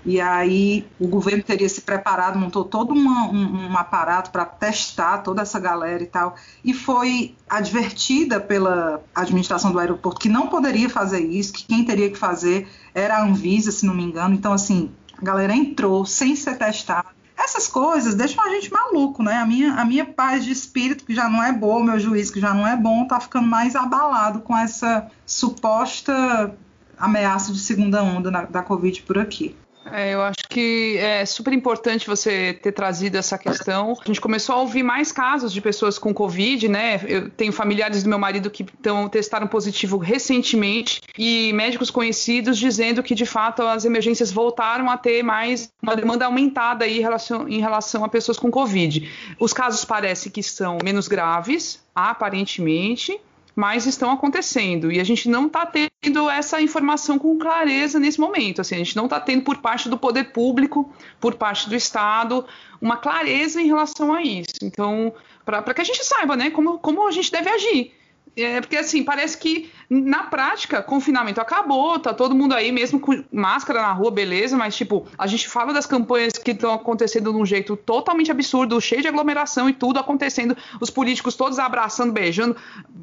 E 0.06 0.20
aí 0.20 0.88
o 1.00 1.08
governo 1.08 1.44
teria 1.44 1.68
se 1.68 1.82
preparado, 1.82 2.40
montou 2.40 2.64
todo 2.64 2.94
uma, 2.94 3.30
um, 3.30 3.72
um 3.72 3.78
aparato 3.78 4.32
para 4.32 4.46
testar 4.46 5.20
toda 5.20 5.42
essa 5.42 5.60
galera 5.60 6.02
e 6.02 6.08
tal. 6.08 6.36
E 6.64 6.74
foi 6.74 7.36
advertida 7.50 8.40
pela 8.40 9.02
administração 9.14 9.72
do 9.72 9.80
aeroporto 9.80 10.20
que 10.20 10.30
não 10.30 10.48
poderia 10.48 10.90
fazer 10.90 11.20
isso, 11.20 11.54
que 11.54 11.66
quem 11.66 11.84
teria 11.84 12.10
que 12.10 12.18
fazer 12.18 12.68
era 12.94 13.18
a 13.18 13.24
Anvisa, 13.24 13.72
se 13.72 13.86
não 13.86 13.94
me 13.94 14.04
engano. 14.04 14.34
Então, 14.34 14.54
assim, 14.54 14.92
a 15.18 15.24
galera 15.24 15.54
entrou 15.54 16.06
sem 16.06 16.36
ser 16.36 16.58
testada. 16.58 17.08
Essas 17.38 17.68
coisas 17.68 18.16
deixam 18.16 18.44
a 18.44 18.50
gente 18.50 18.72
maluco, 18.72 19.24
né? 19.24 19.38
A 19.38 19.46
minha, 19.46 19.74
a 19.74 19.86
minha 19.86 20.06
paz 20.06 20.44
de 20.44 20.52
espírito, 20.52 21.06
que 21.06 21.16
já 21.16 21.30
não 21.30 21.42
é 21.42 21.54
boa, 21.54 21.84
meu 21.84 22.00
juízo, 22.00 22.34
que 22.34 22.40
já 22.40 22.54
não 22.54 22.68
é 22.68 22.76
bom, 22.76 23.06
tá 23.06 23.20
ficando 23.20 23.48
mais 23.48 23.76
abalado 23.76 24.42
com 24.42 24.56
essa 24.56 25.10
suposta 25.26 26.54
ameaça 26.98 27.54
de 27.54 27.60
segunda 27.60 28.04
onda 28.04 28.30
na, 28.30 28.42
da 28.44 28.62
Covid 28.62 29.02
por 29.04 29.18
aqui. 29.18 29.56
É, 29.86 30.14
eu 30.14 30.22
acho 30.22 30.48
que 30.50 30.98
é 30.98 31.26
super 31.26 31.54
importante 31.54 32.06
você 32.06 32.54
ter 32.54 32.72
trazido 32.72 33.18
essa 33.18 33.38
questão. 33.38 33.98
A 34.00 34.06
gente 34.06 34.20
começou 34.20 34.56
a 34.56 34.60
ouvir 34.60 34.84
mais 34.84 35.12
casos 35.12 35.54
de 35.54 35.62
pessoas 35.62 35.98
com 35.98 36.14
Covid, 36.14 36.68
né? 36.68 37.00
Eu 37.08 37.30
tenho 37.30 37.52
familiares 37.52 38.04
do 38.04 38.10
meu 38.10 38.20
marido 38.20 38.50
que 38.50 38.64
tão, 38.64 39.08
testaram 39.08 39.48
positivo 39.48 39.98
recentemente 39.98 41.02
e 41.18 41.52
médicos 41.54 41.90
conhecidos 41.90 42.58
dizendo 42.58 43.02
que, 43.02 43.16
de 43.16 43.26
fato, 43.26 43.64
as 43.64 43.86
emergências 43.86 44.32
voltaram 44.32 44.90
a 44.90 44.98
ter 44.98 45.24
mais 45.24 45.72
uma 45.82 45.96
demanda 45.96 46.26
aumentada 46.26 46.86
aí 46.86 46.98
em 46.98 47.02
relação, 47.02 47.48
em 47.48 47.60
relação 47.60 48.04
a 48.04 48.10
pessoas 48.10 48.38
com 48.38 48.52
Covid. 48.52 49.10
Os 49.40 49.54
casos 49.54 49.86
parecem 49.86 50.32
que 50.32 50.44
são 50.44 50.78
menos 50.84 51.08
graves, 51.08 51.82
aparentemente, 51.96 53.20
mas 53.60 53.86
estão 53.86 54.10
acontecendo 54.10 54.90
e 54.90 55.02
a 55.02 55.04
gente 55.04 55.28
não 55.28 55.48
está 55.48 55.66
tendo 55.66 56.30
essa 56.30 56.62
informação 56.62 57.20
com 57.20 57.38
clareza 57.38 58.00
nesse 58.00 58.18
momento. 58.18 58.62
Assim, 58.62 58.76
a 58.76 58.78
gente 58.78 58.96
não 58.96 59.04
está 59.04 59.20
tendo 59.20 59.44
por 59.44 59.58
parte 59.58 59.90
do 59.90 59.98
poder 59.98 60.32
público, 60.32 60.90
por 61.20 61.36
parte 61.36 61.68
do 61.68 61.76
Estado, 61.76 62.46
uma 62.82 62.96
clareza 62.96 63.62
em 63.62 63.68
relação 63.68 64.14
a 64.14 64.24
isso. 64.24 64.64
Então, 64.64 65.14
para 65.44 65.74
que 65.74 65.82
a 65.82 65.84
gente 65.84 66.06
saiba, 66.06 66.38
né, 66.38 66.50
como, 66.50 66.80
como 66.80 67.06
a 67.06 67.12
gente 67.12 67.30
deve 67.30 67.50
agir. 67.50 67.92
É, 68.36 68.62
porque 68.62 68.78
assim, 68.78 69.04
parece 69.04 69.38
que 69.38 69.72
na 69.90 70.24
prática, 70.24 70.82
confinamento 70.82 71.42
acabou, 71.42 72.00
tá 72.00 72.14
todo 72.14 72.36
mundo 72.36 72.54
aí 72.54 72.72
mesmo 72.72 73.00
com 73.00 73.24
máscara 73.32 73.82
na 73.82 73.92
rua, 73.92 74.12
beleza, 74.12 74.56
mas 74.56 74.76
tipo, 74.76 75.06
a 75.18 75.26
gente 75.28 75.48
fala 75.48 75.74
das 75.74 75.86
campanhas 75.86 76.34
que 76.34 76.52
estão 76.52 76.74
acontecendo 76.74 77.32
de 77.32 77.38
um 77.38 77.46
jeito 77.46 77.76
totalmente 77.76 78.32
absurdo, 78.32 78.80
cheio 78.80 79.02
de 79.02 79.08
aglomeração 79.08 79.68
e 79.70 79.74
tudo 79.74 80.00
acontecendo, 80.00 80.56
os 80.80 80.90
políticos 80.90 81.36
todos 81.36 81.60
abraçando, 81.60 82.14
beijando, 82.14 82.56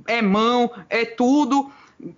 é 0.06 0.22
mão, 0.22 0.70
é 0.88 1.04
tudo 1.04 1.70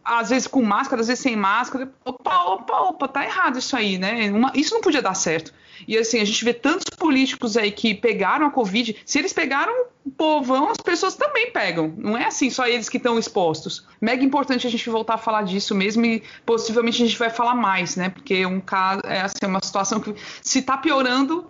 às 0.04 0.30
vezes 0.30 0.46
com 0.46 0.62
máscara, 0.62 1.00
às 1.00 1.08
vezes 1.08 1.22
sem 1.22 1.36
máscara. 1.36 1.92
Opa, 2.04 2.44
opa, 2.44 2.80
opa, 2.80 3.08
tá 3.08 3.24
errado 3.24 3.58
isso 3.58 3.76
aí, 3.76 3.98
né? 3.98 4.30
Uma, 4.30 4.52
isso 4.54 4.74
não 4.74 4.80
podia 4.80 5.02
dar 5.02 5.14
certo. 5.14 5.52
E 5.86 5.96
assim, 5.96 6.20
a 6.20 6.24
gente 6.24 6.44
vê 6.44 6.52
tantos 6.52 6.86
políticos 6.96 7.56
aí 7.56 7.70
que 7.70 7.94
pegaram 7.94 8.46
a 8.46 8.50
Covid. 8.50 8.96
Se 9.04 9.18
eles 9.18 9.32
pegaram 9.32 9.72
o 10.04 10.10
povão, 10.10 10.70
as 10.70 10.78
pessoas 10.78 11.14
também 11.14 11.52
pegam. 11.52 11.94
Não 11.96 12.16
é 12.16 12.24
assim 12.24 12.50
só 12.50 12.66
eles 12.66 12.88
que 12.88 12.96
estão 12.96 13.18
expostos. 13.18 13.86
Mega 14.00 14.24
importante 14.24 14.66
a 14.66 14.70
gente 14.70 14.90
voltar 14.90 15.14
a 15.14 15.18
falar 15.18 15.42
disso 15.42 15.74
mesmo 15.74 16.04
e 16.04 16.22
possivelmente 16.44 17.02
a 17.02 17.06
gente 17.06 17.18
vai 17.18 17.30
falar 17.30 17.54
mais, 17.54 17.94
né? 17.94 18.08
Porque 18.08 18.44
um 18.44 18.60
caso, 18.60 19.02
é 19.04 19.20
assim, 19.20 19.46
uma 19.46 19.60
situação 19.62 20.00
que 20.00 20.14
se 20.42 20.62
tá 20.62 20.76
piorando, 20.76 21.48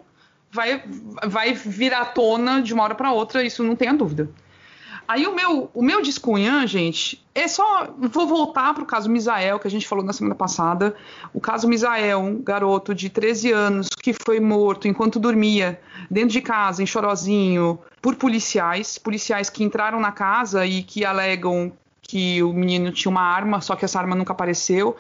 vai, 0.51 0.83
vai 1.27 1.55
vir 1.55 1.95
à 1.95 2.05
tona 2.05 2.61
de 2.61 2.75
uma 2.75 2.83
hora 2.83 2.95
para 2.95 3.13
outra, 3.13 3.43
isso 3.43 3.63
não 3.63 3.77
tenha 3.77 3.95
dúvida. 3.95 4.29
Aí 5.09 5.27
o 5.27 5.35
meu, 5.35 5.71
o 5.73 5.83
meu 5.83 6.03
descunhã, 6.03 6.67
gente, 6.67 7.25
é 7.35 7.49
só. 7.49 7.89
Vou 7.97 8.27
voltar 8.27 8.75
para 8.75 8.83
o 8.83 8.87
caso 8.87 9.09
Misael, 9.09 9.59
que 9.59 9.67
a 9.67 9.71
gente 9.71 9.89
falou 9.89 10.05
na 10.05 10.13
semana 10.13 10.35
passada. 10.35 10.95
O 11.33 11.41
caso 11.41 11.67
Misael, 11.67 12.21
um 12.21 12.43
garoto 12.43 12.95
de 12.95 13.09
13 13.09 13.51
anos 13.51 13.89
que 13.89 14.13
foi 14.13 14.39
morto 14.39 14.87
enquanto 14.87 15.19
dormia 15.19 15.81
dentro 16.11 16.29
de 16.29 16.43
casa, 16.43 16.83
em 16.83 16.87
Chorozinho, 16.87 17.79
por 18.03 18.17
policiais. 18.17 18.99
Policiais 18.99 19.49
que 19.49 19.65
entraram 19.65 19.99
na 19.99 20.13
casa 20.13 20.67
e 20.67 20.83
que 20.83 21.07
alegam 21.07 21.73
que 22.03 22.43
o 22.43 22.53
menino 22.53 22.93
tinha 22.93 23.11
uma 23.11 23.23
arma, 23.23 23.63
só 23.63 23.75
que 23.77 23.87
essa 23.87 23.99
arma 23.99 24.15
nunca 24.15 24.35
apareceu. 24.35 24.95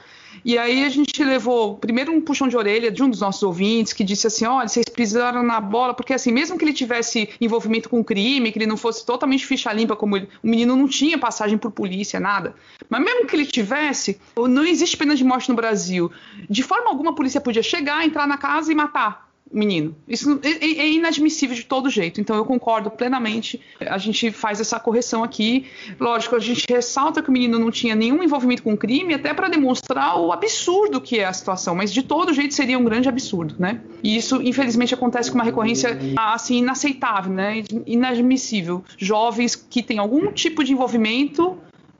E 0.44 0.56
aí 0.56 0.84
a 0.84 0.88
gente 0.88 1.22
levou 1.22 1.76
primeiro 1.76 2.12
um 2.12 2.20
puxão 2.20 2.48
de 2.48 2.56
orelha 2.56 2.90
de 2.90 3.02
um 3.02 3.10
dos 3.10 3.20
nossos 3.20 3.42
ouvintes 3.42 3.92
que 3.92 4.04
disse 4.04 4.26
assim: 4.26 4.44
olha, 4.46 4.68
vocês 4.68 4.86
pisaram 4.88 5.42
na 5.42 5.60
bola, 5.60 5.94
porque 5.94 6.14
assim, 6.14 6.32
mesmo 6.32 6.58
que 6.58 6.64
ele 6.64 6.72
tivesse 6.72 7.28
envolvimento 7.40 7.88
com 7.88 8.02
crime, 8.02 8.52
que 8.52 8.58
ele 8.58 8.66
não 8.66 8.76
fosse 8.76 9.04
totalmente 9.04 9.46
ficha 9.46 9.72
limpa, 9.72 9.96
como 9.96 10.16
ele, 10.16 10.28
o 10.42 10.48
menino 10.48 10.76
não 10.76 10.88
tinha 10.88 11.18
passagem 11.18 11.58
por 11.58 11.70
polícia, 11.70 12.18
nada. 12.18 12.54
Mas 12.88 13.04
mesmo 13.04 13.26
que 13.26 13.36
ele 13.36 13.46
tivesse, 13.46 14.20
não 14.36 14.64
existe 14.64 14.96
pena 14.96 15.14
de 15.14 15.24
morte 15.24 15.48
no 15.48 15.54
Brasil. 15.56 16.10
De 16.48 16.62
forma 16.62 16.88
alguma 16.88 17.10
a 17.10 17.14
polícia 17.14 17.40
podia 17.40 17.62
chegar, 17.62 18.04
entrar 18.04 18.26
na 18.26 18.36
casa 18.36 18.72
e 18.72 18.74
matar 18.74 19.27
menino. 19.52 19.94
Isso 20.06 20.40
é, 20.42 20.50
é, 20.50 20.78
é, 20.80 20.90
inadmissível 20.90 21.54
de 21.54 21.64
todo 21.64 21.90
jeito. 21.90 22.20
Então 22.20 22.36
eu 22.36 22.44
concordo 22.44 22.90
plenamente. 22.90 23.60
A 23.80 23.98
gente 23.98 24.30
faz 24.30 24.60
essa 24.60 24.78
correção 24.78 25.24
aqui. 25.24 25.66
Lógico, 25.98 26.36
a 26.36 26.38
gente 26.38 26.64
ressalta 26.68 27.22
que 27.22 27.28
o 27.28 27.32
menino 27.32 27.58
não 27.58 27.70
tinha 27.70 27.94
nenhum 27.94 28.22
envolvimento 28.22 28.62
com 28.62 28.76
crime, 28.76 29.14
até 29.14 29.32
para 29.32 29.48
demonstrar 29.48 30.18
o 30.18 30.32
absurdo 30.32 31.00
que 31.00 31.18
é 31.18 31.24
a 31.24 31.32
situação. 31.32 31.74
Mas 31.74 31.92
de 31.92 32.02
todo 32.02 32.32
jeito 32.32 32.54
seria 32.54 32.78
um 32.78 32.84
grande 32.84 33.08
absurdo, 33.08 33.54
né? 33.58 33.80
E 34.02 34.16
isso, 34.16 34.40
infelizmente, 34.42 34.94
acontece 34.94 35.30
com 35.30 35.36
uma 35.36 35.44
recorrência 35.44 35.98
assim 36.16 36.58
inaceitável, 36.58 37.32
né? 37.32 37.64
Inadmissível. 37.86 38.84
Jovens 38.96 39.54
que 39.54 39.82
têm 39.82 39.98
algum 39.98 40.32
tipo 40.32 40.62
de 40.62 40.72
envolvimento 40.72 41.58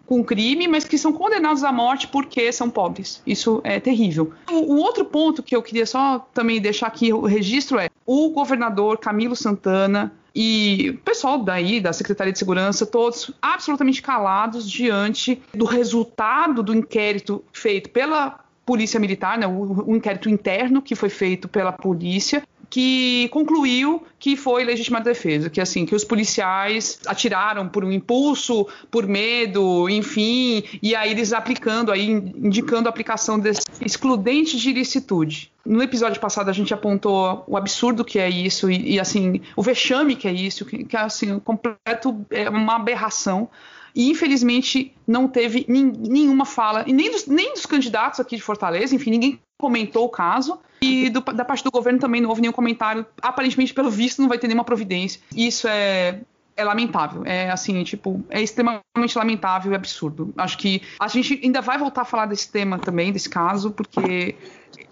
com 0.08 0.24
crime, 0.24 0.66
mas 0.66 0.84
que 0.84 0.96
são 0.96 1.12
condenados 1.12 1.62
à 1.62 1.70
morte 1.70 2.08
porque 2.08 2.50
são 2.50 2.70
pobres. 2.70 3.22
Isso 3.26 3.60
é 3.62 3.78
terrível. 3.78 4.32
O, 4.50 4.74
o, 4.74 4.76
outro 4.78 5.04
ponto 5.04 5.42
que 5.42 5.54
eu 5.54 5.62
queria 5.62 5.84
só 5.84 6.26
também 6.32 6.58
deixar 6.60 6.86
aqui 6.86 7.12
o 7.12 7.26
registro 7.26 7.78
é 7.78 7.90
o 8.06 8.30
governador 8.30 8.96
Camilo 8.96 9.36
Santana 9.36 10.14
e 10.34 10.90
o 10.90 10.98
pessoal 10.98 11.38
daí, 11.38 11.78
da 11.78 11.92
Secretaria 11.92 12.32
de 12.32 12.38
Segurança, 12.38 12.86
todos 12.86 13.30
absolutamente 13.42 14.00
calados 14.00 14.70
diante 14.70 15.42
do 15.52 15.66
resultado 15.66 16.62
do 16.62 16.74
inquérito 16.74 17.44
feito 17.52 17.90
pela 17.90 18.40
Polícia 18.64 18.98
Militar, 18.98 19.36
né, 19.36 19.46
o, 19.46 19.90
o 19.90 19.96
inquérito 19.96 20.30
interno 20.30 20.80
que 20.80 20.94
foi 20.94 21.10
feito 21.10 21.48
pela 21.48 21.72
polícia, 21.72 22.42
que 22.70 23.28
concluiu 23.28 24.02
que 24.18 24.36
foi 24.36 24.64
legítima 24.64 25.00
defesa, 25.00 25.48
que 25.48 25.60
assim, 25.60 25.86
que 25.86 25.94
os 25.94 26.04
policiais 26.04 27.00
atiraram 27.06 27.68
por 27.68 27.84
um 27.84 27.92
impulso, 27.92 28.66
por 28.90 29.06
medo, 29.06 29.88
enfim, 29.88 30.62
e 30.82 30.94
aí 30.94 31.10
eles 31.10 31.32
aplicando 31.32 31.90
aí 31.92 32.10
indicando 32.10 32.88
a 32.88 32.90
aplicação 32.90 33.38
desse 33.38 33.62
excludente 33.84 34.56
de 34.56 34.70
ilicitude. 34.70 35.50
No 35.64 35.82
episódio 35.82 36.20
passado 36.20 36.48
a 36.48 36.52
gente 36.52 36.74
apontou 36.74 37.44
o 37.46 37.56
absurdo 37.56 38.04
que 38.04 38.18
é 38.18 38.28
isso 38.28 38.70
e, 38.70 38.94
e 38.94 39.00
assim, 39.00 39.40
o 39.56 39.62
vexame 39.62 40.16
que 40.16 40.28
é 40.28 40.32
isso, 40.32 40.64
que, 40.64 40.84
que 40.84 40.96
é 40.96 41.00
assim, 41.00 41.38
completo 41.38 42.26
é 42.30 42.48
uma 42.50 42.76
aberração 42.76 43.48
e 43.94 44.10
infelizmente 44.10 44.94
não 45.06 45.26
teve 45.26 45.64
nenhuma 45.68 46.44
fala, 46.44 46.84
e 46.86 46.92
nem 46.92 47.10
dos, 47.10 47.26
nem 47.26 47.52
dos 47.52 47.66
candidatos 47.66 48.20
aqui 48.20 48.36
de 48.36 48.42
Fortaleza, 48.42 48.94
enfim, 48.94 49.10
ninguém 49.10 49.40
comentou 49.58 50.04
o 50.04 50.08
caso. 50.08 50.58
E 50.80 51.10
do, 51.10 51.20
da 51.20 51.44
parte 51.44 51.64
do 51.64 51.70
governo 51.70 51.98
também 51.98 52.20
não 52.20 52.28
houve 52.28 52.40
nenhum 52.40 52.52
comentário. 52.52 53.04
Aparentemente, 53.20 53.74
pelo 53.74 53.90
visto, 53.90 54.22
não 54.22 54.28
vai 54.28 54.38
ter 54.38 54.46
nenhuma 54.46 54.64
providência. 54.64 55.20
Isso 55.34 55.66
é, 55.66 56.20
é 56.56 56.64
lamentável. 56.64 57.22
É 57.26 57.50
assim, 57.50 57.82
tipo, 57.82 58.24
é 58.30 58.40
extremamente 58.40 59.16
lamentável 59.16 59.72
e 59.72 59.74
absurdo. 59.74 60.32
Acho 60.36 60.56
que 60.56 60.82
a 61.00 61.08
gente 61.08 61.40
ainda 61.42 61.60
vai 61.60 61.76
voltar 61.78 62.02
a 62.02 62.04
falar 62.04 62.26
desse 62.26 62.50
tema 62.50 62.78
também, 62.78 63.12
desse 63.12 63.28
caso, 63.28 63.72
porque 63.72 64.36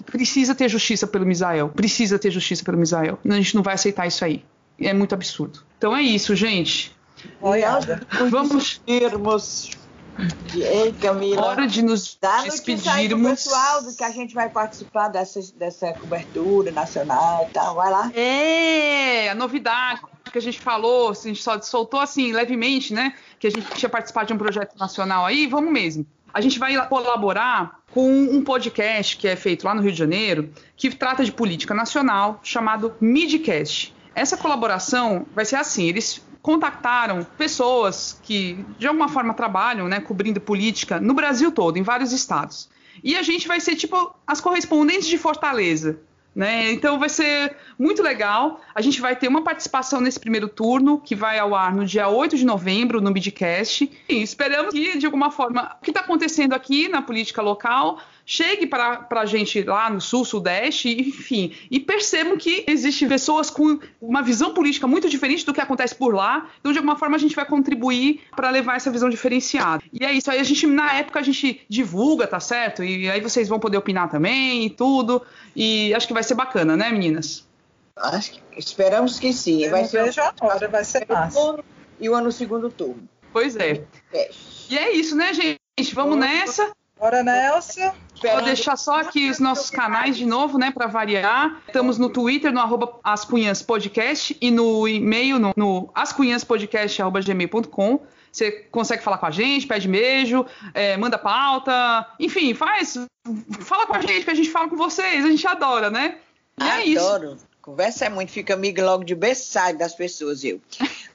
precisa 0.04 0.54
ter 0.54 0.68
justiça 0.68 1.06
pelo 1.06 1.24
Misael. 1.24 1.68
Precisa 1.68 2.18
ter 2.18 2.30
justiça 2.30 2.64
pelo 2.64 2.76
Misael. 2.76 3.18
A 3.24 3.34
gente 3.34 3.54
não 3.54 3.62
vai 3.62 3.74
aceitar 3.74 4.06
isso 4.06 4.24
aí. 4.24 4.44
É 4.78 4.92
muito 4.92 5.14
absurdo. 5.14 5.60
Então 5.78 5.96
é 5.96 6.02
isso, 6.02 6.34
gente. 6.34 6.94
Olha, 7.40 7.80
vamos 8.30 8.80
irmos 8.86 9.70
Ei, 10.54 10.92
Camila. 10.94 11.42
Hora 11.42 11.66
de 11.66 11.82
nos 11.82 12.16
Dá 12.20 12.42
despedirmos. 12.42 13.44
pessoal 13.44 13.82
do 13.82 13.94
que 13.94 14.02
a 14.02 14.10
gente 14.10 14.34
vai 14.34 14.48
participar 14.48 15.08
dessa, 15.08 15.40
dessa 15.56 15.92
cobertura 15.92 16.70
nacional 16.70 17.46
e 17.48 17.52
tal. 17.52 17.74
Vai 17.74 17.90
lá. 17.90 18.10
É, 18.14 19.28
a 19.28 19.34
novidade 19.34 20.00
que 20.32 20.38
a 20.38 20.42
gente 20.42 20.58
falou, 20.60 21.10
a 21.10 21.14
gente 21.14 21.42
só 21.42 21.60
soltou 21.60 22.00
assim 22.00 22.32
levemente, 22.32 22.92
né? 22.92 23.14
Que 23.38 23.46
a 23.46 23.50
gente 23.50 23.66
tinha 23.74 23.88
participado 23.88 24.26
de 24.26 24.32
um 24.32 24.38
projeto 24.38 24.76
nacional 24.78 25.24
aí, 25.24 25.46
vamos 25.46 25.72
mesmo. 25.72 26.06
A 26.32 26.40
gente 26.40 26.58
vai 26.58 26.76
colaborar 26.88 27.80
com 27.92 28.10
um 28.10 28.44
podcast 28.44 29.16
que 29.16 29.26
é 29.26 29.36
feito 29.36 29.64
lá 29.64 29.74
no 29.74 29.80
Rio 29.80 29.92
de 29.92 29.98
Janeiro, 29.98 30.50
que 30.76 30.94
trata 30.94 31.24
de 31.24 31.32
política 31.32 31.72
nacional, 31.72 32.40
chamado 32.42 32.94
Midcast. 33.00 33.94
Essa 34.14 34.36
colaboração 34.36 35.26
vai 35.34 35.44
ser 35.44 35.56
assim: 35.56 35.84
eles 35.84 36.22
contactaram 36.46 37.26
pessoas 37.36 38.20
que 38.22 38.64
de 38.78 38.86
alguma 38.86 39.08
forma 39.08 39.34
trabalham, 39.34 39.88
né, 39.88 39.98
cobrindo 39.98 40.40
política 40.40 41.00
no 41.00 41.12
Brasil 41.12 41.50
todo, 41.50 41.76
em 41.76 41.82
vários 41.82 42.12
estados. 42.12 42.68
E 43.02 43.16
a 43.16 43.22
gente 43.24 43.48
vai 43.48 43.58
ser 43.58 43.74
tipo 43.74 44.14
as 44.24 44.40
correspondentes 44.40 45.08
de 45.08 45.18
Fortaleza. 45.18 45.98
Né? 46.32 46.70
Então 46.70 47.00
vai 47.00 47.08
ser 47.08 47.56
muito 47.76 48.00
legal. 48.00 48.60
A 48.72 48.80
gente 48.80 49.00
vai 49.00 49.16
ter 49.16 49.26
uma 49.26 49.42
participação 49.42 50.00
nesse 50.00 50.20
primeiro 50.20 50.48
turno, 50.48 51.00
que 51.00 51.16
vai 51.16 51.36
ao 51.36 51.52
ar 51.52 51.74
no 51.74 51.84
dia 51.84 52.08
8 52.08 52.36
de 52.36 52.44
novembro, 52.44 53.00
no 53.00 53.10
Midcast. 53.10 53.90
E 54.08 54.22
esperamos 54.22 54.72
que, 54.72 54.98
de 54.98 55.06
alguma 55.06 55.32
forma, 55.32 55.74
o 55.80 55.82
que 55.82 55.90
está 55.90 56.02
acontecendo 56.02 56.52
aqui 56.52 56.88
na 56.88 57.02
política 57.02 57.42
local 57.42 57.98
chegue 58.26 58.66
para 58.66 59.06
a 59.08 59.24
gente 59.24 59.62
lá 59.62 59.88
no 59.88 60.00
sul, 60.00 60.24
sudeste, 60.24 60.90
enfim, 61.00 61.54
e 61.70 61.78
percebam 61.78 62.36
que 62.36 62.64
existem 62.66 63.08
pessoas 63.08 63.48
com 63.48 63.78
uma 64.00 64.20
visão 64.20 64.52
política 64.52 64.88
muito 64.88 65.08
diferente 65.08 65.46
do 65.46 65.54
que 65.54 65.60
acontece 65.60 65.94
por 65.94 66.12
lá, 66.12 66.50
então 66.58 66.72
de 66.72 66.78
alguma 66.78 66.96
forma 66.96 67.14
a 67.14 67.20
gente 67.20 67.36
vai 67.36 67.46
contribuir 67.46 68.22
para 68.34 68.50
levar 68.50 68.76
essa 68.76 68.90
visão 68.90 69.08
diferenciada. 69.08 69.82
E 69.92 70.04
é 70.04 70.12
isso 70.12 70.28
aí, 70.28 70.40
a 70.40 70.42
gente, 70.42 70.66
na 70.66 70.94
época, 70.94 71.20
a 71.20 71.22
gente 71.22 71.64
divulga, 71.68 72.26
tá 72.26 72.40
certo? 72.40 72.82
E 72.82 73.08
aí 73.08 73.20
vocês 73.20 73.48
vão 73.48 73.60
poder 73.60 73.76
opinar 73.76 74.10
também 74.10 74.66
e 74.66 74.70
tudo, 74.70 75.22
e 75.54 75.94
acho 75.94 76.08
que 76.08 76.12
vai 76.12 76.24
ser 76.24 76.34
bacana, 76.34 76.76
né, 76.76 76.90
meninas? 76.90 77.46
Acho 77.96 78.32
que, 78.32 78.40
esperamos 78.58 79.20
que 79.20 79.32
sim. 79.32 79.62
Eu 79.62 79.70
vai 79.70 79.84
ser 79.84 80.02
vejo 80.04 80.20
a 80.20 80.34
hora, 80.40 80.68
vai 80.68 80.84
ser 80.84 81.06
massa. 81.08 81.64
E 81.98 82.10
o 82.10 82.14
ano 82.14 82.30
segundo 82.30 82.68
turno. 82.68 83.08
Pois 83.32 83.56
é. 83.56 83.84
é. 84.12 84.30
E 84.68 84.76
é 84.76 84.92
isso, 84.92 85.16
né, 85.16 85.32
gente? 85.32 85.94
Vamos 85.94 86.18
nessa. 86.18 86.72
Bora, 86.98 87.22
Nelson. 87.22 87.94
Vou 88.22 88.42
deixar 88.42 88.76
só 88.76 89.00
aqui 89.00 89.30
os 89.30 89.38
nossos 89.38 89.70
canais 89.70 90.16
de 90.16 90.26
novo, 90.26 90.58
né, 90.58 90.70
para 90.70 90.86
variar. 90.86 91.60
Estamos 91.66 91.98
no 91.98 92.08
Twitter, 92.08 92.52
no 92.52 92.60
arroba 92.60 92.98
ascunhaspodcast 93.04 94.36
e 94.40 94.50
no 94.50 94.88
e-mail, 94.88 95.38
no, 95.38 95.52
no 95.56 95.90
ascunhaspodcast.gmail.com. 95.94 98.00
Você 98.32 98.52
consegue 98.70 99.02
falar 99.02 99.18
com 99.18 99.26
a 99.26 99.30
gente, 99.30 99.66
pede 99.66 99.88
beijo, 99.88 100.44
é, 100.74 100.96
manda 100.96 101.16
pauta, 101.16 102.06
enfim, 102.20 102.52
faz. 102.52 102.98
Fala 103.60 103.86
com 103.86 103.94
a 103.94 104.00
gente, 104.00 104.24
que 104.24 104.30
a 104.30 104.34
gente 104.34 104.50
fala 104.50 104.68
com 104.68 104.76
vocês, 104.76 105.24
a 105.24 105.28
gente 105.28 105.46
adora, 105.46 105.90
né? 105.90 106.18
E 106.60 106.62
é 106.62 106.98
Adoro. 106.98 107.34
Isso. 107.34 107.46
Conversa 107.62 108.04
é 108.04 108.08
muito, 108.08 108.30
fica 108.30 108.54
amigo 108.54 108.80
logo 108.82 109.04
de 109.04 109.14
berçário 109.14 109.78
das 109.78 109.94
pessoas, 109.94 110.44
eu. 110.44 110.60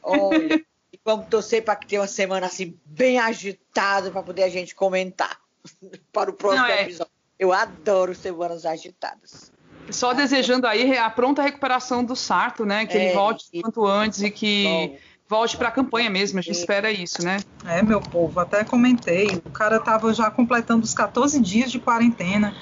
Olha, 0.03 0.61
vamos 1.05 1.27
torcer 1.27 1.63
para 1.63 1.75
que 1.75 1.87
tenha 1.87 2.01
uma 2.01 2.07
semana 2.07 2.47
assim 2.47 2.77
bem 2.85 3.19
agitada 3.19 4.11
para 4.11 4.21
poder 4.21 4.43
a 4.43 4.49
gente 4.49 4.75
comentar. 4.75 5.40
para 6.11 6.29
o 6.29 6.33
próximo 6.33 6.63
Não, 6.63 6.69
é... 6.69 6.83
episódio. 6.83 7.11
Eu 7.39 7.51
adoro 7.51 8.13
Semanas 8.13 8.65
Agitadas. 8.65 9.51
Só 9.89 10.13
desejando 10.13 10.67
aí 10.67 10.95
a 10.95 11.09
pronta 11.09 11.41
recuperação 11.41 12.03
do 12.03 12.15
Sarto, 12.15 12.65
né? 12.65 12.85
Que 12.85 12.95
é, 12.95 13.05
ele 13.05 13.13
volte 13.15 13.45
o 13.51 13.61
quanto 13.61 13.85
antes 13.85 14.21
e 14.21 14.29
que 14.29 14.63
bom. 14.63 14.97
volte 15.27 15.57
para 15.57 15.69
a 15.69 15.71
campanha 15.71 16.09
mesmo. 16.09 16.37
A 16.37 16.41
gente 16.41 16.55
espera 16.55 16.91
isso, 16.91 17.23
né? 17.23 17.39
É, 17.65 17.81
meu 17.81 17.99
povo, 17.99 18.39
até 18.39 18.63
comentei. 18.63 19.27
O 19.43 19.49
cara 19.49 19.79
tava 19.79 20.13
já 20.13 20.29
completando 20.29 20.85
os 20.85 20.93
14 20.93 21.39
dias 21.41 21.71
de 21.71 21.79
quarentena. 21.79 22.55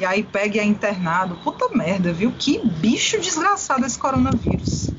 E 0.00 0.04
aí 0.06 0.24
pega 0.24 0.56
e 0.56 0.60
é 0.60 0.64
internado. 0.64 1.36
Puta 1.44 1.68
merda, 1.76 2.12
viu? 2.12 2.32
Que 2.32 2.66
bicho 2.66 3.20
desgraçado 3.20 3.84
esse 3.84 3.98
coronavírus. 3.98 4.90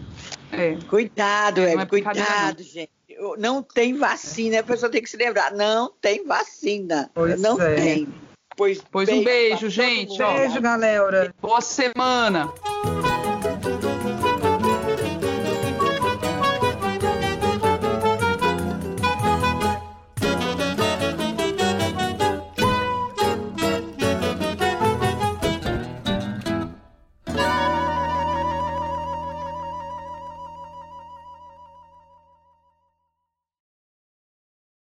É. 0.52 0.78
Cuidado, 0.88 1.62
é, 1.62 1.74
é 1.74 1.86
cuidado, 1.86 2.62
gente 2.62 2.95
não 3.38 3.62
tem 3.62 3.98
vacina, 3.98 4.60
a 4.60 4.64
pessoa 4.64 4.92
tem 4.92 5.02
que 5.02 5.10
se 5.10 5.18
lembrar, 5.18 5.52
não 5.52 5.92
tem 6.02 6.26
vacina. 6.26 7.10
Pois 7.14 7.40
não 7.40 7.62
é. 7.62 7.76
tem. 7.76 8.08
Pois, 8.56 8.82
pois 8.90 9.08
beijo 9.08 9.22
um 9.22 9.24
beijo, 9.24 9.70
gente. 9.70 10.18
Beijo, 10.18 10.62
galera. 10.62 11.34
Boa 11.42 11.62
semana. 11.62 12.52